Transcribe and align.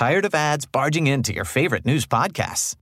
Tired 0.00 0.24
of 0.24 0.34
ads 0.34 0.64
barging 0.64 1.06
into 1.08 1.34
your 1.34 1.44
favorite 1.44 1.84
news 1.84 2.06
podcasts? 2.06 2.74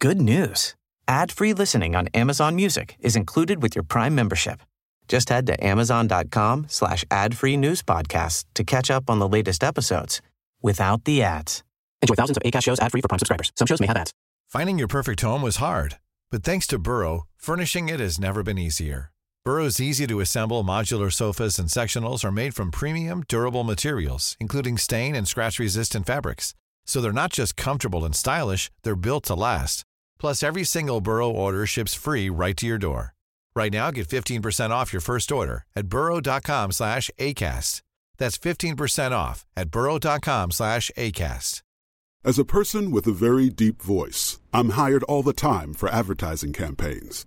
Good 0.00 0.20
news. 0.20 0.76
Ad-free 1.08 1.54
listening 1.54 1.96
on 1.96 2.06
Amazon 2.14 2.54
Music 2.54 2.94
is 3.00 3.16
included 3.16 3.60
with 3.60 3.74
your 3.74 3.82
Prime 3.82 4.14
membership. 4.14 4.60
Just 5.08 5.28
head 5.28 5.44
to 5.48 5.66
amazon.com 5.66 6.66
slash 6.68 7.04
ad-free 7.10 7.56
news 7.56 7.82
podcasts 7.82 8.44
to 8.54 8.62
catch 8.62 8.92
up 8.92 9.10
on 9.10 9.18
the 9.18 9.26
latest 9.26 9.64
episodes 9.64 10.22
without 10.62 11.04
the 11.04 11.24
ads. 11.24 11.64
Enjoy 12.00 12.14
thousands 12.14 12.36
of 12.36 12.44
ACAST 12.44 12.62
shows 12.62 12.78
ad-free 12.78 13.00
for 13.00 13.08
Prime 13.08 13.18
subscribers. 13.18 13.50
Some 13.56 13.66
shows 13.66 13.80
may 13.80 13.88
have 13.88 13.96
ads. 13.96 14.12
Finding 14.48 14.78
your 14.78 14.86
perfect 14.86 15.20
home 15.20 15.42
was 15.42 15.56
hard, 15.56 15.98
but 16.30 16.44
thanks 16.44 16.68
to 16.68 16.78
Burrow, 16.78 17.24
furnishing 17.38 17.88
it 17.88 17.98
has 17.98 18.20
never 18.20 18.44
been 18.44 18.56
easier. 18.56 19.11
Burrow's 19.44 19.80
easy-to-assemble 19.80 20.62
modular 20.62 21.12
sofas 21.12 21.58
and 21.58 21.68
sectionals 21.68 22.24
are 22.24 22.30
made 22.30 22.54
from 22.54 22.70
premium, 22.70 23.24
durable 23.26 23.64
materials, 23.64 24.36
including 24.38 24.78
stain 24.78 25.16
and 25.16 25.26
scratch-resistant 25.26 26.06
fabrics. 26.06 26.54
So 26.86 27.00
they're 27.00 27.12
not 27.12 27.32
just 27.32 27.56
comfortable 27.56 28.04
and 28.04 28.14
stylish, 28.14 28.70
they're 28.84 28.94
built 28.94 29.24
to 29.26 29.34
last. 29.34 29.84
Plus, 30.20 30.44
every 30.44 30.62
single 30.62 31.00
Burrow 31.00 31.28
order 31.28 31.66
ships 31.66 31.92
free 31.92 32.30
right 32.30 32.56
to 32.56 32.66
your 32.66 32.78
door. 32.78 33.14
Right 33.56 33.72
now, 33.72 33.90
get 33.90 34.08
15% 34.08 34.70
off 34.70 34.92
your 34.92 35.00
first 35.00 35.32
order 35.32 35.66
at 35.74 35.88
burrow.com 35.88 36.70
slash 36.70 37.10
ACAST. 37.18 37.82
That's 38.18 38.38
15% 38.38 39.10
off 39.10 39.44
at 39.56 39.72
burrow.com 39.72 40.52
slash 40.52 40.92
ACAST. 40.96 41.62
As 42.24 42.38
a 42.38 42.44
person 42.44 42.92
with 42.92 43.08
a 43.08 43.12
very 43.12 43.48
deep 43.48 43.82
voice, 43.82 44.38
I'm 44.52 44.70
hired 44.70 45.02
all 45.04 45.24
the 45.24 45.32
time 45.32 45.74
for 45.74 45.88
advertising 45.88 46.52
campaigns. 46.52 47.26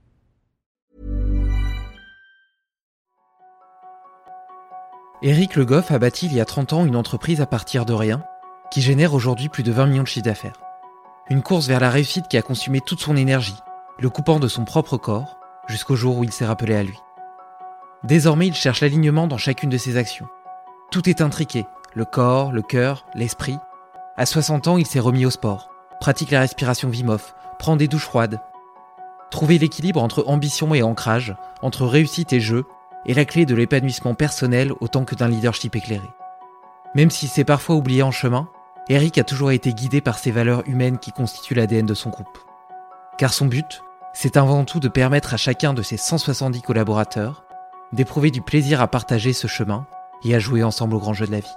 Éric 5.23 5.55
Le 5.55 5.65
Goff 5.65 5.91
a 5.91 5.99
bâti 5.99 6.25
il 6.25 6.33
y 6.33 6.41
a 6.41 6.45
30 6.45 6.73
ans 6.73 6.83
une 6.83 6.95
entreprise 6.95 7.41
à 7.41 7.45
partir 7.45 7.85
de 7.85 7.93
rien 7.93 8.23
qui 8.71 8.81
génère 8.81 9.13
aujourd'hui 9.13 9.49
plus 9.49 9.61
de 9.61 9.71
20 9.71 9.85
millions 9.85 10.01
de 10.01 10.07
chiffres 10.07 10.25
d'affaires. 10.25 10.59
Une 11.29 11.43
course 11.43 11.67
vers 11.67 11.79
la 11.79 11.91
réussite 11.91 12.27
qui 12.27 12.37
a 12.37 12.41
consumé 12.41 12.81
toute 12.81 13.01
son 13.01 13.15
énergie, 13.15 13.59
le 13.99 14.09
coupant 14.09 14.39
de 14.39 14.47
son 14.47 14.65
propre 14.65 14.97
corps, 14.97 15.37
jusqu'au 15.67 15.95
jour 15.95 16.17
où 16.17 16.23
il 16.23 16.31
s'est 16.31 16.45
rappelé 16.45 16.73
à 16.73 16.81
lui. 16.81 16.97
Désormais, 18.03 18.47
il 18.47 18.55
cherche 18.55 18.81
l'alignement 18.81 19.27
dans 19.27 19.37
chacune 19.37 19.69
de 19.69 19.77
ses 19.77 19.95
actions. 19.95 20.27
Tout 20.89 21.07
est 21.07 21.21
intriqué, 21.21 21.67
le 21.93 22.05
corps, 22.05 22.51
le 22.51 22.63
cœur, 22.63 23.05
l'esprit. 23.13 23.59
À 24.17 24.25
60 24.25 24.69
ans, 24.69 24.77
il 24.77 24.87
s'est 24.87 24.99
remis 24.99 25.27
au 25.27 25.29
sport, 25.29 25.69
pratique 25.99 26.31
la 26.31 26.39
respiration 26.39 26.89
Wim 26.89 27.09
Hof, 27.09 27.35
prend 27.59 27.75
des 27.75 27.87
douches 27.87 28.05
froides. 28.05 28.39
Trouver 29.29 29.59
l'équilibre 29.59 30.01
entre 30.01 30.23
ambition 30.25 30.73
et 30.73 30.81
ancrage, 30.81 31.35
entre 31.61 31.85
réussite 31.85 32.33
et 32.33 32.39
jeu, 32.39 32.65
est 33.05 33.13
la 33.13 33.25
clé 33.25 33.45
de 33.45 33.55
l'épanouissement 33.55 34.13
personnel 34.13 34.71
autant 34.79 35.05
que 35.05 35.15
d'un 35.15 35.27
leadership 35.27 35.75
éclairé. 35.75 36.09
Même 36.95 37.09
s'il 37.09 37.29
s'est 37.29 37.43
parfois 37.43 37.75
oublié 37.75 38.03
en 38.03 38.11
chemin, 38.11 38.49
Eric 38.89 39.17
a 39.17 39.23
toujours 39.23 39.51
été 39.51 39.73
guidé 39.73 40.01
par 40.01 40.17
ces 40.17 40.31
valeurs 40.31 40.67
humaines 40.67 40.97
qui 40.97 41.11
constituent 41.11 41.53
l'ADN 41.53 41.85
de 41.85 41.93
son 41.93 42.09
groupe. 42.09 42.37
Car 43.17 43.33
son 43.33 43.45
but, 43.45 43.83
c'est 44.13 44.37
avant 44.37 44.65
tout 44.65 44.79
de 44.79 44.87
permettre 44.87 45.33
à 45.33 45.37
chacun 45.37 45.73
de 45.73 45.81
ses 45.81 45.97
170 45.97 46.61
collaborateurs 46.61 47.45
d'éprouver 47.93 48.31
du 48.31 48.41
plaisir 48.41 48.81
à 48.81 48.87
partager 48.87 49.33
ce 49.33 49.47
chemin 49.47 49.85
et 50.23 50.35
à 50.35 50.39
jouer 50.39 50.63
ensemble 50.63 50.95
au 50.95 50.99
grand 50.99 51.13
jeu 51.13 51.25
de 51.25 51.31
la 51.31 51.39
vie. 51.39 51.55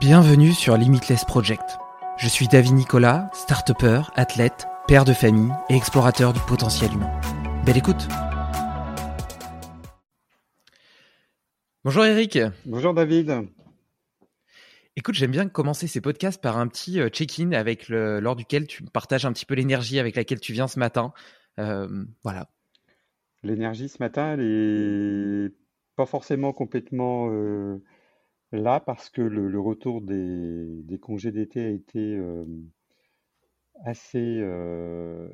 Bienvenue 0.00 0.52
sur 0.52 0.76
Limitless 0.76 1.24
Project. 1.24 1.78
Je 2.16 2.28
suis 2.28 2.48
David 2.48 2.74
Nicolas, 2.74 3.30
start 3.32 3.70
athlète, 4.16 4.66
père 4.86 5.04
de 5.04 5.12
famille 5.12 5.52
et 5.68 5.76
explorateur 5.76 6.32
du 6.32 6.40
potentiel 6.40 6.92
humain. 6.92 7.10
Belle 7.64 7.78
écoute 7.78 8.08
Bonjour 11.82 12.04
Eric. 12.04 12.38
Bonjour 12.66 12.92
David. 12.92 13.48
Écoute, 14.96 15.14
j'aime 15.14 15.30
bien 15.30 15.48
commencer 15.48 15.86
ces 15.86 16.02
podcasts 16.02 16.38
par 16.38 16.58
un 16.58 16.68
petit 16.68 17.00
euh, 17.00 17.08
check-in 17.08 17.52
avec 17.52 17.88
le, 17.88 18.20
lors 18.20 18.36
duquel 18.36 18.66
tu 18.66 18.82
partages 18.82 19.24
un 19.24 19.32
petit 19.32 19.46
peu 19.46 19.54
l'énergie 19.54 19.98
avec 19.98 20.14
laquelle 20.14 20.40
tu 20.40 20.52
viens 20.52 20.68
ce 20.68 20.78
matin. 20.78 21.14
Euh, 21.58 22.04
voilà. 22.22 22.50
L'énergie 23.42 23.88
ce 23.88 23.96
matin, 23.98 24.34
elle 24.34 24.40
est 24.42 25.54
pas 25.96 26.04
forcément 26.04 26.52
complètement 26.52 27.30
euh, 27.30 27.82
là 28.52 28.80
parce 28.80 29.08
que 29.08 29.22
le, 29.22 29.58
retour 29.58 30.02
des, 30.02 30.98
congés 31.00 31.32
d'été 31.32 31.64
a 31.64 31.70
été 31.70 32.20
assez, 33.86 34.46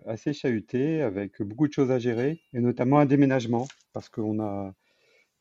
assez 0.07 0.33
chahuté 0.33 1.03
avec 1.03 1.43
beaucoup 1.43 1.67
de 1.67 1.73
choses 1.73 1.91
à 1.91 1.99
gérer 1.99 2.41
et 2.53 2.61
notamment 2.61 3.01
un 3.01 3.07
déménagement 3.07 3.67
parce 3.93 4.09
qu'on 4.09 4.39
a 4.39 4.77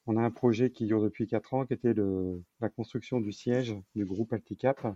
on 0.08 0.18
a 0.18 0.22
un 0.22 0.32
projet 0.32 0.70
qui 0.70 0.86
dure 0.86 1.02
depuis 1.02 1.28
4 1.28 1.54
ans, 1.54 1.66
qui 1.66 1.74
était 1.74 1.94
la 2.60 2.70
construction 2.70 3.20
du 3.20 3.32
siège 3.32 3.76
du 3.96 4.06
groupe 4.06 4.34
Alticap. 4.34 4.96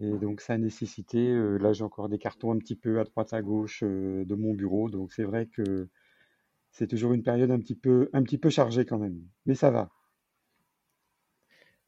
Et 0.00 0.10
donc 0.10 0.40
ça 0.40 0.54
a 0.54 0.58
nécessité, 0.58 1.28
euh, 1.28 1.56
là 1.56 1.72
j'ai 1.72 1.84
encore 1.84 2.08
des 2.08 2.18
cartons 2.18 2.52
un 2.52 2.58
petit 2.58 2.74
peu 2.74 2.98
à 2.98 3.04
droite 3.04 3.32
à 3.32 3.42
gauche 3.42 3.84
euh, 3.84 4.24
de 4.24 4.34
mon 4.34 4.52
bureau, 4.52 4.90
donc 4.90 5.12
c'est 5.12 5.22
vrai 5.22 5.46
que 5.46 5.88
c'est 6.72 6.88
toujours 6.88 7.12
une 7.12 7.22
période 7.22 7.52
un 7.52 7.60
petit 7.60 7.76
peu, 7.76 8.10
un 8.12 8.24
petit 8.24 8.38
peu 8.38 8.50
chargée 8.50 8.84
quand 8.84 8.98
même, 8.98 9.20
mais 9.46 9.54
ça 9.54 9.70
va. 9.70 9.90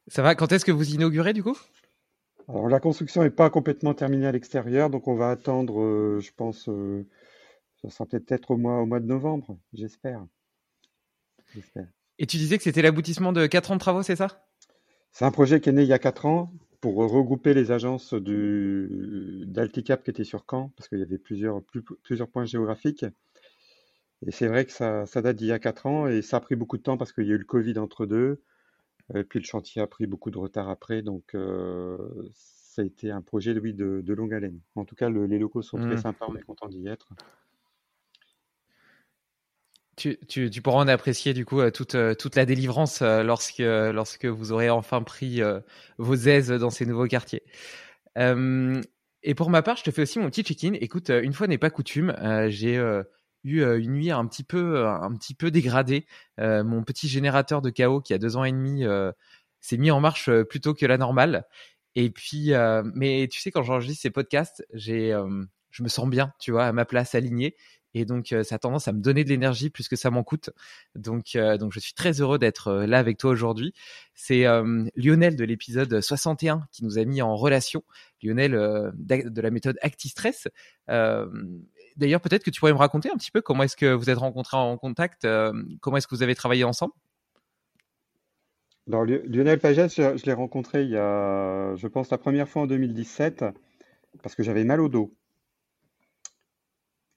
Ça 0.07 0.21
va, 0.21 0.35
quand 0.35 0.53
est-ce 0.53 0.63
que 0.63 0.71
vous 0.71 0.93
inaugurez 0.93 1.33
du 1.33 1.43
coup? 1.43 1.57
Alors 2.47 2.69
la 2.69 2.79
construction 2.79 3.23
n'est 3.23 3.29
pas 3.29 3.49
complètement 3.49 3.93
terminée 3.93 4.27
à 4.27 4.31
l'extérieur, 4.31 4.89
donc 4.89 5.09
on 5.09 5.15
va 5.15 5.29
attendre, 5.29 5.81
euh, 5.81 6.21
je 6.21 6.31
pense, 6.31 6.69
ça 7.81 7.89
sera 7.89 8.05
peut-être 8.05 8.51
au 8.51 8.57
mois, 8.57 8.79
au 8.81 8.85
mois 8.85 9.01
de 9.01 9.05
novembre, 9.05 9.59
j'espère. 9.73 10.25
Et 12.19 12.25
tu 12.25 12.37
disais 12.37 12.57
que 12.57 12.63
c'était 12.63 12.81
l'aboutissement 12.81 13.33
de 13.33 13.45
4 13.45 13.71
ans 13.71 13.75
de 13.75 13.79
travaux, 13.79 14.03
c'est 14.03 14.15
ça? 14.15 14.43
C'est 15.11 15.25
un 15.25 15.31
projet 15.31 15.61
qui 15.61 15.69
est 15.69 15.71
né 15.73 15.83
il 15.83 15.87
y 15.87 15.93
a 15.93 15.99
4 15.99 16.25
ans 16.25 16.51
pour 16.81 16.95
regrouper 16.95 17.53
les 17.53 17.71
agences 17.71 18.13
d'Alticap 18.13 20.03
qui 20.03 20.09
étaient 20.09 20.23
sur 20.23 20.45
Caen, 20.49 20.71
parce 20.77 20.89
qu'il 20.89 20.99
y 20.99 21.03
avait 21.03 21.17
plusieurs, 21.17 21.61
plusieurs 22.03 22.27
points 22.27 22.45
géographiques. 22.45 23.05
Et 24.25 24.31
c'est 24.31 24.47
vrai 24.47 24.65
que 24.65 24.71
ça, 24.71 25.05
date 25.15 25.35
d'il 25.35 25.47
y 25.47 25.51
a 25.51 25.59
4 25.59 25.85
ans 25.85 26.07
et 26.07 26.21
ça 26.21 26.37
a 26.37 26.39
pris 26.39 26.55
beaucoup 26.55 26.77
de 26.77 26.83
temps 26.83 26.97
parce 26.97 27.11
qu'il 27.11 27.25
y 27.25 27.31
a 27.31 27.35
eu 27.35 27.39
le 27.39 27.45
Covid 27.45 27.77
entre 27.77 28.05
deux. 28.05 28.41
Et 29.15 29.23
puis 29.23 29.39
le 29.39 29.45
chantier 29.45 29.81
a 29.81 29.87
pris 29.87 30.05
beaucoup 30.05 30.31
de 30.31 30.37
retard 30.37 30.69
après. 30.69 31.01
Donc 31.01 31.35
euh, 31.35 31.97
ça 32.33 32.81
a 32.81 32.85
été 32.85 33.11
un 33.11 33.21
projet 33.21 33.53
de, 33.53 34.01
de 34.01 34.13
longue 34.13 34.33
haleine. 34.33 34.59
En 34.75 34.85
tout 34.85 34.95
cas, 34.95 35.09
les 35.09 35.39
locaux 35.39 35.61
sont 35.61 35.77
très 35.77 35.95
mmh. 35.95 35.97
sympas, 35.97 36.25
on 36.29 36.35
est 36.35 36.43
content 36.43 36.67
d'y 36.67 36.87
être. 36.87 37.07
Tu, 39.97 40.19
tu, 40.27 40.51
tu, 40.51 40.61
pourras 40.61 40.83
en 40.83 40.87
apprécier 40.87 41.33
du 41.33 41.43
coup 41.43 41.59
euh, 41.59 41.71
toute, 41.71 41.95
euh, 41.95 42.13
toute 42.13 42.35
la 42.35 42.45
délivrance 42.45 43.01
euh, 43.01 43.23
lorsque, 43.23 43.57
lorsque 43.57 44.25
vous 44.25 44.51
aurez 44.51 44.69
enfin 44.69 45.01
pris 45.01 45.41
vos 45.97 46.15
aises 46.15 46.49
dans 46.49 46.69
ces 46.69 46.85
nouveaux 46.85 47.07
quartiers. 47.07 47.41
et 48.15 49.35
pour 49.35 49.49
ma 49.49 49.61
part, 49.63 49.77
je 49.77 49.83
te 49.83 49.91
fais 49.91 50.03
aussi 50.03 50.19
mon 50.19 50.29
petit 50.29 50.43
check-in. 50.43 50.73
Écoute, 50.73 51.09
une 51.09 51.33
fois 51.33 51.47
n'est 51.47 51.57
pas 51.57 51.71
coutume, 51.71 52.15
j'ai 52.49 52.75
eu 53.43 53.63
une 53.63 53.93
nuit 53.93 54.11
un 54.11 54.25
petit 54.27 54.43
peu, 54.43 54.85
un 54.85 55.13
petit 55.15 55.33
peu 55.33 55.49
dégradée. 55.49 56.05
mon 56.37 56.83
petit 56.83 57.07
générateur 57.07 57.61
de 57.63 57.71
chaos 57.71 58.01
qui 58.01 58.13
a 58.13 58.19
deux 58.19 58.37
ans 58.37 58.43
et 58.43 58.51
demi 58.51 58.85
s'est 59.61 59.77
mis 59.77 59.89
en 59.89 59.99
marche 59.99 60.29
plutôt 60.43 60.75
que 60.75 60.85
la 60.85 60.97
normale. 60.97 61.45
Et 61.95 62.11
puis, 62.11 62.51
mais 62.93 63.27
tu 63.31 63.39
sais, 63.41 63.51
quand 63.51 63.63
j'enregistre 63.63 64.01
ces 64.03 64.11
podcasts, 64.11 64.63
j'ai, 64.73 65.17
je 65.71 65.83
me 65.83 65.89
sens 65.89 66.07
bien, 66.07 66.33
tu 66.39 66.51
vois, 66.51 66.65
à 66.65 66.71
ma 66.71 66.85
place 66.85 67.15
alignée. 67.15 67.55
Et 67.97 68.05
donc, 68.05 68.33
ça 68.43 68.55
a 68.55 68.59
tendance 68.59 68.87
à 68.87 68.93
me 68.93 69.01
donner 69.01 69.23
de 69.23 69.29
l'énergie 69.29 69.69
plus 69.69 69.87
que 69.87 69.95
ça 69.95 70.11
m'en 70.11 70.23
coûte. 70.23 70.51
Donc, 70.95 71.35
donc, 71.59 71.73
je 71.73 71.79
suis 71.79 71.93
très 71.93 72.21
heureux 72.21 72.37
d'être 72.37 72.71
là 72.73 72.99
avec 72.99 73.17
toi 73.17 73.31
aujourd'hui. 73.31 73.73
C'est 74.13 74.45
Lionel 74.95 75.35
de 75.35 75.43
l'épisode 75.43 75.99
61 75.99 76.67
qui 76.71 76.83
nous 76.83 76.99
a 76.99 77.05
mis 77.05 77.21
en 77.21 77.35
relation. 77.35 77.83
Lionel 78.21 78.51
de 78.51 79.41
la 79.41 79.49
méthode 79.51 79.77
ActiStress. 79.81 80.47
d'ailleurs, 80.87 82.21
peut-être 82.21 82.43
que 82.43 82.51
tu 82.51 82.59
pourrais 82.59 82.73
me 82.73 82.77
raconter 82.77 83.09
un 83.09 83.17
petit 83.17 83.31
peu 83.31 83.41
comment 83.41 83.63
est-ce 83.63 83.77
que 83.77 83.93
vous 83.93 84.09
êtes 84.09 84.19
rencontrés 84.19 84.57
en 84.57 84.77
contact, 84.77 85.27
comment 85.81 85.97
est-ce 85.97 86.07
que 86.07 86.15
vous 86.15 86.23
avez 86.23 86.35
travaillé 86.35 86.63
ensemble? 86.63 86.93
Alors, 88.87 89.03
Lionel 89.03 89.59
Pagès, 89.59 89.89
je, 89.89 90.25
l'ai 90.25 90.33
rencontré 90.33 90.83
il 90.83 90.91
y 90.91 90.97
a, 90.97 91.75
je 91.75 91.87
pense, 91.87 92.09
la 92.09 92.17
première 92.17 92.47
fois 92.47 92.61
en 92.61 92.67
2017, 92.67 93.43
parce 94.23 94.33
que 94.33 94.43
j'avais 94.43 94.63
mal 94.63 94.79
au 94.79 94.87
dos. 94.87 95.13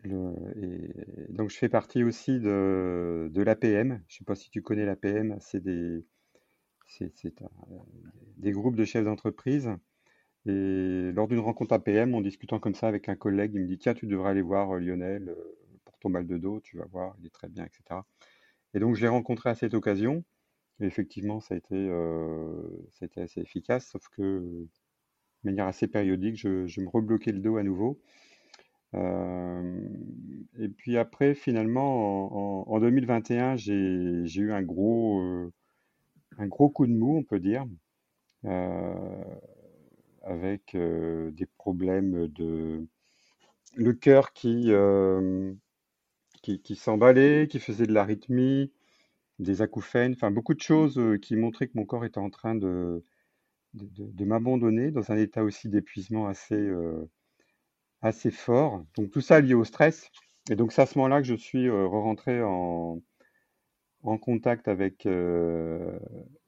Donc, 0.05 1.51
je 1.51 1.57
fais 1.57 1.69
partie 1.69 2.05
aussi 2.05 2.41
de, 2.41 3.31
l'APM. 3.35 4.03
Je 4.09 4.15
ne 4.15 4.19
sais 4.19 4.25
pas 4.25 4.35
si 4.35 4.51
tu 4.51 4.63
connais 4.63 4.87
l'APM, 4.87 5.37
c'est 5.41 5.63
des, 5.63 6.05
groupes 8.53 8.77
de 8.77 8.85
chefs 8.85 9.05
d'entreprise 9.05 9.71
et 10.47 11.13
lors 11.13 11.29
d'une 11.29 11.41
rencontre 11.41 11.75
APM, 11.75 12.15
en 12.15 12.21
discutant 12.23 12.59
comme 12.59 12.75
ça 12.75 12.89
avec 12.89 13.09
un 13.09 13.17
collègue, 13.17 13.53
il 13.55 13.63
me 13.63 13.67
dit, 13.67 13.79
tiens, 13.79 13.95
tu 13.95 14.07
devrais 14.07 14.31
aller 14.31 14.43
voir 14.43 14.75
euh, 14.75 14.81
Lionel 14.81 15.29
euh, 15.29 15.35
pour 15.85 15.99
ton 15.99 16.09
mal 16.09 16.27
de 16.27 16.39
dos, 16.39 16.61
tu 16.61 16.79
vas 16.79 16.87
voir, 16.87 17.15
il 17.19 17.27
est 17.27 17.31
très 17.31 17.49
bien, 17.49 17.65
etc. 17.65 18.01
Et 18.75 18.81
donc 18.81 18.95
je 18.97 19.03
l'ai 19.03 19.09
rencontré 19.09 19.51
à 19.51 19.55
cette 19.55 19.75
occasion. 19.75 20.25
Et 20.81 20.87
effectivement, 20.87 21.41
ça 21.41 21.55
a 21.55 21.59
été, 21.59 21.75
euh, 21.75 22.63
assez 23.17 23.41
efficace, 23.41 23.87
sauf 23.89 24.09
que 24.09 24.23
de 24.23 24.69
manière 25.45 25.67
assez 25.67 25.89
périodique, 25.89 26.37
je, 26.37 26.81
me 26.81 26.89
rebloquais 26.89 27.33
le 27.33 27.41
dos 27.41 27.57
à 27.57 27.63
nouveau. 27.63 28.01
Et 28.95 30.69
puis 30.77 30.97
après, 30.99 31.35
finalement, 31.35 32.71
en, 32.71 32.81
2021, 32.81 33.57
j'ai 33.57 34.41
eu 34.41 34.53
un 34.53 34.63
gros, 34.63 35.21
un 36.39 36.47
gros 36.47 36.69
coup 36.71 36.87
de 36.87 36.93
mou, 36.93 37.19
on 37.19 37.23
peut 37.23 37.41
dire 37.41 37.67
avec 40.23 40.77
des 40.77 41.47
problèmes 41.57 42.29
de 42.29 42.87
le 43.77 43.93
cœur 43.93 44.33
qui, 44.33 44.73
qui, 46.43 46.77
s'emballait, 46.77 47.47
qui 47.49 47.59
faisait 47.59 47.87
de 47.87 47.93
l'arythmie, 47.93 48.73
des 49.39 49.63
acouphènes, 49.63 50.13
enfin 50.13 50.31
beaucoup 50.31 50.55
de 50.55 50.61
choses 50.61 51.01
qui 51.23 51.37
montraient 51.37 51.69
que 51.69 51.77
mon 51.77 51.87
corps 51.87 52.05
était 52.05 52.19
en 52.19 52.31
train 52.31 52.55
de, 52.55 53.05
de, 53.75 54.25
m'abandonner 54.25 54.91
dans 54.91 55.13
un 55.13 55.17
état 55.17 55.45
aussi 55.45 55.69
d'épuisement 55.69 56.27
assez, 56.27 56.71
assez 58.03 58.31
fort. 58.31 58.85
Donc 58.97 59.11
tout 59.11 59.21
ça 59.21 59.41
lié 59.41 59.55
au 59.55 59.65
stress. 59.65 60.11
Et 60.51 60.57
donc 60.57 60.73
c'est 60.73 60.83
à 60.83 60.87
ce 60.87 60.99
moment-là 60.99 61.21
que 61.21 61.27
je 61.29 61.35
suis 61.35 61.71
rentré 61.71 62.43
en, 62.43 63.01
en 64.03 64.19
contact 64.19 64.69
avec, 64.69 65.07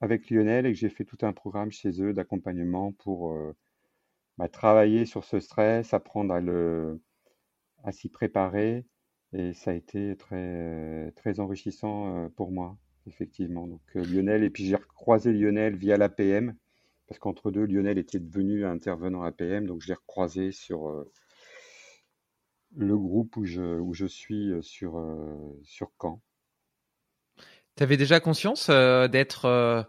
avec 0.00 0.30
Lionel 0.30 0.66
et 0.66 0.72
que 0.72 0.78
j'ai 0.78 0.88
fait 0.88 1.04
tout 1.04 1.18
un 1.22 1.32
programme 1.32 1.70
chez 1.70 2.02
eux 2.02 2.12
d'accompagnement 2.12 2.92
pour 2.92 3.36
bah, 4.38 4.48
travailler 4.48 5.04
sur 5.06 5.24
ce 5.24 5.40
stress, 5.40 5.94
apprendre 5.94 6.34
à 6.34 6.40
le, 6.40 7.00
à 7.84 7.92
s'y 7.92 8.08
préparer. 8.08 8.86
Et 9.34 9.54
ça 9.54 9.70
a 9.70 9.74
été 9.74 10.16
très, 10.16 11.12
très 11.16 11.40
enrichissant 11.40 12.28
pour 12.36 12.52
moi, 12.52 12.76
effectivement. 13.06 13.66
Donc 13.66 13.80
Lionel, 13.94 14.44
et 14.44 14.50
puis 14.50 14.64
j'ai 14.66 14.76
recroisé 14.76 15.32
Lionel 15.32 15.76
via 15.76 15.96
l'APM, 15.96 16.54
parce 17.06 17.18
qu'entre 17.18 17.50
deux, 17.50 17.64
Lionel 17.66 17.98
était 17.98 18.20
devenu 18.20 18.64
intervenant 18.64 19.22
APM, 19.22 19.66
donc 19.66 19.80
je 19.82 19.88
l'ai 19.88 19.94
recroisé 19.94 20.52
sur 20.52 21.04
le 22.76 22.96
groupe 22.96 23.36
où 23.36 23.44
je, 23.44 24.06
suis 24.06 24.52
sur, 24.62 25.00
sur 25.62 25.90
Caen. 26.00 26.20
Tu 27.76 27.84
déjà 27.96 28.20
conscience 28.20 28.68
d'être 28.68 29.88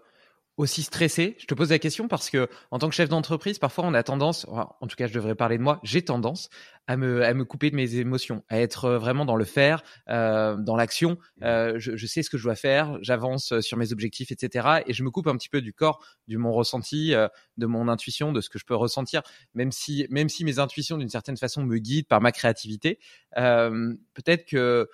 aussi 0.57 0.83
stressé 0.83 1.35
Je 1.39 1.45
te 1.45 1.53
pose 1.53 1.71
la 1.71 1.79
question 1.79 2.07
parce 2.07 2.29
que 2.29 2.47
en 2.71 2.79
tant 2.79 2.89
que 2.89 2.95
chef 2.95 3.09
d'entreprise, 3.09 3.59
parfois 3.59 3.85
on 3.85 3.93
a 3.93 4.03
tendance, 4.03 4.45
en 4.47 4.87
tout 4.87 4.95
cas 4.95 5.07
je 5.07 5.13
devrais 5.13 5.35
parler 5.35 5.57
de 5.57 5.63
moi, 5.63 5.79
j'ai 5.83 6.03
tendance 6.03 6.49
à 6.87 6.97
me, 6.97 7.23
à 7.23 7.33
me 7.33 7.45
couper 7.45 7.71
de 7.71 7.75
mes 7.75 7.95
émotions, 7.95 8.43
à 8.49 8.59
être 8.59 8.91
vraiment 8.91 9.25
dans 9.25 9.35
le 9.35 9.45
faire, 9.45 9.83
euh, 10.09 10.55
dans 10.57 10.75
l'action. 10.75 11.17
Mmh. 11.37 11.43
Euh, 11.43 11.79
je, 11.79 11.95
je, 11.95 12.07
sais 12.07 12.23
ce 12.23 12.29
que 12.29 12.37
je 12.37 12.43
dois 12.43 12.55
faire, 12.55 12.97
j'avance 13.01 13.59
sur 13.61 13.77
mes 13.77 13.93
objectifs, 13.93 14.31
etc. 14.31 14.81
Et 14.85 14.93
je 14.93 15.03
me 15.03 15.09
coupe 15.09 15.27
un 15.27 15.37
petit 15.37 15.49
peu 15.49 15.61
du 15.61 15.73
corps, 15.73 16.05
du 16.27 16.37
mon 16.37 16.51
ressenti, 16.51 17.13
euh, 17.13 17.27
de 17.57 17.65
mon 17.65 17.87
intuition, 17.87 18.31
de 18.31 18.41
ce 18.41 18.49
que 18.49 18.59
je 18.59 18.65
peux 18.65 18.75
ressentir, 18.75 19.21
même 19.53 19.71
si, 19.71 20.05
même 20.09 20.29
si 20.29 20.43
mes 20.43 20.59
intuitions 20.59 20.97
d'une 20.97 21.09
certaine 21.09 21.37
façon 21.37 21.63
me 21.63 21.77
guident 21.77 22.07
par 22.07 22.21
ma 22.21 22.31
créativité. 22.31 22.99
Euh, 23.37 23.93
peut-être 24.13 24.45
que 24.45 24.89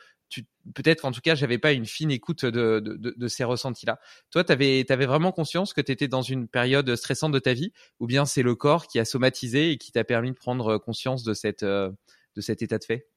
peut-être 0.74 1.02
qu'en 1.02 1.12
tout 1.12 1.22
cas, 1.22 1.36
j'avais 1.36 1.58
pas 1.58 1.72
une 1.72 1.86
fine 1.86 2.12
écoute 2.12 2.46
de, 2.46 3.28
ces 3.28 3.44
ressentis-là. 3.44 4.00
Toi, 4.32 4.44
tu 4.44 4.52
avais, 4.52 4.84
vraiment 4.84 5.32
conscience 5.32 5.74
que 5.74 5.82
tu 5.82 5.92
étais 5.92 6.08
dans 6.08 6.22
une 6.22 6.48
période 6.48 6.96
stressante 6.96 7.32
de 7.32 7.40
ta 7.40 7.54
vie, 7.54 7.74
ou 8.00 8.08
bien 8.08 8.26
c'est 8.26 8.44
le 8.44 8.56
corps 8.56 8.88
qui 8.88 9.00
a 9.00 9.06
somatisé 9.06 9.72
et 9.72 9.78
qui 9.78 9.92
t'a 9.92 10.04
permis 10.04 10.32
de 10.32 10.36
prendre 10.36 10.78
conscience 10.78 11.24
de, 11.24 11.34
cette, 11.34 11.64
euh, 11.64 11.92
de 12.36 12.42
cet 12.42 12.62
état 12.62 12.78
de 12.78 12.84
fait? 12.84 13.08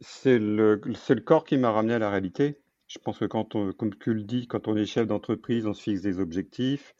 C'est 0.00 0.38
le, 0.38 0.80
le 0.84 1.20
corps 1.20 1.44
qui 1.44 1.58
m'a 1.58 1.70
ramené 1.70 1.94
à 1.94 1.98
la 1.98 2.10
réalité. 2.10 2.60
Je 2.86 2.98
pense 2.98 3.18
que 3.18 3.26
quand 3.26 3.54
on, 3.54 3.72
comme 3.72 3.94
tu 3.94 4.14
le 4.14 4.24
dis, 4.24 4.48
quand 4.48 4.66
on 4.66 4.76
est 4.76 4.86
chef 4.86 5.06
d'entreprise, 5.06 5.66
on 5.66 5.74
se 5.74 5.82
fixe 5.82 6.00
des 6.00 6.18
objectifs. 6.18 6.94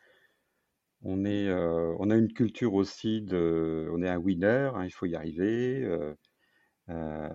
On, 1.02 1.24
est, 1.24 1.48
euh, 1.48 1.94
on 1.98 2.10
a 2.10 2.16
une 2.16 2.30
culture 2.32 2.74
aussi 2.74 3.22
de, 3.22 3.88
on 3.90 4.02
est 4.02 4.08
un 4.08 4.18
winner, 4.18 4.70
hein, 4.74 4.84
il 4.84 4.90
faut 4.90 5.06
y 5.06 5.16
arriver. 5.16 5.82
Euh, 5.82 7.28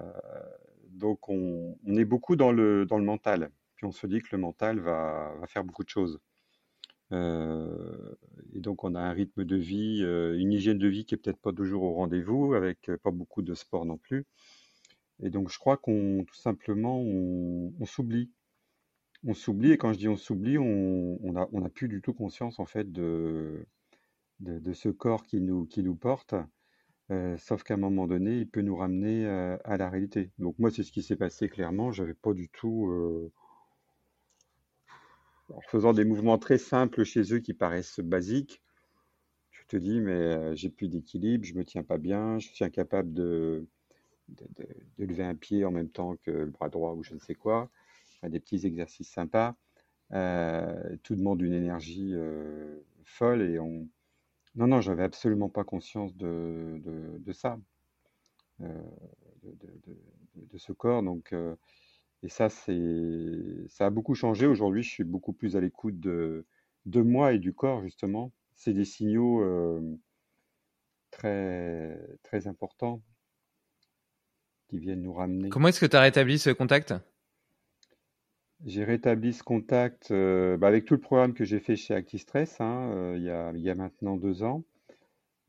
donc 0.95 1.29
on, 1.29 1.75
est 1.87 2.05
beaucoup 2.05 2.35
dans 2.35 2.51
le, 2.51 2.85
mental. 2.89 3.51
Puis 3.75 3.85
on 3.85 3.91
se 3.91 4.07
dit 4.07 4.21
que 4.21 4.29
le 4.31 4.37
mental 4.37 4.79
va, 4.79 5.33
faire 5.47 5.63
beaucoup 5.63 5.83
de 5.83 5.89
choses. 5.89 6.19
Euh, 7.11 8.15
et 8.53 8.61
donc 8.61 8.83
on 8.83 8.95
a 8.95 8.99
un 8.99 9.11
rythme 9.11 9.43
de 9.43 9.55
vie, 9.55 10.01
euh, 10.03 10.39
une 10.39 10.51
hygiène 10.51 10.79
de 10.79 10.87
vie 10.87 11.05
qui 11.05 11.13
est 11.13 11.17
peut-être 11.17 11.39
pas 11.39 11.53
toujours 11.53 11.83
au 11.83 11.93
rendez-vous, 11.93 12.55
avec 12.55 12.89
euh, 12.89 12.97
pas 12.97 13.11
beaucoup 13.11 13.41
de 13.41 13.53
sport 13.53 13.85
non 13.85 13.97
plus. 13.97 14.25
Et 15.21 15.29
donc 15.29 15.49
je 15.51 15.59
crois 15.59 15.77
qu'on 15.77 16.23
tout 16.25 16.35
simplement 16.35 16.99
on, 16.99 17.85
s'oublie. 17.85 18.31
On 19.25 19.33
s'oublie, 19.33 19.71
et 19.71 19.77
quand 19.77 19.93
je 19.93 19.99
dis 19.99 20.07
on 20.07 20.17
s'oublie, 20.17 20.57
on 20.57 21.31
n'a 21.33 21.41
a 21.43 21.69
plus 21.69 21.87
du 21.89 22.01
tout 22.01 22.13
conscience 22.13 22.59
en 22.59 22.65
fait 22.65 22.91
de, 22.91 23.65
ce 24.73 24.89
corps 24.89 25.25
qui 25.25 25.41
nous 25.41 25.95
porte 25.95 26.35
sauf 27.37 27.63
qu'à 27.63 27.75
un 27.75 27.77
moment 27.77 28.07
donné, 28.07 28.37
il 28.39 28.47
peut 28.49 28.61
nous 28.61 28.75
ramener, 28.75 29.25
à 29.27 29.77
la 29.77 29.89
réalité. 29.89 30.31
Donc 30.39 30.57
moi, 30.59 30.71
c'est 30.71 30.83
ce 30.83 30.91
qui 30.91 31.03
s'est 31.03 31.15
passé 31.15 31.49
clairement. 31.49 31.91
J'avais 31.91 32.13
pas 32.13 32.33
du 32.33 32.49
tout, 32.49 33.31
en 35.53 35.61
faisant 35.61 35.93
des 35.93 36.05
mouvements 36.05 36.37
très 36.37 36.57
simples 36.57 37.03
chez 37.03 37.33
eux 37.33 37.39
qui 37.39 37.53
paraissent 37.53 37.99
basiques, 37.99 38.61
je 39.51 39.63
te 39.67 39.77
dis: 39.77 39.99
«Mais, 40.01 40.55
j'ai 40.55 40.69
plus 40.69 40.89
d'équilibre, 40.89 41.45
je 41.45 41.55
me 41.55 41.63
tiens 41.65 41.83
pas 41.83 41.97
bien, 41.97 42.39
je 42.39 42.47
suis 42.49 42.63
incapable 42.65 43.13
de 43.13 43.67
de 44.29 45.05
lever 45.05 45.23
un 45.23 45.35
pied 45.35 45.65
en 45.65 45.71
même 45.71 45.89
temps 45.89 46.15
que 46.17 46.31
le 46.31 46.47
bras 46.47 46.69
droit 46.69 46.93
ou 46.93 47.03
je 47.03 47.13
ne 47.13 47.19
sais 47.19 47.35
quoi». 47.35 47.69
des 48.23 48.39
petits 48.39 48.65
exercices 48.65 49.09
sympas. 49.09 49.55
tout 51.03 51.15
demande 51.15 51.41
une 51.41 51.53
énergie, 51.53 52.15
folle 53.03 53.41
et 53.43 53.59
on 53.59 53.87
non, 54.55 54.67
non, 54.67 54.81
j'avais 54.81 55.03
absolument 55.03 55.49
pas 55.49 55.63
conscience 55.63 56.15
de, 56.15 56.81
de, 56.83 57.33
ça, 57.33 57.59
euh, 58.61 58.81
de, 59.43 60.57
ce 60.57 60.71
corps. 60.71 61.03
Donc, 61.03 61.33
euh, 61.33 61.55
et 62.23 62.29
ça, 62.29 62.49
c'est, 62.49 63.67
ça 63.67 63.87
a 63.87 63.89
beaucoup 63.89 64.15
changé. 64.15 64.47
Aujourd'hui, 64.47 64.81
je 64.81 64.89
suis 64.89 65.03
beaucoup 65.03 65.33
plus 65.33 65.57
à 65.57 65.61
l'écoute 65.61 65.99
de, 65.99 66.45
de 66.85 67.01
moi 67.01 67.33
et 67.33 67.39
du 67.39 67.53
corps, 67.53 67.83
justement. 67.83 68.31
C'est 68.55 68.73
des 68.73 68.85
signaux 68.85 69.41
euh, 69.41 69.81
très, 71.11 71.99
très 72.23 72.47
importants 72.47 73.01
qui 74.69 74.79
viennent 74.79 75.01
nous 75.01 75.13
ramener. 75.13 75.49
Comment 75.49 75.67
est-ce 75.67 75.81
que 75.81 75.85
tu 75.85 75.97
as 75.97 76.01
rétabli 76.01 76.39
ce 76.39 76.49
contact? 76.49 76.93
J'ai 78.63 78.83
rétabli 78.83 79.33
ce 79.33 79.43
contact 79.43 80.11
euh, 80.11 80.57
bah, 80.57 80.67
avec 80.67 80.85
tout 80.85 80.93
le 80.93 81.01
programme 81.01 81.33
que 81.33 81.43
j'ai 81.43 81.59
fait 81.59 81.75
chez 81.75 81.93
ActiStress 81.93 82.61
hein, 82.61 82.89
euh, 82.93 83.15
il, 83.17 83.61
y 83.61 83.69
a, 83.69 83.75
maintenant 83.75 84.15
deux 84.15 84.43
ans. 84.43 84.63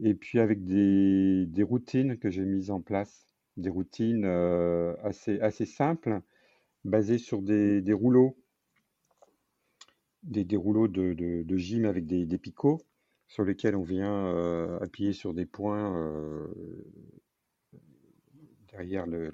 Et 0.00 0.14
puis 0.14 0.40
avec 0.40 0.64
des, 0.64 1.62
routines 1.62 2.18
que 2.18 2.30
j'ai 2.30 2.44
mises 2.44 2.70
en 2.70 2.80
place, 2.80 3.26
des 3.56 3.70
routines 3.70 4.24
euh, 4.26 4.94
assez, 5.02 5.40
assez 5.40 5.64
simples, 5.66 6.20
basées 6.84 7.18
sur 7.18 7.40
des, 7.42 7.82
rouleaux, 7.92 8.36
des, 10.24 10.56
rouleaux 10.56 10.88
de, 10.88 11.56
gym 11.56 11.86
avec 11.86 12.06
des, 12.06 12.38
picots, 12.38 12.82
sur 13.28 13.44
lesquels 13.44 13.76
on 13.76 13.82
vient 13.82 14.76
appuyer 14.82 15.14
sur 15.14 15.32
des 15.32 15.46
points 15.46 16.46
derrière 18.70 19.06
le, 19.06 19.30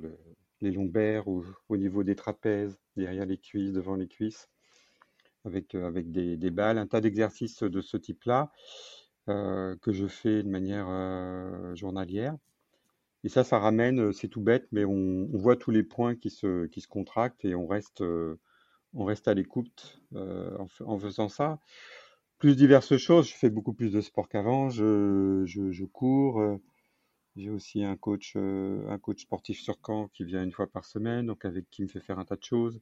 les 0.63 0.71
lombaires 0.71 1.29
ou 1.29 1.45
au 1.69 1.77
niveau 1.77 2.03
des 2.05 2.17
trapèzes, 2.17 2.79
derrière 2.97 3.27
les 3.27 3.39
cuisses, 3.39 3.73
devant 3.73 3.97
les 3.97 4.09
cuisses, 4.09 4.49
avec, 5.45 5.75
euh, 5.75 5.87
avec 5.87 6.11
des, 6.11 6.51
balles, 6.51 6.79
un 6.79 6.87
tas 6.87 7.01
d'exercices 7.01 7.63
de 7.63 7.81
ce 7.81 7.97
type-là 7.97 8.51
euh, 9.29 9.77
que 9.83 9.93
je 9.93 10.07
fais 10.07 10.43
de 10.43 10.49
manière 10.49 10.87
euh, 10.89 11.75
journalière. 11.75 12.37
Et 13.25 13.29
ça, 13.29 13.45
ça 13.45 13.59
ramène, 13.59 14.13
c'est 14.13 14.29
tout 14.29 14.41
bête, 14.41 14.67
mais 14.73 14.85
on, 14.85 15.29
voit 15.33 15.57
tous 15.57 15.71
les 15.71 15.85
points 15.85 16.17
qui 16.17 16.31
se, 16.31 16.67
qui 16.67 16.81
se 16.81 16.89
contractent 16.89 17.45
et 17.45 17.55
on 17.55 17.69
reste, 17.69 18.03
on 18.95 19.05
reste 19.05 19.29
à 19.29 19.35
l'écoute 19.35 20.03
en, 20.17 20.99
faisant 20.99 21.29
ça. 21.29 21.61
Plus 22.39 22.57
diverses 22.57 22.97
choses, 22.97 23.29
je 23.29 23.37
fais 23.37 23.49
beaucoup 23.49 23.75
plus 23.75 23.93
de 23.93 24.01
sport 24.01 24.29
qu'avant, 24.29 24.71
je, 24.71 25.45
je, 25.47 25.85
cours, 25.85 26.59
J'ai 27.37 27.49
aussi 27.49 27.83
un 27.83 27.97
coach, 27.97 28.35
euh, 28.37 28.87
un 28.91 28.99
coach 28.99 29.23
sportif 29.23 29.59
sur 29.61 29.79
Caen 29.85 30.09
qui 30.09 30.25
vient 30.25 30.43
une 30.43 30.53
fois 30.53 30.67
par 30.67 30.85
semaine, 30.85 31.27
donc 31.27 31.45
avec 31.47 31.71
qui 31.71 31.83
me 31.83 31.89
fait 31.89 32.01
faire 32.01 32.19
un 32.19 32.27
tas 32.27 32.37
de 32.37 32.45
choses, 32.45 32.79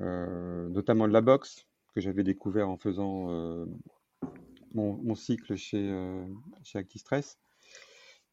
euh, 0.00 0.68
notamment 0.70 1.06
de 1.06 1.12
la 1.12 1.20
boxe 1.20 1.66
que 1.94 2.00
j'avais 2.00 2.24
découvert 2.24 2.68
en 2.68 2.76
faisant 2.76 3.30
euh, 3.30 3.66
mon, 4.74 5.14
cycle 5.14 5.54
chez, 5.54 5.88
chez 6.64 6.78
ActiStress. 6.78 7.38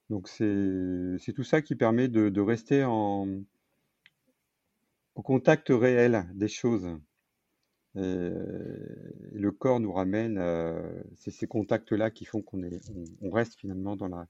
Donc 0.09 0.27
c'est 0.27 1.33
tout 1.35 1.43
ça 1.43 1.61
qui 1.61 1.75
permet 1.75 2.07
de, 2.07 2.41
rester 2.41 2.83
en, 2.83 3.27
au 5.13 5.21
contact 5.21 5.67
réel 5.69 6.27
des 6.33 6.47
choses. 6.47 6.87
Et, 7.95 8.31
le 9.33 9.51
corps 9.51 9.79
nous 9.79 9.93
ramène, 9.93 10.41
c'est 11.15 11.29
ces 11.31 11.45
contacts-là 11.45 12.09
qui 12.09 12.25
font 12.25 12.41
qu'on 12.41 12.63
on 13.21 13.29
reste 13.29 13.55
finalement 13.55 13.95
dans 13.95 14.07
la, 14.07 14.27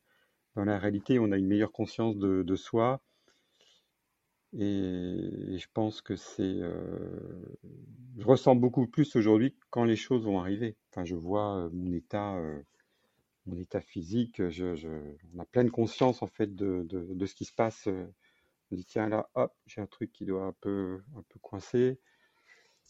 dans 0.56 0.66
la 0.66 0.78
réalité, 0.78 1.20
on 1.20 1.32
a 1.32 1.38
une 1.38 1.48
meilleure 1.48 1.72
conscience 1.72 2.18
de, 2.18 2.56
soi. 2.56 3.02
Et, 4.54 5.58
je 5.58 5.68
pense 5.74 6.02
que 6.02 6.16
c'est. 6.16 6.42
Euh, 6.44 7.58
je 8.18 8.26
ressens 8.26 8.56
beaucoup 8.56 8.86
plus 8.88 9.16
aujourd'hui 9.16 9.56
quand 9.70 9.86
les 9.86 9.96
choses 9.96 10.26
vont 10.26 10.40
arriver. 10.40 10.76
Enfin, 10.92 11.06
je 11.06 11.16
vois 11.16 11.58
euh, 11.58 11.70
mon 11.72 11.94
état, 11.94 12.36
euh, 12.36 12.62
mon 13.46 13.58
état 13.58 13.80
physique. 13.80 14.42
On 14.42 15.40
a 15.40 15.46
pleine 15.46 15.72
conscience 15.72 16.22
en 16.22 16.28
fait 16.28 16.54
de, 16.54 16.86
ce 17.26 17.36
qui 17.36 17.46
se 17.46 17.54
passe. 17.54 17.88
On 17.88 18.76
dit 18.76 18.86
tiens 18.86 19.08
là, 19.08 19.30
hop, 19.36 19.54
j'ai 19.68 19.82
un 19.82 19.88
truc 19.88 20.12
qui 20.12 20.26
doit 20.26 20.46
un 20.46 20.56
peu, 20.60 21.02
un 21.16 21.24
peu 21.30 21.40
coincer. 21.40 22.00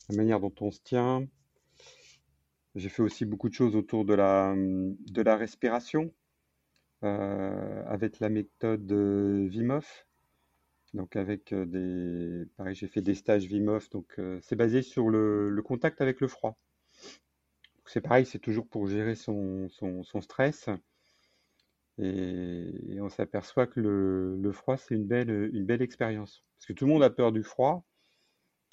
La 0.09 0.17
manière 0.17 0.39
dont 0.39 0.53
on 0.61 0.71
se 0.71 0.79
tient. 0.81 1.27
J'ai 2.73 2.89
fait 2.89 3.03
aussi 3.03 3.25
beaucoup 3.25 3.49
de 3.49 3.53
choses 3.53 3.75
autour 3.75 4.05
de 4.05 4.13
la, 4.13 4.55
de 4.55 5.21
la 5.21 5.35
respiration. 5.35 6.11
Euh, 7.03 7.83
avec 7.87 8.19
la 8.19 8.29
méthode 8.29 8.91
Vimov. 8.91 9.87
Donc 10.93 11.15
avec 11.15 11.51
euh, 11.51 11.65
des, 11.65 12.45
pareil, 12.57 12.75
j'ai 12.75 12.87
fait 12.87 13.01
des 13.01 13.15
stages 13.15 13.45
Vimov. 13.45 13.89
Donc 13.89 14.13
euh, 14.19 14.39
c'est 14.43 14.55
basé 14.55 14.83
sur 14.83 15.09
le, 15.09 15.59
contact 15.65 16.01
avec 16.01 16.21
le 16.21 16.27
froid. 16.27 16.59
C'est 17.85 18.01
pareil, 18.01 18.25
c'est 18.25 18.39
toujours 18.39 18.67
pour 18.67 18.87
gérer 18.87 19.15
son, 19.15 19.67
son, 19.69 20.21
stress. 20.21 20.69
Et, 21.97 22.99
on 23.01 23.09
s'aperçoit 23.09 23.67
que 23.67 23.79
le, 23.79 24.51
froid, 24.51 24.77
c'est 24.77 24.95
une 24.95 25.05
belle, 25.07 25.49
une 25.53 25.65
belle 25.65 25.81
expérience. 25.81 26.43
Parce 26.57 26.67
que 26.67 26.73
tout 26.73 26.85
le 26.85 26.91
monde 26.91 27.03
a 27.03 27.09
peur 27.09 27.31
du 27.31 27.43
froid. 27.43 27.83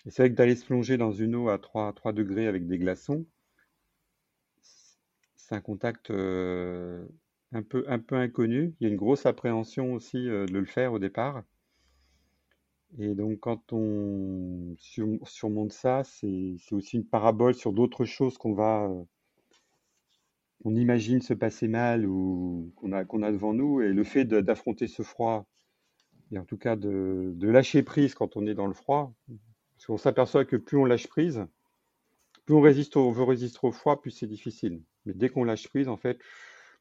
Et 0.07 0.11
c'est 0.11 0.23
vrai 0.23 0.31
que 0.31 0.37
d'aller 0.37 0.55
se 0.55 0.67
plonger 0.67 0.99
dans 0.99 1.13
une 1.13 1.35
eau 1.35 1.49
à 1.49 1.59
3, 1.59 1.93
3 1.95 2.13
degrés 2.13 2.47
avec 2.47 2.67
des 2.69 2.79
glaçons, 2.79 3.27
c'est 5.37 5.55
un 5.55 5.61
contact 5.61 6.13
un 7.53 7.63
peu, 7.63 7.85
un 7.89 7.99
peu 7.99 8.17
inconnu. 8.17 8.75
Il 8.81 8.85
y 8.85 8.87
a 8.87 8.91
une 8.91 8.97
grosse 8.97 9.27
appréhension 9.27 9.93
aussi 9.93 10.29
euh, 10.29 10.47
de 10.47 10.59
le 10.59 10.65
faire 10.65 10.93
au 10.93 10.99
départ. 10.99 11.43
Et 12.99 13.15
donc, 13.15 13.41
quand 13.41 13.73
on 13.73 14.75
surmonte 14.79 15.73
ça, 15.73 16.05
c'est 16.05 16.57
aussi 16.73 16.97
une 16.97 17.05
parabole 17.05 17.55
sur 17.55 17.73
d'autres 17.73 18.07
choses 18.07 18.39
qu'on 18.39 18.55
va, 18.55 18.87
euh, 18.87 19.03
on 20.65 20.75
imagine 20.75 21.21
se 21.21 21.35
passer 21.35 21.69
mal 21.69 22.07
ou 22.07 22.73
qu'on 22.77 22.93
a, 22.93 23.01
a 23.01 23.33
devant 23.33 23.53
nous. 23.53 23.83
Et 23.83 23.93
le 23.93 24.05
fait 24.05 24.25
d'affronter 24.25 24.87
ce 24.87 25.03
froid, 25.03 25.47
et 26.33 26.39
en 26.39 26.45
tout 26.45 26.57
cas 26.57 26.77
de, 26.77 27.33
de, 27.35 27.49
lâcher 27.49 27.83
prise 27.83 28.15
quand 28.15 28.37
on 28.37 28.47
est 28.47 28.55
dans 28.55 28.67
le 28.67 28.75
froid, 28.75 29.15
parce 29.77 29.87
qu'on 29.87 29.99
s'aperçoit 29.99 30.45
que 30.45 30.57
plus 30.57 30.77
on 30.79 30.85
lâche 30.85 31.09
prise, 31.09 31.47
plus 32.47 32.55
on, 32.55 32.61
résiste 32.61 32.97
on 32.97 33.11
veut 33.11 33.25
résister 33.25 33.59
au 33.63 33.73
froid, 33.73 34.01
plus 34.01 34.11
c'est 34.11 34.27
difficile. 34.27 34.83
Mais 35.05 35.13
dès 35.15 35.29
qu'on 35.29 35.45
lâche 35.45 35.69
prise, 35.69 35.89
en 35.89 35.99
fait, 35.99 36.19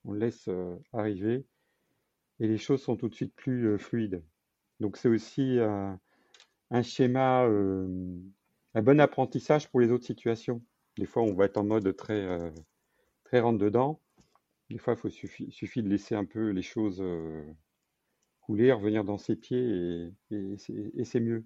on 0.06 0.14
laisse 0.14 0.50
arriver 0.94 1.46
et 2.40 2.48
les 2.48 2.58
choses 2.58 2.82
sont 2.82 2.96
tout 2.96 3.10
de 3.10 3.16
suite 3.16 3.34
plus 3.36 3.78
fluides. 3.80 4.24
Donc 4.80 4.98
c'est 4.98 5.10
aussi 5.10 5.58
un 5.60 6.82
schéma, 6.84 7.44
un 7.44 8.82
bon 8.82 9.00
apprentissage 9.00 9.70
pour 9.70 9.80
les 9.80 9.92
autres 9.92 10.06
situations. 10.06 10.62
Des 10.98 11.06
fois, 11.06 11.24
on 11.24 11.34
va 11.34 11.46
être 11.46 11.58
en 11.58 11.64
mode 11.64 11.96
très, 11.96 12.54
très 13.24 13.40
rentre 13.40 13.60
dedans. 13.60 14.00
Des 14.70 14.78
fois, 14.78 14.96
il 15.04 15.12
suffit, 15.12 15.52
suffit, 15.52 15.82
de 15.82 15.90
laisser 15.90 16.16
un 16.16 16.26
peu 16.26 16.50
les 16.50 16.62
choses 16.62 17.04
couler, 18.42 18.72
revenir 18.72 19.04
dans 19.04 19.18
ses 19.18 19.36
pieds 19.36 20.12
et 20.32 21.04
c'est 21.04 21.20
mieux 21.20 21.46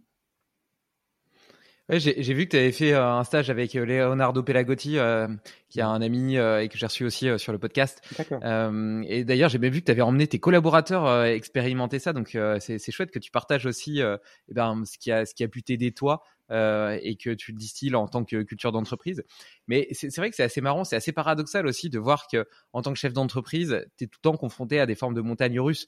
j'ai 1.99 2.33
vu 2.33 2.45
que 2.45 2.51
tu 2.51 2.57
avais 2.57 2.71
fait 2.71 2.93
euh, 2.93 3.05
un 3.05 3.23
stage 3.23 3.49
avec 3.49 3.75
euh, 3.75 3.85
Leonardo 3.85 4.43
Pelagotti, 4.43 4.97
euh, 4.97 5.27
qui 5.69 5.79
est 5.79 5.83
un 5.83 6.01
ami 6.01 6.35
et 6.35 6.69
que 6.69 6.77
j'ai 6.77 6.85
reçu 6.85 7.05
aussi 7.05 7.27
sur 7.39 7.51
le 7.51 7.57
podcast. 7.57 8.01
et 8.29 9.23
d'ailleurs, 9.23 9.49
j'ai 9.49 9.57
même 9.57 9.71
vu 9.71 9.79
que 9.79 9.85
tu 9.85 9.91
avais 9.91 10.01
emmené 10.01 10.27
tes 10.27 10.39
collaborateurs 10.39 11.23
expérimenter 11.25 11.97
ça. 11.97 12.11
Donc, 12.11 12.37
c'est 12.59 12.91
chouette 12.91 13.11
que 13.11 13.19
tu 13.19 13.31
partages 13.31 13.65
aussi 13.65 14.01
eh 14.01 14.53
ben, 14.53 14.83
ce, 14.83 14.97
qui 14.97 15.13
a, 15.13 15.25
ce 15.25 15.33
qui 15.33 15.45
a 15.45 15.47
pu 15.47 15.63
t'aider 15.63 15.93
toi 15.93 16.23
et 16.49 17.15
que 17.15 17.33
tu 17.33 17.53
le 17.53 17.57
distilles 17.57 17.95
en 17.95 18.09
tant 18.09 18.25
que 18.25 18.43
culture 18.43 18.73
d'entreprise. 18.73 19.23
Mais 19.69 19.87
c'est 19.93 20.13
vrai 20.17 20.29
que 20.29 20.35
c'est 20.35 20.43
assez 20.43 20.59
marrant, 20.59 20.83
c'est 20.83 20.97
assez 20.97 21.13
paradoxal 21.13 21.65
aussi 21.65 21.89
de 21.89 21.99
voir 21.99 22.27
que 22.29 22.45
en 22.73 22.81
tant 22.81 22.91
que 22.91 22.99
chef 22.99 23.13
d'entreprise, 23.13 23.85
tu 23.97 24.03
es 24.03 24.07
tout 24.07 24.19
le 24.21 24.29
temps 24.29 24.35
confronté 24.35 24.77
à 24.81 24.85
des 24.85 24.95
formes 24.95 25.13
de 25.13 25.21
montagnes 25.21 25.61
russes. 25.61 25.87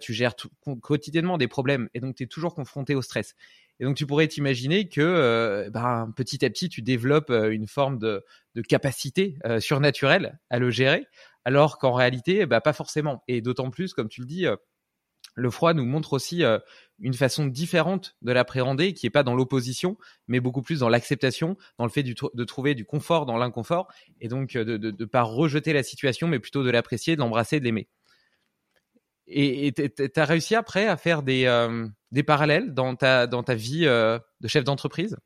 tu 0.00 0.12
gères 0.12 0.36
quotidiennement 0.80 1.38
des 1.38 1.48
problèmes 1.48 1.88
et 1.92 1.98
donc 1.98 2.14
tu 2.14 2.22
es 2.22 2.26
toujours 2.28 2.54
confronté 2.54 2.94
au 2.94 3.02
stress. 3.02 3.34
Et 3.80 3.84
donc 3.84 3.96
tu 3.96 4.06
pourrais 4.06 4.28
t'imaginer 4.28 4.88
que 4.88 5.00
euh, 5.00 5.70
ben, 5.70 6.12
petit 6.16 6.44
à 6.44 6.50
petit 6.50 6.68
tu 6.68 6.82
développes 6.82 7.30
euh, 7.30 7.50
une 7.50 7.66
forme 7.66 7.98
de, 7.98 8.24
capacité 8.68 9.36
euh, 9.44 9.58
surnaturelle 9.58 10.38
à 10.48 10.58
le 10.58 10.70
gérer, 10.70 11.06
alors 11.44 11.78
qu'en 11.78 11.92
réalité, 11.92 12.46
bah, 12.46 12.60
pas 12.60 12.72
forcément. 12.72 13.24
Et 13.26 13.40
d'autant 13.40 13.70
plus, 13.70 13.92
comme 13.92 14.08
tu 14.08 14.20
le 14.20 14.26
dis, 14.26 14.46
le 15.34 15.50
froid 15.50 15.74
nous 15.74 15.84
montre 15.84 16.12
aussi 16.12 16.44
une 17.00 17.14
façon 17.14 17.46
différente 17.46 18.16
de 18.22 18.32
l'appréhender, 18.32 18.94
qui 18.94 19.06
est 19.06 19.10
pas 19.10 19.24
dans 19.24 19.34
l'opposition, 19.34 19.98
mais 20.28 20.38
beaucoup 20.38 20.62
plus 20.62 20.78
dans 20.78 20.88
l'acceptation, 20.88 21.56
dans 21.78 21.84
le 21.84 21.90
fait 21.90 22.04
de 22.04 22.44
trouver 22.44 22.74
du 22.76 22.84
confort 22.84 23.26
dans 23.26 23.36
l'inconfort, 23.36 23.88
et 24.20 24.28
donc 24.28 24.52
de 24.52 24.78
ne 24.78 25.04
pas 25.04 25.22
rejeter 25.22 25.72
la 25.72 25.82
situation, 25.82 26.28
mais 26.28 26.38
plutôt 26.38 26.62
de 26.62 26.70
l'apprécier, 26.70 27.16
de 27.16 27.20
l'embrasser, 27.20 27.58
de 27.58 27.64
l'aimer. 27.64 27.88
Et 29.26 29.72
tu 29.72 30.20
as 30.20 30.24
réussi 30.24 30.54
après 30.54 30.86
à 30.86 30.96
faire 30.96 31.22
des, 31.22 31.46
euh, 31.46 31.86
des 32.12 32.22
parallèles 32.22 32.74
dans 32.74 32.94
ta, 32.94 33.26
dans 33.26 33.42
ta 33.42 33.54
vie 33.54 33.86
euh, 33.86 34.18
de 34.40 34.48
chef 34.48 34.64
d'entreprise? 34.64 35.16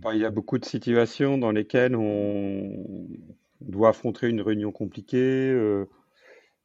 Bah, 0.00 0.14
Il 0.14 0.20
y 0.20 0.24
a 0.24 0.30
beaucoup 0.30 0.58
de 0.58 0.64
situations 0.64 1.36
dans 1.36 1.50
lesquelles 1.50 1.94
on 1.94 2.84
doit 3.60 3.90
affronter 3.90 4.28
une 4.28 4.40
réunion 4.40 4.72
compliquée, 4.72 5.50
euh, 5.50 5.86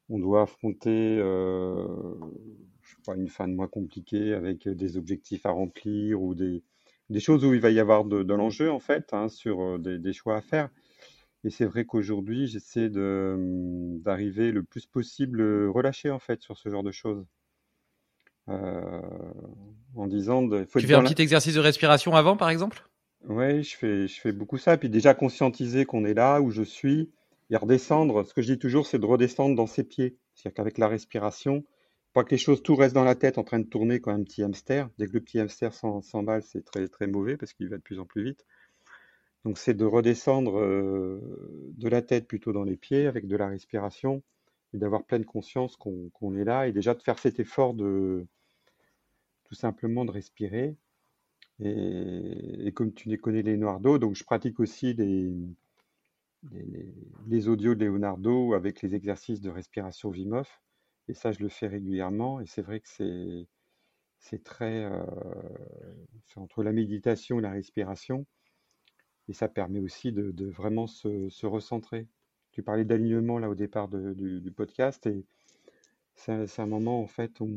on 0.08 0.18
doit 0.18 0.42
affronter 0.42 1.18
je 1.18 2.90
sais 2.90 3.02
pas, 3.04 3.14
une 3.14 3.28
fin 3.28 3.48
de 3.48 3.54
mois 3.54 3.68
compliquée 3.68 4.34
avec 4.34 4.68
des 4.68 4.96
objectifs 4.96 5.46
à 5.46 5.50
remplir 5.50 6.20
ou 6.22 6.34
des, 6.34 6.62
des 7.10 7.20
choses 7.20 7.44
où 7.44 7.54
il 7.54 7.60
va 7.60 7.70
y 7.70 7.80
avoir 7.80 8.04
de, 8.04 8.34
l'enjeu 8.34 8.70
en 8.70 8.80
fait 8.80 9.12
hein, 9.12 9.28
sur 9.28 9.78
des, 9.78 9.98
des, 9.98 10.12
choix 10.12 10.36
à 10.36 10.40
faire. 10.40 10.70
Et 11.44 11.50
c'est 11.50 11.64
vrai 11.64 11.84
qu'aujourd'hui, 11.84 12.46
j'essaie 12.46 12.88
de, 12.88 13.36
mmh, 13.36 14.02
d'arriver 14.02 14.52
le 14.52 14.62
plus 14.62 14.86
possible, 14.86 15.42
relâcher 15.68 16.10
en 16.10 16.18
fait 16.18 16.40
sur 16.40 16.56
ce 16.56 16.68
genre 16.68 16.84
de 16.84 16.92
choses. 16.92 17.24
Euh, 18.48 19.00
en 19.94 20.06
disant 20.06 20.42
de, 20.42 20.64
faut 20.64 20.80
Tu 20.80 20.86
fais 20.86 20.94
un 20.94 21.04
petit 21.04 21.22
exercice 21.22 21.54
de 21.54 21.60
respiration 21.60 22.14
avant, 22.14 22.36
par 22.36 22.50
exemple? 22.50 22.88
Oui, 23.28 23.62
je 23.62 23.76
fais, 23.76 24.08
je 24.08 24.20
fais 24.20 24.32
beaucoup 24.32 24.58
ça. 24.58 24.76
Puis 24.76 24.88
déjà 24.88 25.14
conscientiser 25.14 25.84
qu'on 25.84 26.04
est 26.04 26.14
là 26.14 26.40
où 26.40 26.50
je 26.50 26.62
suis 26.62 27.10
et 27.50 27.56
redescendre. 27.56 28.26
Ce 28.26 28.34
que 28.34 28.42
je 28.42 28.52
dis 28.52 28.58
toujours, 28.58 28.86
c'est 28.86 28.98
de 28.98 29.06
redescendre 29.06 29.54
dans 29.54 29.66
ses 29.66 29.84
pieds. 29.84 30.16
C'est-à-dire 30.34 30.54
qu'avec 30.54 30.78
la 30.78 30.88
respiration, 30.88 31.64
pas 32.12 32.24
que 32.24 32.30
les 32.30 32.38
choses, 32.38 32.62
tout 32.62 32.74
reste 32.74 32.94
dans 32.94 33.04
la 33.04 33.14
tête 33.14 33.38
en 33.38 33.44
train 33.44 33.58
de 33.58 33.66
tourner 33.66 34.00
comme 34.00 34.14
un 34.14 34.24
petit 34.24 34.42
hamster. 34.42 34.88
Dès 34.98 35.06
que 35.06 35.12
le 35.12 35.20
petit 35.20 35.38
hamster 35.38 35.72
s'emballe, 35.72 36.42
c'est 36.42 36.64
très, 36.64 36.88
très 36.88 37.06
mauvais 37.06 37.36
parce 37.36 37.52
qu'il 37.52 37.68
va 37.68 37.76
de 37.76 37.82
plus 37.82 38.00
en 38.00 38.06
plus 38.06 38.24
vite. 38.24 38.44
Donc 39.44 39.58
c'est 39.58 39.74
de 39.74 39.84
redescendre 39.84 40.60
de 40.60 41.88
la 41.88 42.02
tête 42.02 42.26
plutôt 42.28 42.52
dans 42.52 42.64
les 42.64 42.76
pieds 42.76 43.06
avec 43.06 43.26
de 43.26 43.36
la 43.36 43.48
respiration 43.48 44.22
et 44.74 44.78
d'avoir 44.78 45.04
pleine 45.04 45.24
conscience 45.24 45.76
qu'on 45.76 46.36
est 46.36 46.44
là 46.44 46.68
et 46.68 46.72
déjà 46.72 46.94
de 46.94 47.02
faire 47.02 47.18
cet 47.18 47.40
effort 47.40 47.74
de 47.74 48.26
tout 49.44 49.54
simplement 49.54 50.04
de 50.04 50.10
respirer. 50.10 50.76
Et, 51.60 52.72
comme 52.74 52.92
tu 52.92 53.16
connais 53.18 53.42
Leonardo, 53.42 53.98
donc 53.98 54.16
je 54.16 54.24
pratique 54.24 54.58
aussi 54.60 54.94
les, 54.94 55.34
les, 57.26 57.48
audios 57.48 57.74
de 57.74 57.84
Leonardo 57.84 58.54
avec 58.54 58.82
les 58.82 58.94
exercices 58.94 59.40
de 59.40 59.50
respiration 59.50 60.10
Vim 60.10 60.42
Et 61.08 61.14
ça, 61.14 61.32
je 61.32 61.40
le 61.40 61.48
fais 61.48 61.68
régulièrement. 61.68 62.40
Et 62.40 62.46
c'est 62.46 62.62
vrai 62.62 62.80
que 62.80 62.88
c'est 62.88 63.46
c'est 64.18 64.44
très 64.44 64.84
euh, 64.84 65.02
entre 66.36 66.62
la 66.62 66.72
méditation 66.72 67.40
et 67.40 67.42
la 67.42 67.50
respiration 67.50 68.24
et 69.28 69.32
ça 69.32 69.48
permet 69.48 69.80
aussi 69.80 70.12
de, 70.12 70.46
vraiment 70.46 70.86
se, 70.86 71.46
recentrer. 71.46 72.06
Tu 72.52 72.62
parlais 72.62 72.84
d'alignement 72.84 73.38
là 73.38 73.48
au 73.48 73.54
départ 73.54 73.88
du, 73.88 74.52
podcast 74.54 75.06
et 75.06 75.24
c'est 76.14 76.60
un 76.60 76.66
moment 76.66 77.00
en 77.00 77.06
fait 77.06 77.40
où 77.40 77.48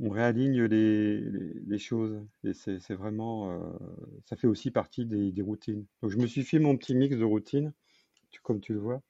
on, 0.00 0.10
réaligne 0.10 0.62
les, 0.64 1.78
choses 1.78 2.24
et 2.44 2.52
c'est 2.52 2.94
vraiment, 2.94 3.50
euh, 3.50 3.58
ça 4.24 4.36
fait 4.36 4.46
aussi 4.46 4.70
partie 4.70 5.04
des, 5.06 5.42
routines. 5.42 5.84
Donc 6.02 6.10
je 6.10 6.18
me 6.18 6.26
suis 6.26 6.44
fait 6.44 6.58
mon 6.58 6.76
petit 6.76 6.94
mix 6.94 7.16
de 7.16 7.24
routines, 7.24 7.72
comme 8.42 8.60
tu 8.60 8.74
le 8.74 8.80
vois. 8.80 9.02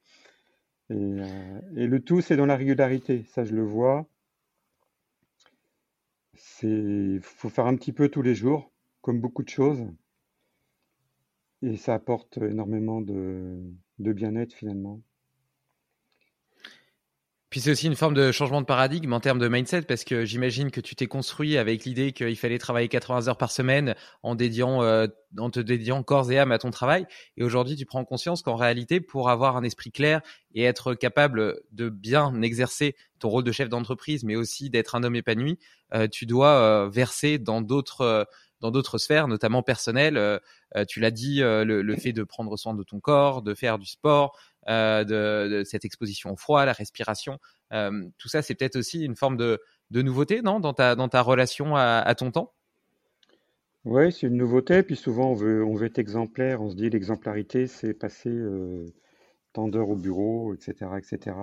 Et, 0.89 0.95
euh, 0.95 1.61
et 1.75 1.87
le 1.87 1.99
tout, 2.01 2.21
c'est 2.21 2.35
dans 2.35 2.47
la 2.47 2.55
régularité. 2.55 3.23
Ça, 3.25 3.45
je 3.45 3.53
le 3.53 3.63
vois. 3.63 4.07
C'est, 6.33 7.19
faut 7.21 7.49
faire 7.49 7.67
un 7.67 7.75
petit 7.75 7.93
peu 7.93 8.09
tous 8.09 8.21
les 8.21 8.33
jours, 8.33 8.71
comme 9.01 9.21
beaucoup 9.21 9.43
de 9.43 9.49
choses. 9.49 9.85
Et 11.61 11.75
ça 11.75 11.93
apporte 11.93 12.37
énormément 12.37 13.01
de, 13.01 13.61
de 13.99 14.13
bien-être 14.13 14.53
finalement. 14.53 15.01
Puis 17.49 17.61
c'est 17.61 17.71
aussi 17.71 17.87
une 17.87 17.95
forme 17.95 18.13
de 18.13 18.31
changement 18.31 18.61
de 18.61 18.65
paradigme 18.67 19.11
en 19.11 19.19
termes 19.19 19.39
de 19.39 19.47
mindset 19.47 19.81
parce 19.81 20.03
que 20.03 20.23
j'imagine 20.23 20.69
que 20.69 20.81
tu 20.81 20.95
t'es 20.95 21.07
construit 21.07 21.57
avec 21.57 21.83
l'idée 21.83 22.11
qu'il 22.11 22.35
fallait 22.35 22.59
travailler 22.59 22.87
80 22.87 23.27
heures 23.27 23.37
par 23.37 23.51
semaine 23.51 23.95
en 24.21 24.35
dédiant, 24.35 24.83
euh, 24.83 25.07
en 25.35 25.49
te 25.49 25.59
dédiant 25.59 26.03
corps 26.03 26.31
et 26.31 26.37
âme 26.37 26.51
à 26.51 26.59
ton 26.59 26.69
travail. 26.69 27.07
Et 27.37 27.43
aujourd'hui, 27.43 27.75
tu 27.75 27.87
prends 27.87 28.05
conscience 28.05 28.43
qu'en 28.43 28.55
réalité, 28.55 29.01
pour 29.01 29.31
avoir 29.31 29.57
un 29.57 29.63
esprit 29.63 29.91
clair 29.91 30.21
et 30.53 30.63
être 30.63 30.93
capable 30.93 31.59
de 31.71 31.89
bien 31.89 32.39
exercer 32.43 32.95
ton 33.17 33.29
rôle 33.29 33.43
de 33.43 33.51
chef 33.51 33.67
d'entreprise, 33.67 34.23
mais 34.23 34.35
aussi 34.35 34.69
d'être 34.69 34.93
un 34.93 35.03
homme 35.03 35.15
épanoui, 35.15 35.57
euh, 35.95 36.07
tu 36.07 36.27
dois 36.27 36.51
euh, 36.51 36.87
verser 36.87 37.39
dans 37.39 37.61
d'autres 37.61 38.27
dans 38.61 38.71
d'autres 38.71 38.97
sphères, 38.97 39.27
notamment 39.27 39.63
personnelles. 39.63 40.17
Euh, 40.17 40.39
euh, 40.75 40.85
tu 40.85 40.99
l'as 40.99 41.11
dit, 41.11 41.41
euh, 41.41 41.63
le, 41.63 41.95
fait 41.95 42.13
de 42.13 42.23
prendre 42.23 42.55
soin 42.57 42.73
de 42.73 42.83
ton 42.83 42.99
corps, 42.99 43.41
de 43.41 43.53
faire 43.53 43.79
du 43.79 43.85
sport, 43.85 44.37
de, 44.67 45.63
cette 45.65 45.85
exposition 45.85 46.31
au 46.31 46.35
froid, 46.35 46.65
la 46.65 46.73
respiration, 46.73 47.39
tout 47.71 48.29
ça, 48.29 48.41
c'est 48.41 48.55
peut-être 48.55 48.75
aussi 48.75 49.03
une 49.03 49.15
forme 49.15 49.37
de, 49.37 49.59
nouveauté, 49.91 50.41
non, 50.41 50.59
dans 50.59 50.73
ta, 50.73 50.95
dans 50.95 51.09
ta 51.09 51.21
relation 51.21 51.75
à, 51.75 52.13
ton 52.15 52.31
temps? 52.31 52.53
Oui, 53.85 54.11
c'est 54.11 54.27
une 54.27 54.35
nouveauté. 54.35 54.83
Puis 54.83 54.95
souvent, 54.95 55.31
on 55.31 55.33
veut, 55.33 55.63
on 55.63 55.73
veut 55.73 55.87
être 55.87 55.97
exemplaire. 55.97 56.61
On 56.61 56.69
se 56.69 56.75
dit 56.75 56.89
l'exemplarité, 56.89 57.65
c'est 57.65 57.93
passer 57.93 58.31
tant 59.53 59.67
d'heures 59.67 59.89
au 59.89 59.95
bureau, 59.95 60.53
etc., 60.53 60.91
etc. 60.97 61.35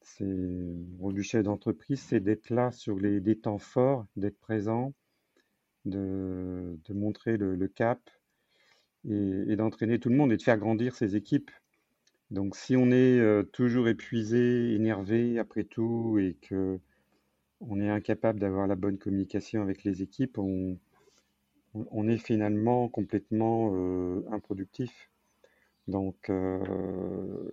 C'est 0.00 0.24
du 0.24 1.22
chef 1.22 1.42
d'entreprise, 1.42 2.00
c'est 2.00 2.20
d'être 2.20 2.48
là 2.48 2.72
sur 2.72 2.98
les, 2.98 3.20
des 3.20 3.38
temps 3.38 3.58
forts, 3.58 4.06
d'être 4.16 4.38
présent, 4.40 4.94
de, 5.88 6.78
montrer 6.90 7.36
le, 7.36 7.68
cap 7.68 8.00
et, 9.08 9.56
d'entraîner 9.56 9.98
tout 9.98 10.08
le 10.08 10.16
monde 10.16 10.32
et 10.32 10.36
de 10.36 10.42
faire 10.42 10.58
grandir 10.58 10.94
ses 10.94 11.16
équipes. 11.16 11.50
Donc 12.30 12.56
si 12.56 12.76
on 12.76 12.90
est 12.90 13.18
euh, 13.18 13.42
toujours 13.42 13.88
épuisé, 13.88 14.74
énervé 14.74 15.38
après 15.38 15.64
tout 15.64 16.18
et 16.18 16.36
que 16.42 16.78
on 17.60 17.80
est 17.80 17.88
incapable 17.88 18.38
d'avoir 18.38 18.66
la 18.66 18.76
bonne 18.76 18.98
communication 18.98 19.62
avec 19.62 19.82
les 19.82 20.02
équipes, 20.02 20.38
on, 20.38 20.78
est 22.08 22.18
finalement 22.18 22.88
complètement 22.88 23.72
euh, 23.74 24.22
improductif. 24.30 25.10
Donc 25.88 26.30
euh, 26.30 27.50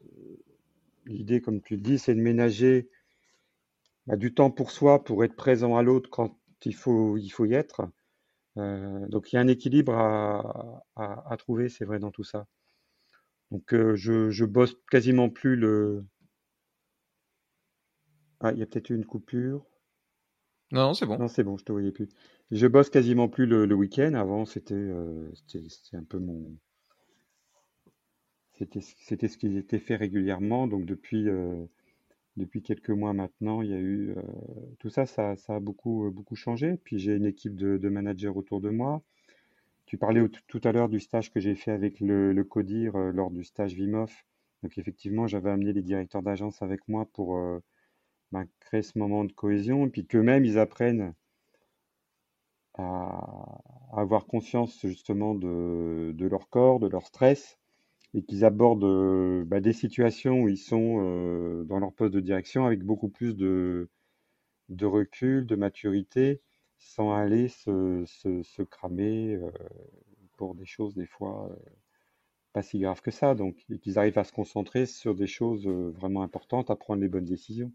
l'idée, 1.06 1.42
comme 1.42 1.62
tu 1.62 1.76
le 1.76 1.82
dis, 1.82 1.98
c'est 1.98 2.14
de 2.14 2.22
ménager 2.22 2.90
bah, 4.08 4.16
du 4.16 4.34
temps 4.34 4.52
pour 4.52 4.72
soi, 4.72 5.04
pour 5.04 5.24
être 5.24 5.36
présent 5.36 5.76
à 5.76 5.84
l'autre 5.84 6.10
quand 6.10 6.38
il 6.66 6.76
faut, 6.76 7.18
y 7.18 7.54
être, 7.54 7.90
donc 8.56 9.32
il 9.32 9.36
y 9.36 9.38
a 9.38 9.42
un 9.42 9.48
équilibre 9.48 9.94
à, 9.94 11.38
trouver, 11.38 11.70
c'est 11.70 11.86
vrai, 11.86 12.00
dans 12.00 12.12
tout 12.12 12.24
ça. 12.24 12.48
Donc 13.52 13.74
euh, 13.74 13.96
je, 13.96 14.30
je 14.30 14.46
bosse 14.46 14.76
quasiment 14.90 15.30
plus 15.30 15.56
le. 15.56 16.06
Ah, 18.40 18.52
il 18.52 18.60
y 18.60 18.64
a 18.64 18.66
peut-être 18.66 18.90
eu 18.90 18.96
une 18.96 19.06
coupure. 19.06 19.66
Non, 20.72 20.94
c'est 20.94 21.06
bon. 21.06 21.18
Non, 21.18 21.28
c'est 21.28 21.44
bon, 21.44 21.58
je 21.58 21.64
te 21.64 21.72
voyais 21.72 21.92
plus. 21.92 22.10
Je 22.52 22.68
bosse 22.68 22.90
quasiment 22.90 23.30
plus 23.30 23.46
le, 23.46 23.74
week-end. 23.74 24.14
Avant, 24.14 24.46
c'était 24.46 24.74
euh, 24.74 25.32
c'était 25.48 25.98
un 25.98 26.04
peu 26.04 26.20
mon. 26.20 26.58
C'était 28.54 28.82
ce 28.82 29.38
qui 29.38 29.58
était 29.58 29.80
fait 29.80 29.96
régulièrement. 29.96 30.68
Donc 30.68 30.86
depuis 30.86 31.28
depuis 32.38 32.62
quelques 32.62 32.90
mois 32.90 33.14
maintenant, 33.14 33.62
il 33.62 33.70
y 33.70 33.74
a 33.74 33.80
eu 33.80 34.12
euh, 34.12 34.22
tout 34.80 34.90
ça, 34.90 35.06
ça, 35.06 35.36
a 35.48 35.60
beaucoup, 35.60 36.08
euh, 36.08 36.12
beaucoup 36.12 36.36
changé. 36.36 36.78
Puis 36.84 37.00
j'ai 37.00 37.16
une 37.16 37.26
équipe 37.26 37.56
de, 37.56 37.90
managers 37.90 38.30
autour 38.30 38.62
de 38.62 38.70
moi. 38.70 39.02
Tu 39.86 39.98
parlais 39.98 40.28
tout 40.48 40.62
à 40.64 40.72
l'heure 40.72 40.90
du 40.90 41.00
stage 41.00 41.32
que 41.32 41.40
j'ai 41.40 41.56
fait 41.56 41.72
avec 41.72 42.00
le, 42.00 42.44
CODIR 42.44 42.96
euh, 42.96 43.12
lors 43.12 43.32
du 43.32 43.44
stage 43.44 43.74
VIMOF. 43.76 44.26
Donc 44.64 44.78
effectivement, 44.78 45.28
j'avais 45.28 45.52
amené 45.52 45.74
les 45.74 45.84
directeurs 45.84 46.24
d'agence 46.24 46.62
avec 46.62 46.88
moi 46.88 47.06
pour 47.14 47.40
ben, 48.32 48.48
créer 48.60 48.82
ce 48.82 48.98
moment 48.98 49.24
de 49.24 49.32
cohésion, 49.32 49.86
et 49.86 49.90
puis 49.90 50.08
qu'eux-mêmes, 50.08 50.44
ils 50.46 50.58
apprennent 50.58 51.14
à, 52.78 53.62
avoir 53.94 54.26
conscience 54.26 54.80
justement 54.86 55.36
de, 55.36 56.16
leur 56.20 56.50
corps, 56.50 56.80
de 56.80 56.88
leur 56.88 57.06
stress, 57.06 57.60
et 58.16 58.24
qu'ils 58.24 58.46
abordent 58.46 58.86
euh, 58.86 59.44
bah, 59.46 59.60
des 59.60 59.74
situations 59.74 60.42
où 60.42 60.48
ils 60.48 60.58
sont 60.58 61.04
euh, 61.04 61.66
dans 61.66 61.80
leur 61.80 61.92
poste 61.92 62.14
de 62.14 62.22
direction 62.22 62.66
avec 62.66 62.82
beaucoup 62.82 63.10
plus 63.10 63.36
de, 63.36 63.90
recul, 64.82 65.46
de 65.46 65.56
maturité, 65.56 66.42
sans 66.78 67.14
aller 67.14 67.50
se, 67.50 68.64
cramer 68.64 69.36
euh, 69.36 69.52
pour 70.38 70.56
des 70.56 70.66
choses 70.66 70.96
des 70.96 71.06
fois 71.06 71.50
pas 72.54 72.62
si 72.62 72.80
graves 72.80 73.02
que 73.02 73.12
ça. 73.12 73.36
Donc, 73.36 73.58
et 73.70 73.80
qu'ils 73.80 74.00
arrivent 74.00 74.18
à 74.18 74.24
se 74.24 74.32
concentrer 74.32 74.86
sur 74.86 75.14
des 75.14 75.28
choses 75.28 75.68
vraiment 75.68 76.24
importantes, 76.24 76.70
à 76.70 76.78
prendre 76.78 77.02
les 77.02 77.10
bonnes 77.10 77.26
décisions. 77.26 77.74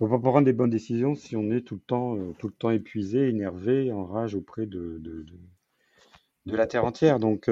On 0.00 0.04
ne 0.04 0.10
peut 0.10 0.20
pas 0.20 0.28
prendre 0.28 0.44
des 0.44 0.52
bonnes 0.52 0.68
décisions 0.68 1.14
si 1.14 1.34
on 1.34 1.50
est 1.50 1.62
tout 1.62 1.76
le 1.76 1.80
temps, 1.80 2.18
tout 2.38 2.48
le 2.48 2.52
temps 2.52 2.68
épuisé, 2.68 3.30
énervé, 3.30 3.90
en 3.90 4.04
rage 4.04 4.34
auprès 4.34 4.66
de, 4.66 5.00
de, 6.44 6.54
la 6.56 6.66
terre 6.66 6.84
entière. 6.84 7.18
Donc, 7.18 7.48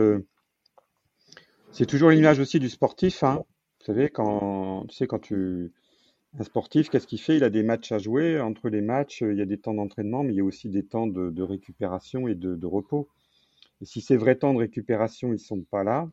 c'est 1.75 1.87
toujours 1.87 2.11
l'image 2.11 2.39
aussi 2.39 2.61
du 2.61 2.69
sportif. 2.71 3.25
Hein. 3.25 3.43
Vous 3.81 3.87
savez, 3.87 4.09
quand 4.09 4.87
tu 4.89 4.95
sais, 4.95 5.07
quand 5.09 5.19
tu 5.19 5.73
un 6.39 6.45
sportif, 6.45 6.89
qu'est-ce 6.89 7.07
qu'il 7.07 7.21
fait? 7.21 7.37
Il 7.37 7.45
a 7.45 7.51
des 7.51 7.63
matchs 7.63 7.93
à 7.93 7.99
jouer. 7.99 8.41
Entre 8.41 8.69
les 8.69 8.81
matchs, 8.81 9.23
il 9.23 9.37
y 9.37 9.43
a 9.43 9.47
des 9.47 9.59
temps 9.59 9.75
d'entraînement, 9.75 10.23
mais 10.23 10.33
il 10.33 10.37
y 10.37 10.41
a 10.41 10.45
aussi 10.45 10.69
des 10.69 10.85
temps 10.85 11.07
de, 11.07 11.43
récupération 11.43 12.29
et 12.29 12.35
de, 12.35 12.67
repos. 12.67 13.09
Et 13.81 13.85
si 13.87 14.01
ces 14.01 14.17
vrais 14.17 14.37
temps 14.37 14.55
de 14.55 14.59
récupération, 14.59 15.33
ils 15.33 15.39
sont 15.39 15.63
pas 15.63 15.85
là, 15.85 16.09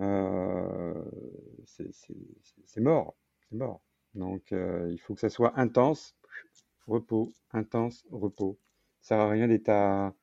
euh, 0.00 0.94
c'est 1.64 2.80
mort. 2.80 3.16
C'est 3.48 3.56
mort. 3.56 3.80
Donc, 4.14 4.52
euh, 4.52 4.88
il 4.90 4.98
faut 4.98 5.14
que 5.14 5.20
ça 5.20 5.30
soit 5.30 5.58
intense, 5.58 6.16
repos, 6.86 7.32
intense, 7.52 8.04
repos. 8.10 8.58
Ça 9.00 9.16
sert 9.16 9.20
à 9.20 9.30
rien 9.30 9.46
d'être 9.46 9.68
à 9.68 10.14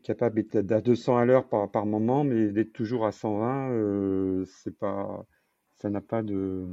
capable 0.00 0.42
d'être 0.42 0.72
à 0.72 0.80
200 0.80 1.16
à 1.18 1.24
l'heure 1.24 1.48
par, 1.48 1.86
moment, 1.86 2.24
mais 2.24 2.50
d'être 2.50 2.72
toujours 2.72 3.06
à 3.06 3.12
120, 3.12 3.70
euh, 3.70 4.44
c'est 4.46 4.76
pas, 4.76 5.26
ça 5.74 5.90
n'a 5.90 6.00
pas 6.00 6.22
de, 6.22 6.66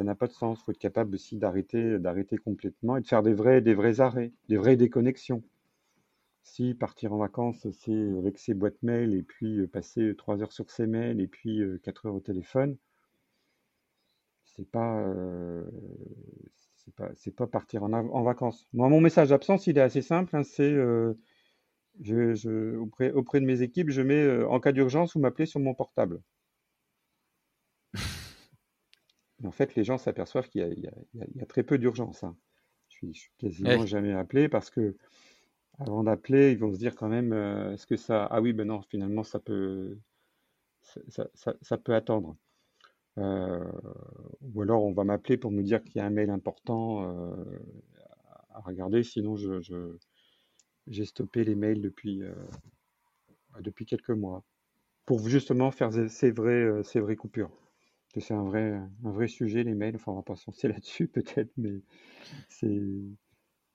n'a 0.00 0.14
pas 0.14 0.26
de 0.26 0.32
sens. 0.32 0.60
Il 0.60 0.64
faut 0.64 0.72
être 0.72 0.78
capable 0.78 1.14
aussi 1.14 1.36
d'arrêter, 1.36 1.98
d'arrêter 1.98 2.36
complètement 2.36 2.96
et 2.96 3.00
de 3.00 3.06
faire 3.06 3.22
des 3.22 3.32
vrais, 3.34 4.00
arrêts, 4.00 4.32
des 4.48 4.56
vraies 4.56 4.76
déconnexions. 4.76 5.42
Si 6.42 6.74
partir 6.74 7.14
en 7.14 7.18
vacances, 7.18 7.66
c'est 7.72 8.18
avec 8.18 8.38
ses 8.38 8.52
boîtes 8.52 8.82
mail 8.82 9.14
et 9.14 9.22
puis 9.22 9.60
euh, 9.60 9.66
passer 9.66 10.14
3 10.14 10.42
heures 10.42 10.52
sur 10.52 10.70
ses 10.70 10.86
mails 10.86 11.20
et 11.20 11.26
puis 11.26 11.62
4 11.82 12.06
euh, 12.06 12.08
heures 12.08 12.14
au 12.16 12.20
téléphone, 12.20 12.76
c'est 14.44 14.70
pas, 14.70 15.02
c'est 16.84 16.94
pas, 16.94 17.08
pas 17.36 17.46
partir 17.46 17.82
en, 17.82 18.22
vacances. 18.22 18.68
Moi, 18.72 18.88
mon 18.88 19.00
message 19.00 19.30
d'absence, 19.30 19.66
il 19.66 19.78
est 19.78 19.80
assez 19.80 20.02
simple. 20.02 20.36
Hein, 20.36 20.42
je, 22.02 22.76
auprès, 22.76 23.12
auprès, 23.12 23.40
de 23.40 23.46
mes 23.46 23.62
équipes, 23.62 23.90
je 23.90 24.02
mets 24.02 24.22
euh, 24.22 24.48
en 24.48 24.60
cas 24.60 24.72
d'urgence, 24.72 25.14
vous 25.14 25.20
m'appelez 25.20 25.46
sur 25.46 25.60
mon 25.60 25.74
portable. 25.74 26.20
en 29.44 29.52
fait, 29.52 29.74
les 29.74 29.84
gens 29.84 29.98
s'aperçoivent 29.98 30.48
qu'il 30.48 30.62
y, 31.14 31.40
a 31.40 31.46
très 31.46 31.62
peu 31.62 31.78
d'urgence. 31.78 32.24
Hein. 32.24 32.36
Je, 32.88 32.96
suis, 32.96 33.14
suis 33.14 33.30
quasiment 33.38 33.86
jamais 33.86 34.12
appelé 34.12 34.48
parce 34.48 34.70
que 34.70 34.96
avant 35.78 36.04
d'appeler, 36.04 36.52
ils 36.52 36.58
vont 36.58 36.72
se 36.72 36.78
dire 36.78 36.94
quand 36.94 37.08
même, 37.08 37.32
euh, 37.32 37.72
est-ce 37.72 37.86
que 37.86 37.96
ça... 37.96 38.26
Ah 38.30 38.40
oui, 38.40 38.52
ben 38.52 38.66
non, 38.68 38.82
finalement, 38.82 39.24
ça 39.24 39.40
peut, 39.40 39.98
ça, 40.82 41.26
ça, 41.34 41.78
peut 41.78 41.94
attendre. 41.94 42.36
Euh, 43.18 43.64
ou 44.42 44.62
alors, 44.62 44.84
on 44.84 44.92
va 44.92 45.04
m'appeler 45.04 45.36
pour 45.36 45.50
me 45.50 45.62
dire 45.62 45.82
qu'il 45.82 45.96
y 45.96 46.00
a 46.00 46.06
un 46.06 46.10
mail 46.10 46.30
important 46.30 47.02
à 48.50 48.60
regarder, 48.60 49.02
sinon 49.02 49.36
je, 49.36 49.96
j'ai 50.86 51.04
stoppé 51.04 51.44
les 51.44 51.54
mails 51.54 51.80
depuis, 51.80 52.22
euh, 52.22 52.34
bah, 53.52 53.60
depuis 53.62 53.86
quelques 53.86 54.10
mois 54.10 54.44
pour 55.06 55.26
justement 55.28 55.70
faire 55.70 55.90
ces 56.08 56.30
vraies, 56.30 56.52
euh, 56.52 57.14
coupures. 57.16 57.50
C'est 58.16 58.32
un 58.32 58.44
vrai, 58.44 58.80
un 59.04 59.10
vrai 59.10 59.26
sujet, 59.26 59.64
les 59.64 59.74
mails. 59.74 59.96
Enfin, 59.96 60.12
on 60.12 60.16
va 60.16 60.22
pas 60.22 60.36
se 60.36 60.66
là-dessus 60.66 61.08
peut-être, 61.08 61.50
mais 61.56 61.80
c'est 62.48 62.80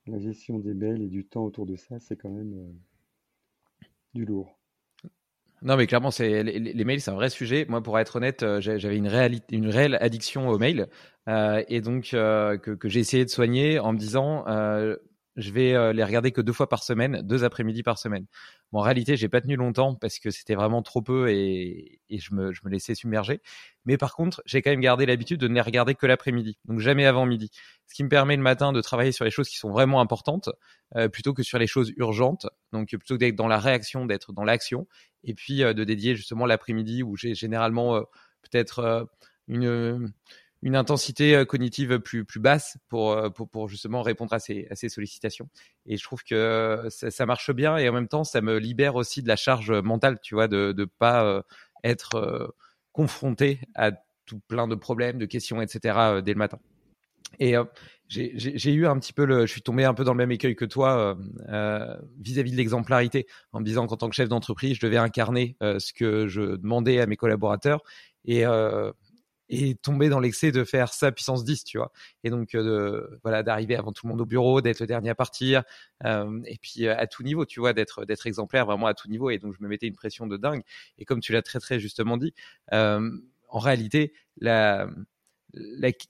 la 0.08 0.20
gestion 0.20 0.60
des 0.60 0.74
mails 0.74 1.02
et 1.02 1.08
du 1.08 1.26
temps 1.26 1.44
autour 1.44 1.66
de 1.66 1.76
ça, 1.76 2.00
c'est 2.00 2.16
quand 2.16 2.30
même 2.30 2.54
euh, 2.54 3.88
du 4.14 4.26
lourd. 4.26 4.58
Non, 5.62 5.76
mais 5.76 5.88
clairement, 5.88 6.10
c'est 6.10 6.42
les, 6.42 6.86
mails, 6.86 7.02
c'est 7.02 7.12
un 7.12 7.16
vrai 7.16 7.30
sujet. 7.30 7.66
Moi, 7.68 7.84
pour 7.84 8.00
être 8.00 8.16
honnête, 8.16 8.46
j'avais 8.62 8.96
une, 8.96 9.10
réelle 9.10 9.98
addiction 10.00 10.48
aux 10.48 10.58
mails, 10.58 10.88
et 11.28 11.82
donc 11.82 12.12
que 12.12 12.80
j'ai 12.86 13.02
essayé 13.02 13.26
de 13.26 13.30
soigner 13.30 13.78
en 13.78 13.92
me 13.92 13.98
disant 13.98 14.46
je 15.36 15.52
vais 15.52 15.74
euh, 15.74 15.94
les 15.94 16.04
regarder 16.04 16.32
que 16.32 16.42
deux 16.42 16.54
fois 16.54 16.68
par 16.68 16.84
semaine, 16.84 17.22
deux 17.24 17.44
après-midi 17.44 17.84
par 17.84 17.98
semaine. 17.98 18.26
En 18.72 18.82
réalité, 18.82 19.16
j'ai 19.16 19.30
pas 19.30 19.42
tenu 19.42 19.56
longtemps 19.56 19.96
parce 19.96 20.20
que 20.20 20.32
c'était 20.32 20.56
vraiment 20.56 20.82
trop 20.82 21.02
peu 21.02 21.30
et, 21.30 22.02
je, 22.10 22.34
me, 22.34 22.52
je, 22.52 22.62
me, 22.66 22.70
laissais 22.70 22.96
submerger. 22.96 23.42
Mais 23.86 23.98
par 23.98 24.16
contre, 24.16 24.42
j'ai 24.46 24.62
quand 24.62 24.70
même 24.70 24.82
gardé 24.82 25.06
l'habitude 25.06 25.40
de 25.40 25.48
ne 25.48 25.56
les 25.56 25.62
regarder 25.62 25.96
que 25.96 26.06
l'après-midi, 26.06 26.58
donc 26.66 26.80
jamais 26.80 27.06
avant 27.06 27.26
midi. 27.26 27.52
Ce 27.88 27.96
qui 27.96 28.04
me 28.04 28.10
permet 28.10 28.36
le 28.36 28.44
matin 28.44 28.72
de 28.72 28.82
travailler 28.82 29.12
sur 29.12 29.26
les 29.26 29.32
choses 29.32 29.50
qui 29.50 29.58
sont 29.58 29.72
vraiment 29.72 30.02
importantes 30.02 30.50
euh, 30.96 31.08
plutôt 31.08 31.34
que 31.34 31.44
sur 31.44 31.58
les 31.58 31.68
choses 31.68 31.94
urgentes. 31.98 32.48
Donc 32.72 32.90
plutôt 32.90 33.16
que 33.16 33.20
d'être 33.20 33.36
dans 33.36 33.48
la 33.48 33.60
réaction, 33.60 34.06
d'être 34.06 34.34
dans 34.34 34.44
l'action. 34.44 34.88
Et 35.24 35.34
puis 35.34 35.64
euh, 35.64 35.74
de 35.74 35.84
dédier 35.84 36.16
justement 36.16 36.46
l'après-midi 36.46 37.04
où 37.04 37.16
j'ai 37.16 37.34
généralement 37.34 38.02
peut-être 38.42 39.08
une 39.48 40.12
une 40.62 40.76
intensité 40.76 41.36
euh, 41.36 41.46
cognitive 41.46 42.00
plus, 42.00 42.26
plus 42.26 42.40
basse 42.40 42.78
pour, 42.90 43.12
euh, 43.12 43.30
pour, 43.30 43.70
justement 43.70 44.02
répondre 44.02 44.34
à 44.34 44.40
ces, 44.40 44.68
sollicitations. 44.90 45.50
Et 45.86 45.98
je 45.98 46.04
trouve 46.04 46.24
que 46.24 46.88
ça, 46.90 47.12
ça, 47.12 47.26
marche 47.26 47.52
bien 47.52 47.78
et 47.78 47.88
en 47.88 47.94
même 47.94 48.08
temps, 48.08 48.24
ça 48.24 48.42
me 48.42 48.58
libère 48.58 48.96
aussi 48.96 49.22
de 49.22 49.28
la 49.28 49.36
charge 49.36 49.72
mentale, 49.72 50.20
tu 50.22 50.36
vois, 50.36 50.48
de 50.48 50.74
ne 50.78 50.86
pas 50.86 51.24
euh, 51.24 51.42
être 51.84 52.54
confronté 52.92 53.62
à 53.76 53.92
tout 54.26 54.40
plein 54.48 54.68
de 54.68 54.76
problèmes, 54.76 55.18
de 55.18 55.26
questions, 55.26 55.62
etc. 55.62 56.22
dès 56.24 56.34
le 56.34 56.38
matin. 56.38 56.60
Et 57.40 57.56
j'ai 58.10 58.74
eu 58.74 58.86
un 58.86 59.00
petit 59.00 59.14
peu 59.14 59.24
le, 59.24 59.46
je 59.46 59.52
suis 59.52 59.62
tombé 59.62 59.86
un 59.86 59.94
peu 59.94 60.04
dans 60.04 60.14
le 60.14 60.18
même 60.18 60.32
écueil 60.32 60.56
que 60.56 60.66
toi 60.66 61.18
vis-à-vis 62.18 62.50
-vis 62.50 62.52
de 62.52 62.58
l'exemplarité, 62.58 63.28
en 63.54 63.62
me 63.62 63.66
disant 63.66 63.88
qu'en 63.88 63.96
tant 63.96 64.10
que 64.10 64.16
chef 64.16 64.28
d'entreprise, 64.28 64.76
je 64.76 64.86
devais 64.86 64.98
incarner 64.98 65.56
ce 65.62 65.94
que 65.94 66.28
je 66.28 66.58
demandais 66.58 67.00
à 67.00 67.06
mes 67.06 67.16
collaborateurs. 67.16 67.82
Et 68.26 68.44
et 69.50 69.76
tomber 69.76 70.10
dans 70.10 70.20
l'excès 70.20 70.52
de 70.52 70.64
faire 70.64 70.94
ça 70.94 71.12
puissance 71.12 71.44
10, 71.44 71.64
tu 71.64 71.78
vois. 71.78 71.92
Et 72.24 72.30
donc, 72.30 72.54
euh, 72.56 73.20
voilà, 73.24 73.44
d'arriver 73.44 73.76
avant 73.76 73.92
tout 73.92 74.06
le 74.06 74.12
monde 74.12 74.22
au 74.22 74.26
bureau, 74.26 74.62
d'être 74.62 74.80
le 74.80 74.88
dernier 74.88 75.10
à 75.10 75.16
partir, 75.16 75.64
euh, 76.06 76.40
et 76.46 76.58
puis 76.62 76.88
euh, 76.88 76.96
à 76.98 77.08
tout 77.08 77.24
niveau, 77.24 77.46
tu 77.46 77.60
vois, 77.60 77.74
d'être 77.74 78.06
d'être 78.06 78.28
exemplaire 78.28 78.66
vraiment 78.66 78.88
à 78.88 78.94
tout 78.94 79.10
niveau. 79.10 79.30
Et 79.30 79.40
donc, 79.40 79.56
je 79.58 79.64
me 79.64 79.68
mettais 79.68 79.88
une 79.88 79.96
pression 79.96 80.28
de 80.28 80.38
dingue. 80.38 80.62
Et 80.98 81.06
comme 81.06 81.20
tu 81.20 81.34
l'as 81.34 81.42
très 81.42 81.60
très 81.60 81.80
justement 81.80 82.18
dit, 82.18 82.34
en 82.72 83.60
réalité, 83.60 84.14
la 84.38 84.88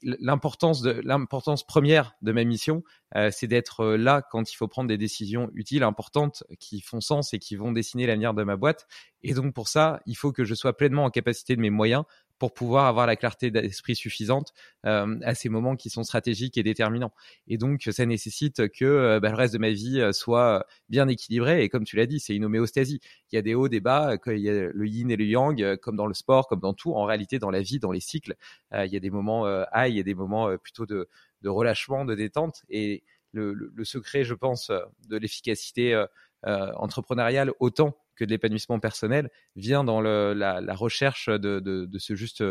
l'importance 0.02 0.82
de 0.82 1.00
l'importance 1.02 1.66
première 1.66 2.14
de 2.20 2.30
ma 2.30 2.44
mission, 2.44 2.82
c'est 3.30 3.46
d'être 3.46 3.86
là 3.86 4.20
quand 4.20 4.52
il 4.52 4.54
faut 4.54 4.68
prendre 4.68 4.88
des 4.88 4.98
décisions 4.98 5.50
utiles, 5.54 5.82
importantes, 5.82 6.44
qui 6.58 6.82
font 6.82 7.00
sens 7.00 7.32
et 7.32 7.38
qui 7.38 7.56
vont 7.56 7.72
dessiner 7.72 8.06
l'avenir 8.06 8.34
de 8.34 8.42
ma 8.42 8.56
boîte. 8.56 8.86
Et 9.22 9.32
donc 9.32 9.54
pour 9.54 9.68
ça, 9.68 10.02
il 10.04 10.14
faut 10.14 10.30
que 10.30 10.44
je 10.44 10.54
sois 10.54 10.76
pleinement 10.76 11.04
en 11.04 11.10
capacité 11.10 11.56
de 11.56 11.60
mes 11.62 11.70
moyens 11.70 12.04
pour 12.40 12.54
pouvoir 12.54 12.86
avoir 12.86 13.06
la 13.06 13.16
clarté 13.16 13.50
d'esprit 13.50 13.94
suffisante 13.94 14.54
euh, 14.86 15.18
à 15.22 15.34
ces 15.34 15.50
moments 15.50 15.76
qui 15.76 15.90
sont 15.90 16.02
stratégiques 16.02 16.56
et 16.56 16.62
déterminants. 16.62 17.12
Et 17.46 17.58
donc, 17.58 17.82
ça 17.82 18.06
nécessite 18.06 18.70
que 18.70 18.86
euh, 18.86 19.20
bah, 19.20 19.28
le 19.28 19.36
reste 19.36 19.52
de 19.52 19.58
ma 19.58 19.68
vie 19.68 20.00
euh, 20.00 20.12
soit 20.12 20.66
bien 20.88 21.06
équilibré. 21.06 21.62
Et 21.62 21.68
comme 21.68 21.84
tu 21.84 21.96
l'as 21.96 22.06
dit, 22.06 22.18
c'est 22.18 22.34
une 22.34 22.46
homéostasie. 22.46 23.00
Il 23.30 23.36
y 23.36 23.38
a 23.38 23.42
des 23.42 23.54
hauts, 23.54 23.68
des 23.68 23.80
bas, 23.80 24.16
il 24.26 24.38
y 24.38 24.48
a 24.48 24.70
le 24.72 24.86
yin 24.86 25.10
et 25.10 25.16
le 25.16 25.26
yang, 25.26 25.76
comme 25.76 25.96
dans 25.96 26.06
le 26.06 26.14
sport, 26.14 26.48
comme 26.48 26.60
dans 26.60 26.72
tout. 26.72 26.94
En 26.94 27.04
réalité, 27.04 27.38
dans 27.38 27.50
la 27.50 27.60
vie, 27.60 27.78
dans 27.78 27.92
les 27.92 28.00
cycles, 28.00 28.34
il 28.72 28.90
y 28.90 28.96
a 28.96 29.00
des 29.00 29.10
moments 29.10 29.46
high, 29.74 29.90
il 29.90 29.96
y 29.96 30.00
a 30.00 30.02
des 30.02 30.14
moments 30.14 30.56
plutôt 30.56 30.86
de, 30.86 31.08
relâchement, 31.44 32.06
de 32.06 32.14
détente. 32.14 32.62
Et 32.70 33.04
le, 33.32 33.52
le, 33.52 33.84
secret, 33.84 34.24
je 34.24 34.34
pense, 34.34 34.72
de 35.08 35.16
l'efficacité 35.18 36.04
entrepreneuriale, 36.42 37.52
autant 37.60 37.94
que 38.20 38.26
de 38.26 38.30
l'épanouissement 38.30 38.78
personnel 38.78 39.30
vient 39.56 39.82
dans 39.82 40.02
la, 40.02 40.74
recherche 40.74 41.28
de, 41.30 41.88
ce 41.98 42.14
juste, 42.14 42.42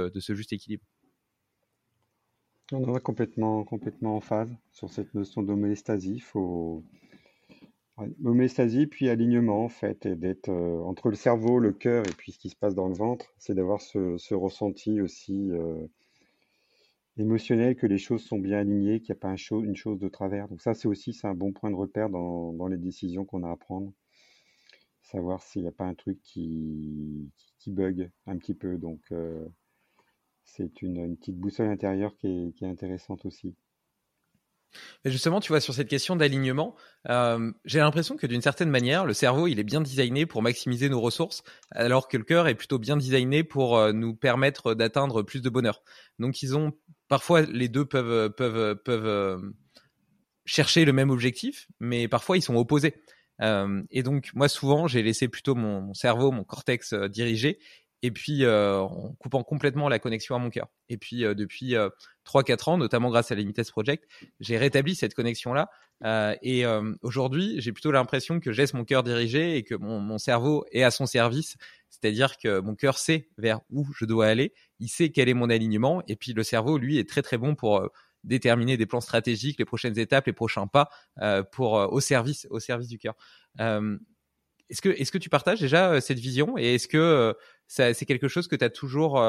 équilibre. 0.52 0.84
On 2.72 2.96
est 2.96 3.02
complètement, 3.02 3.66
en 4.04 4.20
phase 4.20 4.50
sur 4.72 4.90
cette 4.90 5.14
notion 5.14 5.44
d'homéostasie. 5.44 6.20
Faut 6.20 6.84
homéostasie 8.24 8.88
puis 8.88 9.10
alignement 9.10 9.66
en 9.66 9.70
fait, 9.70 10.06
et 10.06 10.16
d'être 10.16 10.50
euh, 10.50 10.82
entre 10.84 11.10
le 11.10 11.16
cerveau, 11.16 11.60
le 11.60 11.74
cœur 11.74 12.08
et 12.08 12.14
puis 12.18 12.32
ce 12.32 12.40
qui 12.40 12.50
se 12.50 12.56
passe 12.56 12.74
dans 12.74 12.88
le 12.88 12.94
ventre, 12.94 13.34
c'est 13.38 13.54
d'avoir 13.54 13.82
ce, 13.82 14.34
ressenti 14.34 15.02
aussi 15.02 15.52
euh, 15.52 15.86
émotionnel 17.18 17.76
que 17.76 17.88
les 17.88 17.98
choses 17.98 18.24
sont 18.24 18.40
bien 18.40 18.60
alignées, 18.60 19.02
qu'il 19.02 19.14
n'y 19.14 19.18
a 19.18 19.22
pas 19.22 19.36
une 19.52 19.76
chose 19.76 20.00
de 20.00 20.08
travers. 20.08 20.48
Donc 20.48 20.62
ça, 20.62 20.74
c'est 20.74 20.88
aussi 20.88 21.14
un 21.24 21.34
bon 21.34 21.52
point 21.52 21.72
de 21.72 21.76
repère 21.76 22.10
dans 22.10 22.68
les 22.68 22.78
décisions 22.78 23.26
qu'on 23.26 23.44
a 23.44 23.52
à 23.52 23.58
prendre 23.58 23.92
savoir 25.12 25.42
s'il 25.42 25.64
n'y 25.64 25.68
a 25.68 25.72
pas 25.72 25.86
un 25.86 25.96
truc 25.96 26.20
qui, 26.22 27.32
qui, 27.58 27.72
bug 27.72 28.10
un 28.28 28.38
petit 28.38 28.54
peu. 28.54 28.78
Donc, 28.78 29.02
euh, 29.12 29.46
c'est 30.44 30.82
une, 30.82 31.18
petite 31.18 31.38
boussole 31.38 31.68
intérieure 31.68 32.16
qui 32.18 32.54
est, 32.62 32.66
intéressante 32.66 33.26
aussi. 33.26 33.56
justement, 35.06 35.40
tu 35.40 35.50
vois, 35.50 35.62
sur 35.62 35.74
cette 35.74 35.88
question 35.88 36.16
d'alignement, 36.16 36.76
euh, 37.10 37.52
j'ai 37.66 37.80
l'impression 37.80 38.18
que 38.18 38.28
d'une 38.28 38.42
certaine 38.42 38.70
manière, 38.70 39.06
le 39.06 39.14
cerveau, 39.14 39.48
il 39.48 39.60
est 39.60 39.64
bien 39.64 39.82
designé 39.82 40.26
pour 40.26 40.42
maximiser 40.42 40.90
nos 40.90 41.02
ressources, 41.02 41.44
alors 41.72 42.08
que 42.08 42.18
le 42.18 42.24
cœur 42.24 42.48
est 42.48 42.56
plutôt 42.56 42.80
bien 42.80 42.98
designé 42.98 43.44
pour 43.44 43.78
euh, 43.78 43.92
nous 43.92 44.16
permettre 44.16 44.74
d'atteindre 44.74 45.24
plus 45.24 45.42
de 45.42 45.50
bonheur. 45.50 45.84
Donc, 46.20 46.42
ils 46.42 46.56
ont 46.56 46.74
parfois 47.08 47.42
les 47.42 47.68
deux 47.68 47.86
peuvent 47.86 48.30
peuvent 48.36 48.76
peuvent 48.84 49.54
chercher 50.46 50.86
le 50.86 50.94
même 50.94 51.10
objectif, 51.10 51.68
mais 51.80 52.08
parfois 52.08 52.38
ils 52.38 52.42
sont 52.42 52.56
opposés. 52.56 52.96
Euh, 53.42 53.84
et 53.92 54.04
donc, 54.04 54.30
moi, 54.34 54.48
souvent, 54.48 54.88
j'ai 54.88 55.04
laissé 55.04 55.28
plutôt 55.28 55.56
mon, 55.56 55.94
cerveau, 55.94 56.32
mon 56.32 56.44
cortex 56.44 56.94
euh, 56.94 57.08
diriger, 57.08 57.60
et 58.02 58.12
puis 58.12 58.46
euh, 58.46 58.80
en 58.80 59.14
coupant 59.20 59.44
complètement 59.44 59.90
la 59.90 60.00
connexion 60.00 60.36
à 60.36 60.40
mon 60.40 60.50
cœur. 60.50 60.68
Et 60.88 60.98
puis, 60.98 61.20
depuis 61.36 61.76
3-4 62.26 62.70
ans, 62.70 62.78
notamment 62.78 63.10
grâce 63.10 63.32
à 63.32 63.36
l'Imites 63.36 63.70
Project, 63.72 64.06
j'ai 64.40 64.58
rétabli 64.58 64.96
cette 64.96 65.14
connexion-là. 65.14 65.70
et 66.42 66.64
aujourd'hui, 67.02 67.56
j'ai 67.60 67.74
plutôt 67.74 67.92
l'impression 67.92 68.40
que 68.40 68.54
je 68.54 68.62
laisse 68.62 68.74
mon 68.74 68.86
cœur 68.86 69.04
diriger 69.04 69.58
et 69.58 69.64
que 69.64 69.76
mon 69.76 70.18
cerveau 70.18 70.66
est 70.72 70.84
à 70.84 70.92
son 70.92 71.06
service. 71.06 71.58
C'est-à-dire 71.90 72.38
que 72.38 72.62
mon 72.62 72.74
cœur 72.74 72.98
sait 72.98 73.28
vers 73.38 73.60
où 73.70 73.86
je 73.98 74.06
dois 74.06 74.28
aller, 74.28 74.54
il 74.80 74.88
sait 74.88 75.10
quel 75.10 75.28
est 75.28 75.34
mon 75.34 75.50
alignement, 75.50 76.02
et 76.08 76.16
puis 76.16 76.32
le 76.32 76.44
cerveau, 76.44 76.78
lui, 76.78 77.00
est 77.00 77.10
très 77.10 77.22
très 77.22 77.38
bon 77.38 77.54
pour 77.54 77.86
déterminer 78.24 78.78
des 78.78 78.86
plans 78.86 79.02
stratégiques, 79.02 79.58
les 79.60 79.66
prochaines 79.66 79.98
étapes, 79.98 80.28
les 80.28 80.34
prochains 80.34 80.68
pas 80.68 80.90
euh, 81.22 81.44
pour 81.44 81.78
euh, 81.78 81.88
au 81.88 82.00
service 82.00 82.48
au 82.50 82.60
service 82.60 82.88
du 82.88 82.98
cœur. 82.98 83.16
Euh, 83.60 83.98
est-ce 84.70 84.82
que 84.82 84.90
est-ce 84.90 85.12
que 85.12 85.18
tu 85.18 85.30
partages 85.30 85.60
déjà 85.60 86.00
cette 86.02 86.20
vision 86.20 86.58
et 86.58 86.76
est-ce 86.76 86.88
que 86.88 87.36
c'est 87.68 88.06
quelque 88.06 88.28
chose 88.28 88.48
que 88.48 88.56
tu 88.56 88.64
as 88.64 88.70
toujours 88.70 89.20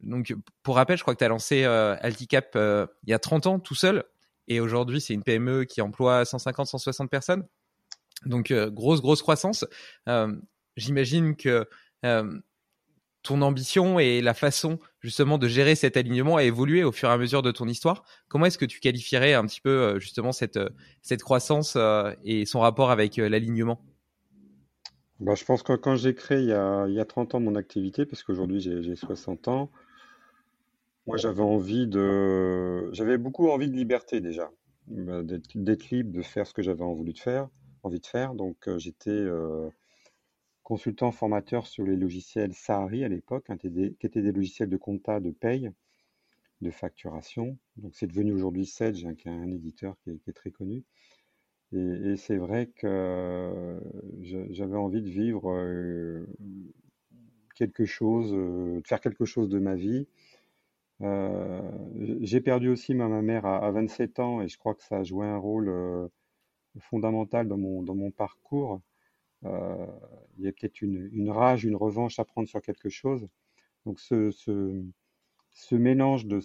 donc 0.00 0.34
pour 0.62 0.76
rappel, 0.76 0.98
je 0.98 1.02
crois 1.02 1.14
que 1.14 1.18
tu 1.18 1.24
as 1.24 1.28
lancé 1.28 1.64
Alticap 1.64 2.50
il 2.54 3.10
y 3.10 3.14
a 3.14 3.18
30 3.18 3.46
ans 3.46 3.58
tout 3.58 3.74
seul 3.74 4.04
et 4.48 4.60
aujourd'hui 4.60 5.00
c'est 5.00 5.14
une 5.14 5.22
PME 5.22 5.64
qui 5.64 5.80
emploie 5.80 6.26
150 6.26 6.66
160 6.66 7.10
personnes. 7.10 7.46
Donc 8.26 8.52
grosse 8.52 9.00
grosse 9.00 9.22
croissance. 9.22 9.64
J'imagine 10.76 11.36
que 11.36 11.66
ton 13.22 13.40
ambition 13.42 13.98
et 13.98 14.20
la 14.20 14.34
façon 14.34 14.78
justement 15.00 15.38
de 15.38 15.46
gérer 15.46 15.74
cet 15.74 15.96
alignement 15.96 16.36
a 16.36 16.44
évolué 16.44 16.84
au 16.84 16.92
fur 16.92 17.08
et 17.08 17.12
à 17.12 17.18
mesure 17.18 17.42
de 17.42 17.50
ton 17.50 17.66
histoire. 17.66 18.04
Comment 18.28 18.46
est-ce 18.46 18.58
que 18.58 18.64
tu 18.64 18.80
qualifierais 18.80 19.34
un 19.34 19.46
petit 19.46 19.60
peu 19.60 19.70
euh, 19.70 19.98
justement 19.98 20.32
cette, 20.32 20.56
euh, 20.56 20.68
cette 21.02 21.22
croissance 21.22 21.74
euh, 21.76 22.12
et 22.24 22.46
son 22.46 22.60
rapport 22.60 22.90
avec 22.90 23.16
l'alignement? 23.16 23.80
Bah, 25.20 25.34
Je 25.36 25.44
pense 25.44 25.62
que 25.62 25.74
quand 25.74 25.96
j'ai 25.96 26.14
créé 26.14 26.38
il 26.40 26.48
y, 26.48 26.52
a, 26.52 26.86
il 26.88 26.94
y, 26.94 27.00
a, 27.00 27.04
30 27.04 27.36
ans 27.36 27.40
mon 27.40 27.54
activité, 27.54 28.06
parce 28.06 28.22
qu'aujourd'hui 28.22 28.60
j'ai 28.60 28.96
60 28.96 29.48
ans, 29.48 29.70
moi 31.06 31.16
j'avais 31.16 31.42
envie 31.42 31.86
de... 31.86 32.92
J'avais 32.92 33.18
beaucoup 33.18 33.48
envie 33.48 33.68
de 33.68 33.76
liberté 33.76 34.20
déjà, 34.20 34.50
bah, 34.88 35.22
d'être 35.22 35.90
libre, 35.90 36.12
de 36.12 36.22
faire 36.22 36.46
ce 36.46 36.54
que 36.54 36.62
j'avais 36.62 36.82
envie 36.82 37.12
de 37.12 37.18
faire. 37.18 37.48
Envie 37.84 38.00
de 38.00 38.06
faire. 38.06 38.34
Donc 38.34 38.68
j'étais 38.78 39.26
consultant 40.72 41.12
formateur 41.12 41.66
sur 41.66 41.84
les 41.84 41.96
logiciels 41.96 42.54
Sahari 42.54 43.04
à 43.04 43.08
l'époque, 43.08 43.50
qui 43.60 43.66
étaient 44.06 44.22
des 44.22 44.32
logiciels 44.32 44.70
de 44.70 44.78
compta, 44.78 45.20
de 45.20 45.30
paye, 45.30 45.70
de 46.62 46.70
facturation. 46.70 47.58
Donc 47.76 47.94
c'est 47.94 48.06
devenu 48.06 48.32
aujourd'hui 48.32 48.64
Sedge, 48.64 49.04
hein, 49.04 49.14
qui 49.14 49.28
est 49.28 49.32
un 49.32 49.50
éditeur 49.50 49.98
qui 50.02 50.18
est, 50.26 50.32
très 50.32 50.50
connu. 50.50 50.82
Et, 51.72 52.16
c'est 52.16 52.38
vrai 52.38 52.70
que 52.74 53.78
j'avais 54.22 54.78
envie 54.78 55.02
de 55.02 55.10
vivre 55.10 55.50
euh, 55.50 56.26
quelque 57.54 57.84
chose, 57.84 58.32
euh, 58.32 58.80
de 58.80 58.86
faire 58.86 59.02
quelque 59.02 59.26
chose 59.26 59.50
de 59.50 59.58
ma 59.58 59.74
vie. 59.74 60.08
Euh, 61.02 61.60
j'ai 62.22 62.40
perdu 62.40 62.70
aussi 62.70 62.94
ma, 62.94 63.08
mère 63.20 63.44
à, 63.44 63.70
27 63.70 64.20
ans 64.20 64.40
et 64.40 64.48
je 64.48 64.56
crois 64.56 64.74
que 64.74 64.82
ça 64.82 64.96
a 65.00 65.02
joué 65.02 65.26
un 65.26 65.36
rôle 65.36 65.70
fondamental 66.78 67.46
dans 67.46 67.58
mon, 67.58 67.82
dans 67.82 67.94
mon 67.94 68.10
parcours. 68.10 68.80
Euh, 69.44 69.86
il 70.38 70.44
y 70.44 70.48
a 70.48 70.52
peut-être 70.52 70.80
une, 70.82 71.30
rage, 71.30 71.64
une 71.64 71.76
revanche 71.76 72.18
à 72.18 72.24
prendre 72.24 72.48
sur 72.48 72.60
quelque 72.62 72.88
chose. 72.88 73.28
Donc 73.86 74.00
ce, 74.00 74.84
mélange 75.72 76.26
de, 76.26 76.40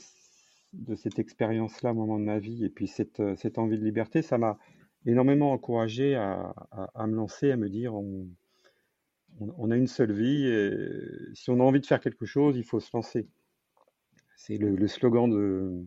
cette 0.96 1.20
expérience-là 1.20 1.92
au 1.92 1.96
moment 1.96 2.20
de 2.20 2.26
ma 2.26 2.40
vie 2.40 2.66
et 2.66 2.70
puis 2.70 2.88
cette, 2.88 3.22
cette 3.36 3.58
envie 3.58 3.78
de 3.78 3.84
liberté, 3.84 4.22
ça 4.22 4.38
m'a 4.38 4.58
énormément 5.06 5.52
encouragé 5.52 6.16
à, 6.16 6.54
me 7.08 7.16
lancer, 7.16 7.52
à 7.52 7.58
me 7.58 7.70
dire 7.70 7.94
on, 7.96 8.28
a 9.72 9.78
une 9.78 9.88
seule 9.88 10.12
vie 10.12 10.48
et 10.48 10.72
si 11.34 11.50
on 11.50 11.60
a 11.60 11.64
envie 11.64 11.80
de 11.80 11.86
faire 11.86 12.02
quelque 12.02 12.26
chose, 12.26 12.58
il 12.58 12.64
faut 12.64 12.80
se 12.80 12.90
lancer. 12.94 13.28
C'est 14.36 14.58
le, 14.58 14.88
slogan 14.88 15.30
de, 15.30 15.86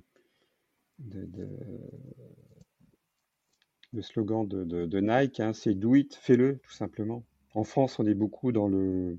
le 3.92 4.02
slogan 4.02 4.46
de, 4.46 5.00
Nike, 5.00 5.40
hein, 5.40 5.52
c'est 5.52 5.74
do 5.74 5.94
it, 5.94 6.14
fais-le, 6.14 6.58
tout 6.58 6.72
simplement. 6.72 7.24
En 7.54 7.64
France, 7.64 7.98
on 7.98 8.06
est 8.06 8.14
beaucoup 8.14 8.52
dans 8.52 8.68
le 8.68 9.18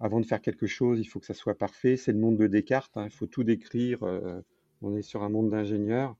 avant 0.00 0.18
de 0.20 0.26
faire 0.26 0.40
quelque 0.40 0.66
chose, 0.66 0.98
il 0.98 1.04
faut 1.04 1.20
que 1.20 1.26
ça 1.26 1.34
soit 1.34 1.56
parfait. 1.56 1.96
C'est 1.96 2.12
le 2.12 2.18
monde 2.18 2.36
de 2.36 2.48
Descartes, 2.48 2.96
hein, 2.96 3.04
il 3.04 3.12
faut 3.12 3.26
tout 3.26 3.44
décrire. 3.44 4.02
Euh, 4.02 4.40
on 4.80 4.96
est 4.96 5.02
sur 5.02 5.22
un 5.22 5.28
monde 5.28 5.50
d'ingénieurs 5.50 6.16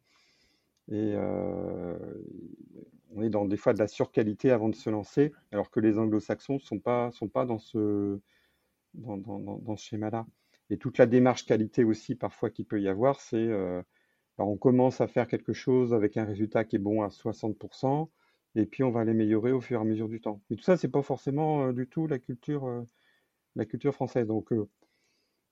et 0.89 1.15
euh, 1.17 1.99
on 3.11 3.23
est 3.23 3.31
dans 3.31 3.45
des 3.45 3.57
fois 3.57 3.73
de 3.73 3.79
la 3.79 3.89
surqualité 3.89 4.51
avant 4.53 4.69
de 4.69 4.75
se 4.75 4.89
lancer, 4.89 5.33
alors 5.51 5.71
que 5.71 5.81
les 5.81 5.99
anglo-saxons 5.99 6.55
ne 6.55 6.59
sont 6.61 6.79
pas, 6.79 7.11
sont 7.11 7.29
pas 7.29 7.45
dans 7.45 7.59
ce, 7.59 8.21
dans, 8.95 9.17
dans, 9.17 9.77
ce 9.77 9.85
schéma-là. 9.85 10.27
Et 10.71 10.79
toute 10.79 10.99
la 10.99 11.07
démarche 11.07 11.45
qualité 11.45 11.85
aussi, 11.85 12.15
parfois, 12.15 12.51
qu'il 12.51 12.65
peut 12.65 12.81
y 12.81 12.89
avoir, 12.89 13.21
c'est 13.21 13.37
euh, 13.37 13.83
on 14.39 14.57
commence 14.57 15.01
à 15.01 15.07
faire 15.07 15.29
quelque 15.29 15.53
chose 15.53 15.95
avec 15.95 16.17
un 16.17 16.25
résultat 16.25 16.65
qui 16.65 16.77
est 16.77 16.79
bon 16.79 17.03
à 17.03 17.09
60%, 17.09 18.09
et 18.55 18.67
puis 18.67 18.83
on 18.83 18.91
va 18.91 19.05
l'améliorer 19.05 19.53
au 19.53 19.61
fur 19.61 19.79
et 19.79 19.83
à 19.83 19.85
mesure 19.85 20.09
du 20.09 20.21
temps. 20.21 20.43
Et 20.51 20.57
tout 20.57 20.63
ça, 20.63 20.77
c'est 20.77 20.89
pas 20.89 21.03
forcément 21.03 21.67
euh, 21.67 21.73
du 21.73 21.87
tout 21.87 22.07
la 22.07 22.19
culture, 22.19 22.67
euh, 22.67 22.83
la 23.57 23.65
culture 23.65 23.95
française. 23.95 24.27
Donc, 24.27 24.51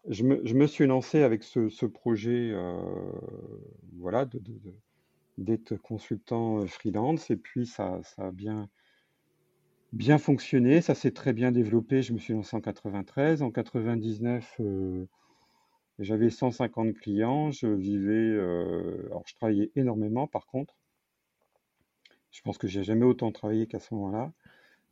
je 0.09 0.25
me, 0.25 0.40
je, 0.45 0.55
me, 0.55 0.66
suis 0.66 0.87
lancé 0.87 1.23
avec 1.23 1.43
ce, 1.43 1.69
ce 1.69 1.87
projet, 1.87 2.55
voilà, 3.99 4.27
d'être 5.37 5.77
consultant 5.77 6.66
freelance, 6.66 7.31
et 7.31 7.37
puis 7.37 7.66
ça, 7.66 8.01
ça 8.03 8.29
a 8.29 8.31
bien, 8.31 8.71
bien 9.93 10.19
fonctionné, 10.19 10.81
ça 10.81 10.95
s'est 10.95 11.11
très 11.11 11.33
bien 11.33 11.53
développé. 11.53 12.03
Je 12.03 12.12
me 12.12 12.19
suis 12.19 12.33
lancé 12.33 12.57
en 12.57 12.61
93. 12.61 13.43
En 13.43 13.51
99, 13.51 14.57
euh, 14.61 15.07
j'avais 16.00 16.30
150 16.30 16.94
clients. 16.94 17.50
Je 17.50 17.66
vivais, 17.66 18.12
euh, 18.12 19.06
alors 19.06 19.22
je 19.26 19.34
travaillais 19.34 19.70
énormément 19.76 20.26
par 20.26 20.46
contre. 20.46 20.74
Je 22.30 22.40
pense 22.42 22.58
que 22.58 22.66
j'ai 22.66 22.82
jamais 22.82 23.04
autant 23.04 23.32
travaillé 23.32 23.66
qu'à 23.66 23.80
ce 23.80 23.94
moment-là, 23.94 24.32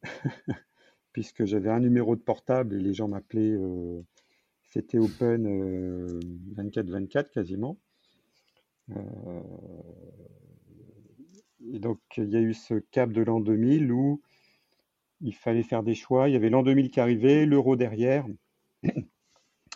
puisque 1.12 1.44
j'avais 1.44 1.70
un 1.70 1.80
numéro 1.80 2.14
de 2.16 2.20
portable 2.20 2.74
et 2.74 2.80
les 2.80 2.94
gens 2.94 3.08
m'appelaient. 3.08 3.56
Euh, 3.56 4.02
c'était 4.62 4.98
open 4.98 6.20
24-24 6.56 7.30
quasiment. 7.30 7.78
et 11.72 11.78
donc 11.78 12.00
il 12.18 12.28
y 12.28 12.36
a 12.36 12.40
eu 12.40 12.52
ce 12.52 12.74
cap 12.74 13.10
de 13.10 13.22
l'an 13.22 13.40
2000 13.40 13.90
où 13.92 14.20
il 15.22 15.34
fallait 15.34 15.62
faire 15.62 15.82
des 15.82 15.94
choix. 15.94 16.28
Il 16.28 16.32
y 16.32 16.36
avait 16.36 16.50
l'an 16.50 16.62
2000 16.62 16.90
qui 16.90 17.00
arrivait, 17.00 17.46
l'euro 17.46 17.76
derrière. 17.76 18.26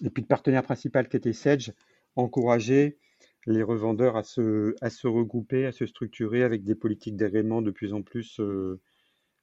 Et 0.05 0.11
puis 0.11 0.23
le 0.23 0.29
partenaire 0.29 0.63
principal 0.63 1.09
qui 1.09 1.17
était 1.17 1.33
Sedge 1.33 1.73
encourageait 2.17 2.99
les 3.47 3.63
revendeurs 3.63 4.17
à 4.17 4.23
se, 4.23 5.07
regrouper, 5.07 5.67
à 5.67 5.73
se 5.73 5.87
structurer 5.87 6.43
avec 6.43 6.65
des 6.65 6.75
politiques 6.75 7.17
d'agrément 7.17 7.63
de 7.63 7.71
plus 7.71 7.93
en 7.93 8.03
plus 8.03 8.39
euh, 8.41 8.81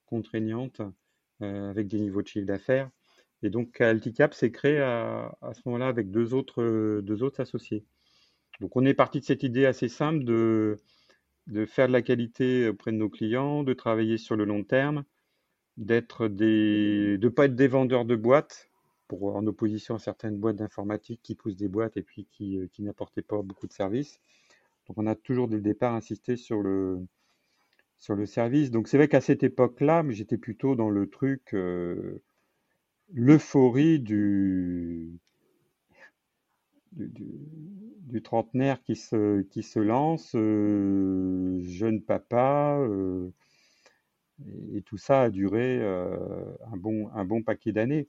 contraignantes, 0.05 0.81
euh, 1.41 1.69
avec 1.69 1.87
des 1.87 1.99
niveaux 1.99 2.21
de 2.21 2.27
chiffre 2.27 2.45
d'affaires. 2.45 2.89
Et 3.43 3.49
donc 3.49 3.79
Alticap 3.81 4.33
s'est 4.33 4.51
créé 4.51 4.79
à, 4.79 5.31
ce 5.53 5.61
moment-là 5.65 5.87
avec 5.87 6.11
deux 6.11 6.33
autres, 6.33 7.01
deux 7.01 7.23
autres 7.23 7.39
associés. 7.39 7.85
Donc 8.59 8.75
on 8.75 8.85
est 8.85 8.93
parti 8.93 9.19
de 9.19 9.25
cette 9.25 9.43
idée 9.43 9.65
assez 9.65 9.87
simple 9.87 10.25
de, 10.25 10.77
faire 11.67 11.87
de 11.87 11.93
la 11.93 12.01
qualité 12.01 12.67
auprès 12.67 12.91
de 12.91 12.97
nos 12.97 13.09
clients, 13.09 13.63
de 13.63 13.73
travailler 13.73 14.17
sur 14.17 14.35
le 14.35 14.43
long 14.43 14.63
terme, 14.63 15.05
de 15.77 15.99
pas 17.29 17.45
être 17.45 17.55
des 17.55 17.67
vendeurs 17.67 18.03
de 18.03 18.15
boîtes, 18.15 18.68
en 19.11 19.45
opposition 19.47 19.95
à 19.95 19.99
certaines 19.99 20.37
boîtes 20.37 20.57
d'informatique 20.57 21.21
qui 21.23 21.35
poussent 21.35 21.55
des 21.55 21.67
boîtes 21.67 21.97
et 21.97 22.03
puis 22.03 22.25
qui, 22.31 22.57
euh, 22.57 22.67
qui 22.71 22.83
n'apportaient 22.83 23.21
pas 23.21 23.41
beaucoup 23.41 23.67
de 23.67 23.73
services. 23.73 24.19
Donc 24.87 24.97
on 24.97 25.07
a 25.07 25.15
toujours 25.15 25.47
dès 25.47 25.57
le 25.57 25.61
départ 25.61 25.93
insisté 25.93 26.35
sur 26.35 26.61
le, 26.61 27.05
sur 27.97 28.15
le 28.15 28.25
service. 28.25 28.71
Donc 28.71 28.87
c'est 28.87 28.97
vrai 28.97 29.07
qu'à 29.07 29.21
cette 29.21 29.43
époque-là, 29.43 30.03
j'étais 30.09 30.37
plutôt 30.37 30.75
dans 30.75 30.89
le 30.89 31.09
truc, 31.09 31.53
euh, 31.53 32.21
l'euphorie 33.13 33.99
du, 33.99 35.19
du, 36.91 38.21
trentenaire 38.23 38.81
qui 38.81 38.95
se, 38.95 39.41
qui 39.43 39.63
se 39.63 39.79
lance, 39.79 40.33
euh, 40.35 41.59
jeune 41.63 42.01
papa, 42.01 42.79
et, 44.73 44.81
tout 44.83 44.97
ça 44.97 45.23
a 45.23 45.29
duré 45.29 45.81
un, 45.81 46.77
bon, 46.77 47.09
un 47.13 47.25
bon 47.25 47.43
paquet 47.43 47.71
d'années. 47.71 48.07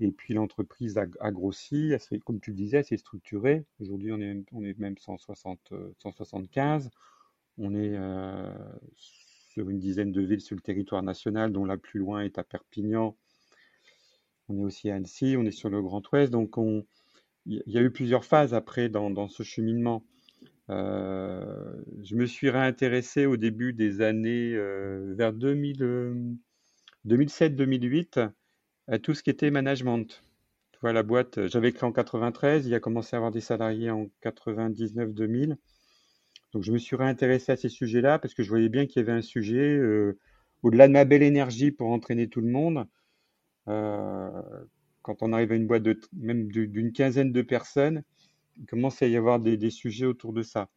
Et 0.00 0.10
puis 0.10 0.34
l'entreprise 0.34 0.98
a, 0.98 1.30
grossi, 1.30 1.92
comme 2.24 2.40
tu 2.40 2.50
le 2.50 2.56
disais, 2.56 2.78
elle 2.78 2.84
s'est 2.84 2.98
structurée. 2.98 3.64
Aujourd'hui, 3.80 4.12
on 4.12 4.20
est, 4.20 4.44
on 4.52 4.62
est 4.62 4.78
même 4.78 4.98
160, 4.98 5.72
175. 6.02 6.90
On 7.58 7.74
est 7.74 7.96
euh, 7.96 8.52
sur 8.96 9.70
une 9.70 9.78
dizaine 9.78 10.12
de 10.12 10.20
villes 10.20 10.42
sur 10.42 10.54
le 10.54 10.60
territoire 10.60 11.02
national, 11.02 11.50
dont 11.50 11.64
la 11.64 11.78
plus 11.78 11.98
loin 11.98 12.20
est 12.20 12.38
à 12.38 12.44
Perpignan. 12.44 13.16
On 14.48 14.58
est 14.58 14.62
aussi 14.62 14.90
à 14.90 14.96
Annecy, 14.96 15.36
on 15.38 15.44
est 15.44 15.50
sur 15.50 15.70
le 15.70 15.80
Grand 15.80 16.02
Ouest. 16.12 16.30
Donc, 16.30 16.56
il 17.46 17.62
y 17.66 17.78
a 17.78 17.82
eu 17.82 17.90
plusieurs 17.90 18.24
phases 18.24 18.54
après 18.54 18.88
dans, 18.88 19.28
ce 19.28 19.42
cheminement. 19.42 20.04
Euh, 20.68 21.74
je 22.02 22.16
me 22.16 22.26
suis 22.26 22.50
réintéressé 22.50 23.24
au 23.24 23.36
début 23.36 23.72
des 23.72 24.02
années 24.02 24.52
euh, 24.54 25.14
vers 25.16 25.32
2007-2008 25.32 28.18
euh, 28.18 28.26
à 28.26 28.32
tout 29.02 29.14
ce 29.14 29.22
qui 29.22 29.30
était 29.30 29.50
management. 29.50 30.22
Tu 30.72 30.78
vois, 30.80 30.92
la 30.92 31.02
boîte, 31.02 31.46
j'avais 31.46 31.72
créé 31.72 31.88
en 31.88 31.92
93, 31.92 32.66
il 32.66 32.74
a 32.74 32.80
commencé 32.80 33.16
à 33.16 33.18
avoir 33.18 33.32
des 33.32 33.40
salariés 33.40 33.90
en 33.90 34.08
99-2000. 34.22 35.56
Donc 36.52 36.62
je 36.62 36.72
me 36.72 36.78
suis 36.78 36.96
réintéressé 36.96 37.52
à 37.52 37.56
ces 37.56 37.68
sujets-là 37.68 38.18
parce 38.18 38.34
que 38.34 38.42
je 38.42 38.48
voyais 38.48 38.68
bien 38.68 38.86
qu'il 38.86 39.00
y 39.00 39.04
avait 39.04 39.16
un 39.16 39.22
sujet, 39.22 39.80
au-delà 40.62 40.88
de 40.88 40.92
ma 40.92 41.04
belle 41.04 41.22
énergie 41.22 41.70
pour 41.70 41.88
entraîner 41.88 42.28
tout 42.28 42.40
le 42.40 42.48
monde, 42.48 42.86
quand 43.66 45.22
on 45.22 45.32
arrive 45.32 45.52
à 45.52 45.56
une 45.56 45.66
boîte 45.66 45.84
même 46.12 46.48
d'une 46.50 46.92
quinzaine 46.92 47.32
de 47.32 47.42
personnes, 47.42 48.02
il 48.58 48.66
commence 48.66 49.02
à 49.02 49.06
y 49.06 49.16
avoir 49.16 49.38
des, 49.38 49.70
sujets 49.70 50.06
autour 50.06 50.32
de 50.32 50.42
ça. 50.42 50.68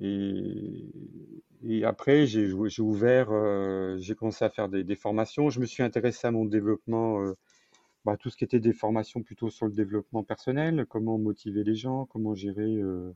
Et, 0.00 1.84
après, 1.84 2.26
j'ai 2.26 2.52
ouvert, 2.80 3.28
euh, 3.30 3.96
j'ai 3.98 4.14
commencé 4.14 4.44
à 4.44 4.50
faire 4.50 4.68
des, 4.68 4.96
formations. 4.96 5.50
Je 5.50 5.60
me 5.60 5.66
suis 5.66 5.82
intéressé 5.82 6.26
à 6.26 6.30
mon 6.30 6.44
développement, 6.44 7.22
euh, 7.22 7.36
bah, 8.04 8.16
tout 8.16 8.30
ce 8.30 8.36
qui 8.36 8.44
était 8.44 8.60
des 8.60 8.72
formations 8.72 9.22
plutôt 9.22 9.50
sur 9.50 9.66
le 9.66 9.72
développement 9.72 10.24
personnel, 10.24 10.86
comment 10.88 11.18
motiver 11.18 11.64
les 11.64 11.74
gens, 11.74 12.06
comment 12.06 12.34
gérer, 12.34 12.76
euh, 12.76 13.14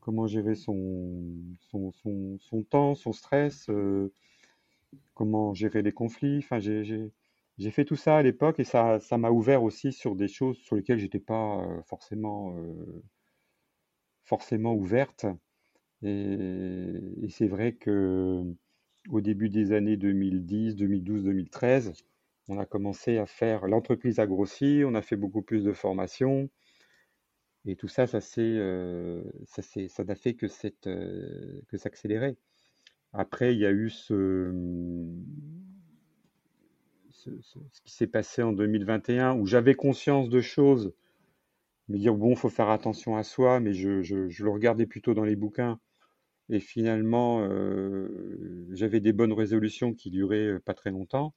comment 0.00 0.26
gérer 0.26 0.54
son, 0.54 1.24
son, 1.70 1.92
son, 2.38 2.62
temps, 2.62 2.94
son 2.94 3.12
stress, 3.12 3.68
comment 5.14 5.54
gérer 5.54 5.82
les 5.82 5.92
conflits. 5.92 6.38
Enfin, 6.38 6.58
j'ai 6.60 7.70
fait 7.70 7.84
tout 7.84 7.96
ça 7.96 8.16
à 8.16 8.22
l'époque 8.22 8.58
et 8.58 8.64
ça, 8.64 9.00
m'a 9.18 9.30
ouvert 9.30 9.62
aussi 9.62 9.92
sur 9.92 10.16
des 10.16 10.28
choses 10.28 10.56
sur 10.58 10.76
lesquelles 10.76 10.98
j'étais 10.98 11.20
pas 11.20 11.58
euh, 11.58 11.82
forcément, 11.82 12.54
euh, 12.56 13.02
forcément 14.24 14.74
ouverte. 14.74 15.26
Et, 16.02 17.28
c'est 17.28 17.48
vrai 17.48 17.72
que 17.74 18.42
au 19.10 19.20
début 19.20 19.48
des 19.48 19.72
années 19.72 19.96
2010, 19.96 20.76
2012, 20.76 21.24
2013, 21.24 21.92
on 22.48 22.58
a 22.58 22.66
commencé 22.66 23.18
à 23.18 23.26
faire, 23.26 23.66
l'entreprise 23.66 24.18
a 24.18 24.26
grossi, 24.26 24.82
on 24.84 24.94
a 24.94 25.02
fait 25.02 25.16
beaucoup 25.16 25.42
plus 25.42 25.64
de 25.64 25.72
formations. 25.72 26.48
Et 27.66 27.76
tout 27.76 27.88
ça, 27.88 28.06
ça 28.06 28.20
s'est, 28.20 28.40
euh, 28.40 29.22
ça 29.44 29.62
ça 29.62 30.04
n'a 30.04 30.14
fait 30.14 30.34
que 30.34 30.48
cette, 30.48 30.84
que 30.84 31.76
s'accélérer. 31.76 32.36
Après, 33.12 33.54
il 33.54 33.60
y 33.60 33.66
a 33.66 33.72
eu 33.72 33.90
ce, 33.90 34.52
ce, 37.10 37.80
qui 37.82 37.92
s'est 37.92 38.06
passé 38.06 38.42
en 38.42 38.52
2021, 38.52 39.34
où 39.34 39.46
j'avais 39.46 39.74
conscience 39.74 40.28
de 40.28 40.40
choses, 40.40 40.92
me 41.88 41.98
dire, 41.98 42.14
bon, 42.14 42.36
faut 42.36 42.48
faire 42.48 42.70
attention 42.70 43.16
à 43.16 43.22
soi, 43.22 43.60
mais 43.60 43.72
je, 43.74 43.88
le 44.42 44.50
regardais 44.50 44.86
plutôt 44.86 45.14
dans 45.14 45.24
les 45.24 45.36
bouquins. 45.36 45.80
Et 46.50 46.60
finalement, 46.60 47.48
j'avais 48.72 49.00
des 49.00 49.12
bonnes 49.12 49.32
résolutions 49.32 49.94
qui 49.94 50.10
duraient 50.10 50.58
pas 50.60 50.74
très 50.74 50.90
longtemps, 50.90 51.34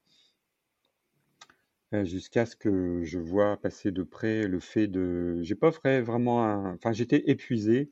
jusqu'à 2.03 2.45
ce 2.45 2.55
que 2.55 3.03
je 3.03 3.19
vois 3.19 3.57
passer 3.57 3.91
de 3.91 4.03
près 4.03 4.47
le 4.47 4.59
fait 4.59 4.87
de... 4.87 5.39
J'ai 5.43 5.55
pas 5.55 5.69
vraiment. 5.69 6.41
Enfin, 6.73 6.91
j'étais 6.93 7.29
épuisé. 7.29 7.91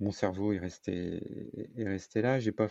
Mon 0.00 0.12
cerveau 0.12 0.52
est 0.52 0.58
resté, 0.58 1.20
est 1.76 1.88
resté 1.88 2.22
là. 2.22 2.38
J'ai 2.40 2.52
pas 2.52 2.68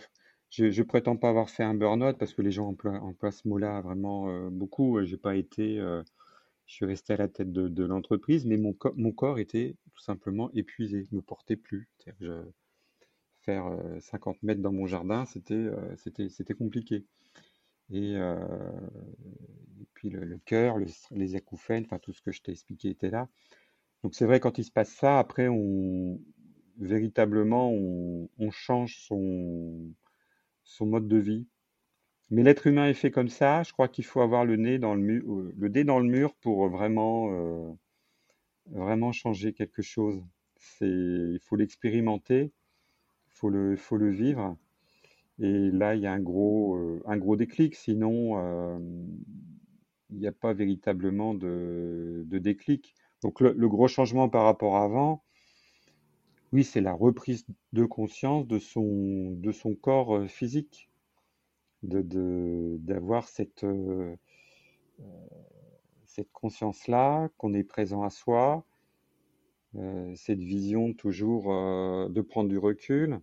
je 0.50 0.66
ne 0.66 0.82
prétends 0.82 1.16
pas 1.16 1.30
avoir 1.30 1.48
fait 1.48 1.62
un 1.62 1.74
burn-out 1.74 2.18
parce 2.18 2.34
que 2.34 2.42
les 2.42 2.50
gens 2.50 2.68
emploient, 2.68 3.32
ce 3.32 3.48
mot-là 3.48 3.80
vraiment 3.80 4.50
beaucoup. 4.50 5.02
J'ai 5.02 5.16
pas 5.16 5.36
été, 5.36 5.76
je 6.66 6.74
suis 6.74 6.84
resté 6.84 7.14
à 7.14 7.16
la 7.16 7.28
tête 7.28 7.52
de, 7.52 7.84
l'entreprise, 7.84 8.44
mais 8.44 8.58
mon, 8.58 8.76
mon, 8.96 9.12
corps 9.12 9.38
était 9.38 9.76
tout 9.94 10.02
simplement 10.02 10.50
épuisé, 10.52 11.08
ne 11.10 11.16
me 11.16 11.22
portait 11.22 11.56
plus. 11.56 11.88
Je, 12.20 12.32
faire 13.44 13.64
50 14.00 14.36
euh, 14.36 14.38
mètres 14.42 14.62
dans 14.62 14.72
mon 14.72 14.86
jardin, 14.86 15.24
c'était 15.26 15.68
c'était 16.30 16.54
compliqué. 16.54 17.04
Et, 17.90 18.16
puis 19.94 20.10
le, 20.10 20.38
cœur, 20.44 20.78
les 21.10 21.36
acouphènes, 21.36 21.84
enfin 21.84 21.98
tout 21.98 22.12
ce 22.12 22.22
que 22.22 22.32
je 22.32 22.42
t'ai 22.42 22.52
expliqué 22.52 22.88
était 22.90 23.10
là. 23.10 23.28
Donc 24.02 24.14
c'est 24.14 24.26
vrai 24.26 24.40
quand 24.40 24.58
il 24.58 24.64
se 24.64 24.72
passe 24.72 24.90
ça, 24.90 25.18
après 25.18 25.48
on 25.48 26.20
véritablement 26.78 27.70
on 27.72 28.50
change 28.50 28.96
son 29.06 29.92
son 30.64 30.86
mode 30.86 31.08
de 31.08 31.18
vie. 31.18 31.46
Mais 32.30 32.42
l'être 32.42 32.66
humain 32.66 32.88
est 32.88 32.94
fait 32.94 33.10
comme 33.10 33.28
ça. 33.28 33.62
Je 33.62 33.72
crois 33.72 33.88
qu'il 33.88 34.04
faut 34.04 34.22
avoir 34.22 34.44
le 34.44 34.56
nez 34.56 34.78
dans 34.78 34.94
le 34.94 35.02
mur, 35.02 35.22
le 35.56 35.68
dé 35.68 35.84
dans 35.84 35.98
le 36.00 36.08
mur 36.08 36.34
pour 36.36 36.68
vraiment, 36.68 37.76
vraiment 38.66 39.12
changer 39.12 39.52
quelque 39.52 39.82
chose. 39.82 40.22
Il 40.80 41.38
faut 41.42 41.56
l'expérimenter, 41.56 42.52
faut 43.42 43.50
le, 43.50 43.76
faut 43.76 43.96
le 43.96 44.10
vivre. 44.10 44.56
Et 45.40 45.70
là, 45.70 45.94
il 45.96 46.02
y 46.02 46.06
a 46.06 46.12
un 46.12 46.20
gros, 46.20 46.78
un 47.06 47.16
gros 47.16 47.36
déclic. 47.36 47.74
Sinon, 47.74 48.78
il 50.10 50.18
n'y 50.18 50.26
a 50.26 50.32
pas 50.32 50.52
véritablement 50.52 51.34
de, 51.34 52.22
de 52.26 52.38
déclic. 52.38 52.94
Donc 53.22 53.40
le, 53.40 53.68
gros 53.68 53.88
changement 53.88 54.28
par 54.28 54.44
rapport 54.44 54.76
à 54.76 54.84
avant, 54.84 55.22
oui, 56.52 56.64
c'est 56.64 56.80
la 56.80 56.92
reprise 56.92 57.46
de 57.72 57.84
conscience 57.84 58.46
de 58.46 58.58
son, 58.58 59.32
de 59.32 59.52
son 59.52 59.74
corps 59.74 60.16
euh, 60.16 60.26
physique, 60.26 60.90
de, 61.82 62.76
d'avoir 62.80 63.26
cette, 63.26 63.64
euh, 63.64 64.14
euh, 65.00 65.04
cette 66.04 66.30
conscience-là, 66.30 67.30
qu'on 67.38 67.54
est 67.54 67.64
présent 67.64 68.02
à 68.02 68.10
soi, 68.10 68.64
cette 70.14 70.42
vision 70.42 70.92
toujours 70.92 71.44
de 71.44 72.20
prendre 72.20 72.50
du 72.50 72.58
recul, 72.58 73.20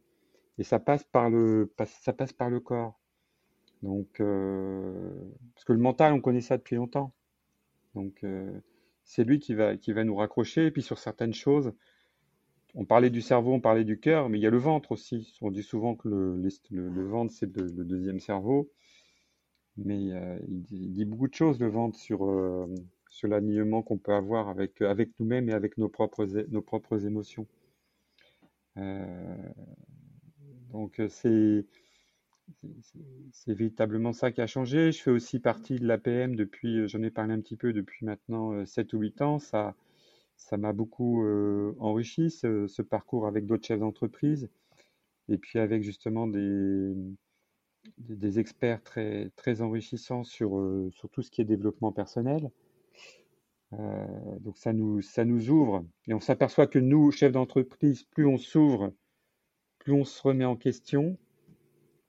et 0.59 0.63
ça 0.63 0.79
passe 0.79 1.03
par 1.03 1.29
le, 1.29 1.73
ça 1.85 2.13
passe 2.13 2.33
par 2.33 2.49
le 2.49 2.59
corps. 2.59 2.99
Donc, 3.81 4.09
parce 4.17 5.65
que 5.65 5.73
le 5.73 5.79
mental, 5.79 6.13
on 6.13 6.21
connaît 6.21 6.41
ça 6.41 6.57
depuis 6.57 6.75
longtemps. 6.75 7.13
Donc, 7.95 8.23
c'est 9.03 9.23
lui 9.23 9.39
qui 9.39 9.55
va, 9.55 9.75
qui 9.77 9.93
va 9.93 10.03
nous 10.03 10.15
raccrocher. 10.15 10.67
Et 10.67 10.71
puis 10.71 10.83
sur 10.83 10.99
certaines 10.99 11.33
choses, 11.33 11.73
on 12.75 12.85
parlait 12.85 13.09
du 13.09 13.21
cerveau, 13.21 13.53
on 13.53 13.59
parlait 13.59 13.83
du 13.83 13.99
cœur, 13.99 14.29
mais 14.29 14.37
il 14.37 14.41
y 14.41 14.47
a 14.47 14.51
le 14.51 14.57
ventre 14.57 14.91
aussi. 14.91 15.35
On 15.41 15.49
dit 15.49 15.63
souvent 15.63 15.95
que 15.95 16.07
le, 16.07 16.35
le, 16.69 17.05
ventre, 17.05 17.33
c'est 17.33 17.55
le, 17.55 17.85
deuxième 17.85 18.19
cerveau. 18.19 18.69
Mais 19.77 20.11
euh, 20.11 20.37
il, 20.47 20.61
dit, 20.61 21.05
beaucoup 21.05 21.27
de 21.27 21.33
choses, 21.33 21.59
le 21.59 21.69
ventre, 21.69 21.97
sur, 21.97 22.29
euh, 22.29 22.67
sur 23.09 23.27
l'alignement 23.29 23.81
qu'on 23.81 23.97
peut 23.97 24.13
avoir 24.13 24.49
avec, 24.49 24.81
avec 24.81 25.09
nous-mêmes 25.19 25.49
et 25.49 25.53
avec 25.53 25.77
nos 25.77 25.89
propres, 25.89 26.25
nos 26.25 26.61
propres 26.61 27.05
émotions. 27.05 27.47
Euh, 30.69 30.73
donc 30.73 31.01
c'est 31.09 31.65
c'est 33.31 33.53
véritablement 33.53 34.13
ça 34.13 34.31
qui 34.31 34.41
a 34.41 34.47
changé. 34.47 34.91
Je 34.91 35.01
fais 35.01 35.11
aussi 35.11 35.39
partie 35.39 35.79
de 35.79 35.87
l'APM 35.87 36.35
depuis, 36.35 36.79
euh, 36.79 36.87
j'en 36.87 37.01
ai 37.03 37.11
parlé 37.11 37.33
un 37.33 37.41
petit 37.41 37.55
peu 37.55 37.73
depuis 37.73 38.05
maintenant 38.05 38.65
7 38.65 38.93
euh, 38.93 38.97
ou 38.97 39.01
8 39.01 39.21
ans. 39.21 39.39
Ça, 39.39 39.75
ça 40.37 40.57
m'a 40.57 40.73
beaucoup 40.73 41.23
euh, 41.25 41.75
enrichi 41.79 42.29
ce, 42.31 42.81
parcours 42.81 43.27
avec 43.27 43.45
d'autres 43.45 43.65
chefs 43.67 43.79
d'entreprise 43.79 44.49
et 45.29 45.37
puis 45.37 45.59
avec 45.59 45.83
justement 45.83 46.27
des, 46.27 46.93
des, 47.99 48.39
experts 48.39 48.83
très, 48.83 49.31
très 49.35 49.61
enrichissants 49.61 50.23
sur, 50.23 50.51
sur 50.91 51.09
tout 51.09 51.21
ce 51.21 51.31
qui 51.31 51.41
est 51.41 51.45
développement 51.45 51.91
personnel. 51.91 52.49
donc 53.71 54.57
ça 54.57 54.73
nous, 54.73 55.01
ça 55.01 55.25
nous 55.25 55.51
ouvre 55.51 55.85
et 56.07 56.13
on 56.13 56.19
s'aperçoit 56.19 56.67
que 56.67 56.79
nous, 56.79 57.11
chefs 57.11 57.31
d'entreprise, 57.31 58.03
plus 58.03 58.25
on 58.25 58.37
s'ouvre, 58.37 58.91
plus 59.79 59.93
on 59.93 60.05
se 60.05 60.21
remet 60.21 60.45
en 60.45 60.55
question 60.55 61.17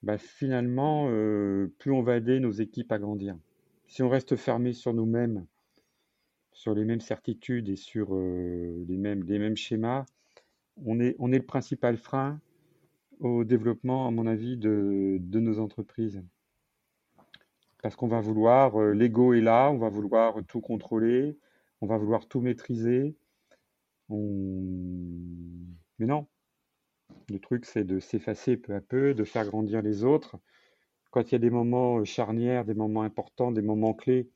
bah, 0.02 0.16
finalement, 0.18 1.08
euh, 1.10 1.68
plus 1.78 1.92
on 1.92 2.02
va 2.02 2.16
aider 2.16 2.40
nos 2.40 2.52
équipes 2.52 2.90
à 2.92 2.98
grandir. 2.98 3.36
Si 3.86 4.02
on 4.02 4.08
reste 4.08 4.36
fermé 4.36 4.72
sur 4.72 4.94
nous-mêmes, 4.94 5.46
sur 6.52 6.74
les 6.74 6.84
mêmes 6.84 7.00
certitudes 7.00 7.68
et 7.68 7.76
sur 7.76 8.14
euh, 8.14 8.84
les, 8.88 8.96
mêmes, 8.96 9.56
schémas, 9.56 10.06
on 10.84 11.00
est, 11.00 11.16
le 11.18 11.42
principal 11.42 11.96
frein 11.98 12.40
au 13.18 13.44
développement, 13.44 14.06
à 14.06 14.10
mon 14.10 14.26
avis, 14.26 14.56
de, 14.56 15.18
de 15.20 15.40
nos 15.40 15.58
entreprises. 15.58 16.22
Parce 17.82 17.96
qu'on 17.96 18.08
va 18.08 18.20
vouloir, 18.20 18.80
euh, 18.80 18.92
l'ego 18.92 19.34
est 19.34 19.40
là, 19.42 19.70
on 19.70 19.78
va 19.78 19.90
vouloir 19.90 20.42
tout 20.46 20.60
contrôler, 20.60 21.36
on 21.82 21.86
va 21.86 21.98
vouloir 21.98 22.26
tout 22.26 22.40
maîtriser. 22.40 23.14
Mais 24.08 24.16
non, 26.06 26.26
le 27.30 27.38
truc, 27.38 27.64
c'est 27.64 27.84
de 27.84 28.00
s'effacer 28.00 28.56
peu 28.56 28.74
à 28.74 28.80
peu, 28.80 29.14
de 29.14 29.24
faire 29.24 29.46
grandir 29.46 29.82
les 29.82 30.04
autres. 30.04 30.38
Quand 31.10 31.30
il 31.30 31.32
y 31.32 31.36
a 31.36 31.38
des 31.38 31.50
moments 31.50 31.98
euh, 31.98 32.04
charnières, 32.04 32.64
des 32.64 32.74
moments 32.74 33.02
importants, 33.02 33.52
des 33.52 33.62
moments 33.62 33.94
clés, 33.94 34.30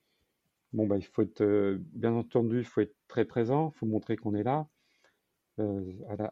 bon, 0.72 0.86
bah, 0.86 0.96
il 0.98 1.06
faut 1.06 1.22
être, 1.22 1.42
euh, 1.42 1.78
bien 1.92 2.12
entendu, 2.14 2.58
il 2.60 2.64
faut 2.64 2.80
être 2.80 2.96
très 3.08 3.24
présent, 3.24 3.72
il 3.74 3.78
faut 3.78 3.86
montrer 3.86 4.16
qu'on 4.16 4.34
est 4.34 4.42
là 4.42 4.68
euh, 5.60 5.82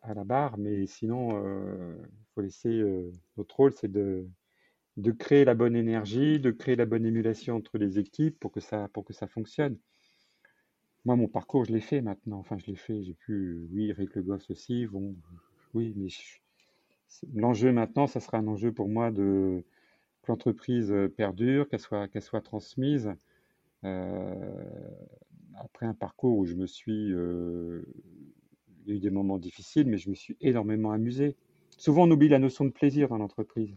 à, 0.03 0.15
la, 0.15 0.25
barre, 0.25 0.59
mais 0.59 0.87
sinon, 0.87 1.31
il 1.39 2.27
faut 2.35 2.41
laisser, 2.41 2.83
notre 3.37 3.57
rôle, 3.57 3.73
c'est 3.73 3.91
de, 3.91 4.27
créer 5.19 5.45
la 5.45 5.55
bonne 5.55 5.77
énergie, 5.77 6.41
de 6.41 6.51
créer 6.51 6.77
la 6.77 6.87
bonne 6.87 7.07
émulation 7.07 7.57
entre 7.57 7.79
les 7.79 7.99
équipes 7.99 8.39
pour 8.41 8.51
que 8.53 8.61
ça, 8.61 8.89
pour 8.93 9.05
que 9.05 9.13
ça 9.13 9.29
fonctionne. 9.29 9.79
Moi, 11.05 11.17
mon 11.17 11.29
parcours, 11.29 11.65
je 11.65 11.73
l'ai 11.73 11.81
fait 11.81 12.01
maintenant. 12.01 12.39
Enfin, 12.39 12.59
je 12.59 12.67
l'ai 12.67 12.77
fait. 12.77 13.03
J'ai 13.03 13.15
pu, 13.15 13.67
oui, 13.73 13.91
avec 13.91 14.15
le 14.15 14.23
gosse 14.23 14.49
aussi. 14.51 14.87
Bon, 14.87 15.17
oui, 15.75 15.95
mais 15.97 16.09
l'enjeu 17.35 17.73
maintenant, 17.73 18.07
ça 18.07 18.21
sera 18.21 18.39
un 18.39 18.47
enjeu 18.47 18.73
pour 18.73 18.89
moi 18.89 19.11
de 19.11 19.65
que 20.23 20.31
l'entreprise 20.31 20.93
euh, 20.93 21.09
perdure, 21.09 21.69
qu'elle 21.69 21.81
soit, 21.81 22.41
transmise. 22.43 23.13
Euh, 23.85 24.65
après 25.57 25.87
un 25.87 25.95
parcours 25.95 26.39
où 26.39 26.47
je 26.47 26.55
me 26.55 26.67
suis, 26.67 27.13
euh, 27.13 27.83
eu 28.87 28.99
des 29.01 29.11
moments 29.11 29.39
difficiles, 29.39 29.87
mais 29.89 29.99
je 29.99 30.11
me 30.11 30.15
suis 30.15 30.37
énormément 30.41 30.93
amusé. 30.93 31.37
Souvent, 31.77 32.05
on 32.05 32.11
oublie 32.11 32.29
la 32.29 32.39
notion 32.39 32.65
de 32.65 32.71
plaisir 32.71 33.09
dans 33.09 33.19
l'entreprise. 33.19 33.77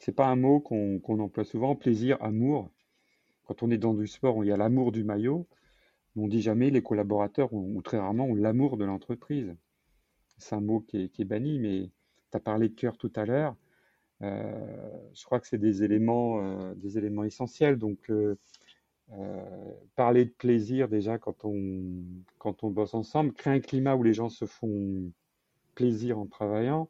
C'est 0.00 0.14
pas 0.14 0.26
un 0.26 0.36
mot 0.36 0.60
qu'on 0.60 1.00
emploie 1.20 1.44
souvent, 1.44 1.76
plaisir, 1.76 2.16
amour. 2.20 2.70
Quand 3.44 3.62
on 3.62 3.70
est 3.70 3.78
dans 3.78 3.94
du 3.94 4.06
sport, 4.06 4.42
il 4.44 4.48
y 4.48 4.52
a 4.52 4.56
l'amour 4.56 4.92
du 4.92 5.04
maillot. 5.04 5.46
On 6.16 6.26
dit 6.26 6.42
jamais 6.42 6.70
les 6.70 6.82
collaborateurs, 6.82 7.52
ou 7.52 7.80
très 7.82 7.98
rarement, 7.98 8.24
ont 8.24 8.34
l'amour 8.34 8.76
de 8.76 8.84
l'entreprise 8.84 9.54
c'est 10.40 10.54
un 10.54 10.60
mot 10.60 10.80
qui 10.80 11.10
est, 11.18 11.24
banni, 11.24 11.58
mais 11.58 11.90
tu 12.30 12.36
as 12.36 12.40
parlé 12.40 12.68
de 12.68 12.74
cœur 12.74 12.96
tout 12.96 13.12
à 13.16 13.24
l'heure. 13.24 13.56
Euh, 14.22 15.10
je 15.14 15.24
crois 15.24 15.40
que 15.40 15.46
c'est 15.46 15.58
des 15.58 15.82
éléments, 15.82 16.40
euh, 16.42 16.74
des 16.74 16.98
éléments 16.98 17.24
essentiels. 17.24 17.78
Donc, 17.78 18.10
euh, 18.10 18.36
parler 19.96 20.24
de 20.24 20.30
plaisir 20.30 20.88
déjà 20.88 21.18
quand 21.18 21.44
on, 21.44 22.02
quand 22.38 22.64
on 22.64 22.70
bosse 22.70 22.94
ensemble, 22.94 23.32
créer 23.32 23.54
un 23.54 23.60
climat 23.60 23.96
où 23.96 24.02
les 24.02 24.14
gens 24.14 24.28
se 24.28 24.46
font 24.46 25.12
plaisir 25.74 26.18
en 26.18 26.26
travaillant. 26.26 26.88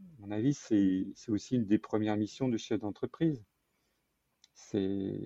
À 0.00 0.26
mon 0.26 0.30
avis, 0.30 0.54
c'est 0.54 1.14
aussi 1.28 1.56
une 1.56 1.66
des 1.66 1.78
premières 1.78 2.16
missions 2.16 2.48
du 2.48 2.58
chef 2.58 2.80
d'entreprise. 2.80 3.42
C'est 4.54 5.18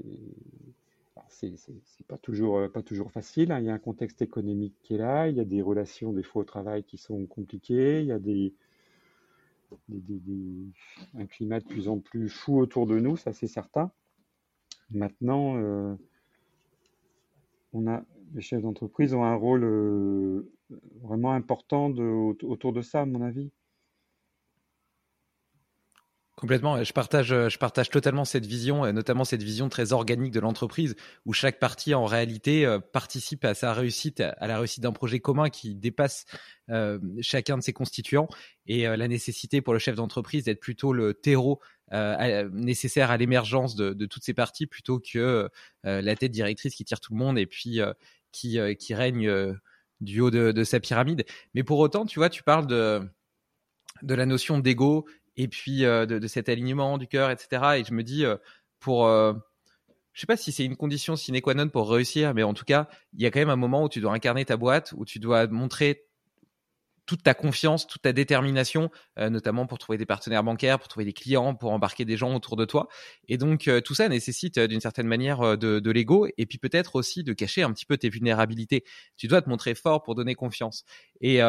c'est 1.28 2.06
pas 2.06 2.18
toujours, 2.18 2.58
euh, 2.58 2.68
pas 2.68 2.82
toujours 2.82 3.10
facile. 3.10 3.52
Hein. 3.52 3.60
Il 3.60 3.66
y 3.66 3.70
a 3.70 3.74
un 3.74 3.78
contexte 3.78 4.22
économique 4.22 4.74
qui 4.82 4.94
est 4.94 4.98
là, 4.98 5.28
il 5.28 5.36
y 5.36 5.40
a 5.40 5.44
des 5.44 5.62
relations 5.62 6.12
des 6.12 6.22
fois 6.22 6.42
au 6.42 6.44
travail 6.44 6.84
qui 6.84 6.98
sont 6.98 7.26
compliquées, 7.26 8.00
il 8.00 8.06
y 8.06 8.12
a 8.12 8.18
des, 8.18 8.54
un 11.14 11.26
climat 11.26 11.60
de 11.60 11.66
plus 11.66 11.88
en 11.88 11.98
plus 11.98 12.28
fou 12.28 12.58
autour 12.58 12.86
de 12.86 12.98
nous, 12.98 13.16
ça 13.16 13.32
c'est 13.32 13.48
certain. 13.48 13.90
Maintenant, 14.90 15.56
euh, 15.56 15.94
on 17.72 17.86
a, 17.86 18.04
les 18.34 18.40
chefs 18.40 18.62
d'entreprise 18.62 19.14
ont 19.14 19.24
un 19.24 19.34
rôle 19.34 19.64
euh, 19.64 20.50
vraiment 21.02 21.32
important 21.32 21.90
autour 21.90 22.72
de 22.72 22.82
ça, 22.82 23.02
à 23.02 23.06
mon 23.06 23.22
avis. 23.22 23.50
Complètement. 26.36 26.84
Je 26.84 26.92
partage, 26.92 27.32
euh, 27.32 27.48
je 27.48 27.56
partage 27.56 27.88
totalement 27.88 28.26
cette 28.26 28.44
vision, 28.44 28.92
notamment 28.92 29.24
cette 29.24 29.42
vision 29.42 29.70
très 29.70 29.94
organique 29.94 30.32
de 30.32 30.40
l'entreprise, 30.40 30.94
où 31.24 31.32
chaque 31.32 31.58
partie 31.58 31.94
en 31.94 32.04
réalité 32.04 32.66
euh, 32.66 32.78
participe 32.78 33.42
à 33.46 33.54
sa 33.54 33.72
réussite, 33.72 34.20
à 34.20 34.46
la 34.46 34.58
réussite 34.58 34.82
d'un 34.82 34.92
projet 34.92 35.18
commun 35.18 35.48
qui 35.48 35.74
dépasse 35.74 36.26
euh, 36.68 36.98
chacun 37.22 37.56
de 37.56 37.62
ses 37.62 37.72
constituants, 37.72 38.28
et 38.66 38.82
la 38.84 39.08
nécessité 39.08 39.62
pour 39.62 39.72
le 39.72 39.78
chef 39.78 39.94
d'entreprise 39.94 40.44
d'être 40.44 40.60
plutôt 40.60 40.92
le 40.92 41.14
terreau 41.14 41.60
nécessaire 42.52 43.12
à 43.12 43.16
l'émergence 43.16 43.76
de, 43.76 44.06
toutes 44.06 44.24
ces 44.24 44.34
parties, 44.34 44.66
plutôt 44.66 44.98
que 44.98 45.48
la 45.84 46.16
tête 46.16 46.32
directrice 46.32 46.74
qui 46.74 46.84
tire 46.84 46.98
tout 46.98 47.12
le 47.12 47.18
monde 47.18 47.38
et 47.38 47.46
puis 47.46 47.78
qui, 48.32 48.58
règne 48.94 49.56
du 50.00 50.20
haut 50.20 50.32
de, 50.32 50.50
de, 50.50 50.64
sa 50.64 50.80
pyramide. 50.80 51.24
Mais 51.54 51.62
pour 51.62 51.78
autant, 51.78 52.06
tu 52.06 52.18
vois, 52.18 52.28
tu 52.28 52.42
parles 52.42 52.66
de 52.66 53.08
de 54.02 54.14
la 54.14 54.26
notion 54.26 54.58
d'ego 54.58 55.06
et 55.36 55.48
puis 55.48 55.84
euh, 55.84 56.06
de, 56.06 56.26
cet 56.26 56.48
alignement 56.48 56.98
du 56.98 57.06
cœur, 57.06 57.30
etc. 57.30 57.78
Et 57.78 57.84
je 57.84 57.92
me 57.92 58.02
dis, 58.02 58.24
pour, 58.80 59.06
je 60.16 60.20
sais 60.20 60.26
pas 60.26 60.36
si 60.36 60.50
c'est 60.50 60.64
une 60.64 60.76
condition 60.76 61.14
sine 61.14 61.40
qua 61.40 61.54
non 61.54 61.68
pour 61.68 61.90
réussir, 61.90 62.32
mais 62.34 62.42
en 62.42 62.54
tout 62.54 62.64
cas, 62.64 62.88
il 63.12 63.22
y 63.22 63.26
a 63.26 63.30
quand 63.30 63.40
même 63.40 63.50
un 63.50 63.56
moment 63.56 63.84
où 63.84 63.88
tu 63.88 64.00
dois 64.00 64.12
incarner 64.12 64.44
ta 64.44 64.56
boîte, 64.56 64.94
où 64.96 65.04
tu 65.04 65.18
dois 65.18 65.46
montrer 65.46 66.05
toute 67.06 67.22
ta 67.22 67.34
confiance, 67.34 67.86
toute 67.86 68.02
ta 68.02 68.12
détermination, 68.12 68.90
euh, 69.18 69.30
notamment 69.30 69.66
pour 69.66 69.78
trouver 69.78 69.98
des 69.98 70.06
partenaires 70.06 70.44
bancaires, 70.44 70.78
pour 70.78 70.88
trouver 70.88 71.04
des 71.04 71.12
clients, 71.12 71.54
pour 71.54 71.72
embarquer 71.72 72.04
des 72.04 72.16
gens 72.16 72.34
autour 72.34 72.56
de 72.56 72.64
toi. 72.64 72.88
Et 73.28 73.38
donc 73.38 73.70
tout 73.84 73.94
ça 73.94 74.08
nécessite 74.08 74.58
d'une 74.58 74.80
certaine 74.80 75.06
manière 75.06 75.56
de, 75.56 75.80
de 75.80 75.90
l'ego 75.90 76.26
et 76.36 76.46
puis 76.46 76.58
peut-être 76.58 76.96
aussi 76.96 77.24
de 77.24 77.32
cacher 77.32 77.62
un 77.62 77.72
petit 77.72 77.86
peu 77.86 77.96
tes 77.96 78.08
vulnérabilités. 78.08 78.84
Tu 79.16 79.28
dois 79.28 79.42
te 79.42 79.48
montrer 79.48 79.74
fort 79.74 80.02
pour 80.02 80.14
donner 80.14 80.34
confiance. 80.34 80.84
Et, 81.20 81.40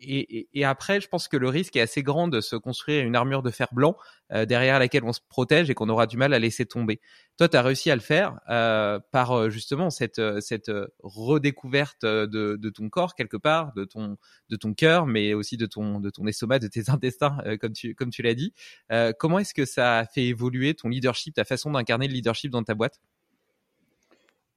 et, 0.00 0.48
et, 0.52 0.64
après, 0.64 1.00
je 1.00 1.08
pense 1.08 1.26
que 1.26 1.36
le 1.36 1.48
risque 1.48 1.76
est 1.76 1.80
assez 1.80 2.02
grand 2.02 2.28
de 2.28 2.40
se 2.40 2.54
construire 2.56 3.04
une 3.04 3.16
armure 3.16 3.42
de 3.42 3.50
fer 3.50 3.68
blanc 3.72 3.96
euh, 4.32 4.44
derrière 4.44 4.78
laquelle 4.78 5.04
on 5.04 5.12
se 5.12 5.20
protège 5.28 5.70
et 5.70 5.74
qu'on 5.74 5.88
aura 5.88 6.06
du 6.06 6.16
mal 6.16 6.32
à 6.34 6.38
laisser 6.38 6.66
tomber. 6.66 7.00
Toi, 7.38 7.48
tu 7.48 7.56
as 7.56 7.62
réussi 7.62 7.90
à 7.90 7.94
le 7.94 8.02
faire 8.02 8.40
euh, 8.50 8.98
par 9.12 9.32
euh, 9.32 9.48
justement 9.48 9.88
cette, 9.90 10.20
cette 10.40 10.70
redécouverte 11.02 12.04
de, 12.04 12.26
de, 12.56 12.70
ton 12.70 12.90
corps 12.90 13.14
quelque 13.14 13.36
part, 13.36 13.72
de 13.74 13.84
ton, 13.84 14.18
de 14.50 14.56
ton 14.56 14.74
cœur, 14.74 15.06
mais 15.06 15.32
aussi 15.34 15.56
de 15.56 15.66
ton, 15.66 16.00
de 16.00 16.10
ton 16.10 16.26
estomac, 16.26 16.58
de 16.58 16.68
tes 16.68 16.90
intestins, 16.90 17.38
comme 17.60 17.72
tu, 17.72 17.94
comme 17.94 18.10
tu 18.10 18.22
l'as 18.22 18.34
dit. 18.34 18.52
comment 19.18 19.38
est-ce 19.38 19.54
que 19.54 19.64
ça 19.64 19.98
a 19.98 20.04
fait 20.04 20.26
évoluer 20.26 20.74
ton 20.74 20.88
leadership, 20.88 21.34
ta 21.34 21.44
façon 21.44 21.70
d'incarner 21.70 22.08
le 22.08 22.14
leadership 22.14 22.50
dans 22.50 22.62
ta 22.62 22.74
boîte? 22.74 23.00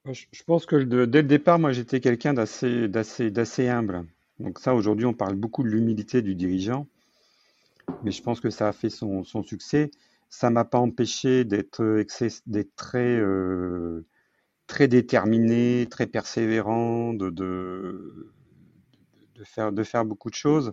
Je 0.06 0.44
pense 0.48 0.66
que 0.66 0.78
dès 1.06 1.22
le 1.22 1.28
départ, 1.28 1.60
moi, 1.60 1.72
j'étais 1.72 2.00
quelqu'un 2.00 2.34
d'assez, 2.34 2.88
d'assez, 2.88 3.30
d'assez 3.30 3.68
humble. 3.70 4.06
Donc 4.40 4.60
ça, 4.60 4.74
aujourd'hui, 4.74 5.06
on 5.06 5.14
parle 5.14 5.36
beaucoup 5.36 5.64
de 5.64 5.70
l'humilité 5.70 6.24
du 6.24 6.34
dirigeant, 6.34 6.88
mais 8.04 8.12
je 8.12 8.22
pense 8.24 8.40
que 8.40 8.50
ça 8.50 8.68
a 8.68 8.74
fait 8.74 8.90
son, 8.90 9.24
succès. 9.44 9.92
Ça 10.32 10.50
m'a 10.50 10.64
pas 10.66 10.80
empêché 10.80 11.44
d'être, 11.44 11.84
d'être 12.48 12.76
très, 12.78 13.20
euh, 13.20 14.08
très 14.66 14.88
déterminé, 14.88 15.88
très 15.92 16.08
persévérant, 16.08 17.14
de, 17.14 18.24
faire, 19.44 20.06
beaucoup 20.06 20.30
de 20.30 20.36
choses. 20.36 20.72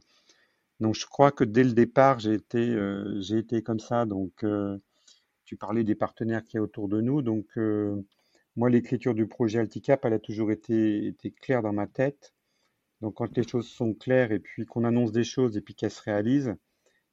Donc 0.79 0.95
je 0.95 1.07
crois 1.07 1.33
que 1.33 1.43
dès 1.43 1.65
le 1.65 1.73
départ, 1.73 2.21
j'ai 2.21 2.35
été, 2.35 2.71
euh, 2.71 3.21
comme 3.65 3.81
ça. 3.81 4.07
Donc 4.07 4.45
euh, 4.45 4.79
tu 5.45 5.57
parlais 5.57 5.83
des 5.83 5.97
partenaires 5.97 6.45
qui 6.45 6.57
y 6.57 6.61
autour 6.61 6.89
de 6.89 7.01
nous. 7.01 7.21
Donc 7.21 7.59
moi, 8.57 8.71
l'écriture 8.71 9.15
du 9.15 9.27
projet 9.27 9.59
Alticap, 9.59 10.05
elle 10.05 10.15
a 10.15 10.21
toujours 10.21 10.53
été, 10.53 11.09
été 11.09 11.33
claire 11.33 11.63
dans 11.63 11.73
ma 11.73 11.89
tête. 11.89 12.33
Donc 13.01 13.15
quand 13.15 13.37
les 13.37 13.47
choses 13.47 13.69
sont 13.69 13.93
claires 13.93 14.31
et 14.31 14.39
puis 14.39 14.67
qu'on 14.67 14.85
annonce 14.85 15.11
des 15.11 15.25
choses 15.25 15.57
et 15.57 15.61
puis 15.61 15.75
qu'elles 15.75 15.91
se 15.91 16.03
réalisent, 16.03 16.55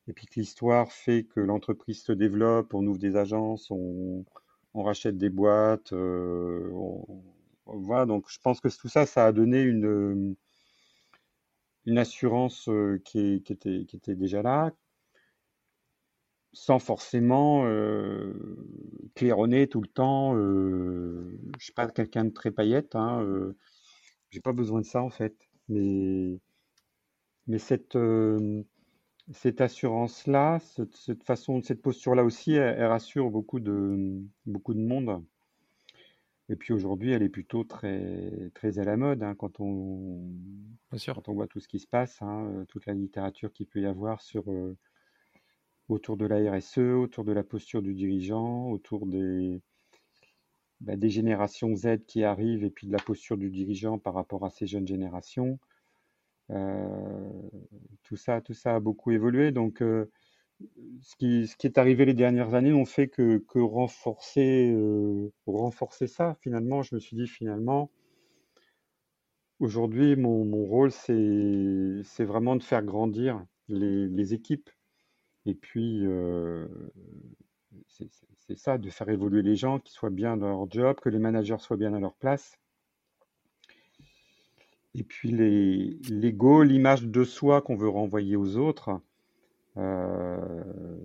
et 0.07 0.13
puis 0.13 0.27
que 0.27 0.39
l'histoire 0.39 0.91
fait 0.91 1.23
que 1.23 1.39
l'entreprise 1.39 2.03
se 2.03 2.11
développe, 2.11 2.73
on 2.73 2.85
ouvre 2.85 2.99
des 2.99 3.15
agences, 3.15 3.69
on, 3.71 4.25
rachète 4.73 5.17
des 5.17 5.29
boîtes, 5.29 5.93
euh, 5.93 6.69
voilà. 7.65 8.05
Donc 8.05 8.25
je 8.29 8.39
pense 8.39 8.59
que 8.59 8.67
tout 8.67 8.89
ça, 8.89 9.05
ça 9.05 9.25
a 9.25 9.31
donné 9.31 9.61
une, 9.61 10.35
une 11.85 11.97
assurance 11.97 12.67
euh, 12.69 13.01
qui, 13.05 13.35
était, 13.35 14.15
déjà 14.15 14.41
là, 14.41 14.71
sans 16.53 16.79
forcément 16.79 17.65
euh, 17.65 18.33
claironner 19.15 19.67
tout 19.67 19.81
le 19.81 19.87
temps. 19.87 20.35
Je 20.35 21.63
suis 21.63 21.73
pas 21.73 21.89
quelqu'un 21.89 22.25
de 22.25 22.29
très 22.31 22.51
paillette, 22.51 22.95
hein, 22.95 23.21
euh, 23.21 23.55
j'ai 24.31 24.41
pas 24.41 24.53
besoin 24.53 24.81
de 24.81 24.85
ça 24.85 25.01
en 25.01 25.09
fait. 25.09 25.35
Mais, 25.69 26.39
mais 27.47 27.59
cette, 27.59 27.97
cette 29.31 29.61
assurance-là, 29.61 30.59
cette, 30.59 30.95
cette, 30.95 31.23
façon, 31.23 31.61
cette 31.61 31.81
posture-là 31.81 32.23
aussi, 32.23 32.53
elle, 32.53 32.85
rassure 32.85 33.31
beaucoup 33.31 33.59
de, 33.59 34.21
beaucoup 34.45 34.73
de 34.73 34.79
monde. 34.79 35.23
Et 36.49 36.55
puis 36.55 36.73
aujourd'hui, 36.73 37.11
elle 37.11 37.23
est 37.23 37.29
plutôt 37.29 37.63
très, 37.63 38.51
très 38.53 38.77
à 38.77 38.83
la 38.83 38.97
mode 38.97 39.23
hein, 39.23 39.33
quand, 39.35 39.59
on, 39.59 40.31
quand 40.91 41.29
on 41.29 41.33
voit 41.33 41.47
tout 41.47 41.59
ce 41.59 41.67
qui 41.67 41.79
se 41.79 41.87
passe, 41.87 42.21
hein, 42.21 42.45
euh, 42.51 42.65
toute 42.65 42.85
la 42.85 42.93
littérature 42.93 43.51
qu'il 43.51 43.65
peut 43.65 43.81
y 43.81 43.85
avoir 43.87 44.21
sur, 44.21 44.51
euh, 44.51 44.77
autour 45.89 46.17
de 46.17 46.25
la 46.25 46.51
RSE, 46.51 46.77
autour 46.77 47.23
de 47.23 47.31
la 47.31 47.43
posture 47.43 47.81
du 47.81 47.95
dirigeant, 47.95 48.69
autour 48.69 49.07
des, 49.07 49.59
bah, 50.81 50.95
des 50.95 51.09
générations 51.09 51.75
Z 51.75 52.05
qui 52.05 52.23
arrivent 52.23 52.63
et 52.63 52.69
puis 52.69 52.87
de 52.87 52.91
la 52.91 52.99
posture 52.99 53.37
du 53.37 53.49
dirigeant 53.49 53.97
par 53.97 54.13
rapport 54.13 54.45
à 54.45 54.49
ces 54.51 54.67
jeunes 54.67 54.87
générations. 54.87 55.59
Euh, 56.51 57.31
tout 58.03 58.15
ça, 58.17 58.41
tout 58.41 58.53
ça 58.53 58.75
a 58.75 58.79
beaucoup 58.79 59.11
évolué. 59.11 59.51
Donc, 59.51 59.81
euh, 59.81 60.11
ce, 61.01 61.15
qui, 61.17 61.47
ce 61.47 61.55
qui 61.57 61.67
est 61.67 61.77
arrivé 61.77 62.05
les 62.05 62.13
dernières 62.13 62.53
années 62.53 62.71
n'ont 62.71 62.85
fait 62.85 63.07
que, 63.07 63.39
que 63.47 63.59
renforcer, 63.59 64.71
euh, 64.73 65.31
renforcer 65.47 66.07
ça. 66.07 66.35
Finalement, 66.41 66.81
je 66.83 66.95
me 66.95 66.99
suis 66.99 67.17
dit 67.17 67.27
finalement, 67.27 67.91
aujourd'hui, 69.59 70.15
mon, 70.15 70.45
mon 70.45 70.65
rôle, 70.65 70.91
c'est, 70.91 72.25
vraiment 72.25 72.55
de 72.55 72.63
faire 72.63 72.83
grandir 72.83 73.43
les, 73.67 74.07
les 74.07 74.33
équipes. 74.33 74.69
Et 75.45 75.53
puis, 75.53 76.05
c'est 77.87 78.57
ça, 78.57 78.77
de 78.77 78.89
faire 78.89 79.09
évoluer 79.09 79.41
les 79.41 79.55
gens, 79.55 79.79
qu'ils 79.79 79.93
soient 79.93 80.09
bien 80.09 80.37
dans 80.37 80.47
leur 80.47 80.69
job, 80.69 80.99
que 81.01 81.09
les 81.09 81.19
managers 81.19 81.57
soient 81.59 81.77
bien 81.77 81.93
à 81.93 81.99
leur 81.99 82.15
place. 82.15 82.57
Et 84.95 85.03
puis 85.03 85.29
l'ego, 85.29 86.63
l'image 86.63 87.03
de 87.03 87.23
soi 87.25 87.61
qu'on 87.61 87.75
veut 87.75 87.89
renvoyer 87.89 88.37
aux 88.37 88.55
autres, 88.55 89.01
euh, 89.77 90.95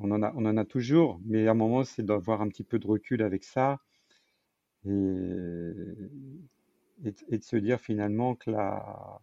on, 0.00 0.10
en 0.10 0.22
a, 0.22 0.32
on 0.34 0.46
en 0.46 0.56
a 0.56 0.64
toujours, 0.64 1.20
mais 1.26 1.46
à 1.46 1.50
un 1.50 1.54
moment, 1.54 1.84
c'est 1.84 2.02
d'avoir 2.02 2.40
un 2.40 2.48
petit 2.48 2.64
peu 2.64 2.78
de 2.78 2.86
recul 2.86 3.22
avec 3.22 3.44
ça 3.44 3.80
et, 4.86 4.90
et, 7.04 7.38
de 7.38 7.42
se 7.44 7.56
dire 7.56 7.80
finalement 7.80 8.34
que 8.34 8.50
la, 8.50 9.20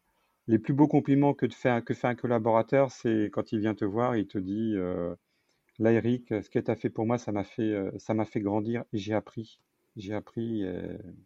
les 0.47 0.59
plus 0.59 0.73
beaux 0.73 0.87
compliments 0.87 1.33
que, 1.33 1.47
de 1.47 1.53
faire, 1.53 1.83
que 1.83 1.95
fait 1.95 2.07
un 2.07 2.15
collaborateur, 2.15 2.91
c'est 2.91 3.31
quand 3.33 3.51
il 3.51 3.59
vient 3.59 3.75
te 3.75 3.85
voir, 3.85 4.15
il 4.15 4.27
te 4.27 4.37
dit 4.37 4.73
euh, 4.75 5.15
Là, 5.79 5.93
Eric, 5.93 6.27
ce 6.29 6.49
que 6.49 6.59
tu 6.59 6.69
as 6.69 6.75
fait 6.75 6.91
pour 6.91 7.07
moi, 7.07 7.17
ça 7.17 7.31
m'a 7.31 7.43
fait, 7.43 7.73
euh, 7.73 8.25
fait 8.25 8.41
grandir 8.41 8.83
et 8.93 8.97
j'ai 8.99 9.13
appris. 9.15 9.59
J'ai 9.97 10.13
appris, 10.13 10.63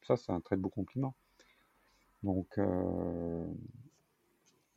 ça, 0.03 0.17
c'est 0.17 0.31
un 0.31 0.39
très 0.41 0.55
beau 0.55 0.69
compliment. 0.69 1.15
Donc, 2.25 2.57
euh, 2.57 3.45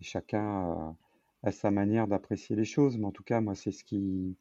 chacun 0.01 0.95
a, 1.43 1.51
sa 1.51 1.71
manière 1.71 2.07
d'apprécier 2.07 2.55
les 2.55 2.67
choses, 2.67 2.99
mais 2.99 3.07
en 3.07 3.13
tout 3.13 3.23
cas, 3.25 3.41
moi, 3.41 3.55
c'est 3.55 3.73
ce 3.73 3.85
qui, 3.85 4.37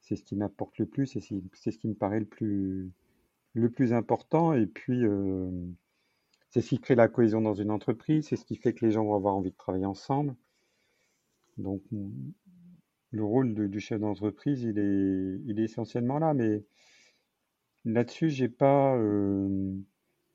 c'est 0.00 0.16
ce 0.16 0.24
qui 0.24 0.34
m'apporte 0.34 0.78
le 0.78 0.86
plus 0.86 1.06
c'est 1.06 1.20
ce 1.70 1.78
qui 1.78 1.88
me 1.88 1.94
paraît 1.94 2.20
le 2.20 2.26
plus, 2.26 2.90
le 3.52 3.70
plus 3.70 3.92
important. 3.92 4.54
Et 4.54 4.66
puis, 4.66 5.04
euh, 5.04 5.50
c'est 6.50 6.62
ce 6.62 6.70
qui 6.70 6.80
crée 6.80 6.94
la 6.94 7.08
cohésion 7.08 7.42
dans 7.42 7.54
une 7.54 7.70
entreprise, 7.70 8.28
c'est 8.28 8.36
ce 8.36 8.46
qui 8.46 8.56
fait 8.56 8.72
que 8.74 8.86
les 8.86 8.92
gens 8.92 9.04
vont 9.04 9.14
avoir 9.16 9.34
envie 9.34 9.50
de 9.50 9.56
travailler 9.56 9.86
ensemble. 9.86 10.34
Donc, 11.58 11.82
le 13.10 13.24
rôle 13.24 13.68
du 13.68 13.80
chef 13.80 14.00
d'entreprise, 14.00 14.62
il 14.62 14.78
est, 14.78 15.40
il 15.46 15.60
est 15.60 15.64
essentiellement 15.64 16.18
là, 16.18 16.32
mais 16.34 16.64
là-dessus, 17.84 18.30
j'ai 18.30 18.48
pas. 18.48 18.96
Euh, 18.96 19.76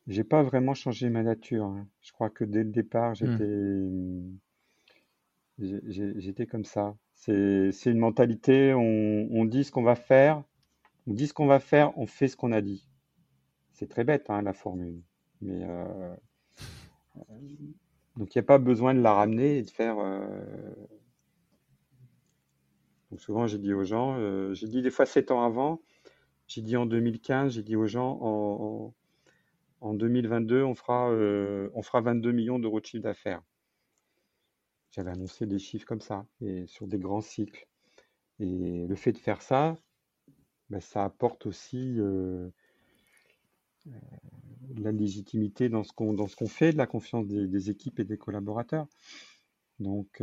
j'ai 0.10 0.24
pas 0.24 0.43
vraiment 0.43 0.74
changé 0.74 1.10
ma 1.10 1.24
nature. 1.24 1.66
Hein. 1.66 1.88
Je 2.01 2.12
crois 2.12 2.30
que 2.32 2.43
dès 2.43 2.64
le 2.64 2.72
départ, 2.72 3.12
mmh. 3.12 3.16
j'étais, 5.60 6.20
j'étais 6.20 6.47
comme 6.47 6.66
ça. 6.66 6.97
C'est, 7.14 7.72
une 7.86 7.99
mentalité. 7.99 8.74
On, 8.74 9.45
dit 9.45 9.64
ce 9.64 9.72
qu'on 9.72 9.84
va 9.84 9.95
faire. 9.95 10.43
On 11.05 11.14
dit 11.14 11.28
ce 11.28 11.34
qu'on 11.34 11.45
va 11.45 11.60
faire. 11.60 11.95
On 11.97 12.07
fait 12.07 12.28
ce 12.28 12.36
qu'on 12.36 12.51
a 12.51 12.62
dit. 12.62 12.88
C'est 13.74 13.88
très 13.88 14.03
bête, 14.03 14.30
hein, 14.30 14.41
la 14.41 14.53
formule. 14.53 15.01
Mais 15.41 15.62
euh, 15.64 16.16
donc, 18.18 18.34
il 18.34 18.38
n'y 18.38 18.39
a 18.39 18.43
pas 18.43 18.57
besoin 18.57 18.95
de 18.95 19.01
la 19.01 19.14
ramener 19.14 19.60
et 19.60 19.64
de 19.64 19.70
faire. 19.70 19.99
Euh, 19.99 20.26
donc 23.12 23.22
souvent, 23.22 23.45
j'ai 23.45 23.60
dit 23.60 23.74
aux 23.74 23.84
gens, 23.84 24.18
euh, 24.18 24.53
j'ai 24.53 24.68
dit 24.68 24.82
des 24.82 24.91
fois 24.91 25.05
sept 25.05 25.32
ans 25.32 25.43
avant, 25.43 25.82
j'ai 26.47 26.62
dit 26.62 26.78
en 26.78 26.86
2015, 26.86 27.53
j'ai 27.53 27.64
dit 27.64 27.76
aux 27.76 27.88
gens 27.88 28.93
en 29.82 29.89
en 29.89 29.93
2022, 29.93 30.63
on 30.63 30.75
fera, 30.75 31.11
euh, 31.11 31.69
on 31.73 31.82
fera 31.82 32.01
22 32.01 32.32
millions 32.32 32.59
d'euros 32.59 32.80
de 32.80 32.86
chiffre 32.86 33.03
d'affaires. 33.03 33.41
J'avais 34.91 35.11
annoncé 35.11 35.45
des 35.45 35.59
chiffres 35.59 35.86
comme 35.86 36.01
ça, 36.01 36.25
et 36.41 36.65
sur 36.67 36.88
des 36.88 36.99
grands 36.99 37.21
cycles. 37.21 37.67
Et 38.39 38.86
le 38.88 38.95
fait 38.95 39.11
de 39.11 39.17
faire 39.17 39.41
ça, 39.41 39.75
ben, 40.69 40.80
ça 40.80 41.03
apporte 41.03 41.45
aussi 41.45 41.99
euh, 41.99 42.49
euh, 43.88 43.91
la 44.77 44.91
légitimité 44.91 45.69
dans 45.69 45.84
ce 45.84 45.93
qu'on 45.93 46.47
fait, 46.47 46.73
de 46.73 46.77
la 46.77 46.88
confiance 46.88 47.27
des, 47.27 47.69
équipes 47.69 47.99
et 47.99 48.05
des 48.05 48.17
collaborateurs. 48.17 48.88
Donc, 49.80 50.21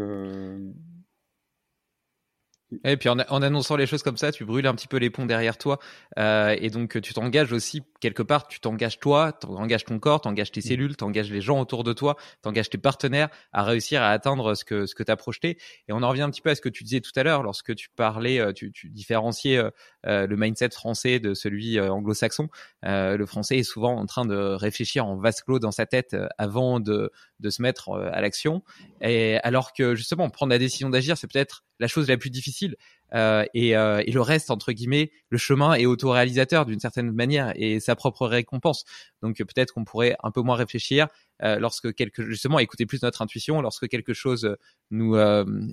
et 2.84 2.96
puis 2.96 3.08
en, 3.08 3.18
annonçant 3.18 3.76
les 3.76 3.86
choses 3.86 4.02
comme 4.02 4.16
ça, 4.16 4.32
tu 4.32 4.44
brûles 4.44 4.66
un 4.66 4.74
petit 4.74 4.88
peu 4.88 4.96
les 4.96 5.10
ponts 5.10 5.26
derrière 5.26 5.56
toi. 5.56 5.78
Euh, 6.18 6.56
et 6.60 6.70
donc 6.70 7.00
tu 7.00 7.14
t'engages 7.14 7.52
aussi, 7.52 7.82
quelque 8.00 8.22
part, 8.22 8.48
tu 8.48 8.60
t'engages 8.60 8.98
toi, 8.98 9.32
tu 9.32 9.46
engages 9.46 9.84
ton 9.84 9.98
corps, 9.98 10.20
tu 10.20 10.28
engages 10.28 10.52
tes 10.52 10.60
mmh. 10.60 10.62
cellules, 10.62 10.96
tu 10.96 11.04
engages 11.04 11.30
les 11.30 11.40
gens 11.40 11.60
autour 11.60 11.84
de 11.84 11.92
toi, 11.92 12.16
tu 12.42 12.48
engages 12.48 12.70
tes 12.70 12.78
partenaires 12.78 13.28
à 13.52 13.64
réussir 13.64 14.02
à 14.02 14.10
atteindre 14.10 14.54
ce 14.54 14.64
que, 14.64 14.86
ce 14.86 14.94
que 14.94 15.02
tu 15.02 15.12
as 15.12 15.16
projeté. 15.16 15.58
Et 15.88 15.92
on 15.92 16.02
en 16.02 16.08
revient 16.08 16.22
un 16.22 16.30
petit 16.30 16.42
peu 16.42 16.50
à 16.50 16.54
ce 16.54 16.60
que 16.60 16.68
tu 16.68 16.84
disais 16.84 17.00
tout 17.00 17.12
à 17.16 17.22
l'heure 17.22 17.42
lorsque 17.42 17.74
tu 17.74 17.88
parlais, 17.90 18.38
euh, 18.38 18.52
tu, 18.52 18.72
tu 18.72 18.88
différenciais 18.88 19.62
le 20.04 20.36
mindset 20.36 20.70
français 20.70 21.18
de 21.18 21.34
celui 21.34 21.80
anglo-saxon. 21.80 22.48
le 22.82 23.24
français 23.26 23.58
est 23.58 23.64
souvent 23.64 23.96
en 23.96 24.06
train 24.06 24.24
de 24.24 24.36
réfléchir 24.36 25.06
en 25.06 25.16
vase 25.16 25.42
clos 25.42 25.58
dans 25.58 25.72
sa 25.72 25.86
tête 25.86 26.16
avant 26.38 26.80
de, 26.80 27.10
de 27.40 27.50
se 27.50 27.60
mettre 27.60 27.90
à 27.90 28.20
l'action. 28.20 28.62
Et 29.00 29.38
alors 29.42 29.72
que 29.72 29.94
justement, 29.94 30.30
prendre 30.30 30.50
la 30.50 30.58
décision 30.58 30.90
d'agir, 30.90 31.18
c'est 31.18 31.30
peut-être 31.30 31.64
la 31.78 31.88
chose 31.88 32.08
la 32.08 32.16
plus 32.16 32.30
difficile. 32.30 32.76
Euh, 33.14 33.44
et, 33.54 33.76
euh, 33.76 34.02
et, 34.04 34.10
le 34.10 34.20
reste, 34.20 34.50
entre 34.50 34.72
guillemets, 34.72 35.10
le 35.30 35.38
chemin 35.38 35.74
est 35.74 35.86
autoréalisateur 35.86 36.66
d'une 36.66 36.80
certaine 36.80 37.12
manière 37.12 37.52
et 37.54 37.80
sa 37.80 37.94
propre 37.94 38.26
récompense. 38.26 38.84
Donc 39.22 39.36
peut-être 39.38 39.74
qu'on 39.74 39.84
pourrait 39.84 40.16
un 40.22 40.30
peu 40.30 40.40
moins 40.40 40.56
réfléchir 40.56 41.08
euh, 41.42 41.58
lorsque 41.58 41.94
quelque 41.94 42.24
justement 42.24 42.58
écouter 42.58 42.86
plus 42.86 43.02
notre 43.02 43.22
intuition 43.22 43.60
lorsque 43.60 43.88
quelque 43.88 44.14
chose 44.14 44.56
nous 44.90 45.16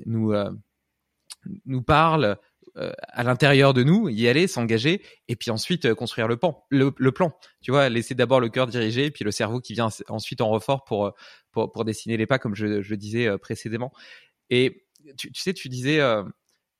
nous 0.05 0.33
nous 1.65 1.81
parle 1.81 2.37
à 2.75 3.23
l'intérieur 3.23 3.73
de 3.73 3.83
nous, 3.83 4.09
y 4.09 4.27
aller, 4.27 4.47
s'engager, 4.47 5.01
et 5.27 5.35
puis 5.35 5.51
ensuite 5.51 5.93
construire 5.93 6.27
le 6.27 6.37
plan. 6.37 6.65
Le, 6.69 6.91
plan, 7.11 7.37
tu 7.61 7.71
vois, 7.71 7.89
laisser 7.89 8.15
d'abord 8.15 8.39
le 8.39 8.49
cœur 8.49 8.65
diriger, 8.67 9.11
puis 9.11 9.23
le 9.23 9.31
cerveau 9.31 9.59
qui 9.59 9.73
vient 9.73 9.89
ensuite 10.07 10.41
en 10.41 10.49
renfort 10.49 10.83
pour 10.83 11.13
pour, 11.51 11.71
pour 11.71 11.85
dessiner 11.85 12.17
les 12.17 12.25
pas, 12.25 12.39
comme 12.39 12.55
je, 12.55 12.81
je 12.81 12.95
disais 12.95 13.37
précédemment. 13.37 13.91
Et 14.49 14.85
tu, 15.17 15.31
tu, 15.31 15.41
sais, 15.41 15.53
tu 15.53 15.69
disais 15.69 15.99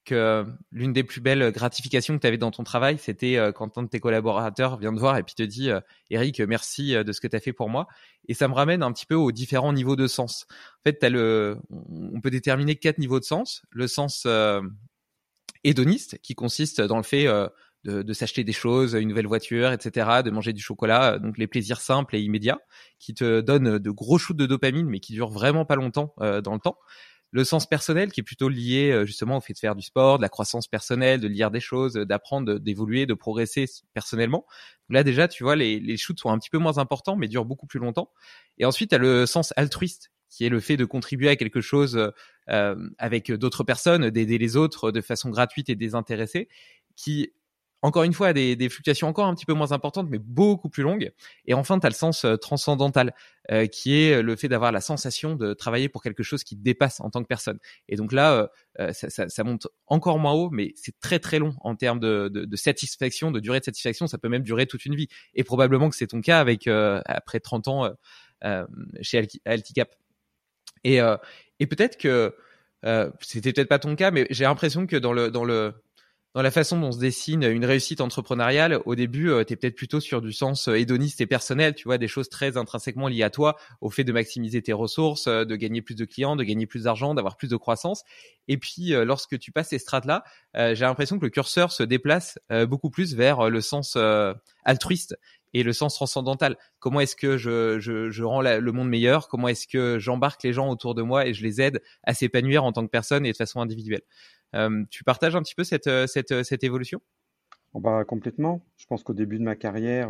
que 0.05 0.45
l'une 0.71 0.93
des 0.93 1.03
plus 1.03 1.21
belles 1.21 1.51
gratifications 1.51 2.15
que 2.15 2.21
tu 2.21 2.27
avais 2.27 2.37
dans 2.37 2.51
ton 2.51 2.63
travail, 2.63 2.97
c'était 2.97 3.37
euh, 3.37 3.51
quand 3.51 3.77
un 3.77 3.83
de 3.83 3.87
tes 3.87 3.99
collaborateurs 3.99 4.77
vient 4.77 4.93
te 4.93 4.99
voir 4.99 5.17
et 5.17 5.23
puis 5.23 5.35
te 5.35 5.43
dit 5.43 5.69
euh, 5.69 5.79
Eric, 6.09 6.39
merci 6.41 6.95
euh, 6.95 7.03
de 7.03 7.11
ce 7.11 7.21
que 7.21 7.27
tu 7.27 7.35
as 7.35 7.39
fait 7.39 7.53
pour 7.53 7.69
moi. 7.69 7.87
Et 8.27 8.33
ça 8.33 8.47
me 8.47 8.53
ramène 8.53 8.83
un 8.83 8.91
petit 8.91 9.05
peu 9.05 9.15
aux 9.15 9.31
différents 9.31 9.73
niveaux 9.73 9.95
de 9.95 10.07
sens. 10.07 10.45
En 10.79 10.89
fait, 10.89 11.03
as 11.03 11.09
le, 11.09 11.57
on 11.69 12.21
peut 12.21 12.29
déterminer 12.29 12.75
quatre 12.75 12.97
niveaux 12.97 13.19
de 13.19 13.25
sens. 13.25 13.63
Le 13.71 13.87
sens 13.87 14.27
hédoniste, 15.63 16.19
qui 16.21 16.33
consiste 16.33 16.81
dans 16.81 16.97
le 16.97 17.03
fait 17.03 17.25
de, 17.83 18.01
de 18.01 18.13
s'acheter 18.13 18.45
des 18.45 18.53
choses, 18.53 18.93
une 18.93 19.09
nouvelle 19.09 19.27
voiture, 19.27 19.71
etc., 19.73 20.21
de 20.23 20.31
manger 20.31 20.53
du 20.53 20.61
chocolat, 20.61 21.19
donc 21.19 21.37
les 21.37 21.47
plaisirs 21.47 21.81
simples 21.81 22.15
et 22.15 22.21
immédiats, 22.21 22.59
qui 22.97 23.13
te 23.13 23.41
donnent 23.41 23.77
de 23.77 23.91
gros 23.91 24.17
shoots 24.17 24.37
de 24.37 24.45
dopamine, 24.45 24.87
mais 24.87 25.01
qui 25.01 25.11
durent 25.11 25.31
vraiment 25.31 25.65
pas 25.65 25.75
longtemps 25.75 26.13
dans 26.17 26.53
le 26.53 26.59
temps 26.59 26.77
le 27.33 27.43
sens 27.43 27.67
personnel 27.67 28.11
qui 28.11 28.19
est 28.19 28.23
plutôt 28.23 28.47
lié 28.47 28.91
euh, 28.91 29.05
justement 29.05 29.37
au 29.37 29.41
fait 29.41 29.53
de 29.53 29.57
faire 29.57 29.75
du 29.75 29.81
sport, 29.81 30.17
de 30.17 30.21
la 30.21 30.29
croissance 30.29 30.67
personnelle, 30.67 31.19
de 31.19 31.27
lire 31.27 31.49
des 31.49 31.59
choses, 31.59 31.93
d'apprendre, 31.95 32.59
d'évoluer, 32.59 33.07
de 33.07 33.15
progresser 33.15 33.65
personnellement. 33.93 34.45
Là 34.89 35.03
déjà, 35.03 35.27
tu 35.27 35.43
vois, 35.43 35.55
les, 35.55 35.79
les 35.79 35.97
shoots 35.97 36.19
sont 36.19 36.29
un 36.29 36.37
petit 36.37 36.51
peu 36.51 36.59
moins 36.59 36.77
importants, 36.77 37.15
mais 37.15 37.27
durent 37.27 37.45
beaucoup 37.45 37.65
plus 37.65 37.79
longtemps. 37.79 38.11
Et 38.59 38.65
ensuite, 38.65 38.91
tu 38.91 38.95
as 38.95 38.99
le 38.99 39.25
sens 39.25 39.51
altruiste 39.57 40.11
qui 40.29 40.45
est 40.45 40.49
le 40.49 40.59
fait 40.59 40.77
de 40.77 40.85
contribuer 40.85 41.29
à 41.29 41.35
quelque 41.35 41.61
chose 41.61 42.11
euh, 42.49 42.89
avec 42.97 43.31
d'autres 43.31 43.63
personnes, 43.63 44.09
d'aider 44.09 44.39
les 44.39 44.55
autres 44.55 44.91
de 44.91 44.99
façon 44.99 45.29
gratuite 45.29 45.69
et 45.69 45.75
désintéressée, 45.75 46.49
qui 46.95 47.31
encore 47.83 48.03
une 48.03 48.13
fois, 48.13 48.31
des, 48.31 48.69
fluctuations 48.69 49.09
encore 49.09 49.27
un 49.27 49.35
petit 49.35 49.45
peu 49.45 49.53
moins 49.53 49.73
importantes, 49.73 50.07
mais 50.09 50.17
beaucoup 50.17 50.69
plus 50.69 50.83
longues. 50.83 51.11
Et 51.45 51.53
enfin, 51.53 51.77
tu 51.79 51.85
as 51.85 51.89
le 51.89 51.95
sens 51.95 52.23
euh, 52.23 52.37
transcendantal, 52.37 53.13
euh, 53.51 53.67
qui 53.67 54.01
est 54.01 54.21
le 54.21 54.37
fait 54.37 54.47
d'avoir 54.47 54.71
la 54.71 54.79
sensation 54.79 55.35
de 55.35 55.53
travailler 55.53 55.89
pour 55.89 56.01
quelque 56.01 56.23
chose 56.23 56.45
qui 56.45 56.55
dépasse 56.55 57.01
en 57.01 57.09
tant 57.09 57.21
que 57.21 57.27
personne. 57.27 57.59
Et 57.89 57.97
donc 57.97 58.13
là, 58.13 58.49
euh, 58.79 58.93
ça, 58.93 59.43
monte 59.43 59.67
encore 59.85 60.17
moins 60.17 60.31
haut, 60.31 60.49
mais 60.49 60.71
c'est 60.77 60.97
très 61.01 61.19
très 61.19 61.39
long 61.39 61.55
en 61.59 61.75
termes 61.75 61.99
de, 61.99 62.47
satisfaction, 62.55 63.31
de 63.31 63.41
durée 63.41 63.59
de 63.59 63.65
satisfaction. 63.65 64.07
Ça 64.07 64.17
peut 64.17 64.29
même 64.29 64.43
durer 64.43 64.65
toute 64.65 64.85
une 64.85 64.95
vie. 64.95 65.09
Et 65.33 65.43
probablement 65.43 65.89
que 65.89 65.97
c'est 65.97 66.07
ton 66.07 66.21
cas 66.21 66.39
avec 66.39 66.67
après 66.67 67.41
30 67.41 67.67
ans 67.67 67.89
chez 69.01 69.27
Alticap. 69.43 69.93
Et, 70.85 70.99
et 71.59 71.67
peut-être 71.67 71.97
que 71.97 72.33
c'était 73.19 73.51
peut-être 73.51 73.67
pas 73.67 73.79
ton 73.79 73.97
cas, 73.97 74.11
mais 74.11 74.25
j'ai 74.29 74.45
l'impression 74.45 74.87
que 74.87 74.95
dans 74.95 75.11
le 75.11 75.29
dans 75.29 75.43
le 75.43 75.73
dans 76.33 76.41
la 76.41 76.49
façon 76.49 76.79
dont 76.79 76.91
se 76.91 76.97
dessine 76.97 77.43
une 77.43 77.63
réussite 77.63 78.01
entrepreneuriale, 78.01 78.81
au 78.85 78.95
début, 78.95 79.29
euh, 79.29 79.43
tu 79.43 79.53
es 79.53 79.55
peut-être 79.55 79.75
plutôt 79.75 79.99
sur 79.99 80.19
du 80.19 80.33
sens 80.33 80.67
euh, 80.67 80.73
hédoniste 80.73 81.21
et 81.21 81.27
personnel, 81.27 81.75
tu 81.75 81.83
vois, 81.83 81.99
des 81.99 82.07
choses 82.07 82.27
très 82.27 82.57
intrinsèquement 82.57 83.07
liées 83.07 83.21
à 83.21 83.29
toi, 83.29 83.55
au 83.81 83.91
fait 83.91 84.03
de 84.03 84.11
maximiser 84.11 84.63
tes 84.63 84.73
ressources, 84.73 85.27
euh, 85.27 85.45
de 85.45 85.55
gagner 85.55 85.83
plus 85.83 85.93
de 85.93 86.05
clients, 86.05 86.35
de 86.35 86.43
gagner 86.43 86.65
plus 86.65 86.85
d'argent, 86.85 87.13
d'avoir 87.13 87.37
plus 87.37 87.49
de 87.49 87.55
croissance. 87.55 88.03
Et 88.47 88.57
puis, 88.57 88.89
lorsque 88.89 89.37
tu 89.39 89.51
passes 89.51 89.69
ces 89.69 89.79
strates-là, 89.79 90.25
j'ai 90.53 90.83
l'impression 90.83 91.17
que 91.17 91.23
le 91.23 91.29
curseur 91.29 91.71
se 91.71 91.81
déplace 91.81 92.37
beaucoup 92.67 92.89
plus 92.89 93.15
vers 93.15 93.49
le 93.49 93.61
sens 93.61 93.97
altruiste 94.65 95.15
et 95.53 95.63
le 95.63 95.71
sens 95.71 95.95
transcendantal. 95.95 96.57
Comment 96.79 96.99
est-ce 96.99 97.15
que 97.15 97.37
je, 97.37 97.79
je, 97.79 98.11
je 98.11 98.23
rends 98.23 98.41
le 98.41 98.71
monde 98.73 98.89
meilleur? 98.89 99.29
Comment 99.29 99.47
est-ce 99.47 99.65
que 99.65 99.97
j'embarque 99.97 100.43
les 100.43 100.51
gens 100.51 100.69
autour 100.69 100.93
de 100.93 101.01
moi 101.01 101.25
et 101.25 101.33
je 101.33 101.41
les 101.41 101.61
aide 101.61 101.81
à 102.03 102.13
s'épanouir 102.13 102.65
en 102.65 102.73
tant 102.73 102.83
que 102.83 102.91
personne 102.91 103.25
et 103.25 103.31
de 103.31 103.37
façon 103.37 103.61
individuelle? 103.61 104.01
euh, 104.01 104.42
tu 104.89 105.03
partages 105.03 105.35
un 105.35 105.41
petit 105.41 105.55
peu 105.55 105.63
cette, 105.63 105.87
euh, 105.87 106.05
euh, 106.31 106.43
cette 106.43 106.63
évolution? 106.63 107.01
Oh 107.73 107.79
bah, 107.79 108.03
Complètement. 108.05 108.61
Je 108.77 108.85
pense 108.85 109.03
qu'au 109.03 109.13
début 109.13 109.39
de 109.39 109.43
ma 109.43 109.55
carrière, 109.55 110.09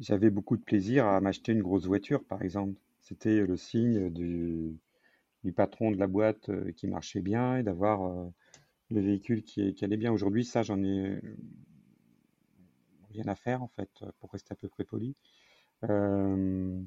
j'avais 0.00 0.30
beaucoup 0.30 0.56
de 0.56 0.62
plaisir 0.62 1.06
à 1.06 1.20
m'acheter 1.20 1.52
une 1.52 1.62
grosse 1.62 1.86
voiture, 1.86 2.24
par 2.24 2.42
exemple. 2.42 2.80
C'était 3.00 3.40
le 3.40 3.56
signe 3.56 4.10
du, 4.10 4.78
patron 5.54 5.90
de 5.90 5.98
la 5.98 6.06
boîte 6.06 6.50
qui 6.76 6.86
marchait 6.86 7.20
bien 7.20 7.58
et 7.58 7.62
d'avoir 7.62 8.10
le 8.90 9.00
véhicule 9.00 9.42
qui, 9.42 9.76
allait 9.82 9.96
bien. 9.98 10.12
Aujourd'hui, 10.12 10.44
ça, 10.44 10.62
j'en 10.62 10.82
ai 10.82 11.20
rien 13.10 13.26
à 13.26 13.34
faire, 13.34 13.62
en 13.62 13.68
fait, 13.68 13.90
pour 14.20 14.32
rester 14.32 14.52
à 14.52 14.56
peu 14.56 14.68
près 14.68 14.84
poli. 14.84 15.14
Euh, 15.88 16.80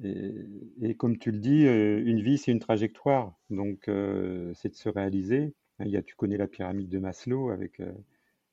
et, 0.00 0.94
comme 0.96 1.18
tu 1.18 1.30
le 1.30 1.38
dis, 1.38 1.66
euh, 1.66 2.02
une 2.04 2.20
vie, 2.20 2.38
c'est 2.38 2.52
une 2.52 2.60
trajectoire. 2.60 3.38
Donc, 3.50 3.88
euh, 3.88 4.52
c'est 4.54 4.70
de 4.70 4.74
se 4.74 4.88
réaliser. 4.88 5.54
A, 5.78 6.02
tu 6.02 6.14
connais 6.14 6.36
la 6.36 6.48
pyramide 6.48 6.88
de 6.88 6.98
Maslow 6.98 7.50
avec, 7.50 7.80
euh, 7.80 7.92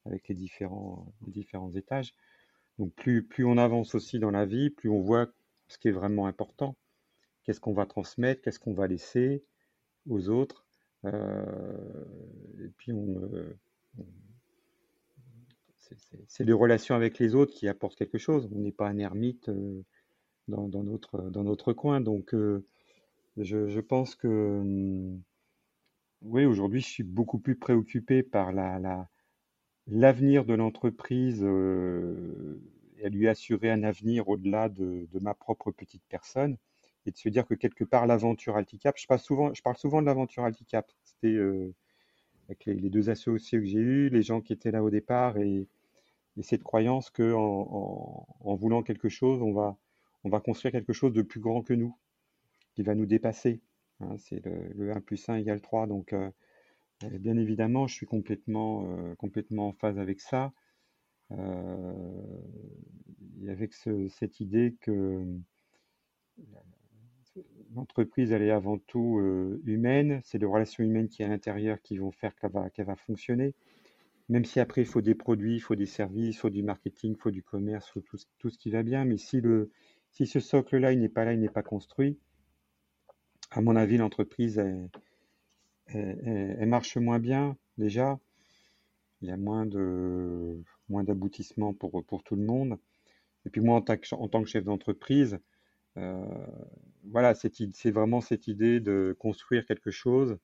les, 0.06 0.36
différents, 0.36 1.14
étages. 1.76 2.14
Donc, 2.78 2.94
plus, 2.96 3.46
on 3.46 3.58
avance 3.58 3.96
aussi 3.96 4.20
dans 4.20 4.32
la 4.32 4.46
vie, 4.46 4.70
plus 4.70 4.90
on 4.90 5.02
voit 5.02 5.28
ce 5.68 5.78
qui 5.78 5.88
est 5.90 5.92
vraiment 5.92 6.28
important. 6.28 6.76
Qu'est-ce 7.44 7.60
qu'on 7.60 7.74
va 7.74 7.86
transmettre, 7.86 8.42
qu'est-ce 8.42 8.60
qu'on 8.60 8.74
va 8.74 8.88
laisser 8.88 9.44
aux 10.08 10.30
autres? 10.30 10.66
et 11.06 12.68
puis, 12.78 12.92
c'est 16.28 16.44
les 16.44 16.54
relations 16.54 16.94
avec 16.94 17.20
les 17.20 17.36
autres 17.36 17.54
qui 17.54 17.70
apportent 17.70 17.96
quelque 17.96 18.18
chose. 18.18 18.50
On 18.54 18.60
n'est 18.60 18.74
pas 18.74 18.88
un 18.88 18.98
ermite 18.98 19.50
dans, 20.50 20.84
notre, 20.84 21.22
dans 21.30 21.44
notre 21.44 21.74
coin. 21.74 22.02
Donc, 22.02 22.34
euh, 22.34 22.66
je, 23.38 23.80
pense 23.80 24.16
que, 24.16 24.28
hum, 24.28 25.22
oui, 26.22 26.46
aujourd'hui, 26.46 26.82
je 26.82 26.88
suis 26.88 27.04
beaucoup 27.04 27.40
plus 27.40 27.56
préoccupé 27.56 28.24
par 28.24 28.52
la, 28.52 28.80
la, 28.80 29.08
l'avenir 29.88 30.46
de 30.46 30.54
l'entreprise 30.54 31.42
euh, 31.44 32.62
et 32.98 33.10
lui 33.10 33.28
assurer 33.28 33.72
un 33.72 33.84
avenir 33.84 34.30
au-delà 34.30 34.70
de, 34.70 35.08
ma 35.22 35.34
propre 35.34 35.72
petite 35.72 36.04
personne 36.10 36.58
et 37.06 37.12
de 37.12 37.18
se 37.18 37.30
dire 37.30 37.46
que 37.48 37.54
quelque 37.54 37.84
part 37.84 38.06
l'aventure 38.08 38.58
Alticap, 38.58 38.98
je 38.98 39.08
parle 39.08 39.20
souvent, 39.20 39.54
je 39.54 39.62
parle 39.62 39.78
souvent 39.78 40.02
de 40.02 40.06
l'aventure 40.06 40.44
Alticap, 40.44 40.92
c'était 41.04 41.34
euh, 41.34 41.74
avec 42.48 42.66
les, 42.66 42.90
deux 42.90 43.10
associés 43.10 43.60
que 43.60 43.66
j'ai 43.66 43.80
eus, 43.80 44.10
les 44.10 44.22
gens 44.22 44.42
qui 44.42 44.54
étaient 44.54 44.72
là 44.72 44.84
au 44.84 44.90
départ 44.90 45.38
et, 45.38 45.68
cette 46.42 46.64
croyance 46.64 47.10
que 47.10 47.34
en, 47.34 48.26
en, 48.40 48.56
voulant 48.56 48.82
quelque 48.82 49.10
chose, 49.10 49.42
on 49.42 49.52
va, 49.52 49.78
on 50.24 50.30
va 50.30 50.40
construire 50.40 50.72
quelque 50.72 50.94
chose 50.94 51.14
de 51.14 51.22
plus 51.22 51.40
grand 51.40 51.62
que 51.62 51.74
nous, 51.74 51.96
qui 52.76 52.84
va 52.84 52.96
nous 52.96 53.06
dépasser. 53.06 53.62
Hein. 54.02 54.18
c'est 54.18 54.44
le, 54.46 54.92
1 54.92 55.02
plus 55.02 55.28
1 55.28 55.36
égale 55.36 55.62
3. 55.62 55.88
Donc, 55.88 56.14
euh, 56.14 56.30
euh, 57.04 57.18
bien 57.20 57.38
évidemment, 57.38 57.88
je 57.88 57.96
suis 57.96 58.06
complètement, 58.06 58.86
euh, 58.98 59.16
en 59.58 59.74
phase 59.74 60.00
avec 60.00 60.20
ça. 60.20 60.54
et 63.42 63.50
avec 63.50 63.74
cette 63.74 64.40
idée 64.40 64.76
que 64.82 65.26
l'entreprise, 67.76 68.32
elle 68.32 68.42
est 68.42 68.52
avant 68.52 68.78
tout 68.80 69.20
humaine. 69.66 70.22
C'est 70.24 70.40
les 70.40 70.46
relations 70.46 70.84
humaines 70.84 71.08
qui, 71.08 71.24
à 71.24 71.28
l'intérieur, 71.28 71.82
qui 71.82 71.98
vont 71.98 72.12
faire 72.12 72.36
qu'elle 72.36 72.52
va, 72.52 72.70
va 72.78 72.96
fonctionner 72.96 73.54
même 74.30 74.46
si 74.46 74.60
après 74.60 74.82
il 74.82 74.88
faut 74.88 75.02
des 75.02 75.16
produits, 75.16 75.56
il 75.56 75.60
faut 75.60 75.76
des 75.76 75.88
services, 75.88 76.36
il 76.36 76.40
faut 76.40 76.52
du 76.52 76.62
marketing, 76.62 77.16
il 77.16 77.20
faut 77.20 77.32
du 77.32 77.44
commerce, 77.44 77.88
il 77.88 77.94
faut 77.94 78.02
tout, 78.02 78.18
tout, 78.38 78.50
ce 78.52 78.60
qui 78.60 78.70
va 78.70 78.84
bien, 78.84 79.04
mais 79.04 79.18
si 79.18 79.42
le, 79.42 79.72
si 80.12 80.28
ce 80.28 80.40
socle-là, 80.40 80.92
il 80.92 81.00
n'est 81.00 81.10
pas 81.10 81.26
là, 81.26 81.34
il 81.34 81.40
n'est 81.40 81.50
pas 81.50 81.64
construit, 81.64 82.18
à 83.52 83.62
mon 83.62 83.76
avis, 83.76 83.98
l'entreprise, 83.98 84.62
marche 85.94 86.98
moins 86.98 87.20
bien 87.20 87.58
déjà. 87.78 88.20
Il 89.22 89.28
y 89.28 89.32
a 89.32 89.38
moins 89.38 89.66
de 89.66 90.64
moins 90.88 91.04
d'aboutissements 91.04 91.74
pour, 91.74 92.24
tout 92.24 92.36
le 92.36 92.44
monde. 92.44 92.78
Et 93.46 93.50
puis 93.50 93.62
moi, 93.62 93.78
en 93.78 93.82
tant 93.82 94.44
que, 94.44 94.50
chef 94.50 94.64
d'entreprise, 94.64 95.40
euh, 95.98 96.26
voilà, 97.06 97.34
c'est 97.36 97.92
vraiment 97.92 98.22
cette 98.22 98.48
idée 98.48 98.80
de 98.80 99.16
construire 99.20 99.66
quelque 99.66 99.92
chose 99.92 100.38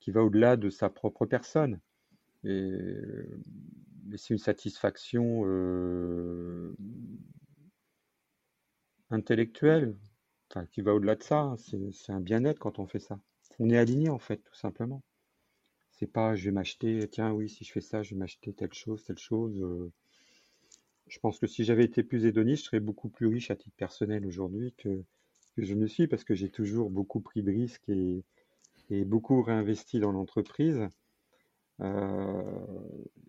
qui 0.00 0.10
va 0.10 0.22
au-delà 0.22 0.56
de 0.56 0.70
sa 0.70 0.88
propre 0.88 1.26
personne. 1.26 1.80
Et, 2.44 3.00
c'est 4.16 4.34
une 4.34 4.38
satisfaction 4.38 5.42
euh, 5.46 6.76
intellectuel, 9.10 9.96
qui 10.72 10.80
va 10.80 10.94
au-delà 10.94 11.16
de 11.16 11.22
ça. 11.22 11.40
Hein. 11.40 11.56
C'est 11.56 12.12
un 12.12 12.20
bien-être 12.20 12.58
quand 12.58 12.78
on 12.78 12.86
fait 12.86 12.98
ça. 12.98 13.18
On 13.58 13.70
est 13.70 13.78
aligné 13.78 14.08
en 14.08 14.18
fait, 14.18 14.38
tout 14.38 14.54
simplement. 14.54 15.02
C'est 15.92 16.06
pas 16.06 16.34
je 16.36 16.46
vais 16.46 16.50
m'acheter, 16.52 17.08
tiens, 17.10 17.32
oui, 17.32 17.48
si 17.48 17.64
je 17.64 17.72
fais 17.72 17.80
ça, 17.80 18.02
je 18.02 18.10
vais 18.10 18.18
m'acheter 18.18 18.52
telle 18.52 18.74
chose, 18.74 19.04
telle 19.04 19.18
chose. 19.18 19.62
Euh. 19.62 19.90
je 21.08 21.18
pense 21.20 21.38
que 21.38 21.46
si 21.46 21.64
j'avais 21.64 21.84
été 21.84 22.02
plus 22.02 22.26
hédoniste, 22.26 22.64
je 22.64 22.68
serais 22.68 22.80
beaucoup 22.80 23.08
plus 23.08 23.26
riche 23.26 23.50
à 23.50 23.56
titre 23.56 23.76
personnel 23.76 24.26
aujourd'hui 24.26 24.74
que, 24.76 25.04
je 25.58 25.74
ne 25.74 25.86
suis 25.86 26.06
parce 26.06 26.24
que 26.24 26.34
j'ai 26.34 26.50
toujours 26.50 26.90
beaucoup 26.90 27.20
pris 27.20 27.42
de 27.42 27.50
risques 27.50 27.88
et, 27.88 28.24
beaucoup 29.04 29.42
réinvesti 29.42 30.00
dans 30.00 30.12
l'entreprise. 30.12 30.88
Euh, 31.80 32.42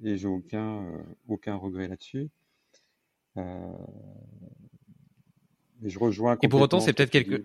et 0.03 0.17
j'ai 0.17 0.27
aucun, 0.27 0.83
euh, 0.83 1.57
regret 1.57 1.87
là-dessus. 1.87 2.29
Et 5.83 5.89
je 5.89 5.99
rejoins. 5.99 6.37
Et 6.41 6.47
pour 6.47 6.61
autant, 6.61 6.79
c'est 6.79 6.93
peut-être 6.93 7.11
quelque. 7.11 7.43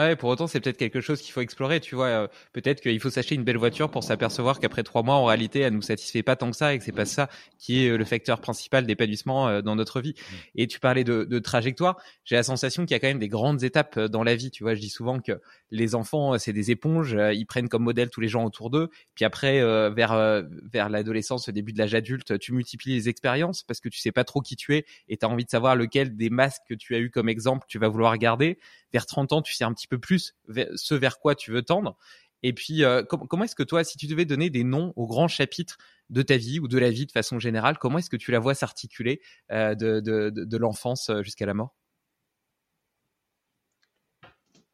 Ouais, 0.00 0.16
pour 0.16 0.30
autant, 0.30 0.46
c'est 0.46 0.60
peut-être 0.60 0.78
quelque 0.78 1.02
chose 1.02 1.20
qu'il 1.20 1.30
faut 1.32 1.42
explorer. 1.42 1.78
Tu 1.78 1.94
vois, 1.94 2.06
euh, 2.06 2.28
peut-être 2.54 2.80
qu'il 2.80 2.98
faut 3.00 3.10
s'acheter 3.10 3.34
une 3.34 3.44
belle 3.44 3.58
voiture 3.58 3.90
pour 3.90 4.02
s'apercevoir 4.02 4.58
qu'après 4.58 4.82
trois 4.82 5.02
mois, 5.02 5.16
en 5.16 5.26
réalité, 5.26 5.60
elle 5.60 5.74
nous 5.74 5.82
satisfait 5.82 6.22
pas 6.22 6.36
tant 6.36 6.50
que 6.50 6.56
ça 6.56 6.72
et 6.72 6.78
que 6.78 6.84
c'est 6.84 6.90
pas 6.90 7.04
ça 7.04 7.28
qui 7.58 7.84
est 7.84 7.90
euh, 7.90 7.98
le 7.98 8.06
facteur 8.06 8.40
principal 8.40 8.86
d'épanouissement 8.86 9.48
euh, 9.48 9.60
dans 9.60 9.76
notre 9.76 10.00
vie. 10.00 10.14
Mmh. 10.16 10.34
Et 10.54 10.66
tu 10.68 10.80
parlais 10.80 11.04
de, 11.04 11.24
de 11.24 11.38
trajectoire. 11.38 12.00
J'ai 12.24 12.36
la 12.36 12.42
sensation 12.42 12.86
qu'il 12.86 12.92
y 12.92 12.94
a 12.94 12.98
quand 12.98 13.08
même 13.08 13.18
des 13.18 13.28
grandes 13.28 13.62
étapes 13.62 13.98
dans 13.98 14.22
la 14.22 14.34
vie. 14.34 14.50
Tu 14.50 14.62
vois, 14.62 14.74
je 14.74 14.80
dis 14.80 14.88
souvent 14.88 15.20
que 15.20 15.32
les 15.70 15.94
enfants, 15.94 16.38
c'est 16.38 16.54
des 16.54 16.70
éponges. 16.70 17.14
Ils 17.34 17.44
prennent 17.44 17.68
comme 17.68 17.82
modèle 17.82 18.08
tous 18.08 18.22
les 18.22 18.28
gens 18.28 18.44
autour 18.44 18.70
d'eux. 18.70 18.88
Puis 19.14 19.26
après, 19.26 19.60
vers 19.90 20.42
vers 20.72 20.88
l'adolescence, 20.88 21.48
au 21.48 21.52
début 21.52 21.72
de 21.72 21.78
l'âge 21.78 21.94
adulte, 21.94 22.38
tu 22.38 22.52
multiplies 22.52 22.94
les 22.94 23.08
expériences 23.08 23.62
parce 23.62 23.80
que 23.80 23.88
tu 23.88 23.98
sais 23.98 24.12
pas 24.12 24.24
trop 24.24 24.40
qui 24.40 24.56
tu 24.56 24.76
es 24.76 24.86
et 25.08 25.16
tu 25.16 25.26
as 25.26 25.28
envie 25.28 25.44
de 25.44 25.50
savoir 25.50 25.76
lequel 25.76 26.16
des 26.16 26.30
masques 26.30 26.62
que 26.68 26.74
tu 26.74 26.94
as 26.94 26.98
eu 26.98 27.10
comme 27.10 27.28
exemple 27.28 27.66
tu 27.68 27.78
vas 27.78 27.88
vouloir 27.88 28.16
garder. 28.16 28.58
Vers 28.92 29.06
30 29.06 29.32
ans, 29.32 29.42
tu 29.42 29.54
sais 29.54 29.64
un 29.64 29.72
petit 29.72 29.86
peu 29.86 29.98
plus 29.98 30.34
ce 30.74 30.94
vers 30.94 31.18
quoi 31.18 31.34
tu 31.34 31.50
veux 31.52 31.62
tendre. 31.62 31.96
Et 32.42 32.52
puis, 32.52 32.84
euh, 32.84 33.02
comment 33.02 33.44
est-ce 33.44 33.54
que 33.54 33.62
toi, 33.62 33.84
si 33.84 33.98
tu 33.98 34.06
devais 34.06 34.24
donner 34.24 34.50
des 34.50 34.64
noms 34.64 34.92
aux 34.96 35.06
grands 35.06 35.28
chapitres 35.28 35.76
de 36.08 36.22
ta 36.22 36.36
vie 36.36 36.58
ou 36.58 36.68
de 36.68 36.78
la 36.78 36.90
vie 36.90 37.06
de 37.06 37.12
façon 37.12 37.38
générale, 37.38 37.78
comment 37.78 37.98
est-ce 37.98 38.10
que 38.10 38.16
tu 38.16 38.30
la 38.30 38.38
vois 38.38 38.54
s'articuler 38.54 39.20
euh, 39.50 39.74
de, 39.74 40.56
l'enfance 40.56 41.10
euh, 41.10 41.22
jusqu'à 41.22 41.46
la 41.46 41.54
mort? 41.54 41.76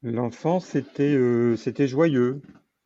L'enfance, 0.02 0.66
c'était 0.66 1.18
c'était 1.56 1.88
joyeux, 1.88 2.40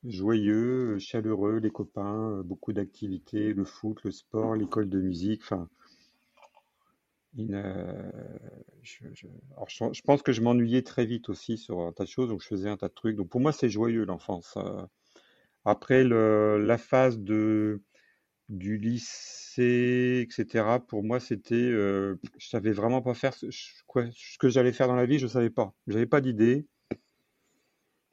joyeux, 0.04 0.98
chaleureux, 0.98 1.58
les 1.58 1.70
copains, 1.70 2.40
beaucoup 2.44 2.72
d'activités, 2.72 3.52
le 3.52 3.64
foot, 3.64 3.98
le 4.04 4.10
sport, 4.10 4.54
l'école 4.54 4.88
de 4.88 5.00
musique, 5.00 5.42
enfin, 5.42 5.68
je, 7.36 7.52
pense 10.02 10.22
que 10.22 10.32
je 10.32 10.40
m'ennuyais 10.42 10.82
très 10.82 11.06
vite 11.06 11.28
aussi 11.28 11.56
sur 11.58 11.80
un 11.80 11.92
tas 11.92 12.04
de 12.04 12.08
choses, 12.08 12.28
donc 12.30 12.42
je 12.42 12.48
faisais 12.48 12.68
un 12.68 12.76
tas 12.76 12.88
de 12.88 12.94
trucs. 12.94 13.16
Donc 13.16 13.28
pour 13.28 13.40
moi, 13.40 13.52
c'est 13.52 13.68
joyeux 13.68 14.04
l'enfance. 14.04 14.54
Euh. 14.56 14.84
Après 15.64 16.04
la 16.04 16.78
phase 16.78 17.18
de, 17.18 17.82
du 18.48 18.78
lycée, 18.78 20.26
etc., 20.26 20.78
pour 20.86 21.04
moi, 21.04 21.20
c'était. 21.20 21.54
Euh, 21.54 22.16
je 22.38 22.48
savais 22.48 22.72
vraiment 22.72 23.02
pas 23.02 23.14
faire 23.14 23.34
ce, 23.34 23.50
ce 23.50 24.38
que 24.38 24.48
j'allais 24.48 24.72
faire 24.72 24.88
dans 24.88 24.96
la 24.96 25.06
vie, 25.06 25.18
je 25.18 25.26
savais 25.26 25.50
pas. 25.50 25.74
J'avais 25.86 26.06
pas 26.06 26.20
d'idée. 26.20 26.66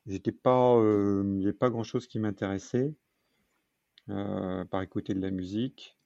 J'étais 0.08 0.32
pas. 0.32 0.76
Euh, 0.78 1.24
il 1.26 1.38
n'y 1.38 1.46
avait 1.46 1.54
pas 1.54 1.70
grand 1.70 1.84
chose 1.84 2.08
qui 2.08 2.20
m'intéressait, 2.20 2.94
par 4.08 4.82
écouter 4.82 5.14
de 5.14 5.22
la 5.22 5.32
musique. 5.32 5.97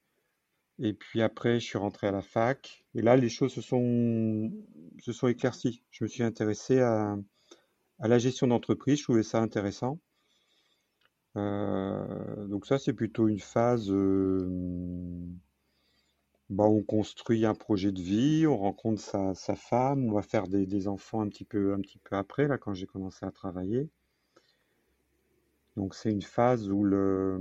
Et 0.79 0.93
puis 0.93 1.21
après, 1.21 1.59
je 1.59 1.65
suis 1.65 1.77
rentré 1.77 2.07
à 2.07 2.11
la 2.11 2.21
fac. 2.21 2.83
Et 2.95 3.01
là, 3.01 3.15
les 3.15 3.29
choses 3.29 3.53
se 3.53 3.61
sont, 3.61 4.51
se 4.99 5.13
sont 5.13 5.27
éclaircies. 5.27 5.83
Je 5.91 6.03
me 6.03 6.09
suis 6.09 6.23
intéressé 6.23 6.79
à, 6.79 7.17
à 7.99 8.07
la 8.07 8.17
gestion 8.19 8.47
d'entreprise. 8.47 8.99
Je 8.99 9.03
trouvais 9.03 9.23
ça 9.23 9.39
intéressant. 9.41 9.99
Euh, 11.37 12.47
donc 12.47 12.65
ça, 12.65 12.77
c'est 12.77 12.93
plutôt 12.93 13.27
une 13.27 13.39
phase 13.39 13.89
euh, 13.89 14.49
bah, 16.49 16.65
on 16.65 16.83
construit 16.83 17.45
un 17.45 17.55
projet 17.55 17.91
de 17.93 18.01
vie, 18.01 18.45
on 18.45 18.57
rencontre 18.57 19.01
sa, 19.01 19.33
sa 19.35 19.55
femme, 19.55 20.05
on 20.09 20.11
va 20.11 20.21
faire 20.21 20.47
des, 20.47 20.65
des, 20.65 20.87
enfants 20.89 21.21
un 21.21 21.29
petit 21.29 21.45
peu, 21.45 21.73
un 21.73 21.79
petit 21.79 21.99
peu 21.99 22.17
après, 22.17 22.47
là, 22.47 22.57
quand 22.57 22.73
j'ai 22.73 22.87
commencé 22.87 23.25
à 23.25 23.31
travailler. 23.31 23.89
Donc 25.77 25.95
c'est 25.95 26.11
une 26.11 26.21
phase 26.21 26.69
où 26.69 26.83
le, 26.83 27.39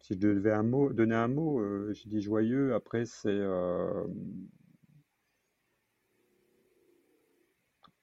si 0.00 0.14
je 0.14 0.18
devais 0.18 0.52
un 0.52 0.62
mot, 0.62 0.92
donner 0.92 1.16
un 1.16 1.28
mot, 1.28 1.60
euh, 1.60 1.92
je 1.92 2.08
dis 2.08 2.20
joyeux. 2.20 2.72
Après 2.74 3.04
c'est 3.04 3.28
euh, 3.30 4.04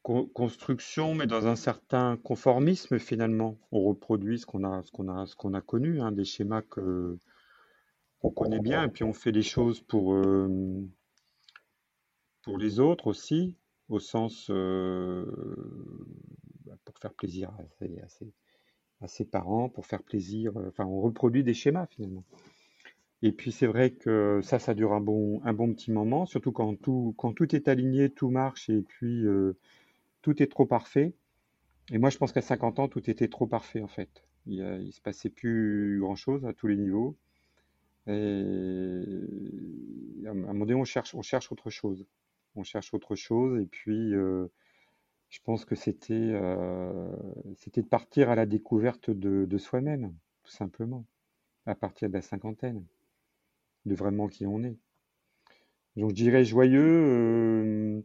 construction, 0.01 1.15
mais 1.15 1.25
dans 1.25 1.47
un 1.47 1.55
certain 1.55 2.17
conformisme 2.17 2.99
finalement. 2.99 3.57
On 3.71 3.81
reproduit 3.83 4.39
ce 4.39 4.45
qu'on 4.45 4.65
a, 4.65 4.83
ce 4.83 4.91
qu'on 4.91 5.07
a, 5.07 5.25
ce 5.25 5.35
qu'on 5.35 5.53
a 5.53 5.61
connu, 5.61 6.01
hein, 6.01 6.11
des 6.11 6.25
schémas 6.25 6.63
que 6.63 7.17
qu'on 8.19 8.31
connaît 8.31 8.59
bien, 8.59 8.83
et 8.83 8.89
puis 8.89 9.03
on 9.03 9.13
fait 9.13 9.31
des 9.31 9.41
choses 9.41 9.81
pour 9.81 10.13
euh, 10.13 10.85
pour 12.43 12.57
les 12.57 12.79
autres 12.79 13.07
aussi, 13.07 13.55
au 13.89 13.99
sens 13.99 14.49
bah, 14.49 15.25
pour 16.83 16.97
faire 16.99 17.13
plaisir 17.13 17.51
à 17.51 17.63
ses 19.07 19.25
parents 19.25 19.69
pour 19.69 19.85
faire 19.85 20.03
plaisir. 20.03 20.57
Euh, 20.57 20.69
enfin, 20.69 20.85
on 20.85 21.01
reproduit 21.01 21.43
des 21.43 21.53
schémas 21.53 21.87
finalement. 21.87 22.23
Et 23.23 23.31
puis 23.31 23.51
c'est 23.51 23.67
vrai 23.67 23.91
que 23.91 24.41
ça, 24.43 24.57
ça 24.59 24.73
dure 24.73 24.93
un 24.93 25.01
bon, 25.01 25.41
un 25.43 25.53
bon 25.53 25.73
petit 25.73 25.91
moment, 25.91 26.25
surtout 26.25 26.51
quand 26.51 26.75
tout, 26.75 27.13
quand 27.17 27.33
tout 27.33 27.55
est 27.55 27.67
aligné, 27.67 28.09
tout 28.09 28.29
marche 28.29 28.69
et 28.69 28.81
puis 28.81 29.25
euh, 29.25 29.55
tout 30.21 30.41
est 30.41 30.47
trop 30.47 30.65
parfait. 30.65 31.13
Et 31.91 31.97
moi, 31.97 32.09
je 32.09 32.17
pense 32.17 32.31
qu'à 32.31 32.41
50 32.41 32.79
ans, 32.79 32.87
tout 32.87 33.09
était 33.09 33.27
trop 33.27 33.47
parfait 33.47 33.81
en 33.81 33.87
fait. 33.87 34.23
Il, 34.47 34.63
ne 34.63 34.91
se 34.91 35.01
passait 35.01 35.29
plus 35.29 35.99
grand 35.99 36.15
chose 36.15 36.45
à 36.45 36.53
tous 36.53 36.67
les 36.67 36.77
niveaux. 36.77 37.15
Et 38.07 38.11
à 40.25 40.31
un 40.31 40.33
moment 40.33 40.65
donné, 40.65 40.75
on 40.75 40.85
cherche, 40.85 41.13
on 41.13 41.21
cherche 41.21 41.51
autre 41.51 41.69
chose. 41.69 42.05
On 42.55 42.63
cherche 42.63 42.93
autre 42.93 43.15
chose 43.15 43.61
et 43.61 43.67
puis 43.67 44.13
euh, 44.13 44.47
je 45.31 45.39
pense 45.43 45.63
que 45.63 45.75
c'était 45.75 46.13
euh, 46.13 47.09
c'était 47.55 47.81
de 47.81 47.87
partir 47.87 48.29
à 48.29 48.35
la 48.35 48.45
découverte 48.45 49.09
de, 49.09 49.57
soi-même, 49.57 50.13
tout 50.43 50.51
simplement, 50.51 51.05
à 51.65 51.73
partir 51.73 52.09
de 52.09 52.13
la 52.13 52.21
cinquantaine, 52.21 52.85
de 53.85 53.95
vraiment 53.95 54.27
qui 54.27 54.45
on 54.45 54.61
est. 54.63 54.77
Donc 55.95 56.09
je 56.09 56.15
dirais 56.15 56.43
joyeux, 56.43 58.03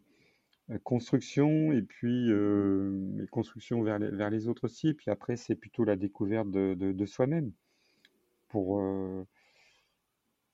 euh, 0.70 0.79
construction, 0.85 1.72
et 1.72 1.83
puis 1.83 2.31
euh, 2.31 3.27
construction 3.33 3.83
vers 3.83 3.99
les, 3.99 4.47
autres 4.47 4.64
aussi, 4.64 4.95
puis 4.95 5.11
après 5.11 5.37
c'est 5.37 5.57
plutôt 5.57 5.83
la 5.83 5.97
découverte 5.97 6.51
de, 6.53 7.07
soi-même, 7.07 7.53
pour, 8.49 8.81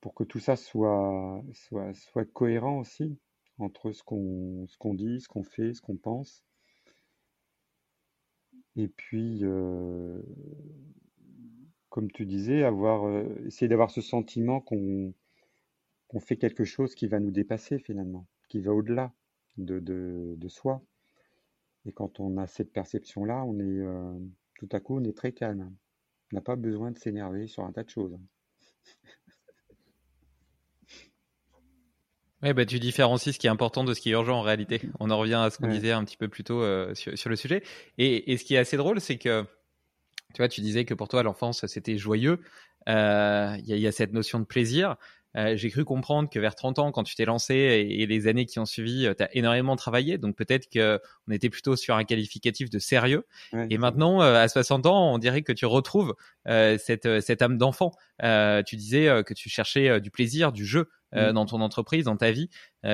pour 0.00 0.14
que 0.14 0.24
tout 0.24 0.40
ça 0.40 0.56
soit, 0.56 1.44
soit, 1.52 2.24
cohérent 2.32 2.78
aussi 2.78 3.18
entre 3.58 3.92
ce 3.92 4.02
qu'on 4.02 4.94
dit, 4.94 5.20
ce 5.20 5.28
qu'on 5.28 5.44
fait, 5.44 5.74
ce 5.74 5.82
qu'on 5.82 5.96
pense 5.96 6.42
et 8.76 8.88
puis, 8.88 9.42
comme 11.88 12.10
tu 12.10 12.26
disais, 12.26 12.62
avoir, 12.62 13.24
essayer 13.46 13.68
d'avoir 13.68 13.90
ce 13.90 14.00
sentiment 14.00 14.60
qu'on 14.60 15.14
fait 16.20 16.36
quelque 16.36 16.64
chose 16.64 16.94
qui 16.94 17.06
va 17.06 17.20
nous 17.20 17.30
dépasser 17.30 17.78
finalement, 17.78 18.26
qui 18.48 18.60
va 18.60 18.72
au-delà 18.72 19.12
de, 19.58 20.48
soi. 20.48 20.82
Et 21.84 21.92
quand 21.92 22.20
on 22.20 22.38
a 22.38 22.46
cette 22.46 22.72
perception-là, 22.72 23.44
on 23.44 23.58
est 23.58 23.82
tout 24.54 24.68
à 24.72 24.80
coup, 24.80 24.98
on 24.98 25.04
est 25.04 25.16
très 25.16 25.32
calme. 25.32 25.74
On 26.32 26.36
n'a 26.36 26.40
pas 26.40 26.56
besoin 26.56 26.92
de 26.92 26.98
s'énerver 26.98 27.46
sur 27.46 27.64
un 27.64 27.72
tas 27.72 27.82
de 27.82 27.90
choses. 27.90 28.16
Oui, 32.42 32.52
bah, 32.52 32.66
tu 32.66 32.80
différencies 32.80 33.32
ce 33.32 33.38
qui 33.38 33.46
est 33.46 33.50
important 33.50 33.84
de 33.84 33.94
ce 33.94 34.00
qui 34.00 34.10
est 34.10 34.12
urgent 34.12 34.38
en 34.38 34.42
réalité. 34.42 34.80
On 34.98 35.10
en 35.10 35.18
revient 35.18 35.34
à 35.34 35.50
ce 35.50 35.58
qu'on 35.58 35.68
disait 35.68 35.92
un 35.92 36.04
petit 36.04 36.16
peu 36.16 36.28
plus 36.28 36.42
tôt 36.42 36.60
euh, 36.60 36.92
sur, 36.94 37.30
le 37.30 37.36
sujet. 37.36 37.62
Et, 37.98 38.32
et, 38.32 38.36
ce 38.36 38.44
qui 38.44 38.54
est 38.54 38.58
assez 38.58 38.76
drôle, 38.76 39.00
c'est 39.00 39.16
que 39.16 39.44
tu 40.34 40.38
vois, 40.38 40.48
tu 40.48 40.60
disais 40.60 40.84
que 40.84 40.94
pour 40.94 41.08
toi, 41.08 41.22
l'enfance, 41.22 41.66
c'était 41.66 41.98
joyeux. 41.98 42.40
Euh, 42.88 43.56
il 43.58 43.76
y, 43.76 43.80
y, 43.80 43.86
a 43.86 43.92
cette 43.92 44.12
notion 44.12 44.40
de 44.40 44.44
plaisir. 44.44 44.96
Euh, 45.36 45.56
j'ai 45.56 45.70
cru 45.70 45.84
comprendre 45.84 46.28
que 46.28 46.38
vers 46.38 46.54
30 46.54 46.78
ans, 46.78 46.92
quand 46.92 47.04
tu 47.04 47.14
t'es 47.14 47.24
lancé 47.24 47.54
et, 47.54 48.06
les 48.06 48.26
années 48.26 48.46
qui 48.46 48.58
ont 48.58 48.66
suivi, 48.66 49.06
euh, 49.06 49.14
tu 49.14 49.22
as 49.22 49.34
énormément 49.34 49.76
travaillé. 49.76 50.18
Donc 50.18 50.36
peut-être 50.36 50.68
qu'on 50.70 51.32
était 51.32 51.50
plutôt 51.50 51.76
sur 51.76 51.96
un 51.96 52.04
qualificatif 52.04 52.70
de 52.70 52.78
sérieux. 52.78 53.26
et 53.70 53.78
maintenant, 53.78 54.22
euh, 54.22 54.34
à 54.34 54.48
60 54.48 54.86
ans, 54.86 55.14
on 55.14 55.18
dirait 55.18 55.42
que 55.42 55.52
tu 55.52 55.66
retrouves 55.66 56.14
cette, 56.46 57.20
cette 57.20 57.42
âme 57.42 57.58
d'enfant. 57.58 57.92
tu 58.20 58.76
disais 58.76 59.22
que 59.24 59.34
tu 59.34 59.48
cherchais 59.48 60.00
du 60.00 60.10
plaisir, 60.10 60.52
du 60.52 60.66
jeu 60.66 60.88
mmh. 61.12 61.32
dans 61.32 61.46
ton 61.46 61.60
entreprise, 61.60 62.04
dans 62.04 62.16
ta 62.16 62.30
vie. 62.30 62.50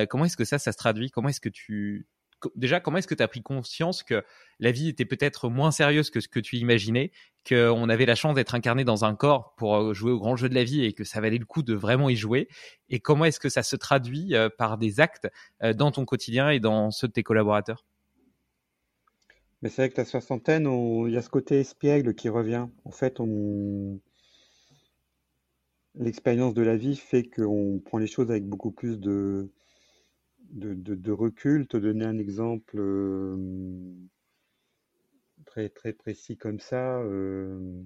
comment 0.08 0.24
est-ce 0.24 0.36
que 0.36 0.44
ça, 0.44 0.58
ça 0.58 0.72
se 0.72 0.76
traduit? 0.76 1.10
Comment 1.10 1.28
est-ce 1.28 1.40
que 1.40 1.48
tu 1.48 2.06
déjà, 2.54 2.80
comment 2.80 2.98
est-ce 2.98 3.06
que 3.06 3.14
tu 3.14 3.22
as 3.22 3.28
pris 3.28 3.42
conscience 3.42 4.02
que 4.02 4.24
la 4.60 4.70
vie 4.70 4.88
était 4.88 5.04
peut-être 5.04 5.48
moins 5.48 5.70
sérieuse 5.70 6.10
que 6.10 6.20
ce 6.20 6.28
que 6.28 6.40
tu 6.40 6.56
imaginais, 6.56 7.10
qu'on 7.48 7.88
avait 7.88 8.06
la 8.06 8.14
chance 8.14 8.34
d'être 8.34 8.54
incarné 8.54 8.84
dans 8.84 9.04
un 9.04 9.14
corps 9.14 9.54
pour 9.56 9.76
euh, 9.76 9.94
jouer 9.94 10.12
au 10.12 10.18
grand 10.18 10.36
jeu 10.36 10.48
de 10.48 10.54
la 10.54 10.64
vie 10.64 10.84
et 10.84 10.92
que 10.92 11.04
ça 11.04 11.20
valait 11.20 11.38
le 11.38 11.44
coup 11.44 11.62
de 11.62 11.74
vraiment 11.74 12.08
y 12.08 12.16
jouer? 12.16 12.48
Et 12.88 13.00
comment 13.00 13.24
est-ce 13.24 13.40
que 13.40 13.48
ça 13.48 13.62
se 13.62 13.76
traduit 13.76 14.34
euh, 14.34 14.48
par 14.48 14.78
des 14.78 15.00
actes 15.00 15.28
euh, 15.62 15.72
dans 15.72 15.90
ton 15.90 16.04
quotidien 16.04 16.50
et 16.50 16.60
dans 16.60 16.90
ceux 16.90 17.08
de 17.08 17.12
tes 17.12 17.22
collaborateurs? 17.22 17.84
Mais 19.62 19.68
c'est 19.70 19.82
vrai 19.82 19.90
que 19.90 20.00
la 20.00 20.04
soixantaine, 20.04 20.68
il 21.06 21.12
y 21.12 21.16
a 21.16 21.22
ce 21.22 21.30
côté 21.30 21.58
espiègle 21.58 22.14
qui 22.14 22.28
revient. 22.28 22.68
En 22.84 22.92
fait, 22.92 23.20
l'expérience 25.96 26.54
de 26.54 26.62
la 26.62 26.76
vie 26.76 26.94
fait 26.94 27.24
qu'on 27.24 27.80
prend 27.84 27.98
les 27.98 28.06
choses 28.06 28.30
avec 28.30 28.46
beaucoup 28.46 28.70
plus 28.70 29.00
de, 29.00 29.50
de, 30.50 31.12
recul. 31.12 31.66
Te 31.66 31.76
donner 31.76 32.04
un 32.04 32.18
exemple 32.18 32.78
euh, 32.78 33.36
très, 35.46 35.68
très 35.68 35.92
précis 35.92 36.36
comme 36.36 36.60
ça, 36.60 37.00
euh, 37.00 37.82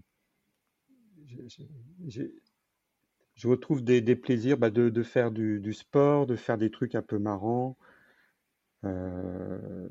je 3.34 3.48
retrouve 3.48 3.82
des, 3.82 4.16
plaisirs 4.16 4.58
bah, 4.58 4.70
de, 4.70 5.02
faire 5.02 5.30
du, 5.30 5.72
sport, 5.72 6.26
de 6.26 6.36
faire 6.36 6.58
des 6.58 6.70
trucs 6.70 6.94
un 6.94 7.02
peu 7.02 7.18
marrants, 7.18 7.76
euh, 8.84 9.88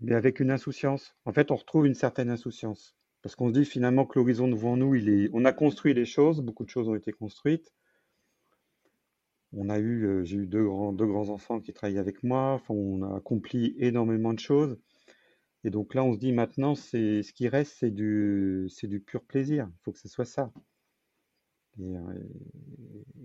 mais 0.00 0.14
avec 0.14 0.40
une 0.40 0.50
insouciance. 0.50 1.16
En 1.24 1.32
fait, 1.32 1.50
on 1.50 1.56
retrouve 1.56 1.86
une 1.86 1.94
certaine 1.94 2.30
insouciance. 2.30 2.96
Parce 3.22 3.36
qu'on 3.36 3.48
se 3.48 3.54
dit 3.54 3.64
finalement 3.64 4.04
que 4.04 4.18
l'horizon 4.18 4.48
devant 4.48 4.76
nous, 4.76 4.94
il 4.94 5.08
est... 5.08 5.30
on 5.32 5.46
a 5.46 5.52
construit 5.52 5.94
les 5.94 6.04
choses, 6.04 6.42
beaucoup 6.42 6.64
de 6.64 6.70
choses 6.70 6.88
ont 6.88 6.94
été 6.94 7.10
construites. 7.10 7.72
On 9.56 9.68
a 9.68 9.78
eu, 9.78 10.06
euh, 10.06 10.24
j'ai 10.24 10.36
eu 10.36 10.46
deux 10.46 10.64
grands, 10.64 11.28
enfants 11.30 11.60
qui 11.60 11.72
travaillent 11.72 11.98
avec 11.98 12.22
moi. 12.22 12.60
on 12.68 13.02
a 13.02 13.16
accompli 13.16 13.74
énormément 13.78 14.32
de 14.32 14.40
choses. 14.40 14.78
Et 15.64 15.70
donc 15.70 15.94
là, 15.94 16.04
on 16.04 16.12
se 16.12 16.18
dit 16.18 16.32
maintenant, 16.32 16.74
c'est 16.74 17.22
ce 17.22 17.32
qui 17.32 17.48
reste, 17.48 17.76
c'est 17.78 17.90
du, 17.90 18.68
pur 19.06 19.22
plaisir. 19.24 19.68
Il 19.70 19.82
faut 19.82 19.92
que 19.92 19.98
ce 19.98 20.08
soit 20.08 20.26
ça. 20.26 20.52
Et, 21.80 21.94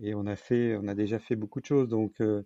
et, 0.01 0.13
on 0.15 0.25
a 0.25 0.35
fait, 0.35 0.77
on 0.77 0.87
a 0.87 0.95
déjà 0.95 1.19
fait 1.19 1.35
beaucoup 1.35 1.59
de 1.59 1.65
choses. 1.65 1.89
Donc, 1.89 2.21
euh, 2.21 2.43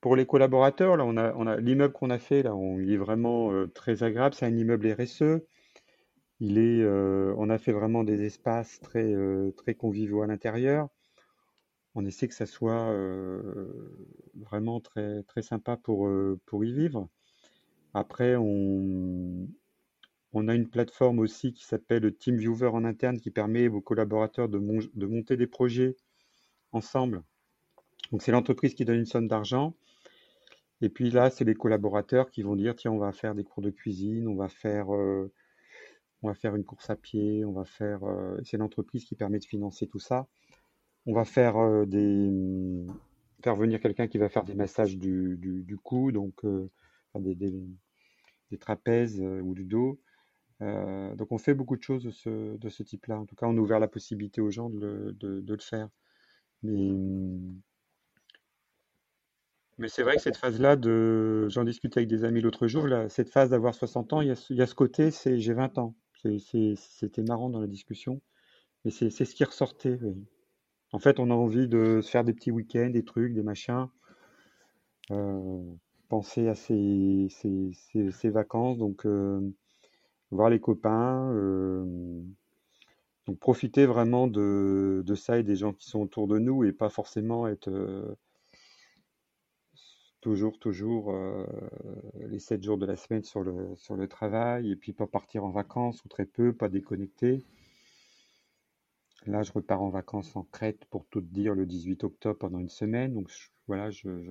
pour 0.00 0.16
les 0.16 0.26
collaborateurs, 0.26 0.96
là, 0.96 1.04
on 1.04 1.16
a, 1.46 1.56
l'immeuble 1.60 1.92
qu'on 1.92 2.10
a 2.10 2.18
fait 2.18 2.42
là, 2.42 2.54
on, 2.54 2.78
il 2.78 2.92
est 2.92 2.96
vraiment 2.96 3.52
euh, 3.52 3.66
très 3.66 4.02
agréable. 4.02 4.34
C'est 4.34 4.46
un 4.46 4.56
immeuble 4.56 4.88
RSE. 4.92 5.42
Euh, 6.42 7.34
on 7.38 7.50
a 7.50 7.58
fait 7.58 7.72
vraiment 7.72 8.04
des 8.04 8.24
espaces 8.24 8.80
très, 8.80 9.14
très 9.56 9.74
conviviaux 9.74 10.22
à 10.22 10.26
l'intérieur. 10.26 10.88
On 11.94 12.04
essaie 12.04 12.28
que 12.28 12.34
ça 12.34 12.46
soit 12.46 12.94
vraiment 14.34 14.80
très, 14.80 15.24
sympa 15.40 15.76
pour, 15.76 16.10
pour 16.44 16.64
y 16.64 16.72
vivre. 16.72 17.08
Après, 17.96 18.36
on, 18.36 19.48
a 20.34 20.54
une 20.54 20.68
plateforme 20.68 21.18
aussi 21.18 21.54
qui 21.54 21.64
s'appelle 21.64 22.14
TeamViewer 22.14 22.68
en 22.68 22.84
interne 22.84 23.18
qui 23.18 23.30
permet 23.30 23.68
aux 23.68 23.80
collaborateurs 23.80 24.50
de, 24.50 24.58
monter 24.58 25.38
des 25.38 25.46
projets 25.46 25.96
ensemble. 26.72 27.22
Donc 28.12 28.20
c'est 28.20 28.32
l'entreprise 28.32 28.74
qui 28.74 28.84
donne 28.84 28.98
une 28.98 29.06
somme 29.06 29.28
d'argent. 29.28 29.74
Et 30.82 30.90
puis 30.90 31.10
là, 31.10 31.30
c'est 31.30 31.44
les 31.44 31.54
collaborateurs 31.54 32.30
qui 32.30 32.42
vont 32.42 32.54
dire 32.54 32.76
tiens, 32.76 32.92
on 32.92 32.98
va 32.98 33.12
faire 33.12 33.34
des 33.34 33.44
cours 33.44 33.62
de 33.62 33.70
cuisine, 33.70 34.28
on 34.28 34.36
va 34.36 34.48
faire, 34.48 34.94
euh, 34.94 35.32
on 36.22 36.28
va 36.28 36.34
faire 36.34 36.56
une 36.56 36.64
course 36.64 36.90
à 36.90 36.96
pied, 36.96 37.44
on 37.44 37.52
va 37.52 37.64
faire. 37.64 38.04
Euh, 38.04 38.38
c'est 38.44 38.56
l'entreprise 38.56 39.04
qui 39.04 39.14
permet 39.14 39.38
de 39.38 39.44
financer 39.44 39.86
tout 39.86 39.98
ça. 39.98 40.26
On 41.06 41.14
va 41.14 41.24
faire 41.24 41.56
euh, 41.56 41.86
des 41.86 42.30
faire 43.42 43.54
venir 43.54 43.80
quelqu'un 43.80 44.08
qui 44.08 44.18
va 44.18 44.28
faire 44.28 44.44
des 44.44 44.54
massages 44.54 44.96
du, 44.96 45.78
cou, 45.84 46.10
donc 46.10 46.44
des, 47.14 47.34
des, 47.34 48.58
trapèzes 48.58 49.20
ou 49.20 49.54
du 49.54 49.64
dos. 49.64 50.00
Euh, 50.62 51.14
donc 51.14 51.32
on 51.32 51.38
fait 51.38 51.54
beaucoup 51.54 51.76
de 51.76 51.82
choses 51.82 52.04
de 52.04 52.10
ce, 52.68 52.82
type-là. 52.82 53.20
En 53.20 53.26
tout 53.26 53.36
cas, 53.36 53.46
on 53.46 53.70
a 53.70 53.78
la 53.78 53.88
possibilité 53.88 54.40
aux 54.40 54.50
gens 54.50 54.70
de 54.70 55.14
le, 55.20 55.58
faire. 55.58 55.88
Mais, 56.62 56.90
mais 59.78 59.88
c'est 59.88 60.02
vrai 60.02 60.16
que 60.16 60.22
cette 60.22 60.38
phase-là, 60.38 60.76
j'en 61.48 61.64
discutais 61.64 62.00
avec 62.00 62.08
des 62.08 62.24
amis 62.24 62.40
l'autre 62.40 62.66
jour, 62.66 62.88
cette 63.10 63.28
phase 63.30 63.50
d'avoir 63.50 63.74
60 63.74 64.14
ans, 64.14 64.20
il 64.22 64.28
y 64.28 64.30
a, 64.30 64.46
y 64.50 64.62
a 64.62 64.66
ce 64.66 64.74
côté, 64.74 65.10
c'est 65.10 65.38
j'ai 65.38 65.52
20 65.52 65.78
ans. 65.78 65.94
C'était 66.22 67.22
marrant 67.22 67.50
dans 67.50 67.60
la 67.60 67.66
discussion. 67.66 68.20
Mais 68.84 68.90
c'est 68.90 69.10
ce 69.10 69.34
qui 69.34 69.44
ressortait. 69.44 69.98
En 70.92 70.98
fait, 70.98 71.18
on 71.18 71.30
a 71.30 71.34
envie 71.34 71.68
de 71.68 72.00
se 72.02 72.10
faire 72.10 72.24
des 72.24 72.32
petits 72.32 72.50
week-ends, 72.50 72.90
des 72.90 73.04
trucs, 73.04 73.34
des 73.34 73.42
machins. 73.42 73.88
Euh, 75.10 75.62
penser 76.08 76.48
à 76.48 76.54
ces, 76.54 77.28
ces, 77.30 78.10
ces, 78.10 78.30
vacances. 78.30 78.78
Donc, 78.78 79.06
euh, 79.06 79.40
voir 80.30 80.50
les 80.50 80.60
copains. 80.60 81.32
Euh, 81.32 81.84
donc 83.26 83.40
profiter 83.40 83.86
vraiment 83.86 84.28
de, 84.28 85.02
ça 85.16 85.38
et 85.38 85.42
des 85.42 85.56
gens 85.56 85.72
qui 85.72 85.88
sont 85.88 86.00
autour 86.00 86.28
de 86.28 86.38
nous 86.38 86.62
et 86.62 86.72
pas 86.72 86.88
forcément 86.88 87.48
être 87.48 88.16
toujours, 90.20 90.58
toujours 90.58 91.12
euh, 91.14 91.44
les 92.28 92.38
7 92.38 92.62
jours 92.62 92.78
de 92.78 92.86
la 92.86 92.96
semaine 92.96 93.22
sur 93.22 93.42
le, 93.42 93.74
sur 93.76 93.96
le 93.96 94.08
travail 94.08 94.70
et 94.70 94.76
puis 94.76 94.92
pas 94.92 95.06
partir 95.06 95.44
en 95.44 95.50
vacances 95.50 96.04
ou 96.04 96.08
très 96.08 96.26
peu, 96.26 96.52
pas 96.52 96.68
déconnecter. 96.68 97.44
Là, 99.26 99.42
je 99.42 99.52
repars 99.52 99.82
en 99.82 99.90
vacances 99.90 100.36
en 100.36 100.44
Crète 100.44 100.84
pour 100.86 101.06
tout 101.06 101.20
dire 101.20 101.54
le 101.54 101.66
18 101.66 102.04
octobre 102.04 102.38
pendant 102.38 102.58
une 102.58 102.68
semaine. 102.68 103.14
Donc 103.14 103.30
voilà, 103.66 103.90
je, 103.90 104.22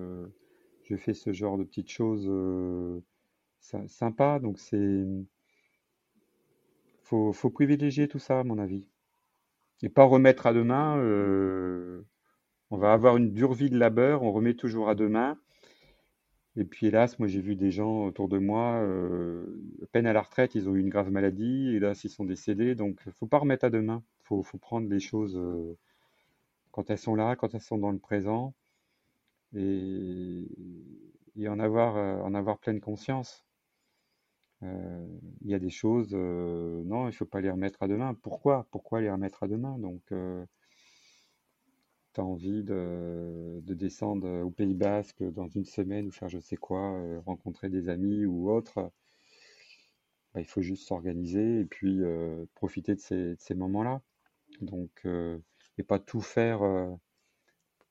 je, 0.84 0.96
fais 0.96 1.14
ce 1.14 1.34
genre 1.34 1.58
de 1.58 1.64
petites 1.64 1.92
choses 1.92 2.32
sympas. 3.88 4.40
Donc 4.40 4.60
c'est 4.60 5.06
faut, 7.06 7.32
faut 7.34 7.50
privilégier 7.50 8.08
tout 8.08 8.20
ça, 8.20 8.40
à 8.40 8.44
mon 8.44 8.58
avis. 8.58 8.86
Et 9.84 9.90
pas 9.90 10.04
remettre 10.04 10.48
à 10.48 10.54
demain. 10.54 10.98
Euh, 10.98 12.06
on 12.72 12.78
va 12.78 12.94
avoir 12.94 13.18
une 13.18 13.32
dure 13.32 13.54
vie 13.54 13.70
de 13.70 13.78
labeur, 13.78 14.24
on 14.24 14.32
remet 14.32 14.56
toujours 14.56 14.90
à 14.90 14.96
demain. 14.96 15.38
Et 16.58 16.64
puis 16.66 16.88
hélas, 16.88 17.20
moi 17.20 17.28
j'ai 17.28 17.42
vu 17.42 17.56
des 17.56 17.72
gens 17.72 18.06
autour 18.06 18.30
de 18.30 18.38
moi, 18.38 18.76
euh, 18.82 19.46
peine 19.92 20.08
à 20.08 20.14
la 20.14 20.22
retraite, 20.22 20.56
ils 20.56 20.70
ont 20.70 20.76
eu 20.76 20.80
une 20.80 20.90
grave 20.90 21.12
maladie, 21.12 21.76
et 21.76 21.80
là 21.80 21.94
ils 22.04 22.10
sont 22.10 22.26
décédés. 22.26 22.76
Donc 22.76 23.02
il 23.06 23.12
faut 23.12 23.28
pas 23.28 23.40
remettre 23.40 23.66
à 23.66 23.70
demain. 23.70 24.04
Faut, 24.22 24.42
faut, 24.44 24.58
prendre 24.58 24.90
les 24.90 25.00
choses 25.00 25.38
euh, 25.38 25.78
quand 26.72 26.90
elles 26.90 26.98
sont 26.98 27.16
là, 27.16 27.36
quand 27.36 27.54
elles 27.54 27.62
sont 27.62 27.78
dans 27.78 27.92
le 27.92 28.00
présent, 28.00 28.54
et, 29.56 30.48
en, 31.48 31.60
avoir, 31.60 31.96
en 32.26 32.34
avoir 32.34 32.58
pleine 32.60 32.80
conscience. 32.82 33.46
Euh, 34.64 35.06
il 35.42 35.50
y 35.50 35.54
a 35.54 35.60
des 35.60 35.70
choses, 35.70 36.12
euh, 36.14 36.84
non, 36.86 37.04
il 37.04 37.08
ne 37.08 37.12
faut 37.12 37.26
pas 37.26 37.42
les 37.42 37.50
remettre 37.52 37.84
à 37.84 37.88
demain. 37.88 38.14
Pourquoi? 38.22 38.68
Pourquoi 38.72 39.02
les 39.02 39.12
remettre 39.12 39.44
à 39.44 39.48
demain? 39.48 39.78
Donc, 39.80 40.02
euh, 40.12 40.46
envie 42.24 42.64
de, 42.64 43.62
descendre 43.68 44.44
au 44.44 44.50
Pays 44.50 44.74
Basque 44.74 45.24
dans 45.24 45.48
une 45.48 45.66
semaine 45.66 46.08
ou 46.08 46.12
faire 46.12 46.30
je 46.30 46.40
sais 46.40 46.56
quoi, 46.56 46.98
rencontrer 47.26 47.70
des 47.70 47.90
amis 47.90 48.26
ou 48.26 48.50
autre. 48.52 48.92
Bah, 50.34 50.42
il 50.42 50.46
faut 50.46 50.62
juste 50.62 50.88
s'organiser 50.88 51.62
et 51.62 51.66
puis 51.66 52.02
profiter 52.56 52.96
de 52.96 53.00
ces, 53.00 53.56
moments-là. 53.56 54.02
Donc, 54.62 55.06
et 55.78 55.84
pas 55.84 56.00
tout 56.00 56.22
faire, 56.22 56.62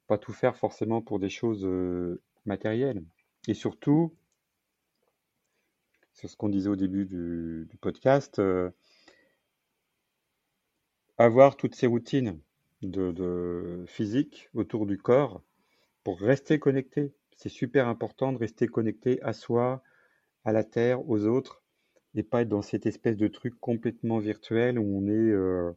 pas 0.07 0.18
tout 0.18 0.33
faire 0.33 0.57
forcément 0.57 1.03
pour 1.03 1.18
des 1.18 1.31
choses 1.31 1.66
matérielles. 2.47 3.03
Et 3.49 3.55
surtout, 3.55 4.14
c'est 6.14 6.29
ce 6.29 6.37
qu'on 6.37 6.49
disait 6.49 6.70
au 6.70 6.77
début 6.77 7.05
du, 7.05 7.68
podcast, 7.81 8.39
euh, 8.39 8.70
avoir 11.18 11.57
toutes 11.57 11.75
ces 11.75 11.87
routines 11.87 12.41
de, 12.91 13.85
physique 13.87 14.49
autour 14.55 14.87
du 14.87 14.99
corps 14.99 15.43
pour 16.03 16.20
rester 16.20 16.59
connecté. 16.59 17.12
C'est 17.37 17.49
super 17.49 17.89
important 17.89 18.32
de 18.32 18.39
rester 18.39 18.66
connecté 18.66 19.20
à 19.22 19.32
soi, 19.32 19.82
à 20.45 20.53
la 20.53 20.64
terre, 20.64 21.09
aux 21.09 21.26
autres, 21.26 21.62
et 22.14 22.22
pas 22.22 22.43
être 22.43 22.49
dans 22.49 22.62
cette 22.62 22.87
espèce 22.87 23.16
de 23.16 23.28
truc 23.28 23.55
complètement 23.61 24.18
virtuel 24.18 24.78
où 24.78 24.99
on 24.99 25.09
est, 25.09 25.30
euh, 25.30 25.72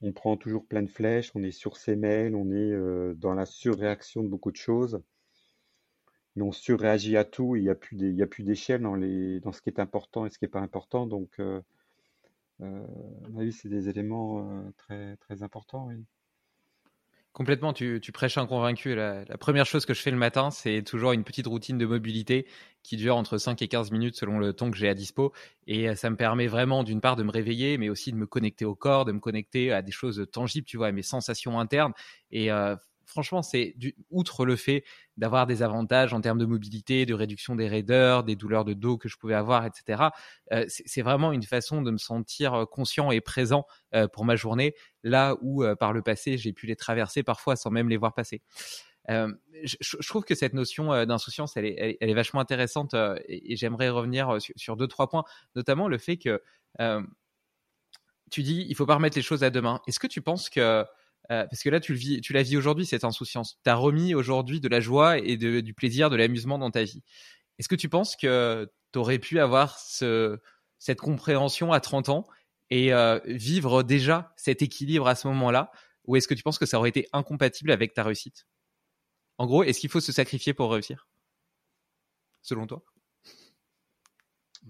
on 0.00 0.12
prend 0.12 0.36
toujours 0.36 0.66
plein 0.66 0.82
de 0.82 0.90
flèches, 0.90 1.32
on 1.34 1.42
est 1.42 1.50
sur 1.50 1.76
ses 1.76 1.96
mails, 1.96 2.34
on 2.34 2.50
est 2.50 2.72
euh, 2.72 3.14
dans 3.14 3.34
la 3.34 3.46
surréaction 3.46 4.22
de 4.22 4.28
beaucoup 4.28 4.52
de 4.52 4.56
choses 4.56 5.02
mais 6.36 6.42
on 6.42 6.52
surréagit 6.52 7.16
à 7.16 7.24
tout. 7.24 7.56
Il 7.56 7.62
n'y 7.62 7.70
a 7.70 8.26
plus 8.26 8.42
d'échelle 8.42 8.82
dans, 8.82 8.96
dans 8.96 9.52
ce 9.52 9.60
qui 9.62 9.70
est 9.70 9.80
important 9.80 10.26
et 10.26 10.30
ce 10.30 10.38
qui 10.38 10.44
n'est 10.44 10.50
pas 10.50 10.60
important. 10.60 11.06
Donc, 11.06 11.30
euh, 11.38 11.60
euh, 12.62 13.50
c'est 13.50 13.68
des 13.68 13.88
éléments 13.88 14.40
euh, 14.40 14.70
très, 14.76 15.16
très 15.16 15.42
importants. 15.42 15.88
Complètement, 17.32 17.72
tu, 17.72 18.00
prêches 18.12 18.38
un 18.38 18.46
convaincu. 18.46 18.94
La, 18.94 19.24
première 19.38 19.66
chose 19.66 19.86
que 19.86 19.94
je 19.94 20.00
fais 20.00 20.12
le 20.12 20.16
matin, 20.16 20.50
c'est 20.50 20.82
toujours 20.82 21.12
une 21.12 21.24
petite 21.24 21.48
routine 21.48 21.78
de 21.78 21.86
mobilité 21.86 22.46
qui 22.84 22.96
dure 22.96 23.16
entre 23.16 23.38
5 23.38 23.60
et 23.60 23.66
15 23.66 23.90
minutes 23.90 24.14
selon 24.14 24.38
le 24.38 24.52
temps 24.52 24.70
que 24.70 24.76
j'ai 24.76 24.88
à 24.88 24.94
dispo. 24.94 25.32
Et 25.66 25.96
ça 25.96 26.10
me 26.10 26.16
permet 26.16 26.46
vraiment, 26.46 26.84
d'une 26.84 27.00
part, 27.00 27.16
de 27.16 27.24
me 27.24 27.32
réveiller, 27.32 27.76
mais 27.76 27.88
aussi 27.88 28.12
de 28.12 28.16
me 28.16 28.26
connecter 28.26 28.64
au 28.64 28.76
corps, 28.76 29.04
de 29.04 29.10
me 29.10 29.18
connecter 29.18 29.72
à 29.72 29.82
des 29.82 29.90
choses 29.90 30.24
tangibles, 30.30 30.66
tu 30.66 30.76
vois, 30.76 30.88
à 30.88 30.92
mes 30.92 31.02
sensations 31.02 31.58
internes. 31.58 31.92
Et 32.30 32.50
franchement, 33.06 33.42
c'est 33.42 33.76
outre 34.10 34.44
le 34.44 34.56
fait 34.56 34.84
d'avoir 35.16 35.46
des 35.46 35.62
avantages 35.62 36.12
en 36.12 36.20
termes 36.20 36.38
de 36.38 36.44
mobilité, 36.44 37.06
de 37.06 37.14
réduction 37.14 37.54
des 37.54 37.68
raideurs, 37.68 38.24
des 38.24 38.36
douleurs 38.36 38.64
de 38.64 38.72
dos 38.72 38.98
que 38.98 39.08
je 39.08 39.16
pouvais 39.16 39.34
avoir, 39.34 39.64
etc. 39.64 40.04
Euh, 40.52 40.64
c'est 40.68 41.02
vraiment 41.02 41.32
une 41.32 41.42
façon 41.42 41.82
de 41.82 41.90
me 41.90 41.98
sentir 41.98 42.54
euh, 42.54 42.64
conscient 42.66 43.10
et 43.10 43.20
présent 43.20 43.66
euh, 43.94 44.08
pour 44.08 44.24
ma 44.24 44.36
journée, 44.36 44.74
là 45.02 45.36
où 45.40 45.64
par 45.78 45.92
le 45.92 46.02
passé 46.02 46.38
j'ai 46.38 46.52
pu 46.52 46.66
les 46.66 46.76
traverser 46.76 47.22
parfois 47.22 47.56
sans 47.56 47.70
même 47.70 47.88
les 47.88 47.96
voir 47.96 48.14
passer. 48.14 48.42
Je, 49.08 50.08
trouve 50.08 50.24
que 50.24 50.34
cette 50.34 50.54
notion 50.54 51.04
d'insouciance, 51.04 51.58
elle 51.58 51.66
est, 51.66 52.14
vachement 52.14 52.40
intéressante 52.40 52.94
et, 53.28 53.54
j'aimerais 53.54 53.90
revenir 53.90 54.40
sur, 54.40 54.54
sur, 54.56 54.76
deux 54.76 54.88
trois 54.88 55.08
points, 55.10 55.24
notamment 55.54 55.88
le 55.88 55.98
fait 55.98 56.16
que 56.16 56.40
tu 58.30 58.42
dis, 58.42 58.66
il 58.68 58.74
faut 58.74 58.86
pas 58.86 58.96
remettre 58.96 59.16
les 59.16 59.22
choses 59.22 59.44
à 59.44 59.50
demain. 59.50 59.80
Est-ce 59.86 59.98
que 59.98 60.06
tu 60.06 60.22
penses 60.22 60.48
que 60.48 60.84
parce 61.28 61.62
que 61.62 61.70
là, 61.70 61.80
tu, 61.80 61.92
le 61.92 61.98
vis, 61.98 62.20
tu 62.20 62.32
la 62.32 62.42
vis 62.42 62.56
aujourd'hui, 62.56 62.86
cette 62.86 63.04
insouciance. 63.04 63.58
Tu 63.64 63.70
as 63.70 63.74
remis 63.74 64.14
aujourd'hui 64.14 64.60
de 64.60 64.68
la 64.68 64.80
joie 64.80 65.18
et 65.18 65.36
du 65.36 65.74
plaisir, 65.74 66.10
de 66.10 66.16
l'amusement 66.16 66.58
dans 66.58 66.70
ta 66.70 66.84
vie. 66.84 67.02
Est-ce 67.58 67.68
que 67.68 67.74
tu 67.74 67.88
penses 67.88 68.16
que 68.16 68.70
tu 68.92 68.98
aurais 68.98 69.18
pu 69.18 69.40
avoir 69.40 69.78
ce, 69.78 70.38
cette 70.78 71.00
compréhension 71.00 71.72
à 71.72 71.80
30 71.80 72.08
ans 72.08 72.26
et 72.70 72.92
vivre 73.26 73.82
déjà 73.82 74.32
cet 74.36 74.62
équilibre 74.62 75.08
à 75.08 75.14
ce 75.14 75.28
moment-là? 75.28 75.70
Ou 76.06 76.16
est-ce 76.16 76.28
que 76.28 76.34
tu 76.34 76.42
penses 76.42 76.58
que 76.58 76.66
ça 76.66 76.78
aurait 76.78 76.90
été 76.90 77.08
incompatible 77.12 77.70
avec 77.70 77.94
ta 77.94 78.02
réussite? 78.02 78.46
En 79.38 79.46
gros, 79.46 79.64
est-ce 79.64 79.80
qu'il 79.80 79.90
faut 79.90 80.00
se 80.00 80.12
sacrifier 80.12 80.54
pour 80.54 80.70
réussir? 80.70 81.08
Selon 82.42 82.66
toi? 82.66 82.82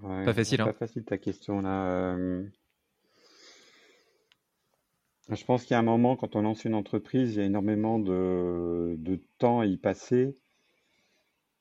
Pas 0.01 0.35
facile. 0.35 0.61
Hein. 0.61 0.67
Pas 0.67 0.73
facile 0.73 1.05
ta 1.05 1.19
question 1.19 1.61
là. 1.61 2.17
Je 5.31 5.45
pense 5.45 5.63
qu'il 5.65 5.73
y 5.73 5.75
a 5.75 5.79
un 5.79 5.83
moment, 5.83 6.17
quand 6.17 6.37
on 6.37 6.43
lance 6.43 6.65
une 6.65 6.75
entreprise, 6.75 7.35
il 7.35 7.39
y 7.39 7.43
a 7.43 7.47
énormément 7.47 7.99
de, 7.99 9.21
temps 9.39 9.61
à 9.61 9.67
y 9.67 9.77
passer. 9.77 10.37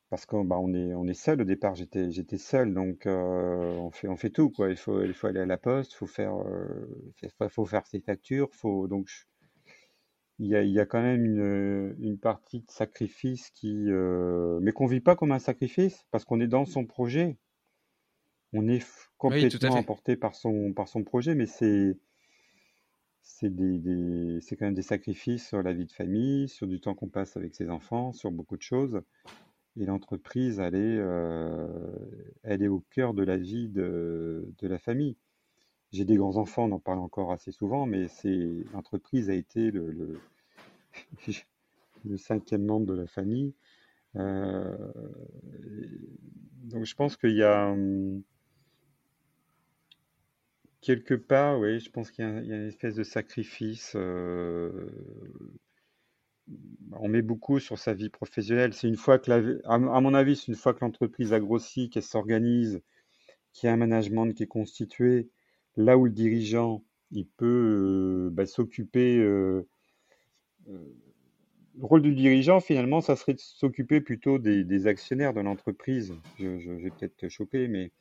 Parce 0.09 0.26
qu'on 0.28 0.43
bah, 0.43 0.59
on 0.59 0.74
est, 0.74 0.93
on 0.93 1.07
est 1.07 1.16
seul 1.16 1.41
au 1.41 1.43
départ, 1.43 1.74
j'étais, 1.74 2.11
j'étais 2.11 2.38
seul, 2.38 2.72
donc 2.72 3.07
euh, 3.07 3.76
on, 3.78 3.89
fait, 3.89 4.07
on 4.07 4.16
fait 4.16 4.30
tout. 4.30 4.51
Quoi. 4.51 4.70
Il, 4.70 4.76
faut, 4.76 5.01
il 5.01 5.14
faut 5.14 5.26
aller 5.26 5.39
à 5.39 5.47
la 5.47 5.57
poste, 5.57 5.93
il 5.93 5.95
faut 5.95 6.05
faire, 6.05 6.36
euh, 6.36 6.88
faut 7.49 7.66
faire 7.66 7.88
ses 7.88 7.99
factures. 7.99 8.53
Faut, 8.53 8.88
donc, 8.88 9.09
il 10.38 10.47
y 10.47 10.55
a, 10.55 10.61
il 10.61 10.72
y 10.72 10.80
a 10.80 10.86
quand 10.86 11.01
même 11.01 11.26
une, 11.26 11.95
une 11.99 12.20
partie 12.20 12.59
de 12.59 12.70
sacrifice 12.70 13.49
qui. 13.51 13.86
Euh, 13.89 14.59
mais 14.61 14.72
qu'on 14.72 14.86
ne 14.86 14.91
vit 14.91 15.01
pas 15.01 15.16
comme 15.16 15.32
un 15.32 15.39
sacrifice, 15.39 16.05
parce 16.11 16.26
qu'on 16.26 16.39
est 16.41 16.47
dans 16.47 16.66
son 16.66 16.86
projet. 16.86 17.38
On 18.51 18.68
est 18.68 18.86
complètement 19.18 19.78
emporté 19.78 20.16
par 20.16 20.36
son, 20.36 20.74
par 20.74 20.88
son 20.88 21.03
projet, 21.03 21.34
mais 21.34 21.47
c'est 21.47 21.97
c'est 23.24 23.50
des, 23.50 24.40
quand 24.52 24.66
même 24.66 24.74
des 24.74 24.82
sacrifices 24.82 25.48
sur 25.48 25.64
la 25.64 25.74
vie 25.74 25.86
de 25.86 25.92
famille, 25.92 26.50
sur 26.50 26.68
du 26.68 26.80
temps 26.82 26.94
qu'on 26.94 27.08
passe 27.08 27.38
avec 27.38 27.56
ses 27.56 27.70
enfants, 27.70 28.12
sur 28.12 28.32
beaucoup 28.32 28.58
de 28.58 28.62
choses. 28.62 29.02
Et 29.80 29.86
l'entreprise, 29.86 30.60
elle 30.60 30.76
est, 30.76 30.98
euh, 31.00 31.68
elle 32.44 32.62
est 32.62 32.68
au 32.68 32.82
cœur 32.92 33.14
de 33.14 33.24
la 33.24 33.38
vie 33.38 33.70
de, 33.70 34.54
de 34.60 34.68
la 34.68 34.78
famille. 34.78 35.16
J'ai 35.94 36.06
des 36.06 36.18
grands-enfants, 36.18 36.66
on 36.66 36.74
en 36.74 36.80
parle 36.80 37.00
encore 37.00 37.32
assez 37.32 37.52
souvent, 37.52 37.86
mais 37.86 38.08
l'entreprise 38.74 39.30
a 39.30 39.34
été 39.34 39.72
le, 39.72 39.92
le, 39.92 40.20
le, 42.06 42.18
cinquième 42.18 42.66
membre 42.66 42.88
de 42.88 42.94
la 42.94 43.08
famille. 43.08 43.54
Euh, 44.16 44.76
donc 46.64 46.86
je 46.86 46.96
pense 46.96 47.18
qu'il 47.18 47.36
y 47.36 47.44
a... 47.44 47.70
Hum, 47.72 48.22
Quelque 50.84 51.14
part, 51.14 51.60
oui, 51.60 51.80
je 51.80 51.90
pense 51.90 52.12
qu'il 52.12 52.26
y, 52.26 52.28
a 52.28 52.58
une 52.58 52.68
espèce 52.68 52.94
de 52.96 53.04
sacrifice. 53.04 53.94
Euh, 53.96 54.90
on 56.92 57.08
met 57.08 57.22
beaucoup 57.22 57.60
sur 57.60 57.80
sa 57.80 57.94
vie 57.94 58.10
professionnelle. 58.10 58.74
C'est 58.74 58.90
une 58.90 58.98
fois 58.98 59.18
que, 59.18 59.62
à, 59.64 59.78
mon 59.78 60.14
avis, 60.14 60.36
c'est 60.36 60.50
une 60.50 60.58
fois 60.58 60.74
que 60.74 60.82
l'entreprise 60.82 61.32
a 61.32 61.40
grossi, 61.40 61.90
qu'elle 61.90 62.04
s'organise, 62.04 62.82
qu'il 63.54 63.68
y 63.68 63.70
a 63.70 63.74
un 63.74 63.78
management 63.78 64.34
qui 64.34 64.44
est 64.44 64.48
constitué, 64.48 65.30
là 65.78 65.98
où 65.98 66.04
le 66.04 66.12
dirigeant, 66.12 66.84
il 67.12 67.28
peut 67.28 68.28
euh, 68.28 68.30
bah, 68.34 68.46
s'occuper. 68.46 69.20
Euh, 69.20 69.66
le 70.68 71.86
rôle 71.86 72.02
du 72.02 72.14
dirigeant, 72.14 72.60
finalement, 72.60 73.00
ça 73.00 73.16
serait 73.16 73.36
de 73.36 73.40
s'occuper 73.40 74.02
plutôt 74.02 74.38
des, 74.38 74.88
actionnaires 74.88 75.34
de 75.34 75.40
l'entreprise. 75.40 76.14
Je, 76.40 76.60
je, 76.60 76.72
vais 76.72 76.90
peut-être 76.90 77.16
te 77.16 77.30
choquer, 77.30 77.70
mais 77.70 77.92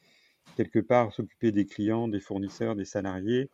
quelque 0.57 0.79
part 0.79 1.13
s'occuper 1.13 1.53
des 1.53 1.67
clients, 1.67 2.09
des 2.09 2.21
fournisseurs, 2.21 2.77
des 2.77 2.85
salariés. 2.85 3.51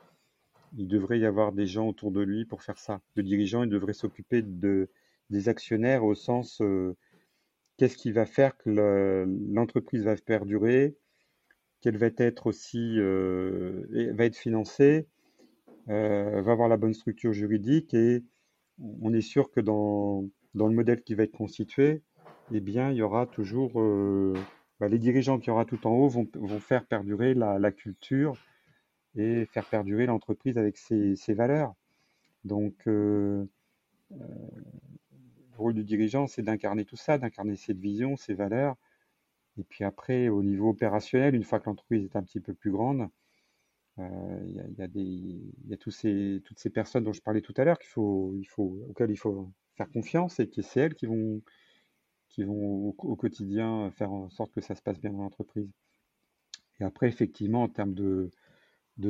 Il 0.76 0.88
devrait 0.88 1.18
y 1.18 1.26
avoir 1.26 1.52
des 1.52 1.66
gens 1.66 1.88
autour 1.88 2.10
de 2.10 2.20
lui 2.20 2.44
pour 2.44 2.62
faire 2.62 2.78
ça. 2.78 3.00
Le 3.14 3.22
dirigeant, 3.22 3.62
il 3.62 3.70
devrait 3.70 3.94
s'occuper 3.94 4.42
de, 4.42 4.90
des 5.30 5.48
actionnaires 5.48 6.04
au 6.04 6.14
sens 6.14 6.60
euh, 6.60 6.94
qu'est-ce 7.76 7.96
qui 7.96 8.12
va 8.12 8.26
faire 8.26 8.56
que 8.56 9.26
l'entreprise 9.50 10.04
va 10.04 10.16
perdurer, 10.16 10.96
qu'elle 11.80 11.96
va 11.96 12.08
être 12.16 12.46
aussi 12.46 12.98
euh, 12.98 14.12
va 14.14 14.24
être 14.24 14.36
financée, 14.36 15.06
euh, 15.88 16.42
va 16.42 16.52
avoir 16.52 16.68
la 16.68 16.76
bonne 16.76 16.94
structure 16.94 17.32
juridique 17.32 17.94
et 17.94 18.22
on 19.00 19.12
est 19.12 19.22
sûr 19.22 19.50
que 19.50 19.60
dans, 19.60 20.28
dans 20.54 20.66
le 20.66 20.74
modèle 20.74 21.02
qui 21.02 21.14
va 21.14 21.22
être 21.22 21.36
constitué, 21.36 22.02
eh 22.52 22.60
bien, 22.60 22.90
il 22.90 22.96
y 22.96 23.02
aura 23.02 23.26
toujours 23.26 23.72
bah, 24.80 24.88
les 24.88 24.98
dirigeants 24.98 25.38
qui 25.38 25.50
aura 25.50 25.64
tout 25.64 25.86
en 25.86 25.90
haut 25.90 26.08
vont, 26.08 26.26
faire 26.60 26.86
perdurer 26.86 27.34
la, 27.34 27.72
culture 27.72 28.36
et 29.16 29.46
faire 29.46 29.64
perdurer 29.64 30.06
l'entreprise 30.06 30.58
avec 30.58 30.76
ses, 30.76 31.34
valeurs. 31.34 31.74
Donc, 32.44 32.86
euh, 32.86 33.44
euh, 34.12 34.16
le 35.52 35.56
rôle 35.56 35.74
du 35.74 35.84
dirigeant, 35.84 36.26
c'est 36.26 36.42
d'incarner 36.42 36.84
tout 36.84 36.96
ça, 36.96 37.18
d'incarner 37.18 37.56
cette 37.56 37.78
vision, 37.78 38.16
ces 38.16 38.34
valeurs. 38.34 38.76
Et 39.58 39.64
puis 39.64 39.84
après, 39.84 40.28
au 40.28 40.42
niveau 40.42 40.70
opérationnel, 40.70 41.34
une 41.34 41.42
fois 41.42 41.58
que 41.58 41.66
l'entreprise 41.66 42.04
est 42.04 42.16
un 42.16 42.22
petit 42.22 42.40
peu 42.40 42.54
plus 42.54 42.70
grande, 42.70 43.08
euh, 43.98 44.40
il 44.46 44.54
y, 44.78 45.72
a, 45.72 45.76
toutes 45.76 45.92
ces 45.92 46.70
personnes 46.72 47.02
dont 47.02 47.12
je 47.12 47.20
parlais 47.20 47.40
tout 47.40 47.54
à 47.56 47.64
l'heure 47.64 47.78
auxquelles 47.96 49.10
il 49.10 49.16
faut 49.16 49.52
faire 49.76 49.90
confiance 49.90 50.38
et 50.38 50.48
qui 50.48 50.62
c'est 50.62 50.80
elles 50.80 50.94
qui 50.94 51.06
vont, 51.06 51.42
qui 52.28 52.44
vont 52.44 52.88
au, 52.98 53.16
quotidien 53.16 53.90
faire 53.90 54.12
en 54.12 54.28
sorte 54.30 54.52
que 54.52 54.60
ça 54.60 54.74
se 54.74 54.82
passe 54.82 55.00
bien 55.00 55.12
dans 55.12 55.22
l'entreprise. 55.22 55.70
Et 56.80 56.84
après, 56.84 57.08
effectivement, 57.08 57.62
en 57.62 57.68
termes 57.68 57.94
de, 57.94 58.30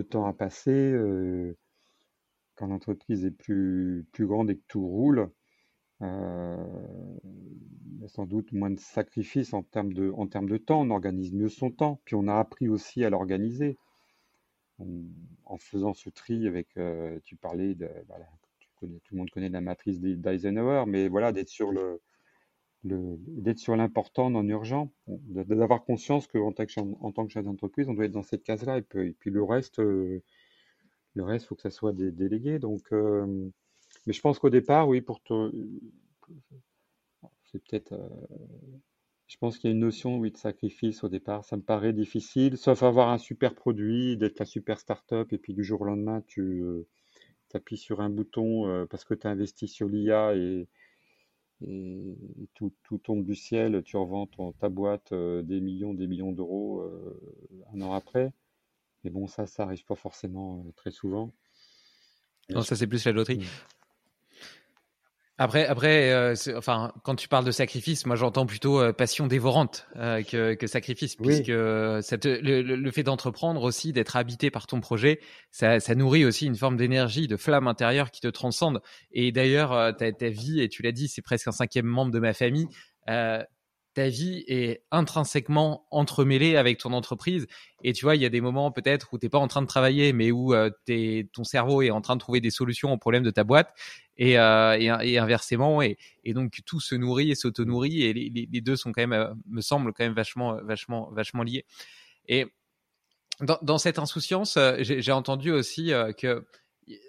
temps 0.03 0.27
à 0.27 0.33
passer, 0.33 0.71
euh, 0.71 1.57
quand 2.55 2.69
l'entreprise 2.69 3.25
est 3.25 3.31
plus, 3.31 4.07
grande 4.19 4.51
et 4.51 4.57
que 4.57 4.65
tout 4.69 4.87
roule, 4.87 5.31
euh, 6.01 6.57
il 7.25 8.01
y 8.01 8.05
a 8.05 8.09
sans 8.09 8.27
doute 8.27 8.53
moins 8.53 8.71
de 8.71 8.79
sacrifices 8.79 9.53
en 9.53 9.63
termes 9.63 9.93
de, 9.93 10.57
temps. 10.57 10.83
On 10.83 10.91
organise 10.91 11.33
mieux 11.33 11.49
son 11.49 11.71
temps. 11.71 12.01
Puis 12.05 12.15
on 12.15 12.29
a 12.29 12.37
appris 12.37 12.69
aussi 12.69 13.05
à 13.05 13.11
l'organiser. 13.11 13.77
En 15.45 15.59
faisant 15.59 15.93
ce 15.93 16.09
tri 16.09 16.47
avec, 16.47 16.69
euh, 16.77 17.19
tu 17.25 17.35
parlais 17.35 17.75
de, 17.75 17.89
tout 18.79 18.87
le 18.87 19.19
monde 19.19 19.31
connaît 19.31 19.49
la 19.49 19.61
matrice 19.61 20.01
d'Eisenhower, 20.01 20.85
mais 20.87 21.09
voilà, 21.09 21.33
d'être 21.33 21.49
sur 21.49 21.73
le, 21.73 22.01
d'être 22.85 23.59
sur 23.59 23.77
l'important 23.77 24.31
non 24.31 24.45
urgent, 24.45 24.93
d'avoir 25.07 25.85
conscience 25.85 26.27
qu'en 26.27 26.49
en 26.49 27.13
tant 27.13 27.27
que 27.27 27.33
chef 27.33 27.45
d'entreprise, 27.45 27.89
on 27.89 27.95
doit 27.95 28.05
être 28.05 28.13
dans 28.13 28.23
cette 28.23 28.45
case-là, 28.45 28.79
et 28.79 28.83
puis, 28.83 29.31
le 29.31 29.43
reste, 29.43 29.81
euh, 29.81 30.23
le 31.15 31.25
reste, 31.25 31.47
faut 31.47 31.57
que 31.57 31.63
ça 31.63 31.71
soit 31.71 31.93
des 31.93 32.13
délégués. 32.13 32.59
Donc, 32.59 32.93
euh, 32.93 33.51
mais 34.07 34.13
je 34.13 34.21
pense 34.21 34.39
qu'au 34.39 34.51
départ, 34.51 34.89
oui, 34.89 35.01
pour 35.01 35.23
te, 35.23 35.51
c'est 37.45 37.63
peut-être, 37.65 37.93
euh, 37.93 38.09
je 39.27 39.37
pense 39.39 39.59
qu'il 39.59 39.71
y 39.71 39.73
a 39.73 39.75
une 39.75 39.81
notion, 39.81 40.19
oui, 40.19 40.31
de 40.31 40.37
sacrifice 40.37 41.03
au 41.03 41.09
départ. 41.09 41.45
Ça 41.45 41.57
me 41.57 41.63
paraît 41.63 41.93
difficile, 41.93 42.57
sauf 42.57 42.83
avoir 42.85 43.09
un 43.09 43.19
super 43.19 43.55
produit, 43.55 44.17
d'être 44.17 44.39
la 44.39 44.47
super 44.47 44.79
start-up, 44.79 45.33
et 45.33 45.39
puis 45.39 45.53
du 45.53 45.65
jour 45.65 45.81
au 45.81 45.85
lendemain, 45.85 46.23
tu 46.29 46.65
appuies 47.53 47.77
sur 47.77 48.01
un 48.01 48.11
bouton 48.11 48.87
parce 48.89 49.05
que 49.05 49.15
tu 49.15 49.27
as 49.27 49.31
investi 49.31 49.67
sur 49.69 49.89
l'IA 49.89 50.37
et 50.37 50.69
et 51.67 52.49
tout, 52.55 52.73
tout, 52.85 52.99
tombe 52.99 53.25
du 53.25 53.35
ciel, 53.35 53.83
tu 53.85 53.97
revends 53.97 54.29
ta 54.61 54.69
boîte 54.69 55.13
euh, 55.13 55.43
des 55.43 55.61
millions, 55.61 55.95
des 55.95 56.07
millions 56.07 56.33
d'euros 56.33 56.83
euh, 56.83 57.21
un 57.75 57.81
an 57.81 57.93
après. 57.95 58.33
Mais 59.05 59.11
bon, 59.11 59.27
ça, 59.27 59.47
ça 59.47 59.65
arrive 59.65 59.85
pas 59.85 59.95
forcément 59.95 60.65
euh, 60.67 60.73
très 60.77 60.91
souvent. 60.91 61.33
Non, 62.51 62.63
ça 62.63 62.77
c'est 62.77 62.87
plus 62.87 63.05
la 63.05 63.13
loterie. 63.13 63.45
Après, 65.41 65.67
après, 65.67 66.11
euh, 66.11 66.35
enfin, 66.57 66.93
quand 67.05 67.15
tu 67.15 67.29
parles 67.29 67.45
de 67.45 67.53
sacrifice, 67.53 68.07
moi 68.07 68.17
j'entends 68.17 68.45
plutôt 68.45 68.81
euh, 68.81 68.93
passion 68.93 69.29
dévorante 69.29 69.87
euh, 69.95 70.21
que, 70.25 70.55
que, 70.55 70.67
sacrifice, 70.67 71.15
puisque 71.15 71.53
ça 72.03 72.19
te, 72.19 72.27
le, 72.29 72.63
le, 72.63 72.91
fait 72.91 73.05
d'entreprendre 73.05 73.63
aussi, 73.63 73.93
d'être 73.93 74.17
habité 74.17 74.51
par 74.51 74.67
ton 74.67 74.81
projet, 74.81 75.21
ça, 75.53 75.79
ça 75.79 75.95
nourrit 75.95 76.25
aussi 76.25 76.47
une 76.47 76.57
forme 76.57 76.77
d'énergie, 76.77 77.29
de 77.29 77.37
flamme 77.37 77.69
intérieure 77.69 78.11
qui 78.11 78.21
te 78.21 78.27
transcende. 78.27 78.81
Et 79.13 79.31
d'ailleurs, 79.31 79.97
ta, 79.97 80.11
ta, 80.11 80.29
vie, 80.29 80.61
et 80.61 80.69
tu 80.69 80.83
l'as 80.83 80.91
dit, 80.91 81.07
c'est 81.07 81.23
presque 81.23 81.47
un 81.47 81.53
cinquième 81.53 81.87
membre 81.87 82.11
de 82.11 82.19
ma 82.19 82.33
famille 82.33 82.67
ta 83.99 84.09
vie 84.09 84.45
est 84.47 84.85
intrinsèquement 84.93 85.85
entremêlée 85.91 86.55
avec 86.55 86.79
ton 86.79 86.93
entreprise. 86.93 87.49
Et 87.83 87.93
tu 87.93 88.05
vois, 88.05 88.15
il 88.15 88.23
y 88.23 88.25
a 88.25 88.29
des 88.29 88.41
moments 88.41 88.71
peut-être 88.71 89.13
où 89.13 89.19
tu 89.19 89.27
n'es 89.27 89.29
pas 89.29 89.41
en 89.41 89.49
train 89.49 89.61
de 89.61 89.67
travailler, 89.67 90.13
mais 90.13 90.31
où 90.31 90.55
euh, 90.55 90.71
ton 91.33 91.43
cerveau 91.43 91.83
est 91.83 91.91
en 91.91 92.01
train 92.01 92.15
de 92.15 92.21
trouver 92.21 92.41
des 92.41 92.53
solutions 92.53 92.93
aux 92.93 92.97
problèmes 92.97 93.25
de 93.25 93.33
ta 93.33 93.43
boîte 93.43 93.75
et, 94.17 94.39
euh, 94.39 95.19
inversement. 95.21 95.83
Et, 95.83 95.99
donc 96.27 96.61
tout 96.65 96.79
se 96.79 96.95
nourrit 96.95 97.33
et 97.33 97.35
s'auto-nourrit 97.35 98.05
et 98.05 98.13
les, 98.13 98.61
deux 98.61 98.77
sont 98.77 98.93
quand 98.93 99.03
même, 99.03 99.13
euh, 99.13 99.35
me 99.49 99.63
semble, 99.63 99.93
quand 99.93 100.05
même 100.05 100.15
vachement, 100.15 100.63
vachement, 100.63 101.11
vachement 101.11 101.43
liés. 101.43 101.65
Et 102.29 102.47
dans 103.41 103.79
cette 103.79 103.99
insouciance, 103.99 104.57
j'ai 104.79 105.13
entendu 105.13 105.51
aussi 105.51 105.91
que 106.19 106.47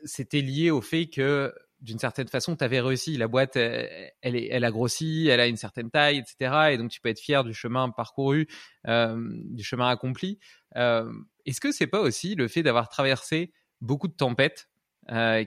c'était 0.05 0.41
lié 0.41 0.71
au 0.71 0.81
fait 0.81 1.05
que 1.05 1.53
d'une 1.81 1.99
certaine 1.99 2.27
façon, 2.27 2.55
tu 2.55 2.63
avais 2.63 2.81
réussi. 2.81 3.17
La 3.17 3.27
boîte, 3.27 3.55
elle, 3.55 4.11
elle, 4.21 4.63
a 4.63 4.71
grossi, 4.71 5.27
elle 5.27 5.39
a 5.39 5.47
une 5.47 5.57
certaine 5.57 5.89
taille, 5.89 6.17
etc. 6.17 6.71
Et 6.71 6.77
donc, 6.77 6.91
tu 6.91 7.01
peux 7.01 7.09
être 7.09 7.19
fier 7.19 7.43
du 7.43 7.53
chemin 7.53 7.89
parcouru, 7.89 8.47
euh, 8.87 9.17
du 9.45 9.63
chemin 9.63 9.89
accompli. 9.89 10.39
Euh, 10.75 11.11
est-ce 11.45 11.61
que 11.61 11.71
c'est 11.71 11.87
pas 11.87 12.01
aussi 12.01 12.35
le 12.35 12.47
fait 12.47 12.63
d'avoir 12.63 12.89
traversé 12.89 13.53
beaucoup 13.81 14.07
de 14.07 14.13
tempêtes, 14.13 14.69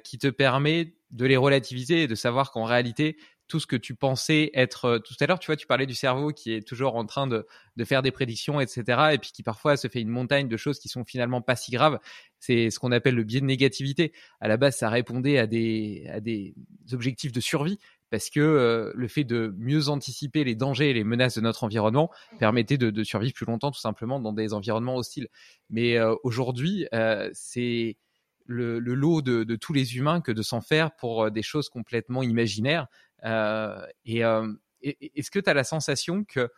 qui 0.03 0.19
te 0.19 0.27
permet 0.27 0.97
de 1.13 1.25
les 1.25 1.37
relativiser 1.37 2.03
et 2.03 2.07
de 2.09 2.17
savoir 2.17 2.51
qu'en 2.51 2.65
réalité, 2.65 3.17
tout 3.53 3.61
ce 3.61 3.67
que 3.67 3.77
tu 3.77 3.95
pensais 3.95 4.51
être 4.55 4.87
euh, 4.87 4.99
tout 4.99 5.13
à 5.21 5.27
l'heure, 5.27 5.39
tu 5.39 5.45
vois, 5.45 5.57
tu 5.57 5.67
parlais 5.67 5.85
du 5.85 5.95
cerveau 5.95 6.31
qui 6.31 6.55
est 6.55 6.67
toujours 6.67 6.97
en 6.97 7.05
train 7.05 7.27
de, 7.27 7.47
faire 7.85 8.01
des 8.01 8.11
prédictions, 8.11 8.63
etc. 8.63 9.11
Et 9.13 9.19
puis 9.19 9.31
qui 9.31 9.43
parfois 9.43 9.77
se 9.77 9.89
fait 9.89 10.01
une 10.01 10.09
montagne 10.09 10.49
de 10.49 10.57
choses 10.57 10.79
qui 10.79 10.89
sont 10.89 11.05
finalement 11.05 11.43
pas 11.43 11.55
si 11.55 11.71
graves. 11.71 11.99
C'est 12.39 12.71
ce 12.71 12.79
qu'on 12.79 12.93
appelle 12.93 13.15
le 13.15 13.25
biais 13.25 13.43
de 13.43 13.45
négativité. 13.45 14.15
À 14.41 14.49
la 14.49 14.57
base, 14.57 14.79
ça 14.79 14.89
répondait 14.89 15.37
à 15.37 15.47
des, 15.47 16.07
à 16.11 16.21
des 16.21 16.55
objectifs 16.93 17.31
de 17.31 17.41
survie 17.41 17.79
parce 18.09 18.31
que 18.31 18.41
euh, 18.41 18.91
le 18.95 19.07
fait 19.07 19.25
de 19.25 19.55
mieux 19.59 19.91
anticiper 19.91 20.45
les 20.45 20.55
dangers 20.55 20.89
et 20.89 20.95
les 20.95 21.05
menaces 21.05 21.35
de 21.35 21.43
notre 21.43 21.63
environnement 21.65 22.11
permettait 22.39 22.79
de, 22.79 23.05
survivre 23.05 23.35
plus 23.35 23.45
longtemps 23.45 23.71
tout 23.71 23.81
simplement 23.81 24.19
dans 24.19 24.33
des 24.33 24.55
environnements 24.55 24.97
hostiles. 24.97 25.29
Mais 25.69 25.99
euh, 25.99 26.15
aujourd'hui, 26.25 26.87
c'est 27.35 27.99
le, 28.47 28.79
lot 28.79 29.21
de, 29.21 29.45
de, 29.45 29.57
tous 29.57 29.75
les 29.75 29.97
humains 29.99 30.23
que 30.23 30.33
de 30.33 30.41
s'en 30.41 30.63
faire 30.63 30.97
pour 30.97 31.31
des 31.31 31.43
choses 31.43 31.69
complètement 31.69 32.23
imaginaires. 32.23 32.89
Euh, 33.25 33.87
euh, 34.09 34.53
et 34.83 35.13
est-ce 35.19 35.31
que 35.31 35.39
tu 35.39 35.49
as 35.49 35.55
la 35.55 35.65
sensation 35.65 36.25
que 36.25 36.51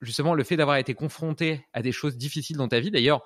justement 0.00 0.34
le 0.34 0.44
fait 0.44 0.56
d'avoir 0.56 0.76
été 0.76 0.94
confronté 0.94 1.66
à 1.72 1.82
des 1.82 1.92
choses 1.92 2.16
difficiles 2.16 2.56
dans 2.56 2.68
ta 2.68 2.80
vie, 2.80 2.90
d'ailleurs, 2.90 3.22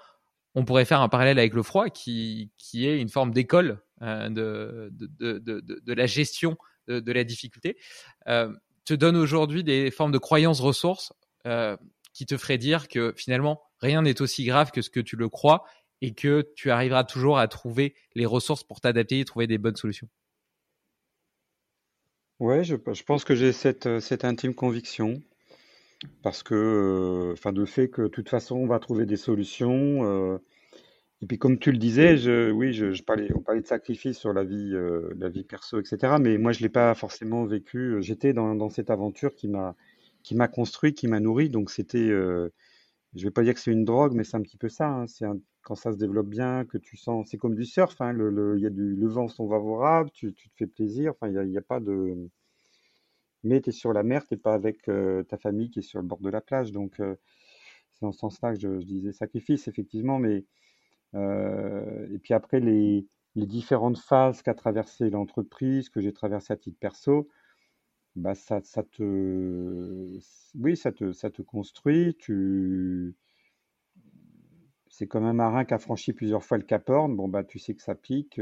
on 0.54 0.64
pourrait 0.64 0.84
faire 0.84 1.00
un 1.00 1.08
parallèle 1.08 1.38
avec 1.38 1.54
le 1.54 1.62
froid, 1.62 1.88
qui, 1.88 2.50
qui 2.58 2.86
est 2.86 3.00
une 3.00 3.08
forme 3.08 3.32
d'école 3.32 3.80
euh, 4.02 4.28
de, 4.28 4.90
de, 4.92 5.38
de, 5.38 5.60
de, 5.60 5.92
la 5.92 6.06
gestion 6.06 6.56
de, 6.88 7.12
la 7.12 7.24
difficulté, 7.24 7.78
te 8.26 8.94
donne 8.94 9.16
aujourd'hui 9.16 9.62
des 9.62 9.90
formes 9.90 10.12
de 10.12 10.18
croyances 10.18 10.60
ressources 10.60 11.12
qui 12.12 12.26
te 12.26 12.36
feraient 12.36 12.58
dire 12.58 12.88
que 12.88 13.14
finalement 13.16 13.62
rien 13.80 14.02
n'est 14.02 14.20
aussi 14.20 14.44
grave 14.44 14.72
que 14.72 14.82
ce 14.82 14.90
que 14.90 15.00
tu 15.00 15.16
le 15.16 15.28
crois 15.28 15.64
et 16.02 16.12
que 16.14 16.46
tu 16.56 16.70
arriveras 16.70 17.04
toujours 17.04 17.38
à 17.38 17.46
trouver 17.48 17.94
les 18.14 18.26
ressources 18.26 18.64
pour 18.64 18.80
t'adapter 18.80 19.20
et 19.20 19.24
trouver 19.24 19.46
des 19.46 19.58
bonnes 19.58 19.76
solutions? 19.76 20.08
Ouais, 22.42 22.64
je, 22.64 22.74
pense 22.74 23.22
que 23.22 23.36
j'ai 23.36 23.52
cette, 23.52 23.86
euh, 23.86 24.00
cette 24.00 24.24
intime 24.24 24.52
conviction 24.52 25.22
parce 26.22 26.42
que, 26.42 26.54
euh, 26.56 27.32
enfin, 27.34 27.52
de 27.52 27.64
fait 27.64 27.88
que 27.88 28.02
de 28.02 28.08
toute 28.08 28.28
façon, 28.28 28.56
on 28.56 28.66
va 28.66 28.80
trouver 28.80 29.06
des 29.06 29.16
solutions. 29.16 30.04
euh, 30.04 30.38
et 31.22 31.26
puis, 31.26 31.38
comme 31.38 31.56
tu 31.60 31.70
le 31.70 31.78
disais, 31.78 32.16
je, 32.16 32.50
oui, 32.50 32.76
parlais, 33.06 33.28
on 33.36 33.42
parlait 33.42 33.60
de 33.60 33.66
sacrifice 33.68 34.18
sur 34.18 34.32
la 34.32 34.42
vie, 34.42 34.74
la 35.18 35.28
vie 35.28 35.44
perso, 35.44 35.78
etc. 35.78 36.14
Mais 36.20 36.36
moi, 36.36 36.50
je 36.50 36.62
l'ai 36.62 36.68
pas 36.68 36.92
forcément 36.96 37.44
vécu. 37.44 37.98
J'étais 38.00 38.32
dans, 38.32 38.70
cette 38.70 38.90
aventure 38.90 39.36
qui 39.36 39.46
m'a, 39.46 39.76
qui 40.24 40.34
m'a 40.34 40.48
construit, 40.48 40.94
qui 40.94 41.06
m'a 41.06 41.20
nourri. 41.20 41.48
Donc, 41.48 41.70
c'était, 41.70 42.10
je 43.14 43.24
vais 43.24 43.30
pas 43.30 43.42
dire 43.42 43.54
que 43.54 43.60
c'est 43.60 43.72
une 43.72 43.84
drogue, 43.84 44.14
mais 44.14 44.24
c'est 44.24 44.36
un 44.36 44.42
petit 44.42 44.56
peu 44.56 44.68
ça. 44.68 44.88
hein. 44.88 45.06
C'est 45.06 45.26
quand 45.62 45.74
ça 45.74 45.92
se 45.92 45.98
développe 45.98 46.28
bien, 46.28 46.64
que 46.64 46.78
tu 46.78 46.96
sens, 46.96 47.28
c'est 47.30 47.38
comme 47.38 47.54
du 47.54 47.64
surf. 47.64 48.00
Hein, 48.00 48.12
le, 48.12 48.58
y 48.58 48.66
a 48.66 48.70
du, 48.70 49.06
vent 49.06 49.28
sont 49.28 49.48
favorables, 49.48 50.10
tu, 50.12 50.32
te 50.34 50.40
fais 50.56 50.66
plaisir. 50.66 51.12
Enfin, 51.12 51.28
il 51.28 51.52
y 51.52 51.58
a, 51.58 51.62
pas 51.62 51.80
de, 51.80 52.16
mais 53.44 53.60
tu 53.60 53.70
es 53.70 53.72
sur 53.72 53.92
la 53.92 54.02
mer, 54.02 54.26
tu 54.26 54.36
pas 54.36 54.54
avec 54.54 54.88
euh, 54.88 55.24
ta 55.24 55.36
famille 55.36 55.70
qui 55.70 55.80
est 55.80 55.82
sur 55.82 56.00
le 56.00 56.06
bord 56.06 56.20
de 56.20 56.30
la 56.30 56.40
plage. 56.40 56.72
Donc, 56.72 57.00
euh, 57.00 57.16
c'est 57.92 58.02
dans 58.02 58.12
ce 58.12 58.18
sens-là 58.20 58.54
que 58.54 58.60
je, 58.60 58.80
je 58.80 58.86
disais 58.86 59.12
sacrifice, 59.12 59.68
effectivement. 59.68 60.18
Mais, 60.18 60.44
euh, 61.14 62.06
et 62.12 62.18
puis 62.18 62.34
après, 62.34 62.60
les, 62.60 63.06
les 63.36 63.46
différentes 63.46 63.98
phases 63.98 64.42
qu'a 64.42 64.54
traversé 64.54 65.10
l'entreprise, 65.10 65.88
que 65.88 66.00
j'ai 66.00 66.12
traversé 66.12 66.52
à 66.52 66.56
titre 66.56 66.78
perso, 66.80 67.28
bah 68.16 68.34
ça, 68.34 68.60
te, 68.60 70.18
oui, 70.54 70.76
ça 70.76 70.92
te, 70.92 71.12
ça 71.12 71.30
te 71.30 71.42
construit. 71.42 72.16
C'est 74.88 75.06
comme 75.06 75.24
un 75.24 75.32
marin 75.32 75.64
qui 75.64 75.74
a 75.74 75.78
franchi 75.78 76.12
plusieurs 76.12 76.44
fois 76.44 76.58
le 76.58 76.64
Cap 76.64 76.88
Horn. 76.88 77.16
Bon, 77.16 77.26
bah, 77.28 77.44
tu 77.44 77.58
sais 77.58 77.74
que 77.74 77.82
ça 77.82 77.94
pique. 77.94 78.34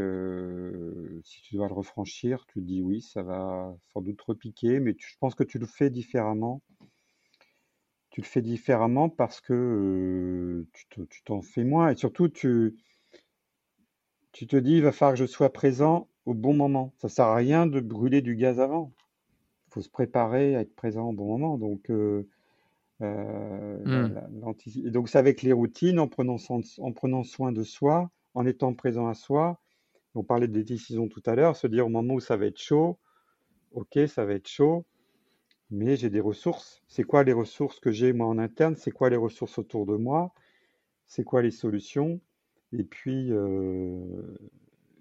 si 1.24 1.42
tu 1.42 1.54
dois 1.54 1.68
le 1.68 1.74
refranchir, 1.74 2.44
tu 2.46 2.60
te 2.60 2.64
dis 2.64 2.82
oui, 2.82 3.00
ça 3.00 3.22
va 3.22 3.74
sans 3.92 4.02
doute 4.02 4.20
repiquer, 4.20 4.80
mais 4.80 4.96
je 4.98 5.16
pense 5.20 5.34
que 5.34 5.44
tu 5.44 5.58
le 5.58 5.66
fais 5.66 5.90
différemment. 5.90 6.60
Tu 8.10 8.20
le 8.20 8.26
fais 8.26 8.42
différemment 8.42 9.08
parce 9.08 9.40
que 9.40 10.66
tu 10.72 11.22
t'en 11.24 11.42
fais 11.42 11.64
moins 11.64 11.90
et 11.90 11.96
surtout 11.96 12.28
tu, 12.28 12.76
tu 14.32 14.46
te 14.46 14.56
dis 14.56 14.74
il 14.74 14.82
va 14.82 14.90
falloir 14.92 15.14
que 15.14 15.20
je 15.20 15.26
sois 15.26 15.52
présent 15.52 16.08
au 16.26 16.34
bon 16.34 16.54
moment. 16.54 16.92
Ça 16.98 17.08
sert 17.08 17.26
à 17.26 17.36
rien 17.36 17.66
de 17.66 17.80
brûler 17.80 18.22
du 18.22 18.34
gaz 18.34 18.58
avant. 18.58 18.92
Il 19.70 19.74
faut 19.74 19.82
se 19.82 19.88
préparer 19.88 20.56
à 20.56 20.62
être 20.62 20.74
présent 20.74 21.10
au 21.10 21.12
bon 21.12 21.26
moment. 21.38 21.56
Donc, 21.56 21.90
euh, 21.90 22.26
euh, 23.02 23.78
et 24.84 24.90
donc, 24.90 25.08
c'est 25.08 25.18
avec 25.18 25.42
les 25.42 25.52
routines, 25.52 26.00
en 26.00 26.08
prenant 26.08 26.38
soin, 26.38 26.58
de- 26.58 26.82
en 26.82 26.92
prenant 26.92 27.22
soin 27.22 27.52
de 27.52 27.62
soi, 27.62 28.10
en 28.34 28.46
étant 28.46 28.74
présent 28.74 29.06
à 29.08 29.14
soi. 29.14 29.60
On 30.16 30.24
parlait 30.24 30.48
des 30.48 30.64
décisions 30.64 31.08
tout 31.08 31.22
à 31.26 31.36
l'heure, 31.36 31.56
se 31.56 31.68
dire 31.68 31.86
au 31.86 31.90
moment 31.90 32.14
où 32.14 32.20
ça 32.20 32.36
va 32.36 32.46
être 32.46 32.58
chaud, 32.58 32.98
ok, 33.72 34.00
ça 34.08 34.24
va 34.26 34.34
être 34.34 34.48
chaud, 34.48 34.86
mais 35.70 35.96
j'ai 35.96 36.10
des 36.10 36.20
ressources. 36.20 36.82
C'est 36.88 37.04
quoi 37.04 37.24
les 37.24 37.32
ressources 37.32 37.80
que 37.80 37.92
j'ai 37.92 38.12
moi 38.12 38.26
en 38.26 38.38
interne? 38.38 38.76
C'est 38.76 38.92
quoi 38.92 39.10
les 39.10 39.16
ressources 39.16 39.58
autour 39.58 39.86
de 39.86 39.96
moi? 39.96 40.32
C'est 41.06 41.24
quoi 41.24 41.42
les 41.42 41.52
solutions? 41.52 42.20
Et 42.72 42.84
puis, 42.84 43.32
euh, 43.32 44.36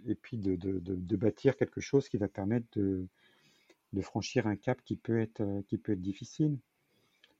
et 0.08 0.16
puis 0.16 0.38
de, 0.38 0.56
de- 0.56 0.80
de- 0.80 0.96
de 0.96 1.16
bâtir 1.18 1.58
quelque 1.58 1.82
chose 1.82 2.10
qui 2.10 2.18
va 2.18 2.28
permettre 2.28 2.68
de, 2.74 3.08
de 3.94 4.02
franchir 4.02 4.48
un 4.48 4.56
cap 4.56 4.82
qui 4.84 4.96
peut 4.96 5.20
être, 5.20 5.42
euh, 5.42 5.62
qui 5.68 5.78
peut 5.78 5.94
être 5.94 6.02
difficile. 6.02 6.58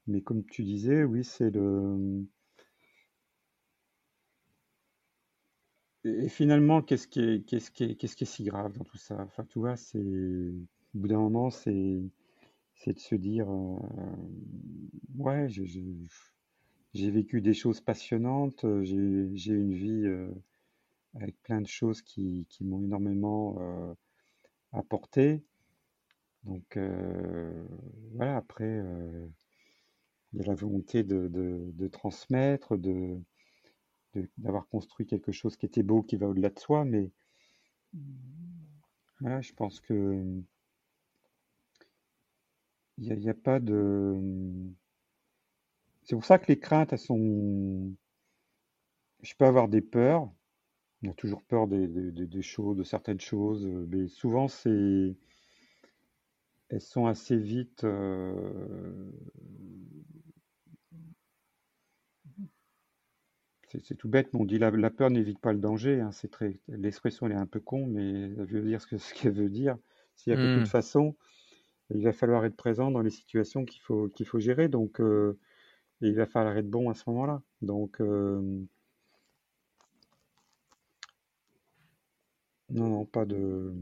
Mais 0.06 0.22
comme 0.22 0.44
tu 0.44 0.64
disais, 0.64 1.04
oui, 1.04 1.24
c'est 1.24 1.50
le. 1.50 2.24
Et 6.04 6.28
finalement, 6.28 6.82
qu'est-ce 6.82 7.06
qui 7.06 7.20
est, 7.20 7.52
est, 7.52 8.24
si 8.24 8.44
grave 8.44 8.72
dans 8.76 8.84
tout 8.84 8.96
ça? 8.96 9.16
Enfin, 9.20 9.44
tu 9.44 9.58
vois, 9.58 9.76
c'est. 9.76 9.98
Au 9.98 10.98
bout 10.98 11.08
d'un 11.08 11.18
moment, 11.18 11.50
c'est, 11.50 11.70
de 11.72 12.98
se 12.98 13.14
dire, 13.14 13.48
euh, 13.50 13.78
ouais, 15.18 15.48
j'ai 15.48 17.10
vécu 17.10 17.40
des 17.40 17.54
choses 17.54 17.80
passionnantes, 17.80 18.64
euh, 18.64 18.82
j'ai, 18.82 19.52
une 19.52 19.74
vie 19.74 20.06
avec 21.14 21.40
plein 21.42 21.60
de 21.60 21.66
choses 21.66 22.02
qui, 22.02 22.46
qui 22.48 22.64
m'ont 22.64 22.82
énormément 22.82 23.94
apporté. 24.72 25.44
Donc, 26.44 26.76
euh, 26.76 27.66
voilà, 28.14 28.36
après, 28.36 28.64
euh, 28.64 29.26
il 30.32 30.40
y 30.40 30.42
a 30.42 30.46
la 30.46 30.54
volonté 30.54 31.02
de, 31.02 31.28
de, 31.28 31.88
transmettre, 31.88 32.76
de, 32.76 33.18
d'avoir 34.38 34.66
construit 34.68 35.06
quelque 35.06 35.32
chose 35.32 35.56
qui 35.56 35.66
était 35.66 35.82
beau, 35.82 36.02
qui 36.02 36.16
va 36.16 36.28
au-delà 36.28 36.50
de 36.50 36.58
soi, 36.58 36.84
mais 36.84 37.10
je 39.22 39.52
pense 39.52 39.80
que 39.80 40.42
il 42.98 43.18
n'y 43.18 43.30
a, 43.30 43.34
pas 43.34 43.60
de... 43.60 44.18
C'est 46.02 46.14
pour 46.14 46.24
ça 46.24 46.38
que 46.38 46.48
les 46.48 46.58
craintes, 46.58 46.92
elles 46.92 46.98
sont... 46.98 47.94
Je 49.22 49.34
peux 49.34 49.46
avoir 49.46 49.68
des 49.68 49.80
peurs, 49.80 50.30
on 51.02 51.10
a 51.10 51.14
toujours 51.14 51.42
peur 51.42 51.66
des, 51.66 51.88
des, 51.88 52.42
choses, 52.42 52.76
de 52.76 52.82
certaines 52.82 53.20
choses, 53.20 53.66
mais 53.88 54.06
souvent, 54.08 54.48
c'est... 54.48 55.16
Elles 56.70 56.80
sont 56.80 57.04
assez 57.06 57.36
vite... 57.36 57.84
euh, 57.84 59.10
C'est 63.82 63.96
tout 63.96 64.08
bête, 64.08 64.28
mais 64.34 64.40
on 64.40 64.44
dit 64.44 64.58
la, 64.58 64.70
la 64.70 64.90
peur 64.90 65.10
n'évite 65.10 65.38
pas 65.38 65.52
le 65.52 65.58
danger. 65.60 66.00
hein, 66.00 66.10
c'est 66.12 66.30
très, 66.30 66.58
l'expression 66.68 67.26
elle 67.26 67.32
est 67.32 67.36
un 67.36 67.46
peu 67.46 67.60
con, 67.60 67.86
mais 67.86 68.10
elle 68.24 68.44
veut 68.46 68.62
dire 68.62 68.80
ce 68.82 68.86
que- 68.86 68.98
ce 68.98 69.14
qu'elle 69.14 69.32
veut 69.32 69.48
dire. 69.48 69.76
C'est-à-dire 70.16 70.40
que 70.42 70.46
de 70.48 70.52
toute 70.52 70.66
Hmm. 70.66 70.68
façon, 70.68 71.16
il 71.94 72.04
va 72.04 72.12
falloir 72.12 72.44
être 72.46 72.56
présent 72.56 72.90
dans 72.92 73.02
les 73.02 73.10
situations 73.10 73.64
qu'il 73.66 73.82
faut 73.82 74.08
qu'il 74.10 74.26
faut 74.26 74.40
gérer. 74.40 74.68
Donc, 74.68 75.00
euh, 75.00 75.38
et 76.02 76.08
il 76.08 76.16
va 76.16 76.26
falloir 76.26 76.56
être 76.58 76.70
bon 76.70 76.90
à 76.90 76.94
ce 76.94 77.04
moment-là. 77.08 77.42
Donc, 77.62 78.00
euh, 78.02 78.42
non, 82.70 82.88
non, 82.88 83.04
pas 83.06 83.24
de. 83.26 83.72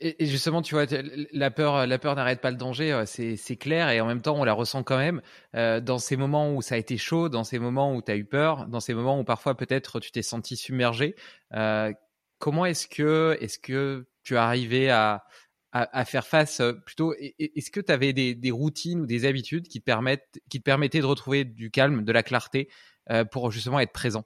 Et, 0.00 0.26
justement, 0.26 0.62
tu 0.62 0.76
vois, 0.76 0.86
la 1.32 1.50
peur, 1.50 1.86
la 1.86 1.98
peur 1.98 2.14
n'arrête 2.14 2.40
pas 2.40 2.52
le 2.52 2.56
danger, 2.56 2.92
euh, 2.92 3.04
c'est 3.04 3.56
clair, 3.56 3.90
et 3.90 4.00
en 4.00 4.06
même 4.06 4.22
temps, 4.22 4.36
on 4.36 4.44
la 4.44 4.52
ressent 4.52 4.84
quand 4.84 4.96
même 4.96 5.20
euh, 5.56 5.80
dans 5.80 5.98
ces 5.98 6.16
moments 6.16 6.54
où 6.54 6.62
ça 6.62 6.76
a 6.76 6.78
été 6.78 6.96
chaud, 6.96 7.28
dans 7.28 7.42
ces 7.42 7.58
moments 7.58 7.94
où 7.96 8.00
tu 8.00 8.12
as 8.12 8.16
eu 8.16 8.24
peur, 8.24 8.68
dans 8.68 8.78
ces 8.78 8.94
moments 8.94 9.18
où 9.18 9.24
parfois 9.24 9.56
peut-être 9.56 9.98
tu 9.98 10.12
t'es 10.12 10.22
senti 10.22 10.56
submergé. 10.56 11.16
Euh, 11.54 11.92
comment 12.38 12.64
est-ce 12.64 12.86
que, 12.86 13.36
est-ce 13.40 13.58
que 13.58 14.06
tu 14.22 14.34
es 14.34 14.36
arrivé 14.36 14.88
à, 14.88 15.24
faire 16.06 16.26
face 16.26 16.62
plutôt 16.86 17.14
Est-ce 17.18 17.70
que 17.72 17.80
tu 17.80 17.92
avais 17.92 18.12
des, 18.12 18.34
des 18.36 18.50
routines 18.52 19.00
ou 19.00 19.06
des 19.06 19.24
habitudes 19.24 19.66
qui 19.66 19.80
te 19.80 19.84
permettent, 19.84 20.40
qui 20.48 20.58
te 20.60 20.64
permettaient 20.64 21.00
de 21.00 21.06
retrouver 21.06 21.44
du 21.44 21.70
calme, 21.70 22.04
de 22.04 22.12
la 22.12 22.22
clarté 22.22 22.68
pour 23.30 23.50
justement 23.50 23.80
être 23.80 23.92
présent? 23.92 24.24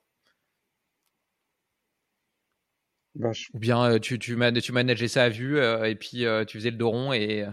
Ou 3.55 3.59
bien 3.59 3.83
euh, 3.85 3.99
tu, 3.99 4.19
tu, 4.19 4.37
man- 4.37 4.61
tu 4.61 4.73
manageais 4.73 5.09
ça 5.09 5.25
à 5.25 5.29
vue 5.29 5.59
euh, 5.59 5.85
et 5.85 5.95
puis 5.95 6.25
euh, 6.27 6.45
tu 6.45 6.59
faisais 6.59 6.71
le 6.71 6.77
dos 6.77 6.91
rond 6.91 7.13
et. 7.13 7.47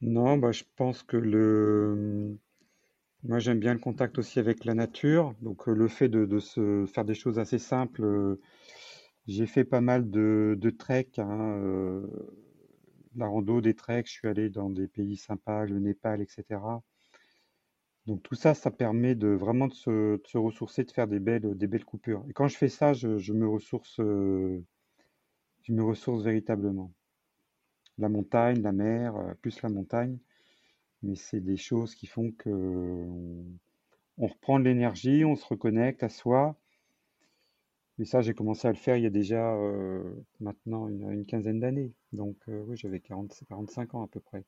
non, 0.00 0.36
bah, 0.38 0.52
je 0.52 0.64
pense 0.76 1.02
que 1.02 1.16
le. 1.16 2.36
Moi, 3.24 3.38
j'aime 3.40 3.60
bien 3.60 3.74
le 3.74 3.80
contact 3.80 4.18
aussi 4.18 4.38
avec 4.40 4.64
la 4.64 4.74
nature. 4.74 5.34
Donc, 5.42 5.66
le 5.68 5.88
fait 5.88 6.08
de, 6.08 6.38
se 6.40 6.86
faire 6.92 7.04
des 7.04 7.14
choses 7.14 7.38
assez 7.38 7.58
simples. 7.58 8.38
j'ai 9.28 9.46
fait 9.46 9.64
pas 9.64 9.80
mal 9.80 10.10
de, 10.10 10.56
de 10.60 10.70
trek, 10.70 11.08
hein, 11.18 12.02
la 13.16 13.26
rando, 13.26 13.60
des 13.60 13.74
treks. 13.74 14.06
Je 14.06 14.12
suis 14.12 14.28
allé 14.28 14.48
dans 14.48 14.70
des 14.70 14.88
pays 14.88 15.18
sympas, 15.18 15.66
le 15.66 15.78
Népal, 15.78 16.22
etc. 16.22 16.82
Donc 18.08 18.22
tout 18.22 18.34
ça, 18.34 18.54
ça 18.54 18.70
permet 18.70 19.14
de 19.14 19.28
vraiment 19.28 19.66
de 19.68 19.74
se, 19.74 20.38
ressourcer, 20.38 20.82
de 20.82 20.90
faire 20.90 21.08
des 21.08 21.18
belles, 21.20 21.58
des 21.58 21.66
belles 21.66 21.84
coupures. 21.84 22.24
Et 22.30 22.32
quand 22.32 22.48
je 22.48 22.56
fais 22.56 22.70
ça, 22.70 22.94
je, 22.94 23.32
me 23.34 23.46
ressource, 23.46 24.00
euh, 24.00 24.64
je 25.64 25.74
me 25.74 25.84
ressource 25.84 26.22
véritablement. 26.22 26.90
La 27.98 28.08
montagne, 28.08 28.62
la 28.62 28.72
mer, 28.72 29.14
euh, 29.14 29.34
plus 29.42 29.60
la 29.60 29.68
montagne, 29.68 30.16
mais 31.02 31.16
c'est 31.16 31.40
des 31.40 31.58
choses 31.58 31.94
qui 31.94 32.06
font 32.06 32.32
que 32.32 32.48
on, 34.16 34.26
reprend 34.26 34.58
de 34.58 34.64
l'énergie, 34.64 35.26
on 35.26 35.36
se 35.36 35.44
reconnecte 35.44 36.02
à 36.02 36.08
soi. 36.08 36.56
Et 37.98 38.06
ça, 38.06 38.22
j'ai 38.22 38.32
commencé 38.32 38.66
à 38.66 38.72
le 38.72 38.78
faire 38.78 38.96
il 38.96 39.02
y 39.02 39.06
a 39.06 39.10
déjà 39.10 39.54
euh, 39.54 40.02
maintenant 40.40 40.88
une, 40.88 41.26
quinzaine 41.26 41.60
d'années. 41.60 41.92
Donc 42.14 42.38
oui, 42.46 42.74
j'avais 42.78 43.00
45 43.00 43.94
ans 43.94 44.02
à 44.02 44.08
peu 44.08 44.20
près. 44.20 44.46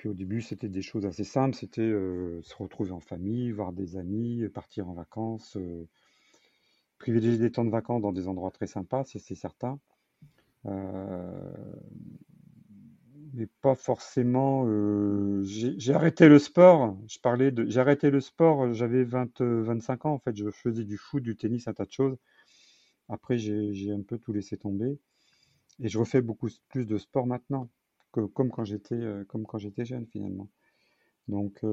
Puis 0.00 0.08
au 0.08 0.14
début, 0.14 0.40
c'était 0.40 0.70
des 0.70 0.80
choses 0.80 1.04
assez 1.04 1.24
simples, 1.24 1.54
c'était 1.54 1.82
euh, 1.82 2.40
se 2.40 2.54
retrouver 2.54 2.90
en 2.90 3.00
famille, 3.00 3.50
voir 3.50 3.70
des 3.70 3.98
amis, 3.98 4.48
partir 4.48 4.88
en 4.88 4.94
vacances, 4.94 5.58
euh, 5.58 5.86
privilégier 6.96 7.36
des 7.36 7.52
temps 7.52 7.66
de 7.66 7.70
vacances 7.70 8.00
dans 8.00 8.10
des 8.10 8.26
endroits 8.26 8.50
très 8.50 8.66
sympas, 8.66 9.04
c'est 9.04 9.34
certain. 9.34 9.78
Euh, 10.64 11.52
mais 13.34 13.46
pas 13.60 13.74
forcément. 13.74 14.64
j'ai 15.42 15.92
arrêté 15.92 16.30
le 16.30 16.38
sport. 16.38 16.96
J'ai 17.06 17.78
arrêté 17.78 18.10
le 18.10 18.20
sport. 18.20 18.72
J'avais 18.72 19.04
25 19.04 20.06
ans 20.06 20.14
en 20.14 20.18
fait. 20.18 20.34
Je 20.34 20.48
faisais 20.50 20.84
du 20.84 20.96
foot, 20.96 21.22
du 21.22 21.36
tennis, 21.36 21.68
un 21.68 21.74
tas 21.74 21.84
de 21.84 21.92
choses. 21.92 22.16
Après, 23.10 23.36
j'ai 23.36 23.92
un 23.92 24.00
peu 24.00 24.16
tout 24.16 24.32
laissé 24.32 24.56
tomber. 24.56 24.98
Et 25.78 25.90
je 25.90 25.98
refais 25.98 26.22
beaucoup 26.22 26.48
plus 26.70 26.86
de 26.86 26.96
sport 26.96 27.26
maintenant 27.26 27.68
comme 28.10 28.50
quand 28.50 28.64
j'étais 28.64 28.94
euh, 28.94 29.24
comme 29.24 29.46
quand 29.46 29.58
j'étais 29.58 29.84
jeune 29.84 30.06
finalement. 30.06 30.48
Donc 31.28 31.64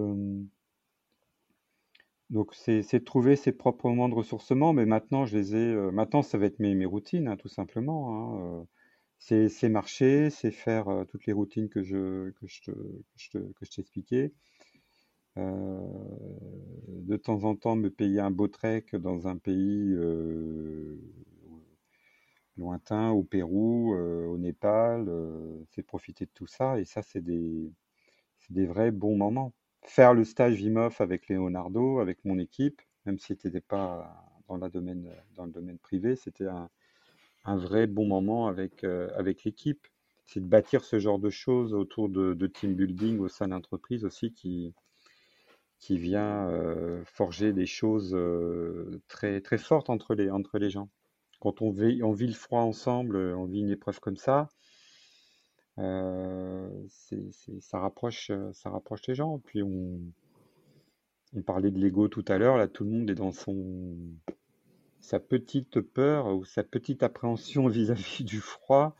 donc 2.29 2.53
c'est 2.55 2.81
de 2.81 2.97
trouver 2.99 3.35
ses 3.37 3.53
propres 3.53 3.87
moments 3.87 4.09
de 4.09 4.15
ressourcement, 4.15 4.73
mais 4.73 4.85
maintenant 4.85 5.25
je 5.25 5.37
les 5.37 5.55
ai. 5.55 5.73
Euh, 5.73 5.91
maintenant 5.91 6.21
ça 6.21 6.37
va 6.37 6.45
être 6.45 6.59
mes, 6.59 6.75
mes 6.75 6.85
routines 6.85 7.27
hein, 7.27 7.37
tout 7.37 7.47
simplement. 7.47 8.35
Hein, 8.37 8.65
euh. 9.21 9.47
c'est 9.49 9.69
marcher, 9.69 10.29
c'est 10.29 10.51
faire 10.51 11.05
toutes 11.09 11.25
les 11.25 11.33
routines 11.33 11.69
que 11.69 11.83
je 11.83 12.31
que 12.31 12.47
je 12.47 12.61
te, 12.61 12.71
que 13.39 13.65
je 13.65 13.71
t'expliquais. 13.71 14.33
de 15.37 17.15
temps 17.17 17.43
en 17.43 17.55
temps 17.55 17.75
me 17.75 17.89
payer 17.89 18.19
un 18.19 18.31
beau 18.31 18.47
trek 18.47 18.85
dans 18.93 19.27
un 19.27 19.37
pays 19.37 19.95
lointain, 22.57 23.09
au 23.11 23.23
Pérou, 23.23 23.93
euh, 23.95 24.25
au 24.25 24.37
Népal, 24.37 25.05
euh, 25.07 25.63
c'est 25.69 25.83
profiter 25.83 26.25
de 26.25 26.31
tout 26.33 26.47
ça. 26.47 26.79
Et 26.79 26.85
ça, 26.85 27.01
c'est 27.01 27.21
des, 27.21 27.71
des 28.49 28.65
vrais 28.65 28.91
bons 28.91 29.15
moments. 29.15 29.53
Faire 29.83 30.13
le 30.13 30.23
stage 30.23 30.55
Vimoff 30.55 31.01
avec 31.01 31.29
Leonardo, 31.29 31.99
avec 31.99 32.25
mon 32.25 32.39
équipe, 32.39 32.81
même 33.05 33.19
si 33.19 33.35
c'était 33.35 33.61
pas 33.61 34.23
dans, 34.49 34.57
le 34.57 34.69
domaine 34.69 35.77
privé, 35.79 36.15
c'était 36.15 36.47
un, 36.47 36.69
un, 37.45 37.57
vrai 37.57 37.87
bon 37.87 38.05
moment 38.05 38.47
avec, 38.47 38.83
euh, 38.83 39.09
l'équipe. 39.21 39.87
C'est 40.25 40.41
de 40.41 40.45
bâtir 40.45 40.83
ce 40.83 40.99
genre 40.99 41.19
de 41.19 41.29
choses 41.29 41.73
autour 41.73 42.09
de, 42.09 42.47
team 42.47 42.75
building 42.75 43.19
au 43.19 43.29
sein 43.29 43.47
d'entreprise 43.47 44.03
aussi 44.03 44.33
qui, 44.33 44.73
vient 45.89 46.51
forger 47.05 47.53
des 47.53 47.65
choses 47.65 48.17
très, 49.07 49.41
fortes 49.57 49.89
entre 49.89 50.15
les 50.15 50.69
gens 50.69 50.89
quand 51.39 51.61
on 51.61 51.71
vit, 51.71 51.97
le 52.27 52.33
froid 52.33 52.61
ensemble, 52.61 53.15
euh, 53.15 53.37
on 53.37 53.45
vit 53.45 53.59
une 53.59 53.69
épreuve 53.69 53.99
comme 53.99 54.17
ça, 54.17 54.49
euh, 55.79 56.69
ça, 57.59 57.79
rapproche, 57.79 58.31
euh, 58.31 58.51
ça 58.53 58.69
rapproche 58.69 59.05
les 59.07 59.15
gens. 59.15 59.39
Puis 59.39 59.61
on, 59.61 59.99
on 61.35 61.41
parlait 61.43 61.71
de 61.71 61.79
l'ego 61.79 62.07
tout 62.07 62.25
à 62.27 62.37
l'heure, 62.37 62.57
là 62.57 62.67
tout 62.67 62.83
le 62.83 62.89
monde 62.91 63.09
est 63.09 63.15
dans 63.15 63.31
son 63.31 63.95
sa 64.99 65.19
petite 65.19 65.79
peur 65.79 66.35
ou 66.35 66.43
sa 66.43 66.63
petite 66.63 67.03
appréhension 67.03 67.67
vis-à-vis 67.69 68.23
du 68.23 68.39
froid. 68.41 68.95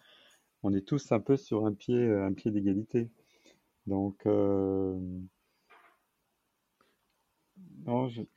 On 0.63 0.73
est 0.73 0.87
tous 0.87 1.11
un 1.11 1.19
peu 1.19 1.37
sur 1.37 1.65
un 1.65 1.73
pied, 1.73 2.09
un 2.11 2.33
pied 2.33 2.51
d'égalité. 2.51 3.09
Donc 3.87 4.25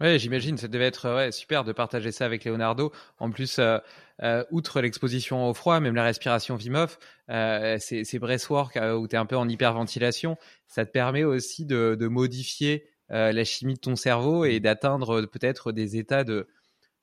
Ouais, 0.01 0.19
j'imagine, 0.21 0.57
ça 0.57 0.69
devait 0.69 0.85
être 0.85 1.31
super 1.33 1.65
de 1.65 1.73
partager 1.73 2.13
ça 2.13 2.25
avec 2.25 2.45
Leonardo. 2.45 2.93
En 3.19 3.33
plus, 3.33 3.59
euh, 3.59 3.79
euh, 4.23 4.45
outre 4.53 4.81
l'exposition 4.81 5.49
au 5.49 5.55
froid, 5.55 5.81
même 5.81 5.97
la 5.97 6.05
respiration 6.05 6.55
Vimov, 6.55 6.99
euh, 7.31 7.77
c'est, 7.81 8.05
c'est 8.05 8.21
breathwork 8.21 8.79
où 8.97 9.09
tu 9.09 9.17
es 9.17 9.19
un 9.19 9.27
peu 9.27 9.37
en 9.37 9.49
hyperventilation. 9.49 10.37
Ça 10.69 10.87
te 10.87 10.93
permet 10.93 11.25
aussi 11.25 11.67
de, 11.67 11.97
modifier 12.09 12.85
la 13.09 13.43
chimie 13.43 13.75
de 13.75 13.81
ton 13.81 13.97
cerveau 13.97 14.45
et 14.45 14.61
d'atteindre 14.61 15.23
peut-être 15.23 15.73
des 15.73 15.97
états 15.97 16.23
de, 16.23 16.47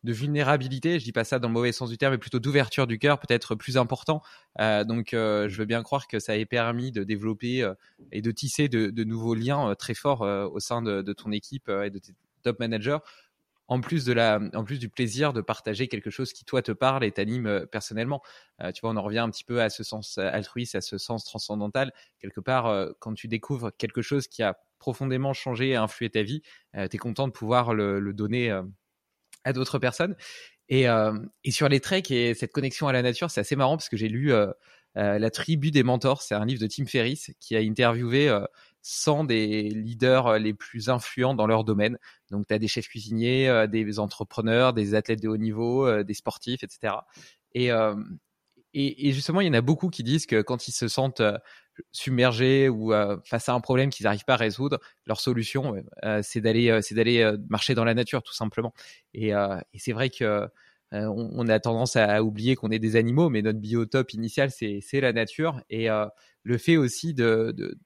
de 0.05 0.13
vulnérabilité. 0.13 0.99
Je 0.99 1.03
dis 1.03 1.11
pas 1.11 1.25
ça 1.25 1.39
dans 1.39 1.49
le 1.49 1.53
mauvais 1.53 1.73
sens 1.73 1.89
du 1.89 1.97
terme, 1.97 2.13
mais 2.13 2.17
plutôt 2.17 2.39
d'ouverture 2.39 2.87
du 2.87 2.97
cœur, 2.97 3.19
peut-être 3.19 3.55
plus 3.55 3.75
important. 3.75 4.21
donc, 4.57 5.09
je 5.11 5.53
veux 5.57 5.65
bien 5.65 5.83
croire 5.83 6.07
que 6.07 6.19
ça 6.19 6.37
ait 6.37 6.45
permis 6.45 6.93
de 6.93 7.03
développer 7.03 7.69
et 8.13 8.21
de 8.21 8.31
tisser 8.31 8.69
de, 8.69 9.03
nouveaux 9.03 9.35
liens 9.35 9.75
très 9.75 9.95
forts 9.95 10.21
au 10.21 10.61
sein 10.61 10.81
de, 10.81 11.01
de 11.01 11.11
ton 11.11 11.33
équipe 11.33 11.67
et 11.67 11.89
de 11.89 11.99
top 12.41 12.59
manager, 12.59 13.01
en 13.67 13.81
plus 13.81 14.05
de 14.05 14.13
la, 14.13 14.39
en 14.53 14.63
plus 14.63 14.79
du 14.79 14.89
plaisir 14.89 15.33
de 15.33 15.41
partager 15.41 15.87
quelque 15.87 16.09
chose 16.09 16.33
qui 16.33 16.45
toi 16.45 16.61
te 16.61 16.71
parle 16.71 17.03
et 17.03 17.11
t'anime 17.11 17.47
euh, 17.47 17.65
personnellement. 17.65 18.21
Euh, 18.61 18.71
tu 18.71 18.81
vois, 18.81 18.91
on 18.91 18.97
en 18.97 19.01
revient 19.01 19.19
un 19.19 19.29
petit 19.29 19.43
peu 19.43 19.61
à 19.61 19.69
ce 19.69 19.83
sens 19.83 20.17
altruiste, 20.17 20.75
à 20.75 20.81
ce 20.81 20.97
sens 20.97 21.25
transcendantal. 21.25 21.91
Quelque 22.19 22.39
part, 22.39 22.67
euh, 22.67 22.91
quand 22.99 23.13
tu 23.13 23.27
découvres 23.27 23.71
quelque 23.77 24.01
chose 24.01 24.27
qui 24.27 24.41
a 24.41 24.57
profondément 24.79 25.33
changé 25.33 25.69
et 25.69 25.75
influé 25.75 26.09
ta 26.09 26.23
vie, 26.23 26.43
tu 26.73 26.79
es 26.79 26.97
content 26.97 27.27
de 27.27 27.33
pouvoir 27.33 27.73
le, 27.73 28.13
donner 28.13 28.51
à 29.43 29.51
d'autres 29.51 29.79
personnes. 29.79 30.15
Et, 30.69 30.85
et, 31.43 31.51
sur 31.51 31.67
les 31.67 31.79
treks 31.79 32.11
et 32.11 32.35
cette 32.35 32.51
connexion 32.51 32.87
à 32.87 32.93
la 32.93 33.01
nature, 33.01 33.31
c'est 33.31 33.41
assez 33.41 33.55
marrant 33.55 33.75
parce 33.75 33.89
que 33.89 33.97
j'ai 33.97 34.07
lu 34.07 34.31
La 34.93 35.31
tribu 35.31 35.71
des 35.71 35.81
mentors, 35.81 36.21
c'est 36.21 36.35
un 36.35 36.45
livre 36.45 36.61
de 36.61 36.67
Tim 36.67 36.85
Ferriss 36.85 37.31
qui 37.39 37.55
a 37.55 37.59
interviewé 37.59 38.29
100 38.81 39.25
des 39.25 39.69
leaders 39.69 40.27
euh, 40.27 40.37
les 40.39 40.53
plus 40.53 40.89
influents 40.89 41.33
dans 41.33 41.47
leur 41.47 41.63
domaine. 41.63 41.97
Donc, 42.31 42.47
tu 42.47 42.53
as 42.53 42.59
des 42.59 42.67
chefs 42.67 42.87
cuisiniers, 42.87 43.49
euh, 43.49 43.67
des 43.67 43.99
entrepreneurs, 43.99 44.73
des 44.73 44.95
athlètes 44.95 45.21
de 45.21 45.27
haut 45.27 45.37
niveau, 45.37 45.85
euh, 45.85 46.03
des 46.03 46.13
sportifs, 46.13 46.63
etc. 46.63 46.95
Et, 47.53 49.11
justement, 49.11 49.41
il 49.41 49.47
y 49.47 49.49
en 49.49 49.53
a 49.53 49.61
beaucoup 49.61 49.89
qui 49.89 50.03
disent 50.03 50.25
que 50.25 50.41
quand 50.41 50.67
ils 50.67 50.71
se 50.71 50.87
sentent 50.87 51.23
submergés 51.91 52.69
ou 52.69 52.91
face 53.23 53.49
à 53.49 53.53
un 53.53 53.59
problème 53.59 53.89
qu'ils 53.89 54.03
n'arrivent 54.03 54.25
pas 54.25 54.33
à 54.33 54.37
résoudre, 54.37 54.79
leur 55.07 55.19
solution, 55.19 55.83
c'est 56.21 56.41
d'aller, 56.41 56.79
c'est 56.83 56.93
d'aller 56.93 57.33
marcher 57.49 57.73
dans 57.73 57.83
la 57.83 57.95
nature, 57.95 58.21
tout 58.21 58.35
simplement. 58.35 58.73
Et, 59.15 59.31
c'est 59.77 59.93
vrai 59.93 60.11
que 60.11 60.47
on, 60.91 61.47
a 61.47 61.59
tendance 61.59 61.95
à 61.95 62.23
oublier 62.23 62.55
qu'on 62.55 62.69
est 62.69 62.77
des 62.77 62.97
animaux, 62.97 63.29
mais 63.29 63.41
notre 63.41 63.57
biotope 63.57 64.13
initial, 64.13 64.51
c'est, 64.51 65.01
la 65.01 65.11
nature. 65.11 65.59
Et 65.71 65.87
le 66.43 66.57
fait 66.59 66.77
aussi 66.77 67.15
de 67.15 67.79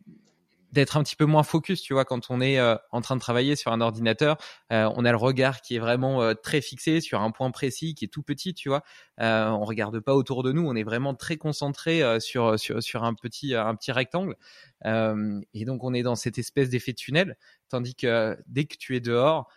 d'être 0.71 0.97
un 0.97 1.03
petit 1.03 1.15
peu 1.15 1.25
moins 1.25 1.43
focus, 1.43 1.81
tu 1.81 1.93
vois, 1.93 2.05
quand 2.05 2.29
on 2.29 2.39
est 2.39 2.59
euh, 2.59 2.75
en 2.91 3.01
train 3.01 3.15
de 3.15 3.21
travailler 3.21 3.55
sur 3.55 3.71
un 3.71 3.81
ordinateur, 3.81 4.37
euh, 4.71 4.89
on 4.95 5.03
a 5.05 5.11
le 5.11 5.17
regard 5.17 5.61
qui 5.61 5.75
est 5.75 5.79
vraiment 5.79 6.21
euh, 6.21 6.33
très 6.33 6.61
fixé 6.61 7.01
sur 7.01 7.21
un 7.21 7.31
point 7.31 7.51
précis, 7.51 7.93
qui 7.93 8.05
est 8.05 8.07
tout 8.07 8.23
petit, 8.23 8.53
tu 8.53 8.69
vois. 8.69 8.83
on 9.17 9.65
regarde 9.65 9.99
pas 9.99 10.15
autour 10.15 10.43
de 10.43 10.51
nous, 10.51 10.67
on 10.67 10.75
est 10.75 10.83
vraiment 10.83 11.13
très 11.13 11.37
concentré 11.37 12.01
sur, 12.19 12.57
sur 12.59 12.81
sur 12.81 13.03
un 13.03 13.13
petit 13.13 13.55
un 13.55 13.75
petit 13.75 13.91
rectangle, 13.91 14.35
et 14.85 15.65
donc 15.65 15.83
on 15.83 15.93
est 15.93 16.03
dans 16.03 16.15
cette 16.15 16.37
espèce 16.37 16.69
d'effet 16.69 16.93
tunnel, 16.93 17.37
tandis 17.69 17.95
que 17.95 18.37
dès 18.47 18.65
que 18.65 18.75
tu 18.77 18.95
es 18.95 18.99
dehors, 18.99 19.47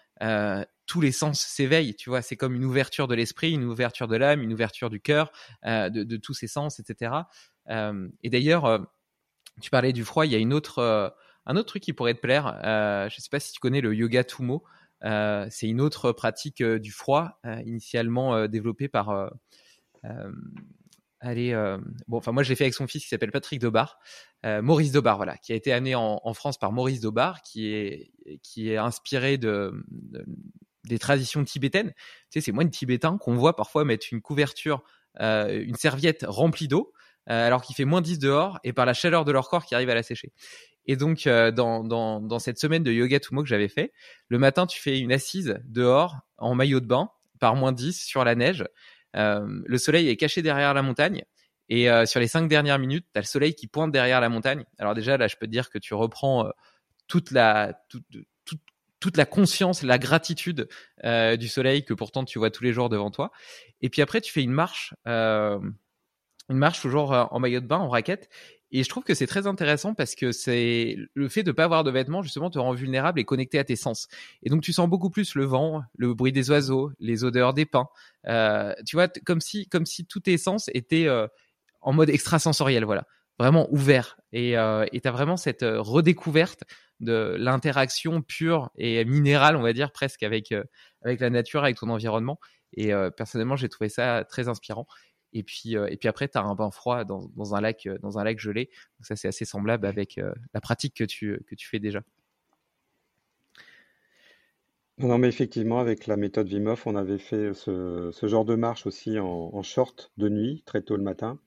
tous 0.86 1.00
les 1.00 1.12
sens 1.12 1.40
s'éveillent, 1.40 1.94
tu 1.94 2.10
vois. 2.10 2.22
C'est 2.22 2.36
comme 2.36 2.54
une 2.54 2.64
ouverture 2.64 3.08
de 3.08 3.14
l'esprit, 3.14 3.52
une 3.52 3.64
ouverture 3.64 4.08
de 4.08 4.16
l'âme, 4.16 4.42
une 4.42 4.52
ouverture 4.52 4.90
du 4.90 5.00
cœur, 5.00 5.30
de, 5.64 5.88
de, 5.88 6.16
tous 6.16 6.34
ces 6.34 6.48
sens, 6.48 6.80
etc. 6.80 7.12
et 7.68 8.30
d'ailleurs 8.30 8.86
tu 9.60 9.70
parlais 9.70 9.92
du 9.92 10.04
froid, 10.04 10.26
il 10.26 10.32
y 10.32 10.34
a 10.34 10.38
une 10.38 10.52
autre, 10.52 10.78
euh, 10.78 11.08
un 11.46 11.56
autre 11.56 11.68
truc 11.68 11.82
qui 11.82 11.92
pourrait 11.92 12.14
te 12.14 12.20
plaire. 12.20 12.60
Euh, 12.64 13.08
je 13.08 13.16
ne 13.16 13.20
sais 13.20 13.28
pas 13.30 13.40
si 13.40 13.52
tu 13.52 13.60
connais 13.60 13.80
le 13.80 13.94
yoga 13.94 14.24
Tumo. 14.24 14.64
Euh, 15.04 15.46
c'est 15.50 15.68
une 15.68 15.80
autre 15.80 16.12
pratique 16.12 16.62
du 16.62 16.90
froid, 16.90 17.38
initialement 17.64 18.46
développée 18.48 18.88
par. 18.88 19.30
allez, 21.20 21.52
bon, 22.08 22.16
enfin 22.16 22.32
moi 22.32 22.42
je 22.42 22.48
l'ai 22.48 22.56
fait 22.56 22.64
avec 22.64 22.74
son 22.74 22.86
fils 22.86 23.02
qui 23.02 23.08
s'appelle 23.08 23.32
Patrick 23.32 23.60
Dobar, 23.60 23.98
Maurice 24.44 24.92
Dobar, 24.92 25.16
voilà, 25.16 25.36
qui 25.36 25.52
a 25.52 25.56
été 25.56 25.72
amené 25.72 25.94
en, 25.94 26.34
France 26.34 26.58
par 26.58 26.72
Maurice 26.72 27.00
Dobar, 27.00 27.42
qui 27.42 27.74
est 27.74 28.12
qui 28.42 28.70
est 28.70 28.78
inspiré 28.78 29.36
de, 29.36 29.74
des 30.84 30.98
traditions 30.98 31.44
tibétaines. 31.44 31.92
Tu 32.30 32.40
sais, 32.40 32.40
c'est 32.40 32.52
moines 32.52 32.70
tibétains 32.70 33.18
qu'on 33.18 33.34
voit 33.34 33.56
parfois 33.56 33.84
mettre 33.84 34.06
une 34.10 34.22
couverture, 34.22 34.82
une 35.20 35.76
serviette 35.76 36.24
remplie 36.26 36.68
d'eau 36.68 36.94
alors 37.26 37.62
qu'il 37.62 37.74
fait 37.74 37.84
moins 37.84 38.00
10 38.00 38.18
dehors 38.18 38.58
et 38.64 38.72
par 38.72 38.86
la 38.86 38.94
chaleur 38.94 39.24
de 39.24 39.32
leur 39.32 39.48
corps 39.48 39.64
qui 39.64 39.74
arrive 39.74 39.90
à 39.90 39.94
la 39.94 40.02
sécher. 40.02 40.32
Et 40.86 40.96
donc, 40.96 41.24
dans, 41.26 41.82
dans, 41.82 42.20
dans, 42.20 42.38
cette 42.38 42.58
semaine 42.58 42.82
de 42.82 42.92
yoga 42.92 43.18
Tumo 43.18 43.42
que 43.42 43.48
j'avais 43.48 43.68
fait, 43.68 43.92
le 44.28 44.38
matin, 44.38 44.66
tu 44.66 44.80
fais 44.80 44.98
une 44.98 45.12
assise 45.12 45.58
dehors 45.64 46.16
en 46.36 46.54
maillot 46.54 46.80
de 46.80 46.86
bain 46.86 47.08
par 47.40 47.54
moins 47.56 47.72
10 47.72 48.04
sur 48.04 48.24
la 48.24 48.34
neige. 48.34 48.66
le 49.14 49.78
soleil 49.78 50.08
est 50.10 50.16
caché 50.16 50.42
derrière 50.42 50.74
la 50.74 50.82
montagne. 50.82 51.24
Et 51.70 51.88
sur 52.04 52.20
les 52.20 52.28
cinq 52.28 52.48
dernières 52.48 52.78
minutes, 52.78 53.06
tu 53.14 53.18
as 53.18 53.22
le 53.22 53.26
soleil 53.26 53.54
qui 53.54 53.66
pointe 53.66 53.90
derrière 53.90 54.20
la 54.20 54.28
montagne. 54.28 54.64
Alors 54.78 54.94
déjà, 54.94 55.16
là, 55.16 55.26
je 55.26 55.36
peux 55.36 55.46
te 55.46 55.52
dire 55.52 55.70
que 55.70 55.78
tu 55.78 55.94
reprends 55.94 56.50
toute 57.06 57.30
la, 57.30 57.80
toute, 57.88 58.04
toute 59.04 59.18
la 59.18 59.26
conscience, 59.26 59.82
la 59.82 59.98
gratitude 59.98 60.66
euh, 61.04 61.36
du 61.36 61.46
soleil 61.46 61.84
que 61.84 61.92
pourtant 61.92 62.24
tu 62.24 62.38
vois 62.38 62.50
tous 62.50 62.64
les 62.64 62.72
jours 62.72 62.88
devant 62.88 63.10
toi. 63.10 63.32
Et 63.82 63.90
puis 63.90 64.00
après, 64.00 64.22
tu 64.22 64.32
fais 64.32 64.42
une 64.42 64.50
marche, 64.50 64.94
euh, 65.06 65.58
une 66.48 66.58
marche 66.58 66.80
toujours 66.80 67.12
euh, 67.12 67.24
en 67.30 67.38
maillot 67.38 67.60
de 67.60 67.66
bain, 67.66 67.78
en 67.78 67.88
raquette. 67.88 68.28
Et 68.70 68.82
je 68.82 68.88
trouve 68.88 69.04
que 69.04 69.14
c'est 69.14 69.26
très 69.26 69.46
intéressant 69.46 69.94
parce 69.94 70.14
que 70.14 70.32
c'est 70.32 70.96
le 71.14 71.28
fait 71.28 71.44
de 71.44 71.50
ne 71.50 71.54
pas 71.54 71.64
avoir 71.64 71.84
de 71.84 71.90
vêtements 71.90 72.22
justement 72.22 72.50
te 72.50 72.58
rend 72.58 72.72
vulnérable 72.72 73.20
et 73.20 73.24
connecté 73.24 73.58
à 73.58 73.64
tes 73.64 73.76
sens. 73.76 74.08
Et 74.42 74.50
donc 74.50 74.62
tu 74.62 74.72
sens 74.72 74.88
beaucoup 74.88 75.10
plus 75.10 75.36
le 75.36 75.44
vent, 75.44 75.82
le 75.96 76.12
bruit 76.12 76.32
des 76.32 76.50
oiseaux, 76.50 76.90
les 76.98 77.22
odeurs 77.22 77.54
des 77.54 77.66
pins. 77.66 77.88
tu 78.84 78.96
vois, 78.96 79.06
comme 79.24 79.40
si 79.40 79.68
comme 79.68 79.86
si 79.86 80.06
tous 80.06 80.20
tes 80.20 80.38
sens 80.38 80.68
étaient 80.74 81.08
en 81.82 81.92
mode 81.92 82.10
extrasensoriel, 82.10 82.84
voilà, 82.84 83.06
vraiment 83.38 83.72
ouvert. 83.72 84.18
Et 84.32 84.56
tu 84.56 84.56
as 84.56 85.12
vraiment 85.12 85.36
cette 85.36 85.64
redécouverte 85.64 86.64
de 87.00 87.36
l'interaction 87.38 88.22
pure 88.22 88.70
et 88.76 89.04
minérale, 89.04 89.56
on 89.56 89.62
va 89.62 89.72
dire 89.72 89.92
presque 89.92 90.22
avec 90.22 90.52
euh, 90.52 90.64
avec 91.02 91.20
la 91.20 91.30
nature, 91.30 91.62
avec 91.62 91.76
ton 91.76 91.88
environnement. 91.90 92.38
Et 92.76 92.92
euh, 92.92 93.10
personnellement, 93.10 93.56
j'ai 93.56 93.68
trouvé 93.68 93.88
ça 93.88 94.24
très 94.24 94.48
inspirant. 94.48 94.86
Et 95.34 95.42
puis, 95.42 95.76
euh, 95.76 95.86
et 95.88 95.96
puis 95.96 96.08
après, 96.08 96.28
tu 96.28 96.38
as 96.38 96.42
un 96.42 96.54
bain 96.54 96.70
froid 96.70 97.04
dans, 97.04 97.54
un 97.54 97.60
lac, 97.60 97.88
dans 98.00 98.18
un 98.18 98.24
lac 98.24 98.38
gelé. 98.38 98.70
Donc 98.98 99.06
ça, 99.06 99.16
c'est 99.16 99.28
assez 99.28 99.44
semblable 99.44 99.86
avec 99.86 100.20
la 100.54 100.60
pratique 100.60 100.94
que 100.94 101.04
tu, 101.04 101.38
que 101.46 101.54
tu 101.54 101.68
fais 101.68 101.78
déjà. 101.78 102.02
Non, 104.98 105.18
mais 105.18 105.28
effectivement, 105.28 105.80
avec 105.80 106.06
la 106.06 106.16
méthode 106.16 106.52
Wim 106.52 106.68
Hof, 106.68 106.86
on 106.86 106.94
avait 106.94 107.18
fait 107.18 107.52
ce, 107.52 108.10
ce 108.12 108.26
genre 108.26 108.44
de 108.44 108.54
marche 108.54 108.86
aussi 108.86 109.18
en, 109.18 109.62
short 109.62 110.12
de 110.16 110.28
nuit, 110.28 110.62
très 110.66 110.82
tôt 110.82 110.96
le 110.96 111.02
matin. 111.02 111.38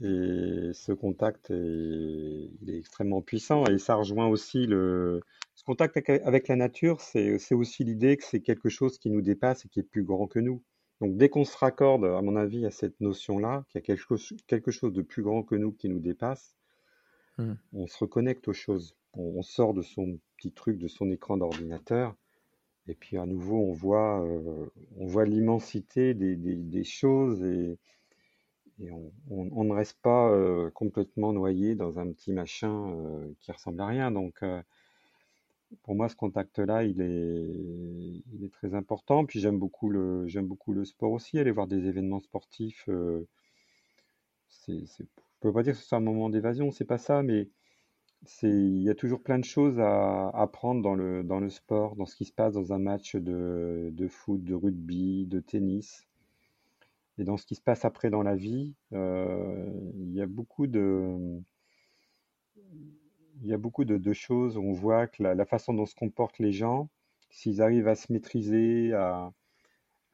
Et 0.00 0.70
ce 0.72 0.92
contact 0.92 1.50
est, 1.50 2.50
est 2.68 2.78
extrêmement 2.78 3.22
puissant 3.22 3.64
et 3.66 3.78
ça 3.78 3.96
rejoint 3.96 4.26
aussi 4.28 4.66
le 4.66 5.20
ce 5.58 5.64
contact 5.64 5.96
avec 5.96 6.46
la 6.46 6.54
nature, 6.54 7.00
c'est 7.00 7.52
aussi 7.52 7.82
l'idée 7.82 8.16
que 8.16 8.22
c'est 8.22 8.38
quelque 8.38 8.68
chose 8.68 8.96
qui 8.96 9.10
nous 9.10 9.22
dépasse 9.22 9.64
et 9.64 9.68
qui 9.68 9.80
est 9.80 9.82
plus 9.82 10.04
grand 10.04 10.28
que 10.28 10.38
nous. 10.38 10.62
Donc 11.00 11.16
dès 11.16 11.28
qu'on 11.28 11.44
se 11.44 11.56
raccorde, 11.56 12.04
à 12.04 12.22
mon 12.22 12.36
avis, 12.36 12.66
à 12.66 12.70
cette 12.70 13.00
notion-là, 13.00 13.64
qu'il 13.68 13.80
y 13.80 13.82
a 13.82 13.86
quelque 13.86 14.00
chose, 14.00 14.32
quelque 14.46 14.70
chose 14.70 14.92
de 14.92 15.02
plus 15.02 15.22
grand 15.22 15.42
que 15.42 15.54
nous 15.54 15.72
qui 15.72 15.88
nous 15.88 16.00
dépasse, 16.00 16.56
mmh. 17.38 17.52
on 17.72 17.86
se 17.86 17.98
reconnecte 17.98 18.48
aux 18.48 18.52
choses. 18.52 18.96
On, 19.14 19.42
sort 19.42 19.74
de 19.74 19.82
son 19.82 20.18
petit 20.36 20.52
truc, 20.52 20.78
de 20.78 20.86
son 20.86 21.10
écran 21.10 21.38
d'ordinateur, 21.38 22.14
et 22.86 22.94
puis 22.94 23.16
à 23.16 23.26
nouveau 23.26 23.56
on 23.56 23.72
voit, 23.72 24.22
euh, 24.22 24.66
on 24.96 25.06
voit 25.06 25.24
l'immensité 25.24 26.14
des, 26.14 26.36
des, 26.36 26.54
des 26.54 26.84
choses 26.84 27.42
et 27.42 27.78
et 28.80 28.90
on, 29.30 29.64
ne 29.64 29.72
reste 29.72 29.98
pas 30.02 30.30
euh, 30.30 30.70
complètement 30.70 31.32
noyé 31.32 31.74
dans 31.74 31.98
un 31.98 32.12
petit 32.12 32.32
machin 32.32 32.92
euh, 32.92 33.32
qui 33.40 33.50
ressemble 33.50 33.80
à 33.80 33.86
rien. 33.86 34.10
Donc, 34.12 34.44
pour 35.82 35.94
moi, 35.94 36.08
ce 36.08 36.16
contact-là, 36.16 36.84
il 36.84 37.00
est, 37.00 38.52
très 38.52 38.74
important. 38.74 39.24
Puis 39.26 39.40
j'aime 39.40 39.58
beaucoup 39.58 39.90
le, 39.90 40.26
sport 40.84 41.12
aussi. 41.12 41.38
Aller 41.38 41.50
voir 41.50 41.66
des 41.66 41.86
événements 41.86 42.20
sportifs, 42.20 42.88
c'est, 44.48 44.86
c'est, 44.86 45.04
je 45.04 45.40
peux 45.40 45.52
pas 45.52 45.62
dire 45.62 45.74
que 45.74 45.78
ce 45.78 45.86
soit 45.86 45.98
un 45.98 46.00
moment 46.00 46.30
d'évasion, 46.30 46.70
c'est 46.70 46.84
pas 46.84 46.98
ça, 46.98 47.22
mais 47.22 47.48
il 48.42 48.82
y 48.82 48.90
a 48.90 48.94
toujours 48.94 49.22
plein 49.22 49.38
de 49.38 49.44
choses 49.44 49.78
à 49.78 50.28
apprendre 50.30 50.82
dans 50.82 50.94
le, 50.94 51.50
sport, 51.50 51.96
dans 51.96 52.06
ce 52.06 52.16
qui 52.16 52.24
se 52.24 52.32
passe 52.32 52.54
dans 52.54 52.72
un 52.72 52.78
match 52.78 53.14
de, 53.16 53.90
de 53.92 54.08
foot, 54.08 54.42
de 54.42 54.54
rugby, 54.54 55.26
de 55.26 55.40
tennis. 55.40 56.06
Et 57.18 57.24
dans 57.24 57.36
ce 57.36 57.46
qui 57.46 57.54
se 57.54 57.60
passe 57.60 57.84
après 57.84 58.10
dans 58.10 58.22
la 58.22 58.36
vie, 58.36 58.74
euh, 58.92 59.66
il 59.94 60.12
y 60.12 60.20
a 60.20 60.26
beaucoup 60.26 60.66
de, 60.66 61.40
il 63.42 63.48
y 63.48 63.52
a 63.54 63.58
beaucoup 63.58 63.84
de, 63.84 64.12
choses. 64.12 64.56
On 64.56 64.72
voit 64.72 65.06
que 65.06 65.22
la, 65.22 65.46
façon 65.46 65.74
dont 65.74 65.86
se 65.86 65.94
comportent 65.94 66.38
les 66.38 66.52
gens, 66.52 66.90
s'ils 67.30 67.62
arrivent 67.62 67.88
à 67.88 67.94
se 67.94 68.12
maîtriser, 68.12 68.92
à, 68.92 69.32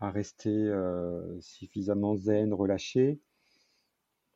rester 0.01 0.51
euh, 0.51 1.41
suffisamment 1.41 2.15
zen, 2.17 2.53
relâchés, 2.53 3.21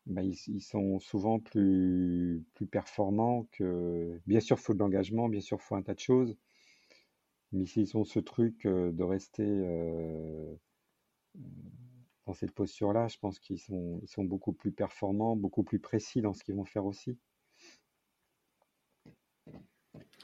ben, 0.07 0.23
ils, 0.23 0.63
sont 0.63 0.99
souvent 0.99 1.39
plus, 1.41 2.45
performants 2.71 3.47
que. 3.53 4.19
Bien 4.27 4.41
sûr, 4.41 4.57
il 4.59 4.63
faut 4.63 4.75
de 4.75 4.79
l'engagement, 4.79 5.29
bien 5.29 5.41
sûr, 5.41 5.59
il 5.61 5.65
faut 5.65 5.75
un 5.77 5.83
tas 5.83 5.95
de 5.95 6.01
choses. 6.01 6.37
Mais 7.53 7.67
s'ils 7.67 7.97
ont 7.97 8.05
ce 8.05 8.19
truc 8.21 8.67
euh, 8.67 8.93
de 8.93 9.03
rester 9.03 9.45
dans 12.27 12.35
cette 12.35 12.53
posture-là, 12.53 13.09
je 13.09 13.19
pense 13.19 13.39
qu'ils 13.39 13.59
sont, 13.59 14.01
ils 14.03 14.09
sont 14.09 14.25
beaucoup 14.25 14.53
plus 14.53 14.73
performants, 14.73 15.37
beaucoup 15.37 15.63
plus 15.63 15.79
précis 15.79 16.21
dans 16.23 16.35
ce 16.35 16.45
qu'ils 16.45 16.55
vont 16.55 16.65
faire 16.65 16.85
aussi. 16.87 17.19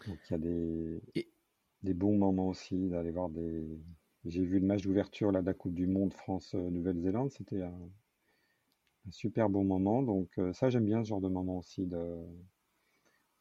Donc 0.07 0.19
il 0.29 0.33
y 0.33 0.35
a 0.35 0.39
des, 0.39 1.01
des 1.83 1.95
bons 1.95 2.17
moments 2.17 2.49
aussi 2.49 2.89
d'aller 2.89 3.11
voir 3.11 3.29
des. 3.29 3.65
J'ai 4.25 4.45
vu 4.45 4.59
le 4.59 4.67
match 4.67 4.83
d'ouverture 4.83 5.33
de 5.33 5.39
la 5.39 5.55
Coupe 5.55 5.75
du 5.75 5.87
Monde 5.87 6.13
France-Nouvelle-Zélande, 6.15 7.31
c'était 7.31 7.63
un, 7.63 7.79
super 9.11 9.51
bon 9.51 9.65
moment. 9.65 10.03
Donc 10.03 10.31
euh, 10.39 10.53
ça 10.53 10.71
j'aime 10.71 10.87
bien 10.87 11.03
ce 11.05 11.09
genre 11.09 11.21
de 11.21 11.29
moment 11.29 11.59
aussi 11.59 11.87
de 11.87 12.17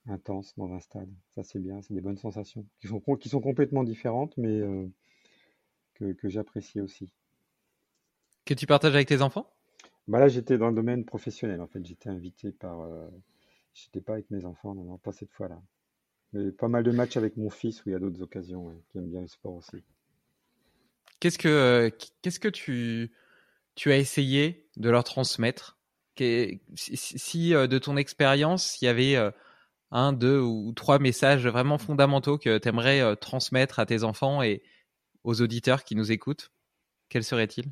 intense 0.07 0.53
dans 0.57 0.73
un 0.73 0.79
stade. 0.79 1.09
Ça 1.29 1.43
c'est 1.43 1.59
bien, 1.59 1.81
c'est 1.81 1.93
des 1.93 2.01
bonnes 2.01 2.17
sensations 2.17 2.65
qui 2.79 2.87
sont, 2.87 2.99
qui 2.99 3.29
sont 3.29 3.41
complètement 3.41 3.83
différentes, 3.83 4.35
mais 4.37 4.59
euh, 4.59 4.87
que, 5.93 6.11
que 6.13 6.27
j'apprécie 6.27 6.81
aussi. 6.81 7.09
Que 8.45 8.53
tu 8.53 8.67
partages 8.67 8.93
avec 8.93 9.07
tes 9.07 9.21
enfants? 9.21 9.47
Bah 10.07 10.19
Là, 10.19 10.27
j'étais 10.27 10.57
dans 10.57 10.67
le 10.67 10.75
domaine 10.75 11.05
professionnel. 11.05 11.61
En 11.61 11.67
fait, 11.67 11.85
j'étais 11.85 12.09
invité 12.09 12.51
par. 12.51 12.81
Euh... 12.81 13.09
J'étais 13.73 14.01
pas 14.01 14.13
avec 14.13 14.29
mes 14.29 14.45
enfants, 14.45 14.75
non, 14.75 14.83
non, 14.83 14.97
pas 14.97 15.11
cette 15.11 15.31
fois-là. 15.31 15.59
Pas 16.57 16.67
mal 16.67 16.83
de 16.83 16.91
matchs 16.91 17.17
avec 17.17 17.37
mon 17.37 17.49
fils 17.49 17.83
où 17.85 17.89
il 17.89 17.91
y 17.91 17.95
a 17.95 17.99
d'autres 17.99 18.21
occasions, 18.21 18.73
qui 18.91 18.97
aiment 18.97 19.09
bien 19.09 19.21
le 19.21 19.27
sport 19.27 19.55
aussi. 19.55 19.83
Qu'est-ce 21.19 21.37
que, 21.37 21.47
euh, 21.47 21.89
qu'est-ce 22.21 22.39
que 22.39 22.47
tu, 22.47 23.11
tu 23.75 23.91
as 23.91 23.97
essayé 23.97 24.67
de 24.77 24.89
leur 24.89 25.03
transmettre? 25.03 25.77
Si, 26.75 27.53
euh, 27.53 27.67
de 27.67 27.77
ton 27.79 27.97
expérience, 27.97 28.81
il 28.81 28.85
y 28.85 28.87
avait 28.87 29.15
euh, 29.15 29.31
un, 29.91 30.11
deux 30.11 30.39
ou 30.39 30.73
trois 30.73 30.99
messages 30.99 31.47
vraiment 31.47 31.77
fondamentaux 31.77 32.37
que 32.37 32.57
tu 32.57 32.67
aimerais 32.67 33.15
transmettre 33.17 33.79
à 33.79 33.85
tes 33.85 34.03
enfants 34.03 34.41
et 34.41 34.63
aux 35.23 35.41
auditeurs 35.41 35.83
qui 35.83 35.95
nous 35.95 36.11
écoutent, 36.11 36.51
quels 37.09 37.23
seraient-ils? 37.23 37.71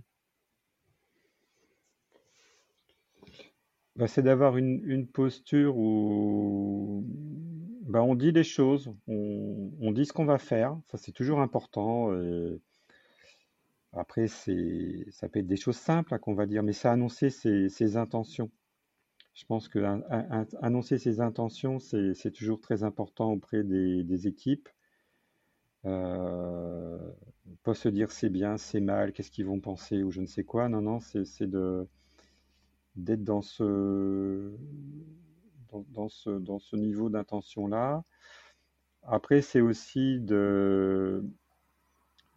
Bah, 3.96 4.08
c'est 4.08 4.24
d'avoir 4.24 4.58
une, 4.58 5.08
posture 5.08 5.78
où 5.78 7.04
bah, 7.92 8.02
on 8.04 8.16
dit 8.16 8.32
les 8.32 8.44
choses, 8.44 8.94
on, 9.08 9.92
dit 9.92 10.06
ce 10.06 10.14
qu'on 10.14 10.26
va 10.26 10.38
faire, 10.38 10.80
ça 10.86 10.98
c'est 10.98 11.12
toujours 11.12 11.42
important. 11.42 12.10
après, 13.94 14.28
c'est, 14.28 15.06
ça 15.12 15.28
peut 15.28 15.40
être 15.40 15.48
des 15.48 15.58
choses 15.58 15.76
simples 15.76 16.14
hein, 16.14 16.18
qu'on 16.20 16.34
va 16.34 16.46
dire, 16.46 16.64
mais 16.64 16.74
c'est 16.74 16.88
annoncer 16.88 17.30
ses, 17.30 17.98
intentions. 17.98 18.50
Je 19.34 19.46
pense 19.46 19.68
que 19.68 19.80
annoncer 20.62 20.98
ses 20.98 21.20
intentions, 21.20 21.80
c'est, 21.80 22.32
toujours 22.32 22.62
très 22.62 22.84
important 22.84 23.32
auprès 23.34 23.64
des, 23.64 24.28
équipes. 24.28 24.70
Euh, 25.86 26.98
pas 27.64 27.74
se 27.74 27.90
dire 27.90 28.12
c'est 28.12 28.30
bien, 28.30 28.58
c'est 28.58 28.80
mal, 28.80 29.14
qu'est-ce 29.14 29.32
qu'ils 29.32 29.48
vont 29.48 29.60
penser 29.60 30.04
ou 30.04 30.12
je 30.12 30.22
ne 30.22 30.28
sais 30.28 30.44
quoi. 30.46 30.70
Non, 30.70 30.82
non, 30.82 31.00
c'est 31.00 31.50
d'être 32.96 33.24
dans 33.24 33.42
ce, 33.42 34.56
dans, 35.90 36.10
ce, 36.10 36.76
niveau 36.76 37.10
d'intention-là. 37.10 38.04
Après, 39.04 39.42
c'est 39.42 39.62
aussi 39.62 40.20
de, 40.20 41.24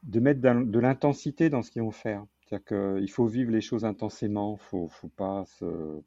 mettre 0.04 0.40
de 0.40 0.78
l'intensité 0.78 1.50
dans 1.50 1.62
ce 1.62 1.70
qu'ils 1.70 1.82
vont 1.82 1.90
faire. 1.90 2.24
C'est-à-dire 2.40 2.98
qu'il 2.98 3.10
faut 3.10 3.26
vivre 3.26 3.50
les 3.50 3.60
choses 3.60 3.84
intensément, 3.84 4.58
il 4.72 4.82
ne 4.82 4.88
faut, 4.88 5.08
pas 5.08 5.44
se, 5.46 6.00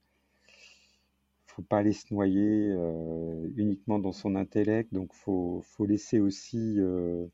faut 1.47 1.65
aller 1.71 1.93
se 1.93 2.13
noyer 2.13 2.71
euh, 2.71 3.49
uniquement 3.55 3.97
dans 3.99 4.11
son 4.11 4.35
intellect, 4.35 4.93
donc 4.93 5.13
faut, 5.13 5.61
faut, 5.63 5.85
laisser 5.85 6.19
aussi 6.19 6.75
euh, 6.79 7.25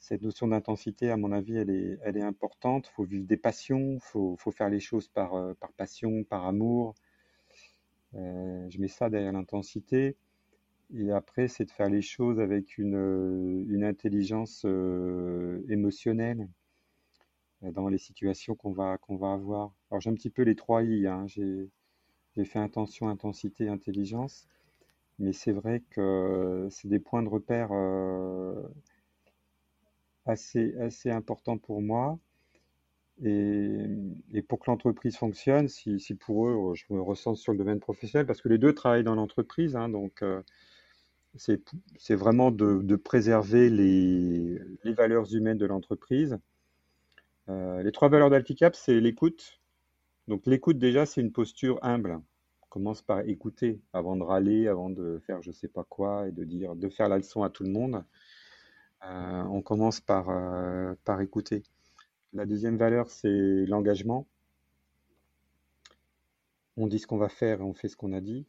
cette 0.00 0.22
notion 0.22 0.48
d'intensité, 0.48 1.10
à 1.10 1.16
mon 1.16 1.30
avis, 1.30 1.56
elle 1.56 1.70
est, 1.70 1.98
elle 2.02 2.16
est 2.16 2.22
importante. 2.22 2.88
Faut 2.88 3.04
vivre 3.04 3.26
des 3.26 3.36
passions, 3.36 3.98
faut, 4.00 4.36
faut, 4.38 4.50
faire 4.50 4.68
les 4.68 4.80
choses 4.80 5.08
par, 5.08 5.34
euh, 5.34 5.54
par 5.54 5.72
passion, 5.72 6.24
par 6.24 6.46
amour. 6.46 6.94
Euh, 8.14 8.66
je 8.70 8.80
mets 8.80 8.88
ça 8.88 9.10
derrière 9.10 9.32
l'intensité. 9.32 10.16
Et 10.94 11.10
après, 11.12 11.48
c'est 11.48 11.64
de 11.64 11.70
faire 11.70 11.88
les 11.88 12.02
choses 12.02 12.40
avec 12.40 12.78
une, 12.78 12.96
euh, 12.96 13.88
intelligence 13.88 14.64
émotionnelle 15.68 16.48
dans 17.62 17.88
les 17.88 17.98
situations 17.98 18.54
qu'on 18.54 18.72
va, 18.72 18.98
qu'on 18.98 19.16
va 19.16 19.32
avoir. 19.32 19.72
Alors 19.90 20.00
j'ai 20.00 20.10
un 20.10 20.14
petit 20.14 20.30
peu 20.30 20.42
les 20.42 20.56
trois 20.56 20.82
I. 20.82 21.06
Hein. 21.06 21.26
J'ai 21.26 21.68
j'ai 22.36 22.44
fait 22.44 22.58
intention, 22.60 23.08
intensité, 23.08 23.68
intelligence. 23.68 24.46
Mais 25.18 25.32
c'est 25.32 25.52
vrai 25.52 25.82
que 25.90 26.68
c'est 26.70 26.88
des 26.88 26.98
points 27.00 27.22
de 27.22 27.28
repère 27.28 27.72
assez, 30.26 30.74
assez 30.78 31.10
importants 31.10 31.58
pour 31.58 31.82
moi. 31.82 32.18
Et, 33.22 34.42
pour 34.48 34.60
que 34.60 34.70
l'entreprise 34.70 35.16
fonctionne, 35.16 35.68
si, 35.68 36.14
pour 36.18 36.48
eux, 36.48 36.74
je 36.74 36.84
me 36.90 37.00
ressens 37.00 37.36
sur 37.36 37.52
le 37.52 37.58
domaine 37.58 37.80
professionnel, 37.80 38.26
parce 38.26 38.40
que 38.40 38.48
les 38.48 38.58
deux 38.58 38.74
travaillent 38.74 39.04
dans 39.04 39.14
l'entreprise, 39.14 39.76
hein, 39.76 39.88
donc 39.88 40.24
c'est 41.36 42.14
vraiment 42.14 42.50
de, 42.50 42.96
préserver 42.96 43.70
les, 43.70 44.58
valeurs 44.94 45.32
humaines 45.34 45.58
de 45.58 45.66
l'entreprise. 45.66 46.38
les 47.48 47.92
trois 47.92 48.08
valeurs 48.08 48.30
d'Alticap, 48.30 48.74
c'est 48.74 48.98
l'écoute, 49.00 49.60
donc 50.30 50.46
l'écoute 50.46 50.78
déjà, 50.78 51.06
c'est 51.06 51.20
une 51.20 51.32
posture 51.32 51.80
humble. 51.82 52.20
On 52.62 52.66
commence 52.68 53.02
par 53.02 53.20
écouter 53.28 53.80
avant 53.92 54.14
de 54.16 54.22
râler, 54.22 54.68
avant 54.68 54.88
de 54.88 55.20
faire 55.26 55.42
je 55.42 55.50
sais 55.50 55.66
pas 55.66 55.82
quoi 55.82 56.28
et 56.28 56.30
de 56.30 56.44
dire, 56.44 56.76
de 56.76 56.88
faire 56.88 57.08
la 57.08 57.16
leçon 57.16 57.42
à 57.42 57.50
tout 57.50 57.64
le 57.64 57.70
monde. 57.70 58.04
Euh, 59.04 59.42
on 59.50 59.60
commence 59.60 60.00
euh, 60.08 60.94
par 61.04 61.20
écouter. 61.20 61.64
La 62.32 62.46
deuxième 62.46 62.76
valeur, 62.76 63.10
c'est 63.10 63.66
l'engagement. 63.66 64.26
On 66.76 66.86
dit 66.86 66.98
ce 66.98 67.06
qu'on 67.06 67.18
va 67.18 67.28
faire 67.28 67.60
et 67.60 67.64
on 67.64 67.74
fait 67.74 67.88
ce 67.88 67.96
qu'on 67.96 68.12
a 68.12 68.20
dit. 68.20 68.46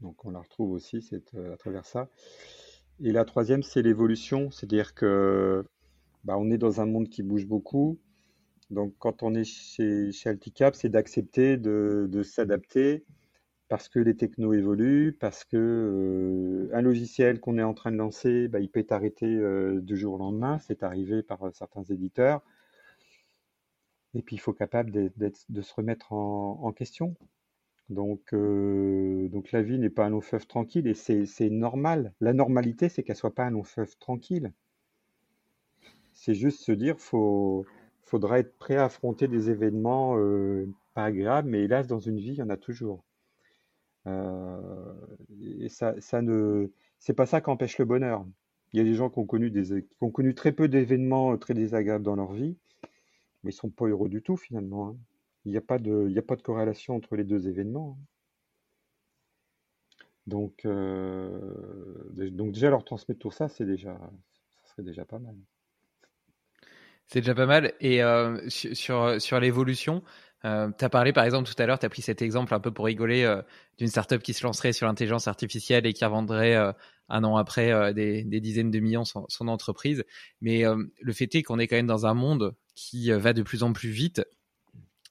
Donc 0.00 0.24
on 0.24 0.30
la 0.30 0.40
retrouve 0.40 0.72
aussi 0.72 1.06
euh, 1.34 1.54
à 1.54 1.56
travers 1.56 1.84
ça. 1.84 2.08
Et 3.00 3.10
la 3.10 3.24
troisième, 3.24 3.62
c'est 3.62 3.82
l'évolution, 3.82 4.50
c'est-à-dire 4.50 4.94
que 4.94 5.64
bah, 6.24 6.36
on 6.38 6.50
est 6.50 6.58
dans 6.58 6.80
un 6.80 6.86
monde 6.86 7.08
qui 7.08 7.22
bouge 7.22 7.46
beaucoup. 7.46 7.98
Donc, 8.70 8.94
quand 8.98 9.22
on 9.22 9.34
est 9.34 9.44
chez, 9.44 10.10
chez 10.12 10.30
Alticap, 10.30 10.74
c'est 10.74 10.88
d'accepter 10.88 11.56
de, 11.56 12.22
s'adapter 12.22 13.04
parce 13.68 13.88
que 13.88 13.98
les 13.98 14.16
technos 14.16 14.52
évoluent, 14.52 15.16
parce 15.18 15.44
que 15.44 15.56
euh, 15.56 16.76
un 16.76 16.82
logiciel 16.82 17.40
qu'on 17.40 17.58
est 17.58 17.62
en 17.62 17.74
train 17.74 17.92
de 17.92 17.96
lancer, 17.96 18.48
bah, 18.48 18.60
il 18.60 18.68
peut 18.70 18.80
être 18.80 18.92
arrêté 18.92 19.26
euh, 19.26 19.80
du 19.80 19.96
jour 19.96 20.14
au 20.14 20.18
lendemain. 20.18 20.58
C'est 20.58 20.82
arrivé 20.82 21.22
par 21.22 21.42
euh, 21.44 21.50
certains 21.52 21.82
éditeurs. 21.84 22.42
Et 24.14 24.22
puis, 24.22 24.36
il 24.36 24.38
faut 24.38 24.52
capable 24.52 24.90
de 24.92 25.62
se 25.62 25.74
remettre 25.74 26.12
en, 26.12 26.72
question. 26.72 27.16
Donc, 27.90 28.32
donc, 28.32 29.50
la 29.50 29.62
vie 29.62 29.78
n'est 29.78 29.90
pas 29.90 30.06
un 30.06 30.10
long 30.10 30.20
fleuve 30.20 30.46
tranquille 30.46 30.86
et 30.86 30.94
c'est 30.94 31.50
normal. 31.50 32.12
La 32.20 32.32
normalité, 32.32 32.88
c'est 32.88 33.02
qu'elle 33.02 33.16
soit 33.16 33.34
pas 33.34 33.44
un 33.44 33.50
long 33.50 33.64
fleuve 33.64 33.96
tranquille. 33.98 34.52
C'est 36.12 36.34
juste 36.34 36.60
se 36.60 36.70
dire, 36.70 37.00
faut 37.00 37.66
faudra 38.04 38.38
être 38.38 38.56
prêt 38.56 38.76
à 38.76 38.84
affronter 38.84 39.26
des 39.26 39.50
événements 39.50 40.16
pas 40.94 41.06
agréables, 41.06 41.48
mais 41.50 41.64
hélas, 41.64 41.88
dans 41.88 41.98
une 41.98 42.18
vie, 42.18 42.34
il 42.34 42.38
y 42.38 42.42
en 42.42 42.50
a 42.50 42.56
toujours. 42.56 43.02
Euh, 44.06 44.94
et 45.40 45.68
ça, 45.68 45.94
ça 46.00 46.22
ne, 46.22 46.70
c'est 46.98 47.14
pas 47.14 47.26
ça 47.26 47.40
qui 47.40 47.50
empêche 47.50 47.78
le 47.78 47.84
bonheur. 47.84 48.24
Il 48.72 48.78
y 48.78 48.80
a 48.80 48.84
des 48.84 48.94
gens 48.94 49.08
qui 49.10 49.18
ont 49.18 49.26
connu, 49.26 49.50
des, 49.50 49.82
qui 49.82 50.02
ont 50.02 50.10
connu 50.10 50.34
très 50.34 50.52
peu 50.52 50.68
d'événements 50.68 51.32
euh, 51.32 51.36
très 51.36 51.54
désagréables 51.54 52.04
dans 52.04 52.16
leur 52.16 52.32
vie, 52.32 52.56
mais 53.42 53.50
ils 53.50 53.54
sont 53.54 53.70
pas 53.70 53.86
heureux 53.86 54.08
du 54.08 54.22
tout 54.22 54.36
finalement. 54.36 54.88
Hein. 54.88 54.96
Il 55.44 55.52
n'y 55.52 55.58
a 55.58 55.62
pas 55.62 55.78
de, 55.78 56.12
a 56.16 56.22
pas 56.22 56.36
de 56.36 56.42
corrélation 56.42 56.96
entre 56.96 57.16
les 57.16 57.24
deux 57.24 57.48
événements. 57.48 57.98
Hein. 57.98 58.04
Donc, 60.26 60.66
donc 60.66 62.52
déjà 62.52 62.70
leur 62.70 62.82
transmettre 62.82 63.20
tout 63.20 63.30
ça, 63.30 63.50
c'est 63.50 63.66
déjà, 63.66 63.92
ça 64.62 64.70
serait 64.70 64.82
déjà 64.82 65.04
pas 65.04 65.18
mal. 65.18 65.36
C'est 67.06 67.20
déjà 67.20 67.34
pas 67.34 67.46
mal. 67.46 67.74
Et 67.80 68.02
euh, 68.02 68.40
sur, 68.48 69.20
sur 69.20 69.40
l'évolution, 69.40 70.02
euh, 70.44 70.70
tu 70.78 70.84
as 70.84 70.90
parlé 70.90 71.12
par 71.12 71.24
exemple 71.24 71.48
tout 71.48 71.60
à 71.62 71.66
l'heure, 71.66 71.78
tu 71.78 71.86
as 71.86 71.88
pris 71.88 72.02
cet 72.02 72.20
exemple 72.20 72.54
un 72.54 72.60
peu 72.60 72.70
pour 72.70 72.84
rigoler 72.84 73.24
euh, 73.24 73.40
d'une 73.78 73.88
startup 73.88 74.22
qui 74.22 74.34
se 74.34 74.44
lancerait 74.44 74.72
sur 74.72 74.86
l'intelligence 74.86 75.26
artificielle 75.26 75.86
et 75.86 75.92
qui 75.92 76.04
revendrait 76.04 76.54
euh, 76.54 76.72
un 77.08 77.24
an 77.24 77.36
après 77.36 77.72
euh, 77.72 77.92
des, 77.92 78.24
dizaines 78.24 78.70
de 78.70 78.80
millions 78.80 79.04
son, 79.04 79.24
son 79.28 79.48
entreprise. 79.48 80.04
Mais 80.42 80.64
le 81.00 81.12
fait 81.12 81.34
est 81.34 81.42
qu'on 81.42 81.58
est 81.58 81.66
quand 81.66 81.76
même 81.76 81.86
dans 81.86 82.06
un 82.06 82.14
monde 82.14 82.54
qui 82.74 83.10
va 83.10 83.32
de 83.32 83.42
plus 83.42 83.62
en 83.62 83.72
plus 83.72 83.90
vite. 83.90 84.22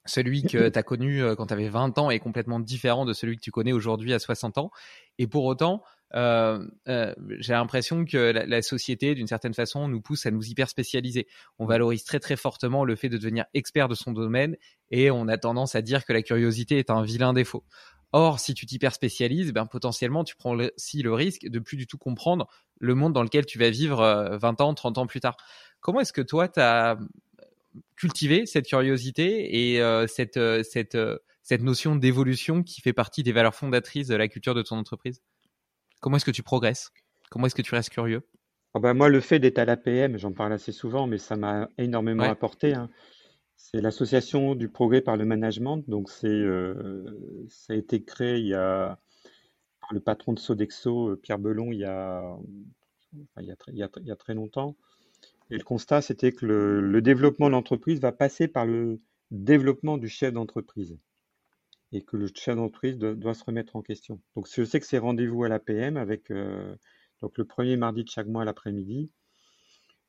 Celui 0.06 0.44
que 0.44 0.68
tu 0.68 0.78
as 0.78 0.84
connu 0.84 1.24
quand 1.38 1.48
tu 1.48 1.54
avais 1.54 1.70
20 1.70 1.98
ans 1.98 2.12
est 2.12 2.20
complètement 2.20 2.60
différent 2.60 3.06
de 3.06 3.14
celui 3.14 3.38
que 3.38 3.42
tu 3.42 3.52
connais 3.52 3.72
aujourd'hui 3.72 4.14
à 4.14 4.20
60 4.20 4.58
ans. 4.58 4.70
Et 5.18 5.28
pour 5.28 5.46
autant, 5.46 5.82
euh, 6.16 6.66
euh, 6.88 7.14
j'ai 7.40 7.54
l'impression 7.54 8.06
que 8.06 8.18
la, 8.18 8.62
société, 8.62 9.16
d'une 9.16 9.28
certaine 9.28 9.54
façon, 9.54 9.88
nous 9.88 10.02
pousse 10.02 10.26
à 10.26 10.32
nous 10.32 10.44
hyper 10.44 10.70
spécialiser. 10.70 11.28
On 11.60 11.66
valorise 11.66 12.04
très 12.04 12.20
très 12.20 12.36
fortement 12.36 12.86
le 12.86 12.96
fait 12.96 13.10
de 13.10 13.18
devenir 13.18 13.46
expert 13.54 13.88
de 13.88 13.96
son 13.96 14.12
domaine 14.12 14.56
et 14.92 15.12
on 15.12 15.28
a 15.28 15.38
tendance 15.38 15.76
à 15.76 15.82
dire 15.82 16.06
que 16.06 16.14
la 16.14 16.22
curiosité 16.22 16.78
est 16.78 16.90
un 16.90 17.04
vilain 17.04 17.34
défaut. 17.34 17.64
Or, 18.12 18.40
si 18.40 18.54
tu 18.54 18.68
t'hyper 18.68 18.94
spécialises, 18.94 19.54
ben, 19.54 19.66
potentiellement, 19.66 20.24
tu 20.24 20.36
prends 20.36 20.56
aussi 20.56 21.02
le 21.02 21.14
risque 21.14 21.48
de 21.48 21.60
plus 21.60 21.78
du 21.78 21.88
tout 21.88 21.98
comprendre 21.98 22.48
le 22.80 22.94
monde 22.94 23.12
dans 23.14 23.24
lequel 23.24 23.46
tu 23.46 23.58
vas 23.58 23.72
vivre 23.72 24.38
20 24.40 24.62
euh, 24.62 24.64
ans, 24.64 24.74
30 24.76 25.00
ans 25.00 25.08
plus 25.08 25.20
tard. 25.20 25.36
Comment 25.80 26.02
est-ce 26.02 26.14
que 26.14 26.22
toi, 26.22 26.48
tu 26.48 26.60
as 26.60 26.98
cultivé 27.96 28.46
cette 28.46 28.68
curiosité 28.68 29.74
et 29.74 30.08
cette, 30.08 30.40
cette, 30.64 30.98
cette 31.42 31.62
notion 31.62 31.96
d'évolution 31.96 32.62
qui 32.62 32.82
fait 32.82 32.94
partie 32.94 33.24
des 33.24 33.32
valeurs 33.32 33.56
fondatrices 33.56 34.08
de 34.08 34.16
la 34.16 34.28
culture 34.28 34.54
de 34.54 34.62
ton 34.62 34.78
entreprise? 34.78 35.22
Comment 36.04 36.18
est-ce 36.18 36.26
que 36.26 36.32
tu 36.32 36.44
progresses? 36.44 36.92
Comment 37.32 37.46
est-ce 37.48 37.56
que 37.56 37.62
tu 37.62 37.74
restes 37.74 37.90
curieux? 37.90 38.28
Ah 38.74 38.82
bah, 38.82 38.94
Moi, 38.94 39.08
le 39.08 39.22
fait 39.22 39.40
d'être 39.40 39.58
à 39.58 39.64
l'APM, 39.64 40.18
j'en 40.18 40.34
parle 40.34 40.52
assez 40.52 40.74
souvent, 40.74 41.08
mais 41.08 41.18
ça 41.18 41.38
m'a 41.38 41.70
énormément 41.78 42.26
apporté. 42.26 42.74
Hein. 42.74 42.90
C'est 43.56 43.80
l'association 43.80 44.54
du 44.54 44.68
progrès 44.68 45.00
par 45.00 45.16
le 45.16 45.24
management. 45.24 45.82
Donc, 45.88 46.10
c'est, 46.10 46.28
euh, 46.28 47.06
ça 47.48 47.72
a 47.72 47.78
été 47.78 48.04
créé 48.04 48.40
il 48.40 48.48
y 48.48 48.54
a, 48.54 49.00
par 49.80 49.94
le 49.94 50.02
patron 50.02 50.34
de 50.34 50.40
Sodexo, 50.40 51.12
euh, 51.12 51.16
Pierre 51.16 51.40
Belon, 51.40 51.72
il 51.72 51.80
y 51.80 51.86
a, 51.86 52.36
il, 53.40 53.46
y 53.46 53.52
a 53.52 53.56
très, 53.56 53.72
il, 53.72 53.78
y 53.78 54.12
a, 54.12 54.16
très 54.18 54.34
longtemps. 54.34 54.76
Et 55.52 55.58
le 55.58 55.64
constat, 55.64 56.02
c'était 56.02 56.34
que 56.34 56.46
le, 56.46 56.82
le 56.82 57.02
développement 57.02 57.46
de 57.46 57.52
l'entreprise 57.52 58.02
va 58.02 58.12
passer 58.12 58.50
par 58.50 58.66
le 58.66 59.00
développement 59.32 59.98
du 59.98 60.10
chef 60.10 60.34
d'entreprise 60.34 60.98
et 61.94 62.02
que 62.02 62.18
le 62.18 62.28
chef 62.34 62.56
d'entreprise 62.56 62.98
doit, 62.98 63.34
se 63.36 63.44
remettre 63.44 63.76
en 63.76 63.84
question. 63.84 64.20
Donc 64.36 64.48
je 64.52 64.66
sais 64.66 64.80
que 64.80 64.86
c'est 64.86 64.98
rendez-vous 64.98 65.44
à 65.44 65.48
l'APM 65.48 65.96
avec 65.96 66.32
euh, 66.32 66.76
donc 67.22 67.38
le 67.38 67.46
premier 67.46 67.78
mardi 67.78 68.04
de 68.04 68.10
chaque 68.10 68.28
mois 68.28 68.42
à 68.42 68.46
l'après-midi. 68.46 69.12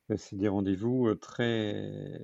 Euh, 0.09 0.17
c'est 0.17 0.35
des 0.35 0.47
rendez-vous 0.47 1.07
euh, 1.07 1.15
très, 1.15 2.19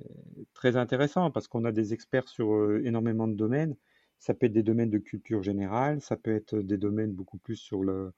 très 0.52 0.76
intéressants 0.76 1.30
parce 1.30 1.46
qu'on 1.46 1.64
a 1.64 1.70
des 1.70 1.92
experts 1.92 2.28
sur 2.28 2.76
énormément 2.84 3.28
de 3.28 3.34
domaines. 3.34 3.76
Ça 4.18 4.34
peut 4.34 4.46
être 4.46 4.52
des 4.52 4.64
domaines 4.64 4.90
de 4.90 4.98
culture 4.98 5.42
générale, 5.44 6.00
ça 6.00 6.16
peut 6.16 6.34
être 6.34 6.58
des 6.58 6.76
domaines 6.76 7.12
beaucoup 7.12 7.38
plus 7.38 7.56
sur 7.56 7.82
le 7.82 8.12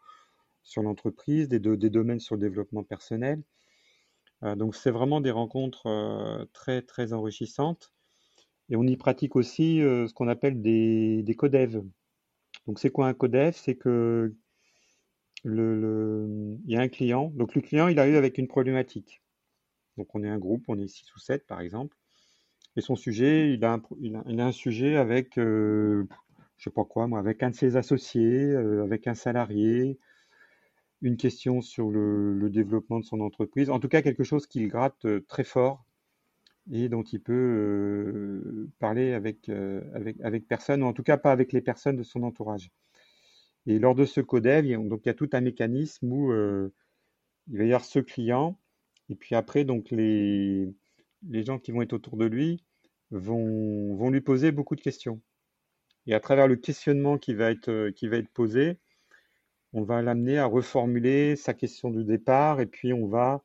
sur 0.63 0.83
l'entreprise, 0.83 1.49
des, 1.49 1.61
des, 1.61 1.91
domaines 1.91 2.21
sur 2.21 2.37
le 2.37 2.41
développement 2.41 2.85
personnel. 2.85 3.43
donc 4.57 4.75
c'est 4.75 4.91
vraiment 4.91 5.21
des 5.21 5.31
rencontres 5.31 6.49
très 6.55 6.81
très 6.81 7.13
enrichissantes. 7.13 7.94
Et 8.71 8.77
on 8.77 8.85
y 8.85 8.97
pratique 8.97 9.37
aussi 9.37 9.83
euh, 9.83 10.07
ce 10.07 10.15
qu'on 10.15 10.29
appelle 10.29 10.63
des, 10.63 11.23
des 11.23 11.35
codev. 11.35 11.83
Donc 12.67 12.79
c'est 12.79 12.91
quoi 12.91 13.09
un 13.09 13.15
codev? 13.15 13.53
C'est 13.55 13.77
que 13.77 14.35
il 15.45 16.63
y 16.67 16.77
a 16.77 16.81
un 16.81 16.89
client. 16.89 17.31
Donc 17.35 17.55
le 17.55 17.61
client, 17.61 17.89
il 17.89 17.99
arrive 17.99 18.17
avec 18.17 18.39
une 18.39 18.49
problématique. 18.49 19.23
Donc 19.97 20.15
on 20.15 20.23
est 20.23 20.29
un 20.29 20.39
groupe, 20.39 20.65
on 20.69 20.79
est 20.79 20.89
6 20.89 21.15
ou 21.15 21.19
7 21.19 21.47
par 21.47 21.61
exemple. 21.61 21.97
Et 22.77 22.81
son 22.81 22.97
sujet, 22.97 23.53
il 23.53 23.65
a 23.65 23.81
un, 24.27 24.53
sujet 24.53 24.97
avec, 24.97 25.39
euh, 25.39 26.09
je 26.57 26.65
sais 26.65 26.71
pas 26.71 26.85
quoi, 26.85 27.07
avec 27.17 27.43
un 27.45 27.51
de 27.51 27.55
ses 27.55 27.77
associés, 27.77 28.51
euh, 28.51 28.83
avec 28.83 29.07
un 29.07 29.15
salarié, 29.15 29.99
une 31.01 31.17
question 31.17 31.61
sur 31.61 31.91
le, 31.91 32.49
développement 32.51 32.99
de 32.99 33.05
son 33.05 33.21
entreprise. 33.21 33.71
En 33.71 33.79
tout 33.79 33.89
cas, 33.89 34.03
quelque 34.03 34.25
chose 34.25 34.47
qu'il 34.49 34.67
gratte 34.69 35.07
très 35.29 35.45
fort 35.45 35.85
et 36.73 36.89
dont 36.89 37.03
il 37.03 37.21
peut 37.21 37.33
euh, 37.33 38.71
parler 38.79 39.13
avec, 39.13 39.49
euh, 39.49 39.83
avec, 39.95 40.21
avec 40.21 40.49
personne, 40.49 40.83
ou 40.83 40.87
en 40.87 40.93
tout 40.93 41.03
cas 41.03 41.19
pas 41.19 41.33
avec 41.33 41.53
les 41.53 41.61
personnes 41.61 41.97
de 41.97 42.03
son 42.03 42.23
entourage. 42.23 42.71
Et 43.67 43.79
lors 43.79 43.95
de 43.95 44.05
ce 44.05 44.21
codev, 44.21 44.67
il 44.67 44.89
donc 44.89 45.03
il 45.05 45.09
y 45.09 45.11
a 45.11 45.15
tout 45.15 45.29
un 45.33 45.41
mécanisme 45.41 46.13
où 46.13 46.33
euh, 46.33 46.73
il 47.49 47.59
va 47.59 47.65
y 47.65 47.67
avoir 47.69 47.85
ce 47.85 47.99
client, 47.99 48.59
et 49.11 49.15
puis 49.15 49.35
après, 49.35 49.65
donc 49.65 49.91
les, 49.91 50.75
les 51.29 51.45
gens 51.45 51.59
qui 51.59 51.73
vont 51.73 51.83
être 51.83 51.93
autour 51.93 52.17
de 52.17 52.27
lui 52.27 52.65
vont, 53.11 53.95
vont 53.97 54.11
lui 54.11 54.23
poser 54.23 54.53
beaucoup 54.53 54.77
de 54.77 54.81
questions. 54.81 55.21
Et 56.07 56.15
à 56.15 56.21
travers 56.21 56.49
le 56.49 56.57
questionnement 56.57 57.19
qui 57.19 57.35
va 57.35 57.51
être, 57.51 57.91
qui 57.91 58.09
va 58.09 58.17
être 58.19 58.31
posé, 58.31 58.79
on 59.73 59.83
va 59.83 60.03
l'amener 60.03 60.39
à 60.39 60.47
reformuler 60.47 61.37
sa 61.37 61.53
question 61.53 61.91
du 61.91 62.05
départ, 62.05 62.61
et 62.61 62.67
puis 62.67 62.93
on 62.93 63.09
va 63.09 63.43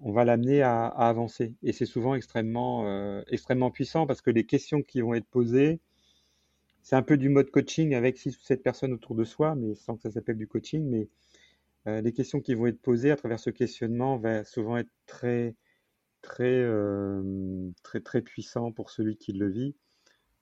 on 0.00 0.12
va 0.12 0.24
l'amener 0.24 0.62
à, 0.62 0.86
avancer. 0.86 1.54
Et 1.62 1.72
c'est 1.72 1.86
souvent 1.86 2.14
extrêmement, 2.14 2.86
euh, 2.86 3.22
extrêmement 3.28 3.70
puissant 3.70 4.06
parce 4.06 4.20
que 4.20 4.30
les 4.30 4.44
questions 4.44 4.82
qui 4.82 5.00
vont 5.00 5.14
être 5.14 5.26
posées, 5.26 5.80
c'est 6.82 6.96
un 6.96 7.02
peu 7.02 7.16
du 7.16 7.28
mode 7.28 7.50
coaching 7.50 7.94
avec 7.94 8.16
six 8.18 8.36
ou 8.36 8.40
sept 8.42 8.62
personnes 8.62 8.92
autour 8.92 9.16
de 9.16 9.24
soi, 9.24 9.54
mais 9.56 9.74
sans 9.74 9.96
que 9.96 10.02
ça 10.02 10.10
s'appelle 10.10 10.36
du 10.36 10.46
coaching. 10.46 10.84
Mais 10.88 11.08
euh, 11.88 12.00
les 12.00 12.12
questions 12.12 12.40
qui 12.40 12.54
vont 12.54 12.66
être 12.66 12.80
posées 12.80 13.10
à 13.10 13.16
travers 13.16 13.40
ce 13.40 13.50
questionnement 13.50 14.18
vont 14.18 14.44
souvent 14.44 14.76
être 14.76 14.90
très, 15.06 15.54
très, 16.22 16.44
euh, 16.44 17.70
très, 17.82 18.00
très 18.00 18.22
puissant 18.22 18.72
pour 18.72 18.90
celui 18.90 19.16
qui 19.16 19.32
le 19.32 19.48
vit. 19.48 19.74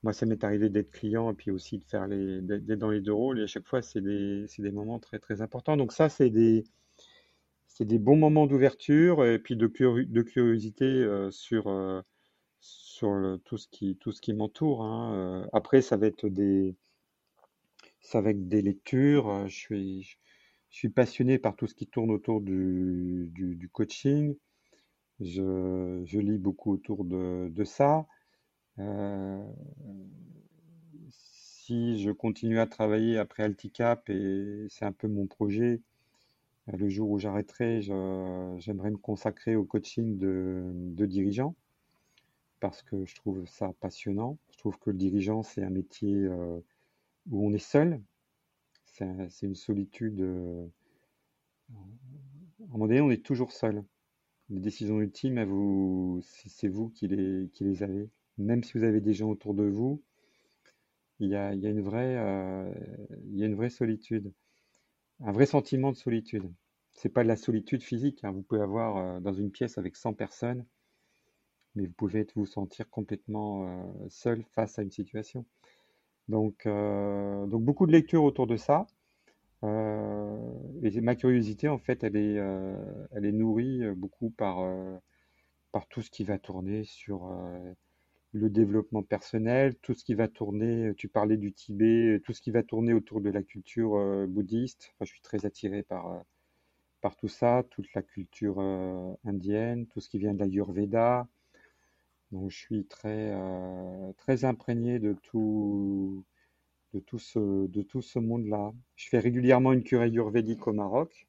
moi, 0.03 0.13
ça 0.13 0.27
m'est 0.27 0.45
arrivé 0.45 0.71
d'être 0.71 0.91
client 0.91 1.31
et 1.31 1.35
puis 1.35 1.51
aussi 1.51 1.79
de 1.79 1.85
faire 1.85 2.09
d'être 2.09 2.79
dans 2.79 2.91
les 2.91 3.01
deux 3.01 3.13
rôles. 3.13 3.41
Et 3.41 3.45
à 3.45 3.47
chaque 3.47 3.67
fois, 3.67 3.83
c'est 3.83 4.03
des, 4.03 4.47
des 4.59 4.73
moments 4.73 4.99
très, 4.99 5.19
très 5.19 5.43
importants. 5.43 5.77
Donc 5.77 5.93
ça, 5.93 6.09
c'est 6.09 6.31
des, 6.31 6.65
c'est 7.67 7.85
des 7.85 7.99
bons 7.99 8.17
moments 8.17 8.47
d'ouverture 8.47 9.25
et 9.25 9.39
puis 9.39 9.57
de, 9.57 9.67
curiosité 9.67 11.29
sur, 11.31 12.05
sur 12.61 13.39
tout 13.45 13.59
ce 13.59 13.69
qui, 13.69 13.99
qui 14.23 14.33
m'entoure. 14.33 14.83
Hein. 14.85 15.49
Après, 15.53 15.83
ça 15.83 15.97
va 15.97 16.07
être 16.07 16.29
des, 16.29 16.77
ça 18.01 18.21
va 18.21 18.31
être 18.31 18.49
des 18.49 18.63
lectures. 18.63 19.49
Je 19.49 19.55
suis, 19.55 20.19
je 20.71 20.77
suis 20.77 20.89
passionné 20.89 21.39
par 21.39 21.57
tout 21.57 21.67
ce 21.67 21.75
qui 21.75 21.87
tourne 21.87 22.11
autour 22.11 22.41
du, 22.41 23.31
du, 23.33 23.69
coaching. 23.69 24.37
Je, 25.21 26.03
je, 26.05 26.19
lis 26.21 26.39
beaucoup 26.39 26.73
autour 26.73 27.05
de, 27.05 27.49
de 27.49 27.65
ça. 27.65 28.07
si 31.11 32.03
je 32.03 32.11
continue 32.11 32.59
à 32.59 32.67
travailler 32.67 33.19
après 33.19 33.43
Alticap, 33.43 34.09
et 34.11 34.67
c'est 34.69 34.85
un 34.85 34.93
peu 34.93 35.09
mon 35.09 35.27
projet, 35.27 35.81
le 36.67 36.89
jour 36.89 37.11
où 37.11 37.19
j'arrêterai, 37.19 37.83
j'aimerais 37.83 38.91
me 38.91 38.97
consacrer 38.97 39.57
au 39.57 39.65
coaching 39.65 40.19
de, 40.19 41.07
dirigeants 41.07 41.55
parce 42.61 42.83
que 42.83 43.05
je 43.05 43.15
trouve 43.15 43.47
ça 43.47 43.75
passionnant. 43.81 44.39
Je 44.53 44.59
trouve 44.59 44.79
que 44.79 44.91
le 44.91 44.97
dirigeant, 44.97 45.43
c'est 45.43 45.63
un 45.63 45.71
métier 45.71 46.15
euh, 46.15 46.59
où 47.31 47.47
on 47.47 47.53
est 47.53 47.59
seul. 47.59 48.01
C'est 48.87 49.43
une 49.43 49.55
solitude. 49.55 50.21
Euh, 50.21 50.67
à 51.71 51.75
un 51.75 52.67
moment 52.69 52.87
donné, 52.87 53.01
on 53.03 53.11
est 53.11 53.25
toujours 53.25 53.53
seul. 53.53 53.85
Les 54.49 54.61
décisions 54.61 55.01
ultimes, 55.01 55.39
c'est 56.23 56.69
vous 56.69 56.89
qui 56.91 57.09
les, 57.09 57.51
qui 57.53 57.65
les 57.65 57.83
avez. 57.83 58.09
Même 58.39 58.63
si 58.63 58.79
vous 58.79 58.85
avez 58.85 59.01
des 59.01 59.13
gens 59.13 59.29
autour 59.29 59.55
de 59.55 59.65
vous, 59.65 60.03
il 61.21 61.29
y 61.29 61.35
a, 61.35 61.51
euh, 61.51 61.55
il 61.55 61.63
y 61.63 61.67
a 63.43 63.47
une 63.47 63.55
vraie 63.55 63.71
solitude 63.71 64.33
un 65.21 65.33
vrai 65.33 65.47
sentiment 65.47 65.93
de 65.93 65.97
solitude. 65.97 66.51
C'est 66.93 67.09
pas 67.09 67.23
de 67.23 67.29
la 67.29 67.37
solitude 67.37 67.83
physique. 67.83 68.25
Hein. 68.25 68.33
Vous 68.33 68.43
pouvez 68.43 68.61
avoir 68.61 68.97
euh, 68.97 69.21
dans 69.21 69.33
une 69.33 69.51
pièce 69.51 69.79
avec 69.79 69.97
100 69.97 70.15
personnes, 70.15 70.65
mais 71.75 71.87
vous 71.87 71.93
pouvez 71.93 72.27
vous 72.35 72.47
sentir 72.47 72.89
complètement 72.91 73.67
euh, 73.69 74.09
seul 74.09 74.45
face 74.53 74.79
à 74.79 74.83
une 74.83 74.91
situation. 74.91 75.45
Donc, 76.29 76.67
euh, 76.67 77.47
donc 77.47 77.63
beaucoup 77.63 77.87
de 77.87 77.93
lectures 77.93 78.25
autour 78.25 78.47
de 78.47 78.57
ça. 78.57 78.87
et 79.63 81.01
ma 81.01 81.17
curiosité, 81.17 81.69
en 81.69 81.79
fait, 81.79 82.05
elle 82.05 82.17
est, 82.17 83.33
nourrie 83.33 83.83
beaucoup 83.97 84.31
par 84.31 84.81
tout 85.91 86.03
ce 86.03 86.11
qui 86.11 86.25
va 86.25 86.39
tourner 86.39 86.85
sur 86.85 87.31
le 88.35 88.51
développement 88.51 89.05
personnel, 89.05 89.77
tout 89.77 89.95
ce 89.95 90.05
qui 90.05 90.15
va 90.15 90.27
tourner, 90.27 90.93
tu 90.97 91.09
parlais 91.09 91.37
du 91.37 91.53
Tibet, 91.53 92.21
tout 92.25 92.33
ce 92.33 92.43
qui 92.43 92.51
va 92.51 92.65
tourner 92.65 92.93
autour 92.93 93.21
de 93.21 93.31
la 93.31 93.45
culture 93.45 93.95
euh, 93.95 94.27
bouddhiste. 94.27 94.93
je 95.01 95.07
suis 95.07 95.23
très 95.23 95.47
attiré 95.47 95.85
par, 95.85 96.13
euh, 96.13 96.19
par 97.01 97.15
tout 97.17 97.29
ça, 97.29 97.63
toute 97.71 97.87
la 97.95 98.03
culture 98.03 98.57
euh, 98.59 99.15
indienne, 99.25 99.87
tout 99.87 100.01
ce 100.01 100.09
qui 100.09 100.19
vient 100.19 100.35
de 100.35 100.41
l'Ayurveda. 100.41 101.29
Donc 102.33 102.51
je 102.51 102.57
suis 102.59 102.85
très, 102.87 103.33
très 104.19 104.45
imprégné 104.45 104.99
de 104.99 105.13
tout, 105.23 106.25
de 106.93 106.99
tout 106.99 107.21
ce, 107.21 107.69
de 107.69 107.83
tout 107.83 108.03
ce 108.03 108.19
monde-là. 108.19 108.73
Je 108.97 109.09
fais 109.09 109.21
régulièrement 109.21 109.73
une 109.73 109.85
cure 109.85 110.01
ayurvédique 110.01 110.67
au 110.67 110.73
Maroc. 110.73 111.29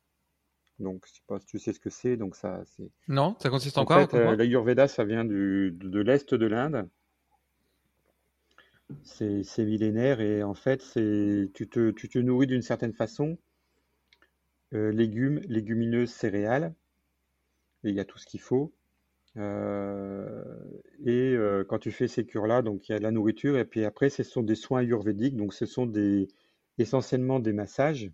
Donc, 0.80 1.06
je 1.08 1.14
sais 1.14 1.22
pas 1.28 1.40
si 1.40 1.46
tu 1.46 1.60
sais 1.60 1.74
ce 1.74 1.80
que 1.80 1.90
c'est. 1.90 2.18
Donc, 2.18 2.36
ça, 2.36 2.62
c'est. 2.66 2.90
Non, 3.08 3.36
ça 3.40 3.50
consiste 3.50 3.78
en, 3.78 3.86
quoi? 3.86 4.08
fait, 4.08 4.18
euh, 4.18 4.36
L'Ayurveda, 4.36 4.88
ça 4.88 5.06
vient 5.06 5.24
du, 5.24 5.72
de, 5.72 6.00
l'est 6.00 6.34
de 6.34 6.46
l'Inde. 6.46 6.90
C'est 9.04 9.66
millénaire 9.66 10.22
et 10.22 10.44
en 10.44 10.54
fait, 10.54 10.80
tu 11.54 11.68
te, 11.68 11.92
tu 11.92 12.10
te 12.10 12.20
nourris 12.20 12.48
d'une 12.48 12.62
certaine 12.62 12.94
façon. 12.94 13.38
Euh, 14.74 14.92
légumes, 14.92 15.40
légumineuses, 15.48 16.12
céréales. 16.12 16.74
Et 17.84 17.90
il 17.90 17.96
y 17.96 18.00
a 18.00 18.06
tout 18.06 18.18
ce 18.18 18.26
qu'il 18.26 18.42
faut. 18.42 18.74
Euh, 19.38 20.44
et 21.06 21.36
quand 21.68 21.80
tu 21.80 21.92
fais 21.92 22.08
ces 22.08 22.26
cures-là, 22.26 22.62
donc 22.62 22.88
il 22.88 22.94
y 22.94 22.96
a 22.96 23.00
de 23.00 23.04
la 23.04 23.12
nourriture 23.12 23.58
et 23.58 23.66
puis 23.66 23.86
après, 23.86 24.10
ce 24.10 24.24
sont 24.24 24.44
des 24.44 24.56
soins 24.56 24.80
ayurvédiques. 24.80 25.36
Donc, 25.36 25.54
ce 25.54 25.66
sont 25.66 25.92
essentiellement 26.78 27.40
des 27.40 27.54
massages 27.54 28.12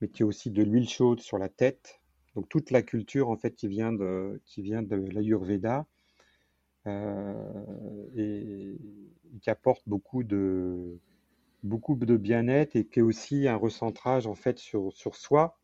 mais 0.00 0.08
qui 0.08 0.22
a 0.22 0.26
aussi 0.26 0.50
de 0.50 0.62
l'huile 0.62 0.88
chaude 0.88 1.20
sur 1.20 1.38
la 1.38 1.48
tête. 1.48 2.00
Donc 2.34 2.48
toute 2.48 2.70
la 2.70 2.82
culture 2.82 3.30
en 3.30 3.36
fait 3.36 3.54
qui 3.54 3.68
vient 3.68 3.92
de, 3.92 4.40
qui 4.44 4.62
vient 4.62 4.82
de 4.82 4.96
l'Ayurveda 4.96 5.80
euh, 5.80 5.82
et, 8.16 8.76
qui 9.40 9.50
apporte 9.50 9.82
beaucoup 9.86 10.24
de, 10.24 10.98
beaucoup 11.62 11.96
de 11.96 12.16
bien-être 12.16 12.76
et 12.76 12.84
qui 12.84 13.00
est 13.00 13.02
aussi 13.02 13.46
un 13.46 13.56
recentrage 13.56 14.26
en 14.26 14.34
fait 14.34 14.58
sur, 14.58 14.92
sur 14.92 15.16
soi. 15.16 15.58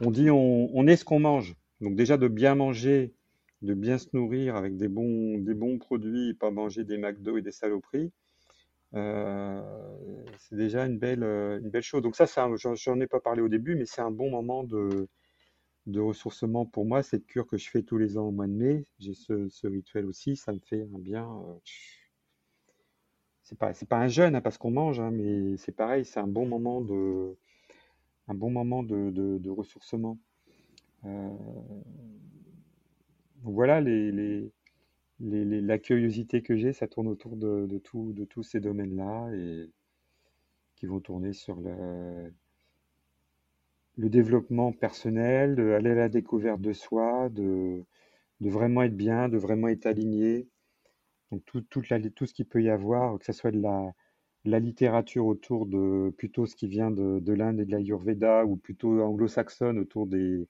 On 0.00 0.10
dit 0.10 0.30
on, 0.30 0.86
est 0.86 0.96
ce 0.96 1.04
qu'on 1.04 1.20
mange. 1.20 1.56
Donc 1.80 1.96
déjà 1.96 2.16
de 2.16 2.28
bien 2.28 2.54
manger, 2.54 3.14
de 3.62 3.74
bien 3.74 3.98
se 3.98 4.08
nourrir 4.12 4.56
avec 4.56 4.76
des 4.76 4.88
bons, 4.88 5.38
des 5.38 5.54
bons 5.54 5.78
produits, 5.78 6.34
pas 6.34 6.50
manger 6.50 6.84
des 6.84 6.98
McDo 6.98 7.38
et 7.38 7.42
des 7.42 7.52
saloperies. 7.52 8.12
Euh, 8.94 9.62
c'est 10.38 10.56
déjà 10.56 10.84
une 10.84 10.98
belle, 10.98 11.22
euh, 11.22 11.60
une 11.60 11.70
belle 11.70 11.82
chose. 11.82 12.02
Donc 12.02 12.16
ça, 12.16 12.26
j'en 12.56 13.00
ai 13.00 13.06
pas 13.06 13.20
parlé 13.20 13.40
au 13.40 13.48
début, 13.48 13.76
mais 13.76 13.86
c'est 13.86 14.00
un 14.00 14.10
bon 14.10 14.30
moment 14.30 14.64
de, 14.64 15.08
de 15.90 16.00
ressourcement 16.00 16.66
pour 16.66 16.84
moi. 16.84 17.02
Cette 17.02 17.26
cure 17.26 17.46
que 17.46 17.56
je 17.56 17.68
fais 17.70 17.82
tous 17.82 17.98
les 17.98 18.18
ans 18.18 18.28
au 18.28 18.30
mois 18.30 18.46
de 18.46 18.52
mai, 18.52 18.86
j'ai 18.98 19.14
ce, 19.14 19.66
rituel 19.66 20.06
aussi, 20.06 20.36
ça 20.36 20.52
me 20.52 20.60
fait 20.60 20.88
un 20.94 20.98
bien. 20.98 21.28
Euh, 21.48 21.54
c'est 23.42 23.58
pas, 23.58 23.72
pas 23.88 23.98
un 23.98 24.08
jeûne 24.08 24.36
hein, 24.36 24.40
parce 24.40 24.58
qu'on 24.58 24.70
mange, 24.70 25.00
hein, 25.00 25.10
mais 25.10 25.56
c'est 25.56 25.72
pareil, 25.72 26.04
c'est 26.04 26.20
un 26.20 26.28
bon 26.28 26.46
moment 26.46 26.80
de, 26.80 27.36
un 28.28 28.34
bon 28.34 28.50
moment 28.50 28.82
de, 28.82 29.48
ressourcement. 29.50 30.18
voilà 33.42 33.80
les, 33.80 34.12
les, 34.12 34.52
la 35.20 35.78
curiosité 35.78 36.42
que 36.42 36.56
j'ai, 36.56 36.72
ça 36.72 36.86
tourne 36.88 37.08
autour 37.08 37.36
de, 37.36 37.66
de, 37.66 37.80
de 38.12 38.24
tous 38.24 38.42
ces 38.42 38.60
domaines-là 38.60 39.30
et 39.34 39.70
qui 40.76 40.86
vont 40.86 41.00
tourner 41.00 41.32
sur 41.32 41.60
le, 41.60 42.32
le 44.00 44.08
développement 44.08 44.72
personnel, 44.72 45.54
de 45.56 45.72
aller 45.72 45.90
à 45.90 45.94
la 45.94 46.08
découverte 46.08 46.60
de 46.62 46.72
soi, 46.72 47.28
de, 47.28 47.84
de 48.40 48.50
vraiment 48.50 48.82
être 48.82 48.96
bien, 48.96 49.28
de 49.28 49.36
vraiment 49.36 49.68
être 49.68 49.84
aligné. 49.84 50.48
Donc 51.30 51.44
tout, 51.44 51.60
tout 51.60 51.82
ce 51.84 52.34
qu'il 52.34 52.46
peut 52.46 52.62
y 52.62 52.70
avoir, 52.70 53.18
que 53.18 53.26
ce 53.26 53.32
soit 53.32 53.50
de 53.50 53.60
la, 53.60 53.92
la 54.46 54.58
littérature 54.58 55.26
autour 55.26 55.66
de 55.66 56.10
plutôt 56.16 56.46
ce 56.46 56.56
qui 56.56 56.66
vient 56.66 56.90
de, 56.90 57.20
de 57.20 57.32
l'Inde 57.34 57.60
et 57.60 57.66
de 57.66 57.70
l'Ayurveda, 57.70 58.46
ou 58.46 58.56
plutôt 58.56 59.02
anglo-saxonne 59.02 59.78
autour 59.78 60.06
des, 60.06 60.48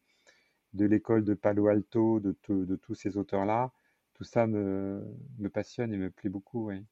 de 0.72 0.86
l'école 0.86 1.24
de 1.24 1.34
Palo 1.34 1.66
Alto, 1.66 2.20
de, 2.20 2.36
de 2.48 2.76
tous 2.76 2.94
ces 2.94 3.16
auteurs-là, 3.16 3.72
tout 4.14 4.24
ça 4.24 4.46
me, 4.46 5.02
me 5.38 5.48
passionne 5.48 5.92
et 5.92 5.98
me 5.98 6.10
plaît 6.10 6.30
beaucoup. 6.30 6.68
Oui. 6.68 6.84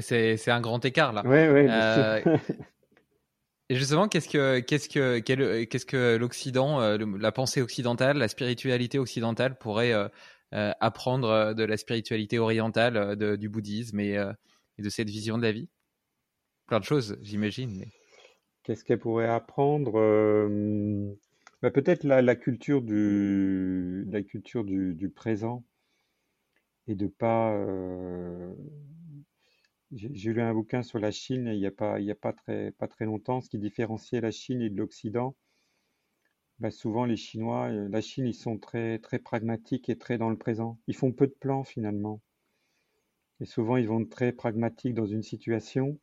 C'est 0.00 0.48
un 0.48 0.60
grand 0.60 0.84
écart 0.84 1.12
là. 1.12 1.22
Oui, 1.24 1.48
oui. 1.52 1.66
Euh, 1.68 2.38
et 3.68 3.76
justement, 3.76 4.08
qu'est-ce 4.08 5.86
que 5.86 6.16
l'Occident, 6.16 6.80
euh, 6.80 6.98
la 7.18 7.32
pensée 7.32 7.62
occidentale, 7.62 8.18
la 8.18 8.28
spiritualité 8.28 8.98
occidentale 8.98 9.58
pourrait 9.58 9.92
euh, 9.92 10.08
apprendre 10.52 11.54
de 11.54 11.64
la 11.64 11.76
spiritualité 11.76 12.38
orientale, 12.38 13.16
du 13.36 13.48
bouddhisme 13.48 14.00
et, 14.00 14.16
de 14.78 14.88
cette 14.88 15.10
vision 15.10 15.38
de 15.38 15.42
la 15.42 15.52
vie? 15.52 15.68
Plein 16.66 16.80
de 16.80 16.84
choses, 16.84 17.18
j'imagine. 17.22 17.84
Qu'est-ce 18.62 18.84
qu'elle 18.84 18.98
pourrait 18.98 19.28
apprendre 19.28 20.00
bah, 21.62 21.70
peut-être 21.70 22.04
la, 22.04 22.36
culture 22.36 22.82
du, 22.82 24.04
présent 25.14 25.64
et 26.86 26.94
de 26.94 27.06
pas. 27.06 27.54
Euh, 27.54 28.52
j'ai 29.92 30.32
lu 30.32 30.40
un 30.40 30.52
bouquin 30.52 30.82
sur 30.82 30.98
la 30.98 31.10
Chine 31.10 31.48
il 31.52 31.58
n'y 31.58 31.66
a 31.66 31.70
pas, 31.70 32.00
y 32.00 32.10
a 32.10 32.14
pas 32.14 32.32
très, 32.32 32.72
longtemps, 33.00 33.40
ce 33.40 33.48
qui 33.48 33.58
différenciait 33.58 34.20
la 34.20 34.30
Chine 34.30 34.60
et 34.62 34.70
de 34.70 34.76
l'Occident. 34.76 35.34
Bah, 36.58 36.70
souvent, 36.70 37.04
les 37.04 37.16
Chinois, 37.16 37.68
euh, 37.68 37.88
la 37.88 38.00
Chine, 38.00 38.26
ils 38.26 38.34
sont 38.34 38.58
très, 38.58 38.98
pragmatiques 39.22 39.88
et 39.88 39.98
très 39.98 40.18
dans 40.18 40.30
le 40.30 40.38
présent. 40.38 40.78
Ils 40.86 40.96
font 40.96 41.12
peu 41.12 41.26
de 41.26 41.34
plans 41.38 41.64
finalement. 41.64 42.20
Et 43.40 43.44
souvent, 43.44 43.76
ils 43.76 43.88
vont 43.88 44.04
très 44.04 44.32
pragmatiques 44.32 44.94
dans 44.94 45.06
une 45.06 45.22
situation. 45.22 45.98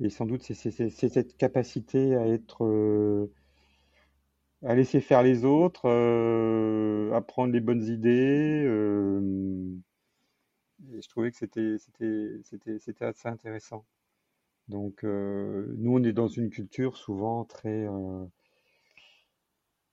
Et 0.00 0.10
sans 0.10 0.26
doute, 0.26 0.42
c'est 0.42 0.54
cette 0.90 1.36
capacité 1.36 2.14
à 2.16 2.26
être 2.26 2.64
euh, 2.64 3.32
à 4.64 4.74
laisser 4.74 5.00
faire 5.00 5.22
les 5.22 5.44
autres, 5.44 5.82
euh, 5.86 7.12
à 7.14 7.20
prendre 7.20 7.52
les 7.52 7.60
bonnes 7.60 7.84
idées. 7.84 8.62
Et 10.92 11.02
je 11.02 11.08
trouvais 11.08 11.30
que 11.30 11.36
c'était 11.36 13.04
assez 13.04 13.28
intéressant. 13.28 13.84
Donc 14.68 15.04
euh, 15.04 15.74
nous 15.78 15.98
on 15.98 16.04
est 16.04 16.12
dans 16.12 16.28
une 16.28 16.50
culture 16.50 16.96
souvent 16.96 17.44
très 17.44 17.86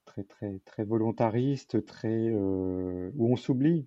très 0.04 0.24
très 0.24 0.58
très 0.60 0.84
volontariste, 0.84 1.84
très 1.86 2.30
où 2.32 3.32
on 3.32 3.36
s'oublie. 3.36 3.86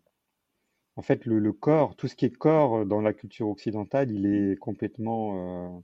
en 0.96 1.02
fait, 1.02 1.26
le, 1.26 1.54
corps, 1.54 1.96
tout 1.96 2.08
ce 2.08 2.16
qui 2.16 2.26
est 2.26 2.36
corps 2.36 2.86
dans 2.86 3.02
la 3.02 3.14
culture 3.14 3.50
occidentale, 3.50 4.12
il 4.12 4.26
est 4.26 4.58
complètement, 4.58 5.76
euh, 5.78 5.80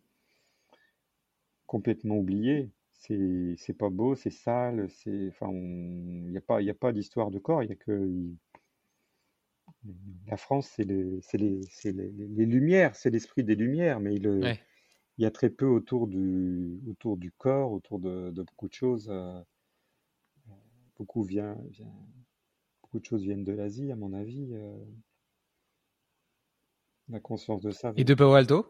complètement 1.67 2.17
oublié. 2.17 2.69
C'est, 2.91 3.77
pas 3.77 3.89
beau, 3.89 4.15
c'est 4.15 4.29
sale, 4.29 4.87
il 5.05 5.31
n'y 6.29 6.37
a 6.37 6.41
pas, 6.41 6.59
pas 6.79 6.91
d'histoire 6.91 7.31
de 7.31 7.39
corps. 7.39 7.63
Il 7.63 7.69
y 7.69 7.73
a 7.73 7.75
que 7.75 8.07
la 10.27 10.37
France, 10.37 10.69
c'est 10.75 10.83
les, 10.83 11.19
c'est 11.21 11.37
les, 11.37 11.61
c'est 11.69 11.91
les, 11.91 12.11
les 12.11 12.45
lumières, 12.45 12.95
c'est 12.95 13.09
l'esprit 13.09 13.43
des 13.43 13.55
lumières, 13.55 13.99
mais 13.99 14.15
il, 14.15 14.25
il 15.17 15.23
y 15.23 15.25
a 15.25 15.31
très 15.31 15.49
peu 15.49 15.65
autour 15.67 16.07
du, 16.07 16.79
autour 16.89 17.17
du 17.17 17.31
corps, 17.31 17.71
autour 17.71 17.99
de, 17.99 18.31
de 18.31 18.43
beaucoup 18.43 18.67
de 18.67 18.73
choses. 18.73 19.07
euh, 19.09 19.41
beaucoup 20.97 21.23
vient, 21.23 21.57
vient, 21.71 21.91
beaucoup 22.81 22.99
de 22.99 23.05
choses 23.05 23.23
viennent 23.23 23.45
de 23.45 23.53
l'Asie, 23.53 23.91
à 23.91 23.95
mon 23.95 24.13
avis. 24.13 24.49
euh, 24.53 24.77
la 27.09 27.19
conscience 27.19 27.61
de 27.61 27.71
ça. 27.71 27.93
Et 27.97 28.03
de 28.03 28.13
Palo 28.13 28.33
Alto? 28.33 28.65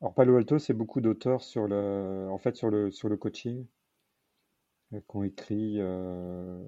Alors 0.00 0.14
Palo 0.14 0.36
Alto, 0.36 0.58
c'est 0.58 0.74
beaucoup 0.74 1.00
d'auteurs 1.00 1.42
sur 1.42 1.66
le, 1.66 2.28
en 2.30 2.38
fait, 2.38 2.56
sur 2.56 2.70
le, 2.70 2.90
sur 2.90 3.08
le 3.08 3.16
coaching, 3.16 3.66
euh, 4.92 5.00
qui 5.00 5.16
ont 5.16 5.22
écrit, 5.22 5.74
euh, 5.78 6.64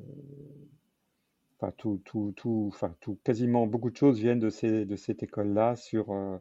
enfin 1.60 1.72
tout, 1.76 2.00
tout, 2.04 2.32
tout, 2.36 2.70
enfin 2.72 2.94
tout, 3.00 3.18
quasiment 3.24 3.66
beaucoup 3.66 3.90
de 3.90 3.96
choses 3.96 4.18
viennent 4.18 4.38
de 4.38 4.50
cette 4.50 5.22
école-là 5.22 5.76
sur 5.76 6.10
euh, 6.10 6.38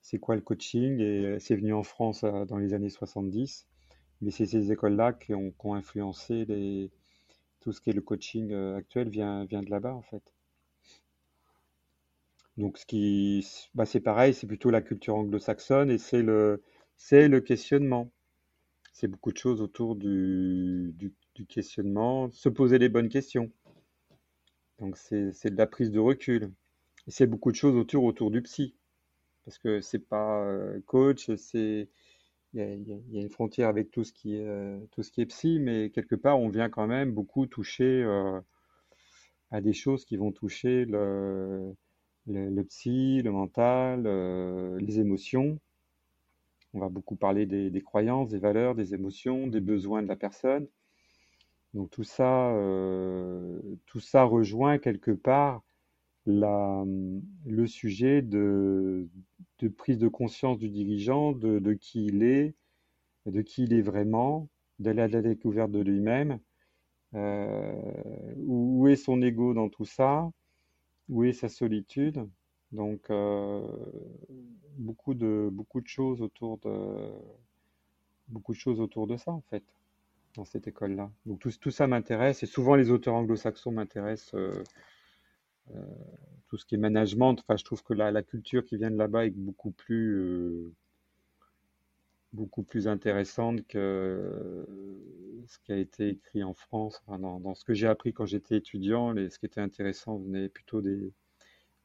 c'est 0.00 0.18
quoi 0.18 0.36
le 0.36 0.40
coaching 0.40 1.00
et 1.00 1.26
euh, 1.26 1.38
c'est 1.38 1.56
venu 1.56 1.74
en 1.74 1.82
France 1.82 2.24
euh, 2.24 2.44
dans 2.46 2.58
les 2.58 2.72
années 2.74 2.88
70, 2.88 3.66
mais 4.22 4.30
c'est 4.30 4.46
ces 4.46 4.72
écoles-là 4.72 5.12
qui 5.12 5.34
ont, 5.34 5.50
qui 5.50 5.66
ont 5.66 5.74
influencé 5.74 6.46
les, 6.46 6.90
tout 7.60 7.72
ce 7.72 7.80
qui 7.80 7.90
est 7.90 7.92
le 7.94 8.00
coaching 8.02 8.54
actuel 8.76 9.08
vient, 9.10 9.44
de 9.44 9.70
là-bas 9.70 9.94
en 9.94 10.02
fait. 10.02 10.22
Donc, 12.56 12.78
ce 12.78 12.86
qui, 12.86 13.44
bah, 13.74 13.84
c'est 13.84 14.00
pareil, 14.00 14.32
c'est 14.32 14.46
plutôt 14.46 14.70
la 14.70 14.80
culture 14.80 15.16
anglo-saxonne 15.16 15.90
et 15.90 15.98
c'est 15.98 16.22
le, 16.22 16.62
c'est 16.96 17.28
le 17.28 17.40
questionnement. 17.40 18.12
C'est 18.92 19.08
beaucoup 19.08 19.32
de 19.32 19.38
choses 19.38 19.60
autour 19.60 19.96
du 19.96 20.94
questionnement, 21.48 22.30
se 22.30 22.48
poser 22.48 22.78
les 22.78 22.88
bonnes 22.88 23.08
questions. 23.08 23.50
Donc, 24.80 24.96
c'est, 24.96 25.50
de 25.50 25.56
la 25.56 25.66
prise 25.66 25.90
de 25.90 26.00
recul. 26.00 26.50
Et 27.06 27.10
c'est 27.10 27.26
beaucoup 27.26 27.50
de 27.50 27.56
choses 27.56 27.76
autour, 27.76 28.04
autour 28.04 28.30
du 28.30 28.42
psy. 28.42 28.74
Parce 29.44 29.58
que 29.58 29.80
c'est 29.80 29.98
pas 29.98 30.42
euh, 30.44 30.80
coach, 30.86 31.30
c'est, 31.36 31.88
il 32.54 32.60
y 32.60 33.18
a, 33.18 33.22
une 33.22 33.30
frontière 33.30 33.68
avec 33.68 33.90
tout 33.90 34.04
ce 34.04 34.12
qui 34.12 34.36
est, 34.36 34.46
euh, 34.46 34.78
tout 34.92 35.02
ce 35.02 35.10
qui 35.10 35.20
est 35.20 35.26
psy, 35.26 35.58
mais 35.60 35.90
quelque 35.90 36.14
part, 36.14 36.40
on 36.40 36.48
vient 36.48 36.70
quand 36.70 36.86
même 36.86 37.12
beaucoup 37.12 37.46
toucher 37.46 38.02
euh, 38.02 38.40
à 39.50 39.60
des 39.60 39.72
choses 39.72 40.04
qui 40.04 40.16
vont 40.16 40.32
toucher 40.32 40.86
le, 40.86 41.74
le, 42.26 42.62
psy, 42.64 43.22
le 43.22 43.30
mental, 43.30 44.04
les 44.78 44.98
émotions. 45.00 45.58
On 46.72 46.80
va 46.80 46.88
beaucoup 46.88 47.16
parler 47.16 47.46
des, 47.46 47.70
des 47.70 47.82
croyances, 47.82 48.30
des 48.30 48.38
valeurs, 48.38 48.74
des 48.74 48.94
émotions, 48.94 49.46
des 49.46 49.60
besoins 49.60 50.02
de 50.02 50.08
la 50.08 50.16
personne. 50.16 50.66
Donc 51.74 51.90
tout 51.90 52.04
ça, 52.04 52.50
euh, 52.52 53.60
tout 53.86 54.00
ça 54.00 54.22
rejoint 54.24 54.78
quelque 54.78 55.10
part 55.10 55.62
la, 56.24 56.84
le 57.46 57.66
sujet 57.66 58.22
de, 58.22 59.08
prise 59.76 59.98
de 59.98 60.08
conscience 60.08 60.58
du 60.58 60.70
dirigeant, 60.70 61.32
de, 61.32 61.72
qui 61.74 62.06
il 62.06 62.22
est, 62.22 62.54
de 63.26 63.42
qui 63.42 63.64
il 63.64 63.72
est 63.74 63.82
vraiment, 63.82 64.48
d'aller 64.78 65.02
à 65.02 65.08
la 65.08 65.22
découverte 65.22 65.72
de 65.72 65.80
lui-même. 65.80 66.38
Euh, 67.14 67.72
où, 68.38 68.82
où 68.82 68.88
est 68.88 68.96
son 68.96 69.20
ego 69.22 69.54
dans 69.54 69.68
tout 69.68 69.84
ça? 69.84 70.30
Où 71.08 71.24
est 71.24 71.32
sa 71.32 71.48
solitude? 71.48 72.26
Donc, 72.72 73.10
euh, 73.10 73.66
beaucoup 74.78 75.14
de, 75.14 75.48
beaucoup 75.52 75.80
de 75.80 75.86
choses 75.86 76.22
autour 76.22 76.58
de, 76.58 77.10
beaucoup 78.28 78.52
de 78.52 78.58
choses 78.58 78.80
autour 78.80 79.06
de 79.06 79.16
ça, 79.16 79.32
en 79.32 79.42
fait, 79.42 79.64
dans 80.34 80.44
cette 80.44 80.66
école-là. 80.66 81.10
Donc, 81.26 81.38
tout, 81.40 81.70
ça 81.70 81.86
m'intéresse, 81.86 82.42
et 82.42 82.46
souvent 82.46 82.74
les 82.74 82.90
auteurs 82.90 83.14
anglo-saxons 83.14 83.72
m'intéressent, 83.72 84.34
euh, 84.34 84.64
euh, 85.74 85.80
tout 86.48 86.56
ce 86.56 86.64
qui 86.66 86.74
est 86.74 86.78
management. 86.78 87.36
Enfin, 87.40 87.56
je 87.56 87.64
trouve 87.64 87.82
que 87.82 87.94
la, 87.94 88.10
la 88.10 88.22
culture 88.22 88.64
qui 88.64 88.76
vient 88.76 88.90
de 88.90 88.96
là-bas 88.96 89.26
est 89.26 89.30
beaucoup 89.30 89.70
plus, 89.70 90.14
euh, 90.16 90.72
beaucoup 92.32 92.62
plus 92.62 92.88
intéressante 92.88 93.66
que 93.66 94.66
ce 95.46 95.58
qui 95.60 95.72
a 95.72 95.76
été 95.76 96.08
écrit 96.08 96.42
en 96.42 96.54
France. 96.54 97.00
Enfin, 97.06 97.18
dans, 97.18 97.38
dans 97.40 97.54
ce 97.54 97.64
que 97.64 97.74
j'ai 97.74 97.86
appris 97.86 98.12
quand 98.12 98.26
j'étais 98.26 98.56
étudiant, 98.56 99.12
les, 99.12 99.30
ce 99.30 99.38
qui 99.38 99.46
était 99.46 99.60
intéressant 99.60 100.18
venait 100.18 100.48
plutôt 100.48 100.80
des, 100.80 101.12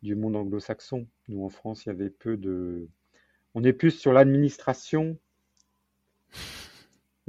du 0.01 0.15
monde 0.15 0.35
anglo-saxon. 0.35 1.07
Nous, 1.27 1.43
en 1.43 1.49
France, 1.49 1.85
il 1.85 1.89
y 1.89 1.91
avait 1.91 2.09
peu 2.09 2.35
de... 2.35 2.87
On 3.53 3.63
est 3.63 3.73
plus 3.73 3.91
sur 3.91 4.13
l'administration. 4.13 5.17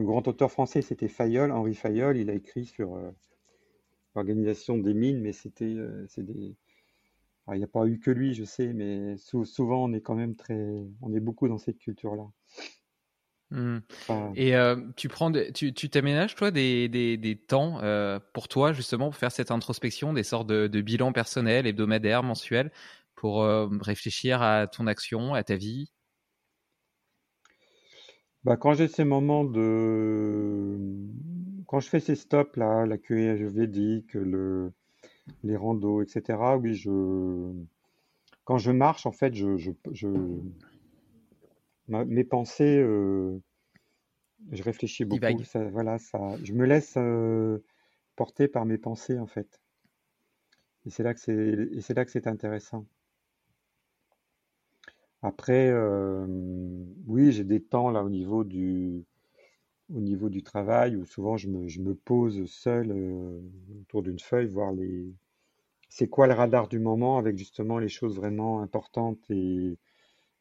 Le 0.01 0.07
grand 0.07 0.27
auteur 0.29 0.51
français, 0.51 0.81
c'était 0.81 1.09
Fayolle, 1.09 1.53
Henri 1.53 1.75
Fayolle. 1.75 2.17
Il 2.17 2.31
a 2.31 2.33
écrit 2.33 2.65
sur 2.65 2.95
euh, 2.95 3.11
l'organisation 4.15 4.79
des 4.79 4.95
mines, 4.95 5.21
mais 5.21 5.35
c'était, 5.35 5.67
euh, 5.67 6.07
des... 6.17 6.57
Il 7.53 7.59
n'y 7.59 7.65
a 7.65 7.67
pas 7.67 7.87
eu 7.87 7.99
que 7.99 8.11
lui, 8.11 8.33
je 8.33 8.45
sais, 8.45 8.73
mais 8.73 9.19
sou- 9.19 9.45
souvent, 9.45 9.85
on 9.85 9.93
est 9.93 10.01
quand 10.01 10.15
même 10.15 10.37
très... 10.37 10.73
On 11.03 11.13
est 11.13 11.21
beaucoup 11.21 11.49
dans 11.49 11.59
cette 11.59 11.77
culture-là. 11.77 12.25
Hmm. 13.51 13.81
Enfin, 13.91 14.33
Et 14.37 14.57
euh, 14.57 14.77
tu 14.97 15.09
prends, 15.09 15.31
tu, 15.53 15.75
tu 15.75 15.91
t'aménages 15.91 16.35
toi 16.35 16.51
des, 16.51 16.89
des, 16.89 17.19
des 17.19 17.37
temps 17.37 17.83
euh, 17.83 18.19
pour 18.33 18.49
toi 18.49 18.73
justement 18.73 19.11
pour 19.11 19.17
faire 19.17 19.33
cette 19.33 19.51
introspection, 19.51 20.15
des 20.15 20.23
sortes 20.23 20.47
de, 20.47 20.67
de 20.67 20.81
bilans 20.81 21.13
personnels, 21.13 21.67
hebdomadaires, 21.67 22.23
mensuels, 22.23 22.73
pour 23.17 23.45
réfléchir 23.83 24.41
à 24.41 24.67
ton 24.67 24.87
action, 24.87 25.35
à 25.35 25.45
ta 25.45 25.57
vie? 25.57 25.91
Bah, 28.45 28.57
quand 28.57 28.75
j'ai 28.75 28.89
ces 28.89 29.05
moments 29.05 29.45
de... 29.45 30.79
Quand 31.67 31.81
je 31.81 31.89
fais 31.89 32.01
ces 32.01 32.17
stops 32.17 32.57
là, 32.57 32.87
la 32.87 32.99
QE 32.99 33.47
védique, 33.47 34.15
le... 34.15 34.73
les 35.45 35.57
randos, 35.57 36.03
etc., 36.03 36.39
oui, 36.59 36.75
je... 36.75 37.53
Quand 38.45 38.59
je 38.59 38.73
marche, 38.73 39.07
en 39.07 39.13
fait, 39.13 39.35
je, 39.35 39.57
je, 39.57 39.71
je... 39.93 40.09
ma- 41.89 42.05
mes 42.05 42.25
pensées, 42.25 42.79
euh, 42.79 43.41
je 44.51 44.63
réfléchis 44.63 45.05
beaucoup. 45.05 45.45
Ça, 45.45 45.63
voilà, 45.65 45.99
ça, 45.99 46.19
je 46.43 46.53
me 46.53 46.65
laisse 46.65 46.95
euh, 46.97 47.59
porter 48.17 48.49
par 48.49 48.65
mes 48.65 48.79
pensées, 48.79 49.19
en 49.19 49.27
fait. 49.27 49.61
Et 50.87 50.91
c'est 50.91 51.03
là 51.03 51.15
que 51.15 51.21
c'est, 51.21 51.69
et 51.73 51.81
c'est 51.81 51.95
là 51.95 52.05
que 52.05 52.11
c'est 52.11 52.27
intéressant. 52.27 52.87
Après, 55.23 55.71
euh, 55.71 56.27
oui, 57.07 57.33
j'ai 57.33 57.45
des 57.45 57.63
temps 57.63 57.91
là 57.91 58.03
au 58.05 58.11
niveau 58.11 58.45
du, 58.45 59.05
au 59.95 60.01
niveau 60.01 60.29
du 60.31 60.43
travail 60.43 60.97
où 60.97 61.07
souvent 61.07 61.37
je 61.39 61.49
me, 61.49 61.69
je 61.69 61.81
me 61.83 61.95
pose 61.95 62.47
seul 62.51 62.93
euh, 62.93 63.41
autour 63.83 64.03
d'une 64.03 64.19
feuille, 64.21 64.49
voir 64.49 64.73
les, 64.73 65.15
c'est 65.91 66.09
quoi 66.09 66.27
le 66.29 66.35
radar 66.35 66.69
du 66.69 66.79
moment 66.81 67.19
avec 67.19 67.39
justement 67.39 67.79
les 67.79 67.89
choses 67.91 68.17
vraiment 68.17 68.63
importantes 68.63 69.21
et, 69.31 69.79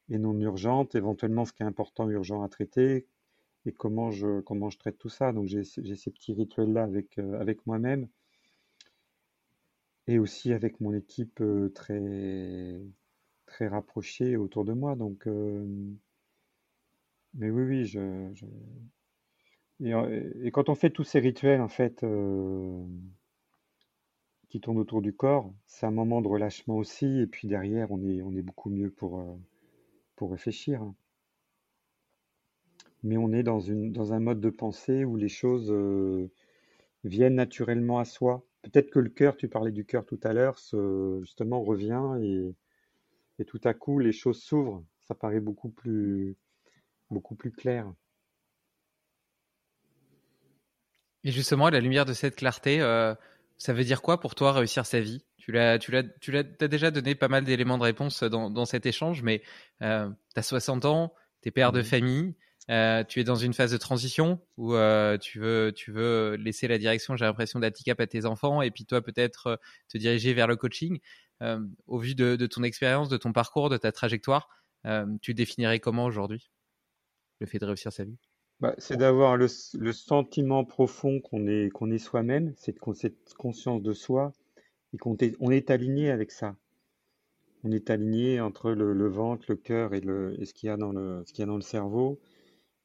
et 0.10 0.20
non 0.20 0.40
urgentes, 0.40 0.96
éventuellement 0.96 1.46
ce 1.46 1.54
qui 1.54 1.64
est 1.64 1.68
important, 1.68 2.10
urgent 2.10 2.44
à 2.44 2.50
traiter, 2.50 3.08
et 3.66 3.74
comment 3.74 4.12
je, 4.12 4.42
comment 4.42 4.70
je 4.72 4.80
traite 4.80 4.98
tout 5.00 5.10
ça. 5.10 5.34
Donc 5.34 5.48
j'ai, 5.48 5.64
ces- 5.66 5.84
petits 6.12 6.34
rituels-là 6.34 6.84
avec, 6.84 7.20
euh, 7.20 7.40
avec 7.42 7.66
moi-même 7.68 8.10
et 10.08 10.20
aussi 10.20 10.52
avec 10.52 10.82
mon 10.82 10.94
équipe 10.94 11.42
très, 11.74 12.82
très 13.50 13.68
rapprochée 13.68 14.38
autour 14.38 14.64
de 14.64 14.74
moi. 14.74 14.96
Donc, 14.96 15.28
mais 17.34 17.50
oui, 17.50 17.64
oui, 17.64 17.86
je, 17.86 18.32
Et, 19.82 20.52
quand 20.52 20.70
on 20.70 20.76
fait 20.76 20.90
tous 20.90 21.04
ces 21.04 21.20
rituels, 21.20 21.62
en 21.62 21.68
fait, 21.68 22.06
qui 24.50 24.60
tournent 24.62 24.80
autour 24.80 25.02
du 25.02 25.14
corps, 25.14 25.54
c'est 25.68 25.86
un 25.86 25.92
moment 25.92 26.22
de 26.22 26.28
relâchement 26.28 26.78
aussi. 26.78 27.20
Et 27.20 27.28
puis 27.28 27.48
derrière, 27.48 27.92
on 27.92 28.02
est, 28.04 28.22
on 28.22 28.36
est 28.36 28.42
beaucoup 28.42 28.70
mieux 28.70 28.90
pour, 28.90 29.24
pour 30.16 30.32
réfléchir. 30.32 30.82
Mais 33.04 33.18
on 33.18 33.32
est 33.32 33.44
dans 33.44 33.60
une, 33.60 33.92
dans 33.92 34.14
un 34.14 34.20
mode 34.20 34.42
de 34.42 34.50
pensée 34.50 35.06
où 35.06 35.16
les 35.16 35.30
choses 35.30 35.74
viennent 37.04 37.36
naturellement 37.36 38.00
à 38.00 38.06
soi. 38.06 38.44
Peut-être 38.62 38.90
que 38.90 39.00
le 39.00 39.10
cœur, 39.10 39.38
tu 39.38 39.48
parlais 39.48 39.72
du 39.72 39.86
cœur 39.86 40.06
tout 40.06 40.20
à 40.24 40.34
l'heure, 40.34 40.58
justement 41.22 41.64
revient 41.64 42.18
et, 42.22 42.54
et 43.40 43.46
tout 43.46 43.62
à 43.64 43.74
coup, 43.74 44.00
les 44.00 44.12
choses 44.12 44.42
s'ouvrent. 44.44 44.84
Ça 45.02 45.16
paraît 45.16 45.40
beaucoup 45.40 45.70
plus, 45.70 46.36
beaucoup 47.10 47.36
plus 47.36 47.52
clair. 47.52 47.92
Et 51.24 51.32
justement, 51.32 51.66
à 51.66 51.72
la 51.72 51.80
lumière 51.80 52.06
de 52.06 52.14
cette 52.14 52.36
clarté, 52.36 52.80
euh, 52.82 53.14
ça 53.58 53.74
veut 53.74 53.84
dire 53.84 54.02
quoi 54.02 54.20
pour 54.20 54.36
toi 54.36 54.54
réussir 54.54 54.86
sa 54.86 55.00
vie? 55.00 55.26
Tu 55.38 55.52
l'as, 55.52 55.80
tu 55.80 55.92
l'as, 55.92 56.04
tu 56.04 56.32
l'as, 56.32 56.44
t'as 56.44 56.68
déjà 56.68 56.92
donné 56.92 57.16
pas 57.16 57.28
mal 57.28 57.44
d'éléments 57.44 57.78
de 57.78 57.84
réponse 57.84 58.24
dans, 58.24 58.50
dans 58.50 58.66
cet 58.66 58.86
échange, 58.86 59.22
mais 59.24 59.42
euh, 59.82 60.10
tu 60.34 60.40
as 60.40 60.44
60 60.44 60.86
ans, 60.86 61.14
t'es 61.42 61.52
père 61.52 61.72
de 61.72 61.80
Mhm. 61.80 61.86
famille. 61.86 62.36
tu 62.68 63.20
es 63.20 63.24
dans 63.24 63.36
une 63.36 63.54
phase 63.54 63.72
de 63.72 63.78
transition 63.78 64.40
où 64.58 64.74
tu, 65.20 65.40
veux, 65.40 65.74
tu 65.76 65.92
veux 65.92 66.36
laisser 66.36 66.68
la 66.68 66.78
direction, 66.78 67.16
j'ai 67.18 67.26
l'impression, 67.26 67.60
d'Aticap 67.60 68.00
à 68.00 68.08
tes 68.08 68.26
enfants 68.26 68.62
et 68.62 68.70
puis 68.70 68.86
toi 68.86 69.02
peut-être 69.02 69.60
te 69.88 69.98
diriger 69.98 70.34
vers 70.34 70.48
le 70.48 70.56
coaching. 70.56 71.00
Au 71.88 71.98
vu 72.00 72.16
de, 72.16 72.46
ton 72.48 72.64
expérience, 72.64 73.10
de 73.10 73.18
ton 73.18 73.34
parcours, 73.34 73.70
de 73.70 73.78
ta 73.78 73.92
trajectoire, 73.92 74.50
tu 75.22 75.34
définirais 75.34 75.80
comment 75.80 76.06
aujourd'hui 76.06 76.50
le 77.40 77.48
fait 77.48 77.60
de 77.60 77.66
réussir 77.66 77.94
sa 77.94 78.04
vie? 78.04 78.18
Bah, 78.60 78.76
C'est 78.78 78.98
d'avoir 78.98 79.38
le, 79.38 79.48
sentiment 79.48 80.66
profond 80.66 81.22
qu'on 81.22 81.48
est, 81.48 81.70
qu'on 81.70 81.92
est 81.92 81.98
soi-même, 81.98 82.54
cette, 82.58 82.78
cette 82.96 83.34
conscience 83.36 83.82
de 83.82 83.94
soi 83.94 84.34
et 84.94 84.98
qu'on 84.98 85.16
est, 85.18 85.36
on 85.40 85.50
est 85.52 85.70
aligné 85.70 86.12
avec 86.12 86.32
ça 86.32 86.56
on 87.64 87.72
est 87.72 87.90
aligné 87.90 88.40
entre 88.40 88.72
le, 88.72 89.08
ventre, 89.08 89.46
le 89.50 89.56
cœur 89.56 89.94
et, 89.94 90.02
le, 90.02 90.38
ce 90.46 90.54
qu'il 90.54 90.68
y 90.68 90.70
a 90.70 90.78
dans 90.78 90.92
le, 90.92 91.24
y 91.38 91.42
a 91.42 91.46
dans 91.46 91.56
le 91.56 91.62
cerveau, 91.62 92.20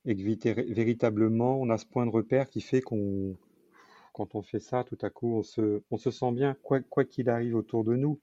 et 0.04 0.16
que 0.16 0.72
véritablement, 0.72 1.60
on 1.60 1.70
a 1.70 1.78
ce 1.78 1.86
point 1.86 2.06
de 2.06 2.10
repère 2.10 2.50
qui 2.50 2.60
fait 2.60 2.80
qu'on, 2.80 3.36
quand 4.12 4.34
on 4.34 4.42
fait 4.42 4.60
ça, 4.60 4.84
tout 4.84 4.98
à 5.02 5.10
coup, 5.10 5.38
on 5.38 5.42
se, 5.42 5.82
on 5.90 5.96
se 5.96 6.10
sent 6.10 6.32
bien, 6.32 6.56
quoi 6.62 7.04
qu'il 7.04 7.30
arrive 7.30 7.54
autour 7.54 7.84
de 7.84 7.94
nous. 7.94 8.20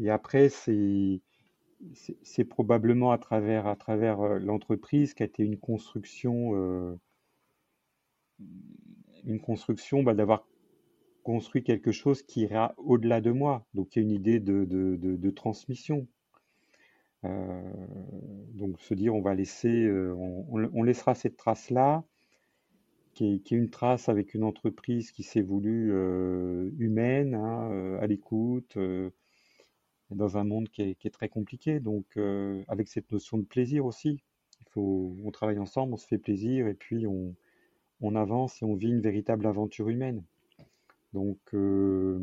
Et 0.00 0.10
après, 0.10 0.48
c'est, 0.48 1.20
probablement 2.48 3.12
à 3.12 3.18
travers, 3.18 3.66
euh, 4.20 4.38
l'entreprise 4.38 5.14
qui 5.14 5.22
a 5.22 5.26
été 5.26 5.44
une 5.44 5.58
construction, 5.58 6.54
euh, 6.54 6.96
construction 9.42 10.02
bah, 10.02 10.14
d'avoir 10.14 10.46
construit 11.22 11.62
quelque 11.62 11.92
chose 11.92 12.22
qui 12.22 12.42
ira 12.42 12.74
au-delà 12.76 13.20
de 13.20 13.30
moi. 13.30 13.66
Donc 13.74 13.94
il 13.94 14.00
y 14.00 14.02
a 14.02 14.04
une 14.04 14.12
idée 14.12 14.40
de, 14.40 15.30
transmission. 15.30 16.06
Euh, 17.24 17.62
donc 18.52 18.78
se 18.80 18.92
dire 18.92 19.14
on 19.14 19.22
va 19.22 19.34
laisser, 19.34 19.88
on, 19.90 20.82
laissera 20.82 21.14
cette 21.14 21.36
trace-là, 21.36 22.04
qui 23.14 23.32
est, 23.32 23.50
une 23.52 23.70
trace 23.70 24.08
avec 24.08 24.34
une 24.34 24.44
entreprise 24.44 25.12
qui 25.12 25.22
s'est 25.22 25.40
voulue 25.40 25.92
humaine, 26.78 27.34
hein, 27.34 27.98
à 28.00 28.06
l'écoute, 28.06 28.76
dans 30.10 30.36
un 30.36 30.44
monde 30.44 30.68
qui 30.68 30.82
est, 30.82 31.10
très 31.10 31.28
compliqué. 31.28 31.80
Donc 31.80 32.16
avec 32.68 32.88
cette 32.88 33.10
notion 33.12 33.38
de 33.38 33.44
plaisir 33.44 33.86
aussi. 33.86 34.22
Il 34.60 34.70
faut, 34.70 35.16
on 35.24 35.30
travaille 35.30 35.58
ensemble, 35.58 35.94
on 35.94 35.96
se 35.96 36.06
fait 36.06 36.18
plaisir 36.18 36.66
et 36.66 36.74
puis 36.74 37.06
on, 37.06 37.34
avance 38.16 38.60
et 38.60 38.64
on 38.66 38.74
vit 38.74 38.88
une 38.90 39.00
véritable 39.00 39.46
aventure 39.46 39.88
humaine. 39.88 40.22
Donc, 41.14 41.38
euh, 41.54 42.18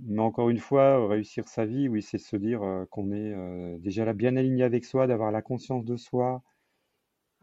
mais 0.00 0.20
encore 0.20 0.50
une 0.50 0.58
fois, 0.58 1.08
réussir 1.08 1.48
sa 1.48 1.64
vie, 1.64 1.88
oui, 1.88 2.02
c'est 2.02 2.18
se 2.18 2.36
dire 2.36 2.62
euh, 2.62 2.84
qu'on 2.86 3.12
est 3.12 3.32
euh, 3.34 3.78
déjà 3.78 4.04
là 4.04 4.12
bien 4.12 4.36
aligné 4.36 4.62
avec 4.62 4.84
soi, 4.84 5.06
d'avoir 5.06 5.32
la 5.32 5.42
conscience 5.42 5.84
de 5.84 5.96
soi 5.96 6.42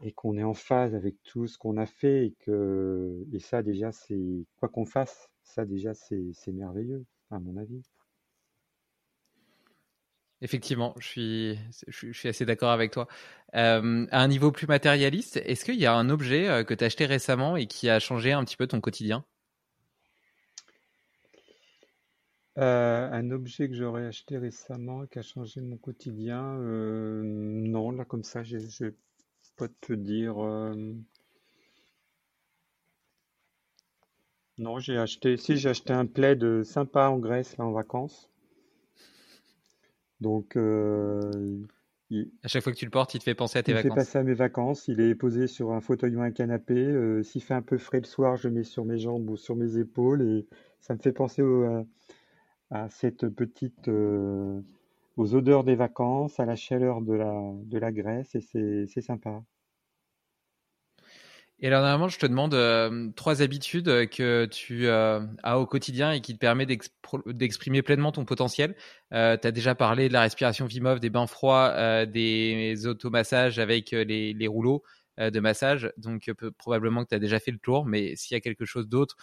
et 0.02 0.12
qu'on 0.12 0.36
est 0.36 0.44
en 0.44 0.54
phase 0.54 0.94
avec 0.94 1.16
tout 1.24 1.46
ce 1.46 1.58
qu'on 1.58 1.76
a 1.78 1.86
fait 1.86 2.26
et 2.26 2.34
que 2.40 3.26
et 3.32 3.40
ça 3.40 3.62
déjà 3.62 3.92
c'est 3.92 4.44
quoi 4.56 4.68
qu'on 4.68 4.86
fasse, 4.86 5.30
ça 5.42 5.64
déjà 5.64 5.94
c'est 5.94 6.52
merveilleux 6.52 7.04
à 7.30 7.38
mon 7.38 7.56
avis. 7.56 7.82
Effectivement, 10.44 10.94
je 11.00 11.56
suis, 11.90 12.28
assez 12.28 12.46
d'accord 12.46 12.70
avec 12.70 12.92
toi. 12.92 13.08
à 13.52 13.80
un 13.80 14.28
niveau 14.28 14.52
plus 14.52 14.68
matérialiste, 14.68 15.38
est-ce 15.38 15.64
qu'il 15.64 15.76
y 15.76 15.86
a 15.86 15.94
un 15.94 16.08
objet 16.10 16.64
que 16.66 16.74
tu 16.74 16.84
as 16.84 16.86
acheté 16.86 17.06
récemment 17.06 17.56
et 17.56 17.66
qui 17.66 17.88
a 17.88 17.98
changé 17.98 18.32
un 18.32 18.44
petit 18.44 18.56
peu 18.56 18.68
ton 18.68 18.80
quotidien? 18.80 19.24
Euh, 22.56 23.10
un 23.10 23.30
objet 23.32 23.68
que 23.68 23.74
j'aurais 23.74 24.06
acheté 24.06 24.38
récemment 24.38 25.06
qui 25.06 25.18
a 25.18 25.22
changé 25.22 25.60
mon 25.60 25.76
quotidien, 25.76 26.56
euh, 26.60 27.20
non, 27.24 27.90
là 27.90 28.04
comme 28.04 28.22
ça, 28.22 28.44
je 28.44 28.58
ne 28.58 28.90
vais 28.90 28.94
pas 29.56 29.66
te 29.80 29.92
dire. 29.92 30.38
Euh, 30.38 30.94
non, 34.58 34.78
j'ai 34.78 34.96
acheté. 34.98 35.36
Si 35.36 35.56
j'ai 35.56 35.70
acheté 35.70 35.92
un 35.92 36.06
plaid 36.06 36.62
sympa 36.64 37.08
en 37.08 37.18
Grèce 37.18 37.56
là 37.56 37.64
en 37.64 37.72
vacances. 37.72 38.30
Donc, 40.24 40.56
À 40.56 42.48
chaque 42.48 42.62
fois 42.62 42.72
que 42.72 42.78
tu 42.78 42.84
le 42.84 42.90
portes, 42.90 43.14
il 43.14 43.18
te 43.20 43.24
fait 43.24 43.34
penser 43.34 43.58
à 43.58 43.62
tes 43.62 43.72
il 43.72 43.76
me 43.76 43.82
fait 43.82 43.88
passer 43.88 44.18
à 44.18 44.22
mes 44.22 44.34
vacances. 44.34 44.88
Il 44.88 45.00
est 45.00 45.14
posé 45.14 45.46
sur 45.46 45.72
un 45.72 45.80
fauteuil 45.80 46.16
ou 46.16 46.22
un 46.22 46.32
canapé. 46.32 47.22
s'il 47.22 47.42
fait 47.42 47.54
un 47.54 47.62
peu 47.62 47.78
frais 47.78 48.00
le 48.00 48.06
soir, 48.06 48.36
je 48.36 48.48
le 48.48 48.54
mets 48.54 48.64
sur 48.64 48.84
mes 48.84 48.98
jambes 48.98 49.30
ou 49.30 49.36
sur 49.36 49.54
mes 49.54 49.78
épaules 49.78 50.22
et 50.22 50.46
ça 50.80 50.94
me 50.94 50.98
fait 50.98 51.12
penser 51.12 51.42
au, 51.42 51.84
à 52.70 52.88
cette 52.88 53.28
petite, 53.28 53.88
euh, 53.88 54.60
aux 55.16 55.34
odeurs 55.34 55.64
des 55.64 55.76
vacances, 55.76 56.40
à 56.40 56.44
la 56.44 56.56
chaleur 56.56 57.02
de 57.02 57.14
la, 57.14 57.52
de 57.64 57.78
la 57.78 57.92
Grèce, 57.92 58.34
et 58.34 58.40
c'est 58.86 59.00
sympa. 59.00 59.42
Et 61.60 61.68
alors, 61.68 61.82
normalement, 61.82 62.08
je 62.08 62.18
te 62.18 62.26
demande 62.26 62.54
euh, 62.54 63.10
trois 63.16 63.40
habitudes 63.40 64.08
que 64.10 64.44
tu 64.46 64.86
euh, 64.86 65.20
as 65.42 65.58
au 65.58 65.66
quotidien 65.66 66.12
et 66.12 66.20
qui 66.20 66.34
te 66.34 66.38
permettent 66.38 66.68
d'exprimer 67.26 67.82
pleinement 67.82 68.12
ton 68.12 68.24
potentiel. 68.24 68.74
tu 69.10 69.16
as 69.16 69.36
déjà 69.36 69.74
parlé 69.74 70.08
de 70.08 70.12
la 70.12 70.22
respiration 70.22 70.66
Vimov, 70.66 71.00
des 71.00 71.10
bains 71.10 71.26
froids, 71.26 72.04
des 72.06 72.86
automassages 72.86 73.58
avec 73.58 73.92
les, 73.92 74.46
rouleaux 74.46 74.82
de 75.18 75.40
massage. 75.40 75.92
Donc, 75.96 76.30
probablement 76.58 77.04
que 77.04 77.10
tu 77.10 77.14
as 77.14 77.20
déjà 77.20 77.38
fait 77.38 77.52
le 77.52 77.58
tour, 77.58 77.86
mais 77.86 78.16
s'il 78.16 78.34
y 78.34 78.38
a 78.38 78.40
quelque 78.40 78.64
chose 78.64 78.88
d'autre 78.88 79.16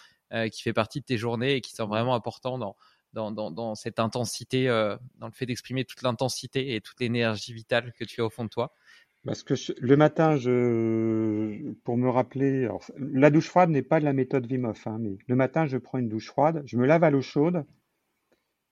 qui 0.50 0.62
fait 0.62 0.72
partie 0.72 1.00
de 1.00 1.04
tes 1.04 1.18
journées 1.18 1.56
et 1.56 1.60
qui 1.60 1.72
semble 1.72 1.90
vraiment 1.90 2.14
important 2.14 2.58
dans, 3.12 3.74
cette 3.74 3.98
intensité, 3.98 4.68
euh, 4.68 4.96
dans 5.16 5.26
le 5.26 5.32
fait 5.32 5.46
d'exprimer 5.46 5.84
toute 5.84 6.02
l'intensité 6.02 6.74
et 6.74 6.80
toute 6.80 6.98
l'énergie 7.00 7.52
vitale 7.52 7.92
que 7.92 8.04
tu 8.04 8.20
as 8.20 8.24
au 8.24 8.30
fond 8.30 8.44
de 8.44 8.48
toi 8.48 8.74
Parce 9.24 9.42
que 9.44 9.54
le 9.80 9.96
matin, 9.96 10.36
pour 11.84 11.96
me 11.96 12.08
rappeler, 12.08 12.68
la 12.98 13.30
douche 13.30 13.48
froide 13.48 13.70
n'est 13.70 13.82
pas 13.82 14.00
de 14.00 14.04
la 14.04 14.12
méthode 14.12 14.50
Wim 14.50 14.64
Hof, 14.64 14.86
hein, 14.86 14.98
mais 15.00 15.16
le 15.28 15.36
matin, 15.36 15.66
je 15.66 15.78
prends 15.78 15.98
une 15.98 16.08
douche 16.08 16.26
froide, 16.26 16.62
je 16.66 16.76
me 16.76 16.86
lave 16.86 17.04
à 17.04 17.10
l'eau 17.10 17.22
chaude 17.22 17.64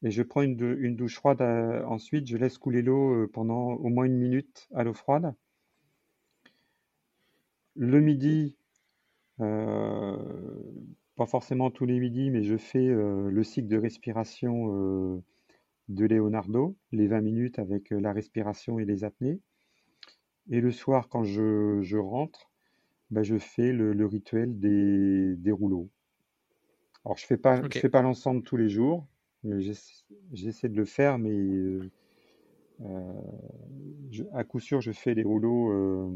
et 0.02 0.10
je 0.10 0.22
prends 0.22 0.42
une, 0.42 0.56
douche 0.96 1.14
froide. 1.16 1.40
Euh, 1.42 1.84
ensuite, 1.84 2.26
je 2.26 2.36
laisse 2.36 2.58
couler 2.58 2.82
l'eau 2.82 3.14
euh, 3.14 3.30
pendant 3.32 3.74
au 3.74 3.88
moins 3.90 4.04
une 4.06 4.16
minute 4.16 4.68
à 4.74 4.82
l'eau 4.82 4.94
froide. 4.94 5.34
Le 7.76 8.00
midi, 8.00 8.56
pas 11.20 11.26
forcément 11.26 11.70
tous 11.70 11.84
les 11.84 12.00
midis, 12.00 12.30
mais 12.30 12.42
je 12.44 12.56
fais 12.56 12.88
euh, 12.88 13.30
le 13.30 13.44
cycle 13.44 13.68
de 13.68 13.76
respiration 13.76 14.72
euh, 14.72 15.22
de 15.88 16.06
Leonardo, 16.06 16.78
les 16.92 17.08
20 17.08 17.20
minutes 17.20 17.58
avec 17.58 17.92
euh, 17.92 18.00
la 18.00 18.14
respiration 18.14 18.78
et 18.78 18.86
les 18.86 19.04
apnées. 19.04 19.38
Et 20.50 20.60
le 20.60 20.72
soir, 20.72 21.08
quand 21.08 21.24
je, 21.24 21.96
rentre, 21.96 22.50
bah, 23.10 23.22
je 23.22 23.38
fais 23.38 23.72
le, 23.72 24.06
rituel 24.06 24.58
des, 24.58 25.52
rouleaux. 25.52 25.88
Alors, 27.04 27.16
je 27.16 27.24
ne 27.24 27.28
fais 27.28 27.36
pas, 27.36 27.62
fais 27.70 27.88
pas 27.88 28.02
l'ensemble 28.02 28.42
tous 28.42 28.56
les 28.56 28.68
jours, 28.68 29.06
j'essaie 30.32 30.68
de 30.68 30.76
le 30.76 30.84
faire, 30.84 31.18
mais 31.18 31.78
à 34.34 34.44
coup 34.44 34.60
sûr, 34.60 34.80
je 34.80 34.92
fais 34.92 35.14
les 35.14 35.22
rouleaux. 35.22 36.12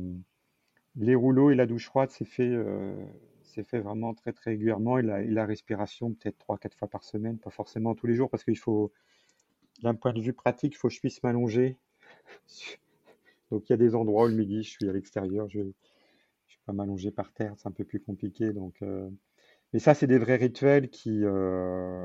les 0.97 1.15
rouleaux 1.15 1.51
et 1.51 1.55
la 1.55 1.66
douche 1.66 1.86
froide, 1.86 2.11
c'est 2.11 2.27
fait 2.27 2.55
c'est 3.55 3.62
fait 3.62 3.78
vraiment 3.78 4.15
très 4.15 4.32
très 4.32 4.51
régulièrement 4.52 4.98
et 4.98 5.02
la, 5.02 5.47
respiration 5.47 6.12
peut-être 6.12 6.39
3-4 6.39 6.74
fois 6.77 6.89
par 6.89 7.05
semaine, 7.05 7.39
pas 7.39 7.51
forcément 7.51 7.94
tous 7.94 8.06
les 8.06 8.15
jours 8.15 8.28
parce 8.28 8.43
qu'il 8.43 8.59
faut, 8.59 8.93
d'un 9.82 9.94
point 9.94 10.12
de 10.12 10.20
vue 10.20 10.32
pratique, 10.32 10.74
il 10.74 10.77
faut 10.77 10.89
que 10.89 10.94
je 10.94 11.01
puisse 11.01 11.23
m'allonger. 11.23 11.77
Donc 13.55 13.69
il 13.69 13.73
y 13.73 13.75
a 13.75 13.77
des 13.77 13.95
endroits 13.95 14.25
où 14.25 14.29
le 14.29 14.35
midi 14.35 14.65
je 14.65 14.71
suis 14.71 14.89
à 14.89 14.93
l'extérieur, 14.93 15.49
je 15.49 15.61
ne 15.61 15.65
vais 15.67 15.73
pas 16.67 16.73
m'allonger 16.73 17.13
par 17.13 17.33
terre, 17.33 17.55
c'est 17.57 17.69
un 17.69 17.73
peu 17.73 17.85
plus 17.85 18.01
compliqué. 18.01 18.53
Donc, 18.53 18.75
euh, 18.83 19.09
Mais 19.73 19.79
ça, 19.79 19.95
c'est 19.95 20.09
des 20.09 20.19
vrais 20.19 20.35
rituels 20.35 20.91
qui, 20.91 21.21
euh, 21.23 22.05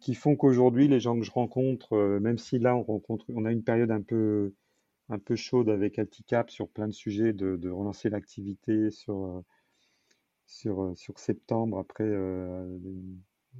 qui 0.00 0.14
font 0.14 0.34
qu'aujourd'hui, 0.34 0.88
les 0.88 0.98
gens 0.98 1.16
que 1.16 1.24
je 1.24 1.30
rencontre, 1.30 1.92
euh, 1.92 2.18
même 2.18 2.38
si 2.38 2.58
là 2.58 2.74
on 2.74 2.82
rencontre, 2.82 3.24
on 3.28 3.44
a 3.44 3.52
une 3.52 3.62
période 3.62 3.92
un 3.92 4.02
peu 4.02 4.52
un 5.08 5.20
peu 5.20 5.36
chaude 5.36 5.68
avec 5.68 5.98
Alticap 5.98 6.50
sur 6.50 6.68
plein 6.68 6.88
de 6.88 6.92
sujets, 6.92 7.32
de, 7.32 7.70
relancer 7.70 8.10
l'activité 8.10 8.90
sur, 8.90 9.44
sur, 10.46 10.92
sur 10.96 11.18
septembre, 11.18 11.78
après 11.78 12.04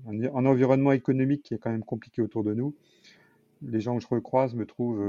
un, 0.06 0.46
environnement 0.46 0.92
économique 0.92 1.42
qui 1.42 1.54
est 1.54 1.58
quand 1.58 1.70
même 1.70 1.84
compliqué 1.84 2.22
autour 2.22 2.42
de 2.42 2.54
nous. 2.54 2.74
Les 3.62 3.80
gens 3.80 3.96
que 3.96 4.02
je 4.02 4.08
recroise 4.08 4.54
me 4.54 4.66
trouvent 4.66 5.02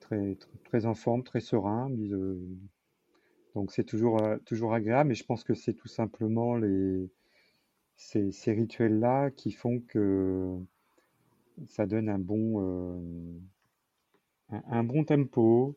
très, 0.00 0.36
très, 0.64 0.86
en 0.86 0.94
forme, 0.94 1.22
très 1.22 1.40
serein. 1.40 1.90
donc 3.54 3.72
c'est 3.72 3.84
toujours, 3.84 4.20
toujours 4.46 4.74
agréable, 4.74 5.08
mais 5.08 5.14
je 5.14 5.24
pense 5.24 5.44
que 5.44 5.54
c'est 5.54 5.74
tout 5.74 5.88
simplement 5.88 6.56
les, 6.56 7.10
ces, 7.96 8.52
rituels-là 8.52 9.30
qui 9.30 9.52
font 9.52 9.80
que 9.80 10.56
ça 11.66 11.86
donne 11.86 12.08
un 12.08 12.18
bon, 12.18 13.00
un, 14.50 14.84
bon 14.84 15.04
tempo 15.04 15.76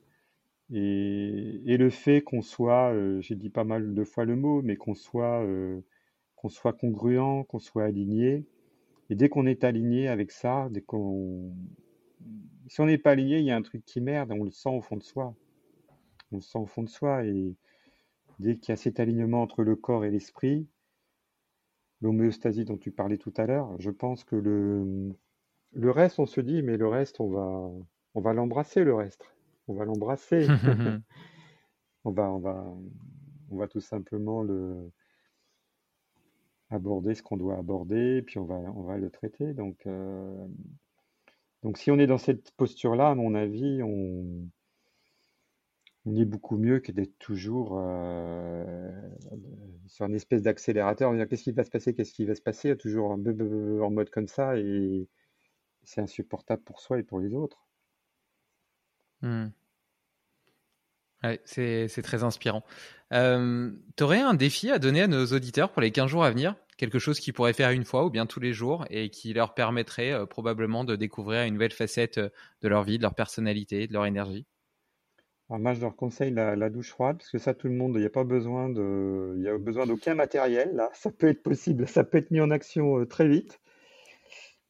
et, 0.73 1.77
le 1.77 1.89
fait 1.89 2.21
qu'on 2.21 2.41
soit, 2.41 2.93
euh, 2.93 3.19
j'ai 3.21 3.35
dit 3.35 3.49
pas 3.49 3.63
mal 3.65 3.93
de 3.93 4.03
fois 4.03 4.23
le 4.25 4.35
mot, 4.35 4.61
mais 4.61 4.77
qu'on 4.77 4.95
soit, 4.95 5.43
euh, 5.43 5.81
qu'on 6.35 6.49
soit 6.49 6.73
congruent, 6.73 7.43
qu'on 7.45 7.59
soit 7.59 7.83
aligné. 7.83 8.45
Et 9.11 9.15
dès 9.15 9.27
qu'on 9.27 9.45
est 9.45 9.65
aligné 9.65 10.07
avec 10.07 10.31
ça, 10.31 10.69
dès 10.71 10.81
qu'on 10.81 11.53
si 12.67 12.79
on 12.79 12.85
n'est 12.85 12.97
pas 12.97 13.11
aligné, 13.11 13.39
il 13.39 13.45
y 13.45 13.51
a 13.51 13.57
un 13.57 13.61
truc 13.61 13.83
qui 13.83 13.99
merde, 13.99 14.31
on 14.31 14.45
le 14.45 14.51
sent 14.51 14.69
au 14.69 14.79
fond 14.79 14.95
de 14.95 15.03
soi. 15.03 15.35
On 16.31 16.37
le 16.37 16.41
sent 16.41 16.57
au 16.57 16.65
fond 16.65 16.81
de 16.83 16.89
soi 16.89 17.25
et 17.25 17.53
dès 18.39 18.55
qu'il 18.55 18.69
y 18.69 18.71
a 18.71 18.77
cet 18.77 19.01
alignement 19.01 19.41
entre 19.41 19.63
le 19.63 19.75
corps 19.75 20.05
et 20.05 20.11
l'esprit, 20.11 20.65
l'homéostasie 21.99 22.63
dont 22.63 22.77
tu 22.77 22.91
parlais 22.91 23.17
tout 23.17 23.33
à 23.35 23.45
l'heure, 23.45 23.75
je 23.79 23.89
pense 23.89 24.23
que 24.23 24.37
le, 24.37 25.13
le 25.73 25.91
reste, 25.91 26.19
on 26.19 26.25
se 26.25 26.39
dit, 26.39 26.63
mais 26.63 26.77
le 26.77 26.87
reste, 26.87 27.19
on 27.19 27.27
va, 27.27 27.69
on 28.15 28.21
va 28.21 28.31
l'embrasser, 28.31 28.85
le 28.85 28.93
reste. 28.93 29.29
On 29.67 29.73
va 29.73 29.83
l'embrasser. 29.83 30.47
on 32.05 32.11
va, 32.11 32.31
on 32.31 32.39
va, 32.39 32.65
on 33.49 33.57
va 33.57 33.67
tout 33.67 33.81
simplement 33.81 34.41
le 34.41 34.89
aborder 36.71 37.15
ce 37.15 37.21
qu'on 37.21 37.37
doit 37.37 37.57
aborder, 37.57 38.21
puis 38.21 38.39
on 38.39 38.45
va, 38.45 38.55
on 38.55 38.83
va 38.83 38.97
le 38.97 39.09
traiter. 39.09 39.53
Donc, 39.53 39.85
euh, 39.85 40.33
donc 41.63 41.77
si 41.77 41.91
on 41.91 41.99
est 41.99 42.07
dans 42.07 42.17
cette 42.17 42.51
posture-là, 42.51 43.09
à 43.09 43.15
mon 43.15 43.35
avis, 43.35 43.83
on, 43.83 44.49
est 46.07 46.25
beaucoup 46.25 46.57
mieux 46.57 46.79
que 46.79 46.91
d'être 46.91 47.17
toujours 47.19 47.77
euh, 47.77 48.91
sur 49.87 50.05
une 50.05 50.15
espèce 50.15 50.41
d'accélérateur, 50.41 51.13
qu'est-ce 51.27 51.43
qui 51.43 51.51
va 51.51 51.63
se 51.63 51.69
passer, 51.69 51.93
qu'est-ce 51.93 52.13
qui 52.13 52.25
va 52.25 52.33
se 52.33 52.41
passer, 52.41 52.75
toujours 52.77 53.11
en, 53.11 53.17
mode 53.91 54.09
comme 54.09 54.27
ça, 54.27 54.57
et 54.57 55.07
c'est 55.83 56.01
insupportable 56.01 56.63
pour 56.63 56.79
soi 56.79 56.99
et 56.99 57.03
pour 57.03 57.19
les 57.19 57.33
autres. 57.33 57.67
Hmm. 59.21 59.49
c'est 61.45 62.01
très 62.01 62.23
inspirant. 62.23 62.63
Euh, 63.13 63.71
tu 63.97 64.03
aurais 64.03 64.21
un 64.21 64.33
défi 64.33 64.71
à 64.71 64.79
donner 64.79 65.03
à 65.03 65.07
nos 65.07 65.25
auditeurs 65.27 65.71
pour 65.71 65.81
les 65.81 65.91
15 65.91 66.09
jours 66.09 66.23
à 66.23 66.31
venir? 66.31 66.55
Quelque 66.77 66.99
chose 66.99 67.19
qu'ils 67.19 67.33
pourraient 67.33 67.53
faire 67.53 67.71
une 67.71 67.85
fois 67.85 68.05
ou 68.05 68.09
bien 68.09 68.25
tous 68.25 68.39
les 68.39 68.53
jours 68.53 68.85
et 68.89 69.09
qui 69.09 69.33
leur 69.33 69.53
permettrait 69.53 70.11
euh, 70.11 70.25
probablement 70.25 70.83
de 70.83 70.95
découvrir 70.95 71.43
une 71.43 71.53
nouvelle 71.53 71.73
facette 71.73 72.17
euh, 72.17 72.29
de 72.61 72.67
leur 72.67 72.83
vie, 72.83 72.97
de 72.97 73.03
leur 73.03 73.15
personnalité, 73.15 73.87
de 73.87 73.93
leur 73.93 74.05
énergie 74.05 74.45
moi, 75.59 75.73
je 75.73 75.81
leur 75.81 75.95
conseille 75.95 76.31
la, 76.31 76.69
douche 76.69 76.91
froide, 76.91 77.17
parce 77.17 77.29
que 77.29 77.37
ça, 77.37 77.53
tout 77.53 77.67
le 77.67 77.73
monde, 77.73 77.93
il 77.95 77.99
n'y 77.99 78.05
a 78.05 78.09
pas 78.09 78.23
besoin 78.23 78.69
de, 78.69 79.35
il 79.37 79.47
a 79.47 79.57
besoin 79.57 79.85
d'aucun 79.85 80.15
matériel, 80.15 80.73
là. 80.75 80.89
Ça 80.93 81.11
peut 81.11 81.27
être 81.27 81.43
possible, 81.43 81.87
ça 81.87 82.03
peut 82.03 82.17
être 82.17 82.31
mis 82.31 82.39
en 82.41 82.51
action 82.51 82.99
euh, 82.99 83.05
très 83.05 83.27
vite. 83.27 83.59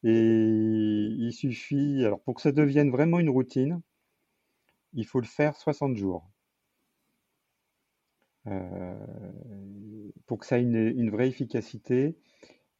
Et 0.04 0.10
il 0.10 1.32
suffit, 1.32 2.04
alors 2.04 2.20
pour 2.20 2.34
que 2.34 2.42
ça 2.42 2.52
devienne 2.52 2.90
vraiment 2.90 3.20
une 3.20 3.30
routine, 3.30 3.80
il 4.94 5.06
faut 5.06 5.20
le 5.20 5.26
faire 5.26 5.56
60 5.56 5.96
jours. 5.96 6.28
Euh, 8.46 8.94
pour 10.26 10.38
que 10.38 10.46
ça 10.46 10.58
ait 10.58 10.62
une, 10.62 11.10
vraie 11.10 11.28
efficacité. 11.28 12.16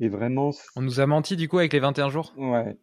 Et 0.00 0.08
vraiment. 0.08 0.50
On 0.74 0.82
nous 0.82 1.00
a 1.00 1.06
menti 1.06 1.36
du 1.36 1.48
coup 1.48 1.58
avec 1.58 1.72
les 1.72 1.80
21 1.80 2.08
jours? 2.10 2.32
Ouais. 2.36 2.76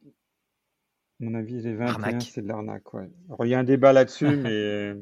mon 1.20 1.34
avis, 1.34 1.62
les 1.62 1.76
21, 1.76 2.20
c'est 2.22 2.42
de 2.42 2.48
l'arnaque. 2.48 2.94
Ouais. 2.94 3.10
il 3.44 3.50
y 3.50 3.54
a 3.54 3.60
un 3.60 3.64
débat 3.64 3.92
là-dessus, 3.92 4.26
mais 4.38 4.96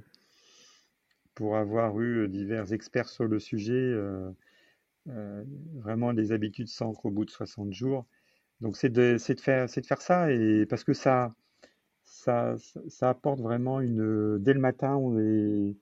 pour 1.35 1.55
avoir 1.55 1.99
eu 1.99 2.27
divers 2.27 2.73
experts 2.73 3.09
sur 3.09 3.25
le 3.25 3.37
sujet, 3.37 3.73
euh, 3.73 4.31
euh, 5.09 5.43
vraiment 5.75 6.11
les 6.11 6.31
habitudes 6.31 6.67
s'ancrent 6.67 7.05
au 7.05 7.11
bout 7.11 7.25
de 7.25 7.29
60 7.29 7.71
jours. 7.73 8.07
Donc 8.59 8.75
c'est 8.75 8.89
de, 8.89 9.17
de, 9.17 9.39
faire, 9.39 9.67
de 9.67 9.85
faire 9.85 10.01
ça, 10.01 10.31
et 10.31 10.65
parce 10.65 10.83
que 10.83 10.93
ça, 10.93 11.35
ça, 12.03 12.55
ça 12.87 13.09
apporte 13.09 13.39
vraiment 13.39 13.81
une. 13.81 14.39
Dès 14.39 14.53
le 14.53 14.59
matin, 14.59 14.95
on, 14.95 15.19
est, 15.19 15.75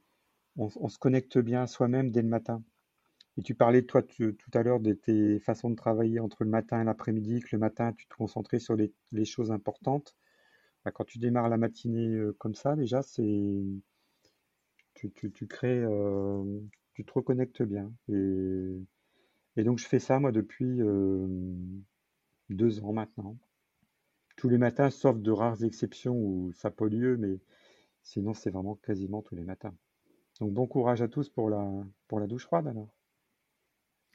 on, 0.58 0.90
se 0.90 0.98
connecte 0.98 1.38
bien 1.38 1.64
à 1.64 1.68
soi-même 1.68 2.12
dès 2.12 2.22
le 2.22 2.28
matin. 2.28 2.64
Et 3.38 3.44
tu 3.44 3.56
parlais 3.56 3.82
toi 3.82 4.02
tout 4.02 4.36
à 4.54 4.64
l'heure 4.64 4.80
de 4.80 4.94
tes 4.94 5.40
façons 5.40 5.70
de 5.70 5.76
travailler 5.76 6.20
entre 6.20 6.44
le 6.44 6.50
matin 6.50 6.82
et 6.82 6.86
l'après-midi, 6.86 7.42
que 7.42 7.50
le 7.52 7.60
matin 7.60 7.94
tu 7.94 8.08
te 8.08 8.16
concentrais 8.16 8.60
sur 8.60 8.76
les, 8.76 9.26
choses 9.26 9.52
importantes. 9.52 10.16
Bah, 10.86 10.92
quand 10.92 11.04
tu 11.04 11.20
démarres 11.20 11.50
la 11.50 11.58
matinée 11.58 12.16
euh, 12.16 12.34
comme 12.40 12.56
ça, 12.56 12.76
déjà, 12.76 13.02
c'est 13.02 13.64
tu, 14.94 15.48
crées, 15.48 15.84
euh, 15.84 16.44
tu 16.94 17.04
te 17.06 17.12
reconnectes 17.14 17.64
bien. 17.64 17.92
Et, 18.10 19.64
donc 19.64 19.80
je 19.80 19.88
fais 19.88 20.00
ça 20.00 20.20
moi 20.20 20.32
depuis 20.32 20.82
euh, 20.82 21.28
deux 22.50 22.84
ans 22.84 22.94
maintenant. 22.94 23.38
Tous 24.38 24.50
les 24.50 24.58
matins, 24.58 24.90
sauf 24.90 25.18
de 25.20 25.32
rares 25.32 25.64
exceptions 25.64 26.16
où 26.18 26.52
ça 26.54 26.72
pas 26.72 26.88
lieu, 26.88 27.18
mais 27.18 27.40
sinon 28.04 28.34
c'est 28.34 28.50
vraiment 28.50 28.76
quasiment 28.76 29.22
tous 29.22 29.36
les 29.36 29.44
matins. 29.44 29.74
Donc 30.40 30.54
bon 30.54 30.68
courage 30.68 31.02
à 31.02 31.08
tous 31.08 31.30
pour 31.30 31.50
la, 31.50 31.66
pour 32.08 32.20
la 32.20 32.28
douche 32.28 32.46
froide 32.46 32.68
alors. 32.68 32.90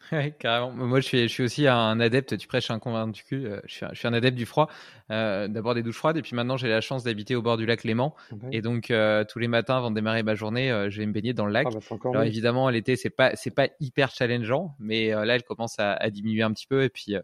Carrément. 0.39 0.73
Moi, 0.73 1.01
je 1.01 1.07
suis, 1.07 1.23
je 1.23 1.33
suis 1.33 1.43
aussi 1.43 1.67
un 1.67 2.01
adepte, 2.01 2.37
tu 2.39 2.49
prêches 2.49 2.71
un 2.71 2.79
convaincu, 2.79 3.47
euh, 3.47 3.61
je, 3.67 3.75
suis, 3.75 3.87
je 3.93 3.99
suis 3.99 4.09
un 4.09 4.13
adepte 4.13 4.37
du 4.37 4.47
froid, 4.47 4.69
euh, 5.11 5.49
d'abord 5.49 5.75
des 5.75 5.83
douches 5.83 5.97
froides, 5.97 6.17
et 6.17 6.23
puis 6.23 6.35
maintenant 6.35 6.57
j'ai 6.57 6.69
la 6.69 6.81
chance 6.81 7.05
d'habiter 7.05 7.35
au 7.35 7.43
bord 7.43 7.57
du 7.57 7.67
lac 7.67 7.85
Léman, 7.85 8.15
et 8.51 8.63
donc 8.63 8.91
euh, 8.91 9.25
tous 9.25 9.39
les 9.39 9.49
matins 9.49 9.77
avant 9.77 9.91
de 9.91 9.97
démarrer 9.97 10.23
ma 10.23 10.35
journée, 10.35 10.87
je 10.89 10.99
vais 10.99 11.07
me 11.07 11.13
baigner 11.13 11.35
dans 11.35 11.47
le 11.47 11.53
lac. 11.53 11.67
Ah 11.71 11.79
bah, 11.91 12.11
Alors 12.11 12.23
évidemment, 12.23 12.71
l'été, 12.71 12.97
c'est 12.97 13.11
pas, 13.11 13.37
c'est 13.37 13.55
pas 13.55 13.69
hyper 13.79 14.11
challengeant, 14.11 14.75
mais 14.79 15.11
là, 15.11 15.35
elle 15.35 15.45
commence 15.45 15.79
à, 15.79 15.93
à, 15.93 16.11
diminuer 16.11 16.43
un 16.43 16.53
petit 16.53 16.67
peu, 16.67 16.83
et 16.83 16.89
puis 16.89 17.15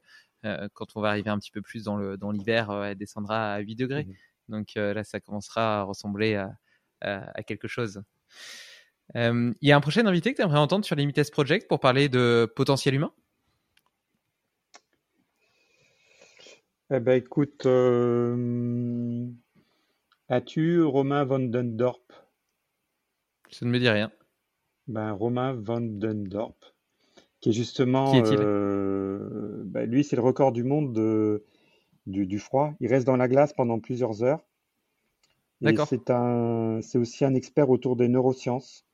quand 0.74 0.86
on 0.94 1.01
va 1.01 1.09
arriver 1.09 1.31
un 1.31 1.39
petit 1.39 1.51
peu 1.51 1.62
plus 1.62 1.85
dans, 1.85 1.97
le, 1.97 2.16
dans 2.16 2.31
l'hiver, 2.31 2.70
elle 2.85 2.97
descendra 2.97 3.55
à 3.55 3.59
8 3.59 3.77
degrés. 3.77 4.05
Mmh 4.05 4.12
donc 4.48 4.74
là, 4.77 5.02
ça 5.02 5.18
commencera 5.18 5.81
à 5.81 5.82
ressembler 5.82 6.36
à, 6.36 6.52
à, 7.01 7.36
à 7.36 7.43
quelque 7.43 7.66
chose. 7.66 8.05
Euh, 9.15 9.53
il 9.61 9.69
y 9.69 9.73
a 9.73 9.77
un 9.77 9.81
prochain 9.81 10.05
invité 10.07 10.33
que 10.33 10.37
tu 10.37 10.43
aimerais 10.43 10.59
entendre 10.59 10.85
sur 10.85 10.97
Limites 10.97 11.31
Project 11.31 11.69
pour 11.69 11.81
parler 11.81 12.09
de 12.09 12.51
potentiel 12.57 12.95
humain? 12.95 13.12
Eh 16.91 17.01
ben 17.01 17.16
écoute, 17.16 17.66
euh, 17.66 19.27
as-tu 20.28 20.83
Romain 20.83 21.24
Vandendorp 21.24 22.01
Ça 23.51 23.66
ne 23.66 23.70
me 23.70 23.78
dit 23.78 23.89
rien. 23.89 24.12
Ben, 24.87 25.11
Romain 25.11 25.53
Vandendorp, 25.55 26.55
qui 27.41 27.49
est 27.49 27.53
justement. 27.53 28.12
Qui 28.12 28.19
est-il? 28.19 28.39
euh, 28.41 29.62
ben, 29.65 29.91
Lui, 29.91 30.05
c'est 30.05 30.15
le 30.15 30.23
record 30.23 30.53
du 30.53 30.62
monde 30.62 30.93
de, 30.93 31.45
du, 32.07 32.27
du, 32.27 32.39
froid. 32.39 32.73
Il 32.78 32.89
reste 32.89 33.05
dans 33.05 33.16
la 33.16 33.27
glace 33.27 33.53
pendant 33.53 33.81
plusieurs 33.81 34.23
heures. 34.23 34.45
D'accord. 35.61 35.89
C'est, 35.89 36.11
un, 36.11 36.81
c'est 36.83 36.99
aussi 36.99 37.24
un 37.24 37.35
expert 37.35 37.70
autour 37.70 37.97
des 37.97 38.07
neurosciences 38.07 38.85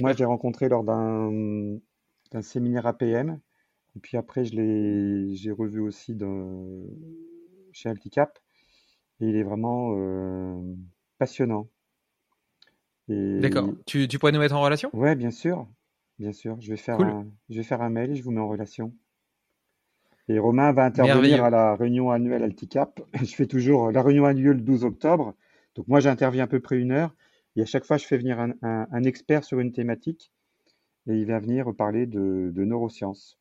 moi, 0.00 0.12
je 0.12 0.18
l'ai 0.18 0.24
rencontré 0.24 0.68
lors 0.68 0.84
d'un 0.84 1.80
séminaire 2.42 2.86
APM. 2.86 3.40
Et 3.96 4.00
puis 4.00 4.16
après, 4.16 4.44
je 4.44 4.54
l'ai 4.56 5.34
j'ai 5.34 5.50
revu 5.50 5.80
aussi 5.80 6.14
dans, 6.14 6.86
chez 7.72 7.88
Alticap. 7.88 8.38
Et 9.20 9.26
il 9.26 9.36
est 9.36 9.42
vraiment 9.42 9.94
euh, 9.96 10.60
passionnant. 11.18 11.68
D'accord. 13.08 13.68
Tu, 13.86 14.08
tu, 14.08 14.18
pourrais 14.18 14.32
nous 14.32 14.38
mettre 14.38 14.54
en 14.54 14.62
relation? 14.62 14.90
Ouais, 14.94 15.14
bien 15.14 15.30
sûr. 15.30 15.68
Bien 16.18 16.32
sûr. 16.32 16.56
Je 16.60 16.70
vais, 16.70 16.76
faire 16.76 17.00
un, 17.00 17.26
je 17.50 17.56
vais 17.56 17.62
faire 17.62 17.82
un 17.82 17.90
mail 17.90 18.12
et 18.12 18.16
je 18.16 18.22
vous 18.22 18.30
mets 18.30 18.40
en 18.40 18.48
relation. 18.48 18.94
Et 20.28 20.38
Romain 20.38 20.72
va 20.72 20.84
intervenir 20.84 21.44
à 21.44 21.50
la 21.50 21.74
réunion 21.74 22.10
annuelle 22.10 22.42
Alticap. 22.42 23.00
Je 23.22 23.34
fais 23.34 23.46
toujours 23.46 23.90
la 23.90 24.02
réunion 24.02 24.24
annuelle 24.24 24.56
le 24.56 24.62
12 24.62 24.84
octobre. 24.84 25.34
Donc 25.74 25.88
moi, 25.88 26.00
j'interviens 26.00 26.44
à 26.44 26.46
peu 26.46 26.60
près 26.60 26.78
une 26.78 26.92
heure. 26.92 27.14
Et 27.56 27.62
à 27.62 27.66
chaque 27.66 27.84
fois, 27.84 27.96
je 27.96 28.06
fais 28.06 28.16
venir 28.16 28.38
un, 28.40 29.02
expert 29.04 29.44
sur 29.44 29.60
une 29.60 29.72
thématique 29.72 30.32
et 31.08 31.14
il 31.14 31.26
va 31.26 31.38
venir 31.38 31.74
parler 31.76 32.06
de, 32.06 32.52
neurosciences. 32.56 33.38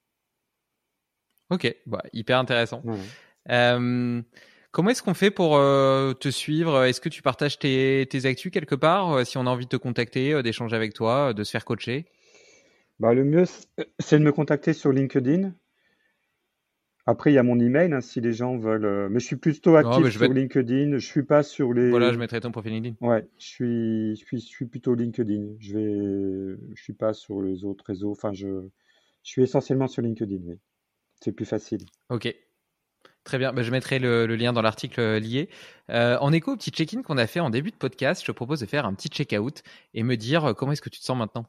Ok, 1.50 1.74
bah, 1.86 2.04
hyper 2.14 2.38
intéressant. 2.38 2.84
Euh, 3.50 4.22
comment 4.72 4.90
est-ce 4.90 5.04
qu'on 5.04 5.14
fait 5.14 5.32
pour 5.32 5.58
euh, 5.58 6.14
te 6.14 6.30
suivre? 6.30 6.84
Est-ce 6.84 7.02
que 7.02 7.10
tu 7.10 7.22
partages 7.22 7.60
tes, 7.60 8.08
actus 8.26 8.52
quelque 8.52 8.76
part 8.76 9.12
euh, 9.12 9.24
Si 9.24 9.38
on 9.38 9.48
a 9.48 9.50
envie 9.50 9.66
de 9.66 9.70
te 9.70 9.78
contacter, 9.78 10.42
d'échanger 10.44 10.76
avec 10.76 10.94
toi, 10.94 11.34
de 11.34 11.44
se 11.44 11.52
faire 11.52 11.66
coacher? 11.66 12.06
Bah, 13.00 13.14
Le 13.14 13.24
mieux, 13.24 13.46
c'est 14.00 14.20
de 14.20 14.24
me 14.24 14.32
contacter 14.32 14.74
sur 14.74 14.92
LinkedIn. 14.92 15.54
Après, 17.06 17.32
il 17.32 17.36
y 17.36 17.38
a 17.38 17.44
mon 17.44 17.60
email 17.60 17.94
hein, 17.94 18.02
si 18.02 18.22
les 18.22 18.34
gens 18.34 18.58
veulent. 18.58 18.86
Euh, 18.86 19.10
mais 19.10 19.20
je 19.20 19.26
suis 19.26 19.36
plutôt 19.36 19.76
actif 19.76 20.10
sur 20.10 20.32
LinkedIn. 20.32 20.98
Je 20.98 21.06
suis 21.06 21.24
pas 21.24 21.44
sur 21.44 21.74
les. 21.74 21.90
Voilà, 21.90 22.14
je 22.14 22.20
mettrai 22.20 22.40
ton 22.40 22.52
profil 22.52 22.74
LinkedIn. 22.74 22.96
Ouais, 23.02 23.28
je 23.38 23.46
suis, 23.46 24.16
je 24.16 24.26
suis, 24.26 24.40
je 24.40 24.46
suis 24.46 24.66
plutôt 24.66 24.94
LinkedIn. 24.94 25.56
Je 25.60 25.74
vais, 25.74 26.58
je 26.76 26.82
suis 26.82 26.94
pas 26.94 27.14
sur 27.14 27.42
les 27.42 27.66
autres 27.66 27.86
réseaux. 27.88 28.12
Enfin, 28.12 28.34
je, 28.34 28.48
je 29.24 29.30
suis 29.30 29.42
essentiellement 29.42 29.88
sur 29.88 30.02
LinkedIn. 30.02 30.42
Oui, 30.46 30.60
c'est 31.20 31.32
plus 31.32 31.46
facile. 31.46 31.86
Ok. 32.10 32.34
Très 33.24 33.38
bien, 33.38 33.54
bah, 33.54 33.62
je 33.62 33.70
mettrai 33.70 34.00
le, 34.00 34.26
lien 34.36 34.52
dans 34.52 34.64
l'article 34.64 35.00
euh, 35.00 35.20
lié. 35.20 35.50
Euh, 35.92 36.18
en 36.20 36.34
écho 36.34 36.54
au 36.54 36.58
petit 36.58 36.72
check-in 36.72 37.04
qu'on 37.04 37.20
a 37.20 37.28
fait 37.28 37.40
en 37.40 37.52
début 37.52 37.70
de 37.70 37.76
podcast, 37.76 38.22
je 38.22 38.26
te 38.26 38.32
propose 38.32 38.62
de 38.62 38.66
faire 38.66 38.88
un 38.88 38.96
petit 38.96 39.10
check-out 39.10 39.62
et 39.94 40.02
me 40.02 40.18
dire 40.18 40.56
comment 40.58 40.72
est-ce 40.72 40.82
que 40.82 40.90
tu 40.90 41.00
te 41.00 41.06
sens 41.06 41.18
maintenant? 41.18 41.46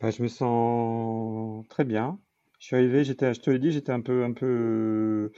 Bah, 0.00 0.10
je 0.10 0.22
me 0.22 0.28
sens 0.28 1.66
très 1.68 1.84
bien. 1.84 2.18
Je 2.60 2.66
suis 2.66 2.76
arrivé, 2.76 3.04
je 3.04 3.12
te 3.14 3.50
l'ai 3.50 3.58
dit, 3.58 3.72
j'étais 3.72 3.90
un 3.90 4.02
peu, 4.02 4.22
un 4.22 4.32
peu, 4.32 5.32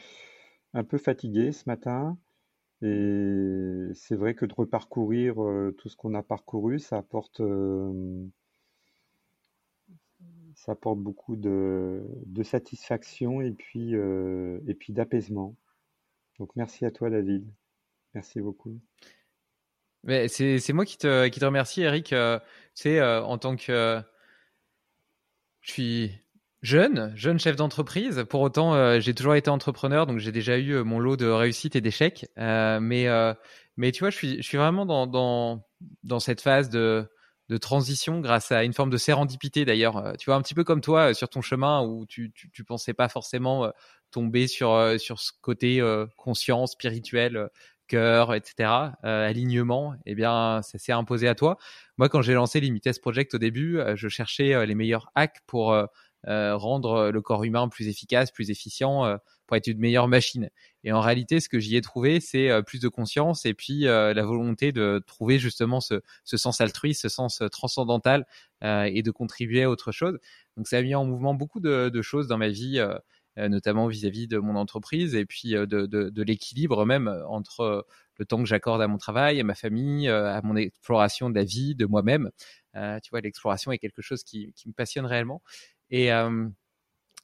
un 0.74 0.84
peu 0.84 0.98
fatigué 0.98 1.52
ce 1.52 1.62
matin. 1.68 2.18
Et 2.82 3.90
c'est 3.94 4.16
vrai 4.16 4.34
que 4.34 4.44
de 4.44 4.52
reparcourir 4.52 5.40
euh, 5.40 5.72
tout 5.78 5.88
ce 5.88 5.94
qu'on 5.96 6.14
a 6.14 6.22
parcouru, 6.24 6.80
ça 6.80 6.98
apporte, 6.98 7.40
euh, 7.40 8.24
ça 10.56 10.72
apporte 10.72 10.98
beaucoup 10.98 11.36
de, 11.36 12.02
de 12.26 12.42
satisfaction 12.42 13.40
et 13.40 13.52
puis, 13.52 13.94
euh, 13.94 14.58
et 14.66 14.74
puis 14.74 14.92
d'apaisement. 14.92 15.54
Donc 16.40 16.50
merci 16.56 16.84
à 16.84 16.90
toi 16.90 17.08
David. 17.08 17.46
Merci 18.14 18.40
beaucoup. 18.40 18.80
C'est 20.08 20.72
moi 20.72 20.84
qui 20.84 20.98
te, 20.98 21.28
qui 21.28 21.38
te 21.38 21.44
remercie 21.44 21.82
Eric. 21.82 22.12
sais, 22.74 23.00
en 23.00 23.38
tant 23.38 23.54
que... 23.54 24.02
je 25.60 25.70
suis 25.70 26.21
jeune, 26.62 27.12
jeune 27.16 27.38
chef 27.38 27.56
d'entreprise. 27.56 28.24
Pour 28.28 28.40
autant, 28.40 29.00
j'ai 29.00 29.14
toujours 29.14 29.34
été 29.34 29.50
entrepreneur, 29.50 30.06
donc 30.06 30.18
j'ai 30.18 30.32
déjà 30.32 30.58
eu 30.58 30.82
mon 30.82 30.98
lot 30.98 31.16
de 31.16 31.26
réussites 31.26 31.76
et 31.76 31.80
d'échecs. 31.80 32.26
mais, 32.36 33.06
mais 33.76 33.92
tu 33.92 34.00
vois, 34.00 34.10
je 34.10 34.16
suis, 34.16 34.36
je 34.36 34.42
suis 34.42 34.58
vraiment 34.58 34.86
dans, 34.86 35.06
dans, 35.06 35.64
dans 36.02 36.20
cette 36.20 36.40
phase 36.40 36.70
de 36.70 37.08
de 37.52 37.58
transition 37.58 38.20
grâce 38.20 38.50
à 38.50 38.64
une 38.64 38.72
forme 38.72 38.90
de 38.90 38.96
sérendipité 38.96 39.64
d'ailleurs. 39.64 39.98
Euh, 39.98 40.14
tu 40.18 40.26
vois, 40.26 40.36
un 40.36 40.42
petit 40.42 40.54
peu 40.54 40.64
comme 40.64 40.80
toi 40.80 41.10
euh, 41.10 41.14
sur 41.14 41.28
ton 41.28 41.42
chemin 41.42 41.82
où 41.82 42.06
tu, 42.06 42.32
tu, 42.32 42.64
pensais 42.64 42.94
pas 42.94 43.08
forcément 43.08 43.66
euh, 43.66 43.70
tomber 44.10 44.46
sur, 44.46 44.98
sur 44.98 45.20
ce 45.20 45.32
côté 45.40 45.80
conscience, 46.18 46.72
spirituel, 46.72 47.48
cœur, 47.88 48.34
etc., 48.34 48.68
alignement, 49.02 49.94
eh 50.04 50.14
bien, 50.14 50.60
ça 50.60 50.76
s'est 50.78 50.92
imposé 50.92 51.28
à 51.28 51.34
toi. 51.34 51.56
Moi, 51.96 52.10
quand 52.10 52.20
j'ai 52.20 52.34
lancé 52.34 52.60
Limites 52.60 53.00
Project 53.00 53.32
au 53.32 53.38
début, 53.38 53.80
je 53.94 54.08
cherchais 54.08 54.66
les 54.66 54.74
meilleurs 54.74 55.10
hacks 55.14 55.40
pour 55.46 55.74
rendre 56.26 57.10
le 57.10 57.20
corps 57.20 57.44
humain 57.44 57.68
plus 57.68 57.88
efficace, 57.88 58.30
plus 58.30 58.50
efficient, 58.50 59.18
pour 59.46 59.56
être 59.56 59.66
une 59.66 59.78
meilleure 59.78 60.08
machine. 60.08 60.48
Et 60.84 60.92
en 60.92 61.00
réalité, 61.00 61.40
ce 61.40 61.48
que 61.48 61.58
j'y 61.58 61.76
ai 61.76 61.80
trouvé, 61.80 62.20
c'est 62.20 62.50
euh, 62.50 62.62
plus 62.62 62.80
de 62.80 62.88
conscience 62.88 63.44
et 63.46 63.54
puis 63.54 63.86
euh, 63.86 64.14
la 64.14 64.24
volonté 64.24 64.72
de 64.72 65.02
trouver 65.06 65.38
justement 65.38 65.80
ce, 65.80 66.00
sens 66.24 66.60
altruiste, 66.60 67.02
ce 67.02 67.08
sens 67.08 67.42
euh, 67.42 67.48
transcendantal 67.48 68.26
et 68.62 69.02
de 69.02 69.10
contribuer 69.10 69.64
à 69.64 69.70
autre 69.70 69.90
chose. 69.90 70.18
Donc 70.56 70.68
ça 70.68 70.78
a 70.78 70.82
mis 70.82 70.94
en 70.94 71.04
mouvement 71.04 71.34
beaucoup 71.34 71.58
de, 71.58 72.00
choses 72.00 72.28
dans 72.28 72.38
ma 72.38 72.48
vie, 72.48 72.80
notamment 73.36 73.88
vis-à-vis 73.88 74.28
de 74.28 74.38
mon 74.38 74.54
entreprise 74.54 75.16
et 75.16 75.26
puis 75.26 75.50
de, 75.54 76.22
l'équilibre 76.22 76.86
même 76.86 77.08
entre 77.26 77.84
le 78.18 78.24
temps 78.24 78.38
que 78.38 78.44
j'accorde 78.44 78.80
à 78.80 78.86
mon 78.86 78.98
travail, 78.98 79.40
à 79.40 79.42
ma 79.42 79.56
famille, 79.56 80.08
à 80.08 80.40
mon 80.44 80.54
exploration 80.54 81.28
de 81.28 81.34
la 81.34 81.42
vie, 81.42 81.74
de 81.74 81.86
moi-même. 81.86 82.30
tu 82.74 83.10
vois, 83.10 83.20
l'exploration 83.20 83.72
est 83.72 83.78
quelque 83.78 84.00
chose 84.00 84.22
qui 84.22 84.54
me 84.64 84.72
passionne 84.72 85.06
réellement. 85.06 85.42
Et 85.92 86.10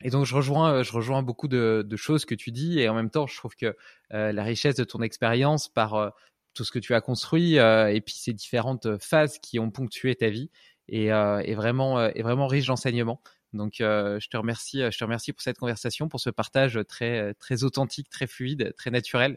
et 0.02 0.10
donc 0.10 0.26
je 0.26 0.34
rejoins, 0.34 0.74
euh, 0.74 0.82
je 0.82 0.92
rejoins 0.92 1.22
beaucoup 1.22 1.48
de, 1.48 1.84
de, 1.86 1.96
choses 1.96 2.24
que 2.24 2.34
tu 2.34 2.52
dis 2.52 2.78
et 2.78 2.88
en 2.88 2.94
même 2.94 3.10
temps 3.10 3.26
je 3.26 3.36
trouve 3.36 3.56
que 3.56 3.76
euh, 4.12 4.32
la 4.32 4.44
richesse 4.44 4.76
de 4.76 4.84
ton 4.84 5.02
expérience 5.02 5.68
par 5.68 5.94
euh, 5.94 6.10
tout 6.54 6.64
ce 6.64 6.70
que 6.70 6.78
tu 6.78 6.94
as 6.94 7.00
construit 7.00 7.54
et 7.54 8.00
puis 8.04 8.14
ces 8.16 8.32
différentes 8.32 8.98
phases 8.98 9.38
qui 9.38 9.60
ont 9.60 9.70
ponctué 9.70 10.16
ta 10.16 10.28
vie 10.28 10.50
est, 10.88 11.06
est 11.06 11.54
vraiment 11.54 12.00
est 12.00 12.22
vraiment 12.22 12.48
riche 12.48 12.66
d'enseignements. 12.66 13.22
Donc 13.52 13.74
je 13.78 14.28
te 14.28 14.36
remercie, 14.36 14.80
je 14.90 14.98
te 14.98 15.04
remercie 15.04 15.32
pour 15.32 15.40
cette 15.40 15.58
conversation, 15.58 16.08
pour 16.08 16.18
ce 16.18 16.30
partage 16.30 16.80
très 16.88 17.32
très 17.34 17.62
authentique, 17.62 18.10
très 18.10 18.26
fluide, 18.26 18.74
très 18.76 18.90
naturel 18.90 19.36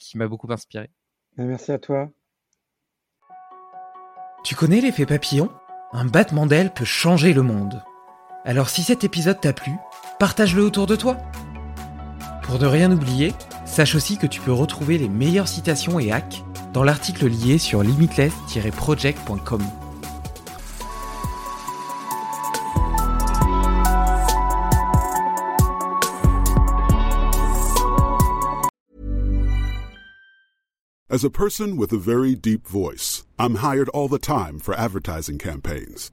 qui 0.00 0.18
m'a 0.18 0.26
beaucoup 0.26 0.50
inspiré. 0.50 0.90
Merci 1.36 1.70
à 1.70 1.78
toi. 1.78 2.10
Tu 4.42 4.56
connais 4.56 4.80
l'effet 4.80 5.06
papillon? 5.06 5.52
Un 5.92 6.06
battement 6.06 6.46
d'aile 6.46 6.74
peut 6.74 6.84
changer 6.84 7.34
le 7.34 7.42
monde. 7.42 7.84
Alors 8.46 8.68
si 8.68 8.84
cet 8.84 9.02
épisode 9.02 9.40
t'a 9.40 9.52
plu, 9.52 9.72
partage-le 10.20 10.62
autour 10.62 10.86
de 10.86 10.94
toi. 10.94 11.16
Pour 12.44 12.60
ne 12.60 12.66
rien 12.66 12.92
oublier, 12.92 13.34
sache 13.64 13.96
aussi 13.96 14.18
que 14.18 14.28
tu 14.28 14.40
peux 14.40 14.52
retrouver 14.52 14.98
les 14.98 15.08
meilleures 15.08 15.48
citations 15.48 15.98
et 15.98 16.12
hacks 16.12 16.44
dans 16.72 16.84
l'article 16.84 17.26
lié 17.26 17.58
sur 17.58 17.82
limitless-project.com. 17.82 19.62
As 31.10 31.24
a 31.24 31.30
person 31.30 31.76
with 31.76 31.92
a 31.92 31.98
very 31.98 32.36
deep 32.36 32.68
voice, 32.68 33.26
I'm 33.40 33.56
hired 33.56 33.88
all 33.88 34.06
the 34.06 34.20
time 34.20 34.60
for 34.60 34.72
advertising 34.74 35.38
campaigns. 35.38 36.12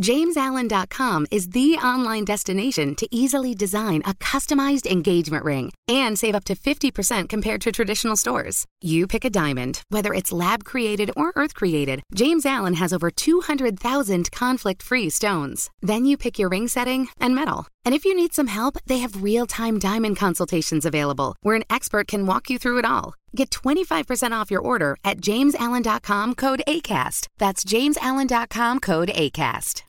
JamesAllen.com 0.00 1.28
is 1.30 1.50
the 1.50 1.74
online 1.74 2.24
destination 2.24 2.96
to 2.96 3.06
easily 3.14 3.54
design 3.54 4.02
a 4.04 4.14
customized 4.14 4.88
engagement 4.90 5.44
ring 5.44 5.72
and 5.86 6.18
save 6.18 6.34
up 6.34 6.42
to 6.44 6.56
50% 6.56 7.28
compared 7.28 7.60
to 7.60 7.70
traditional 7.70 8.16
stores. 8.16 8.64
You 8.80 9.06
pick 9.06 9.24
a 9.24 9.30
diamond, 9.30 9.82
whether 9.90 10.12
it's 10.12 10.32
lab 10.32 10.64
created 10.64 11.12
or 11.16 11.32
earth 11.36 11.54
created, 11.54 12.02
James 12.12 12.44
Allen 12.44 12.74
has 12.74 12.92
over 12.92 13.08
200,000 13.08 14.32
conflict 14.32 14.82
free 14.82 15.10
stones. 15.10 15.70
Then 15.80 16.06
you 16.06 16.16
pick 16.16 16.40
your 16.40 16.48
ring 16.48 16.66
setting 16.66 17.06
and 17.20 17.32
metal. 17.32 17.68
And 17.84 17.94
if 17.94 18.04
you 18.04 18.16
need 18.16 18.34
some 18.34 18.48
help, 18.48 18.78
they 18.86 18.98
have 18.98 19.22
real 19.22 19.46
time 19.46 19.78
diamond 19.78 20.16
consultations 20.16 20.84
available 20.84 21.36
where 21.42 21.54
an 21.54 21.64
expert 21.70 22.08
can 22.08 22.26
walk 22.26 22.50
you 22.50 22.58
through 22.58 22.78
it 22.78 22.84
all. 22.84 23.14
Get 23.36 23.50
25% 23.50 24.32
off 24.32 24.50
your 24.50 24.60
order 24.60 24.96
at 25.04 25.20
jamesallen.com 25.20 26.34
code 26.34 26.62
ACAST. 26.66 27.26
That's 27.38 27.64
jamesallen.com 27.64 28.80
code 28.80 29.08
ACAST. 29.08 29.83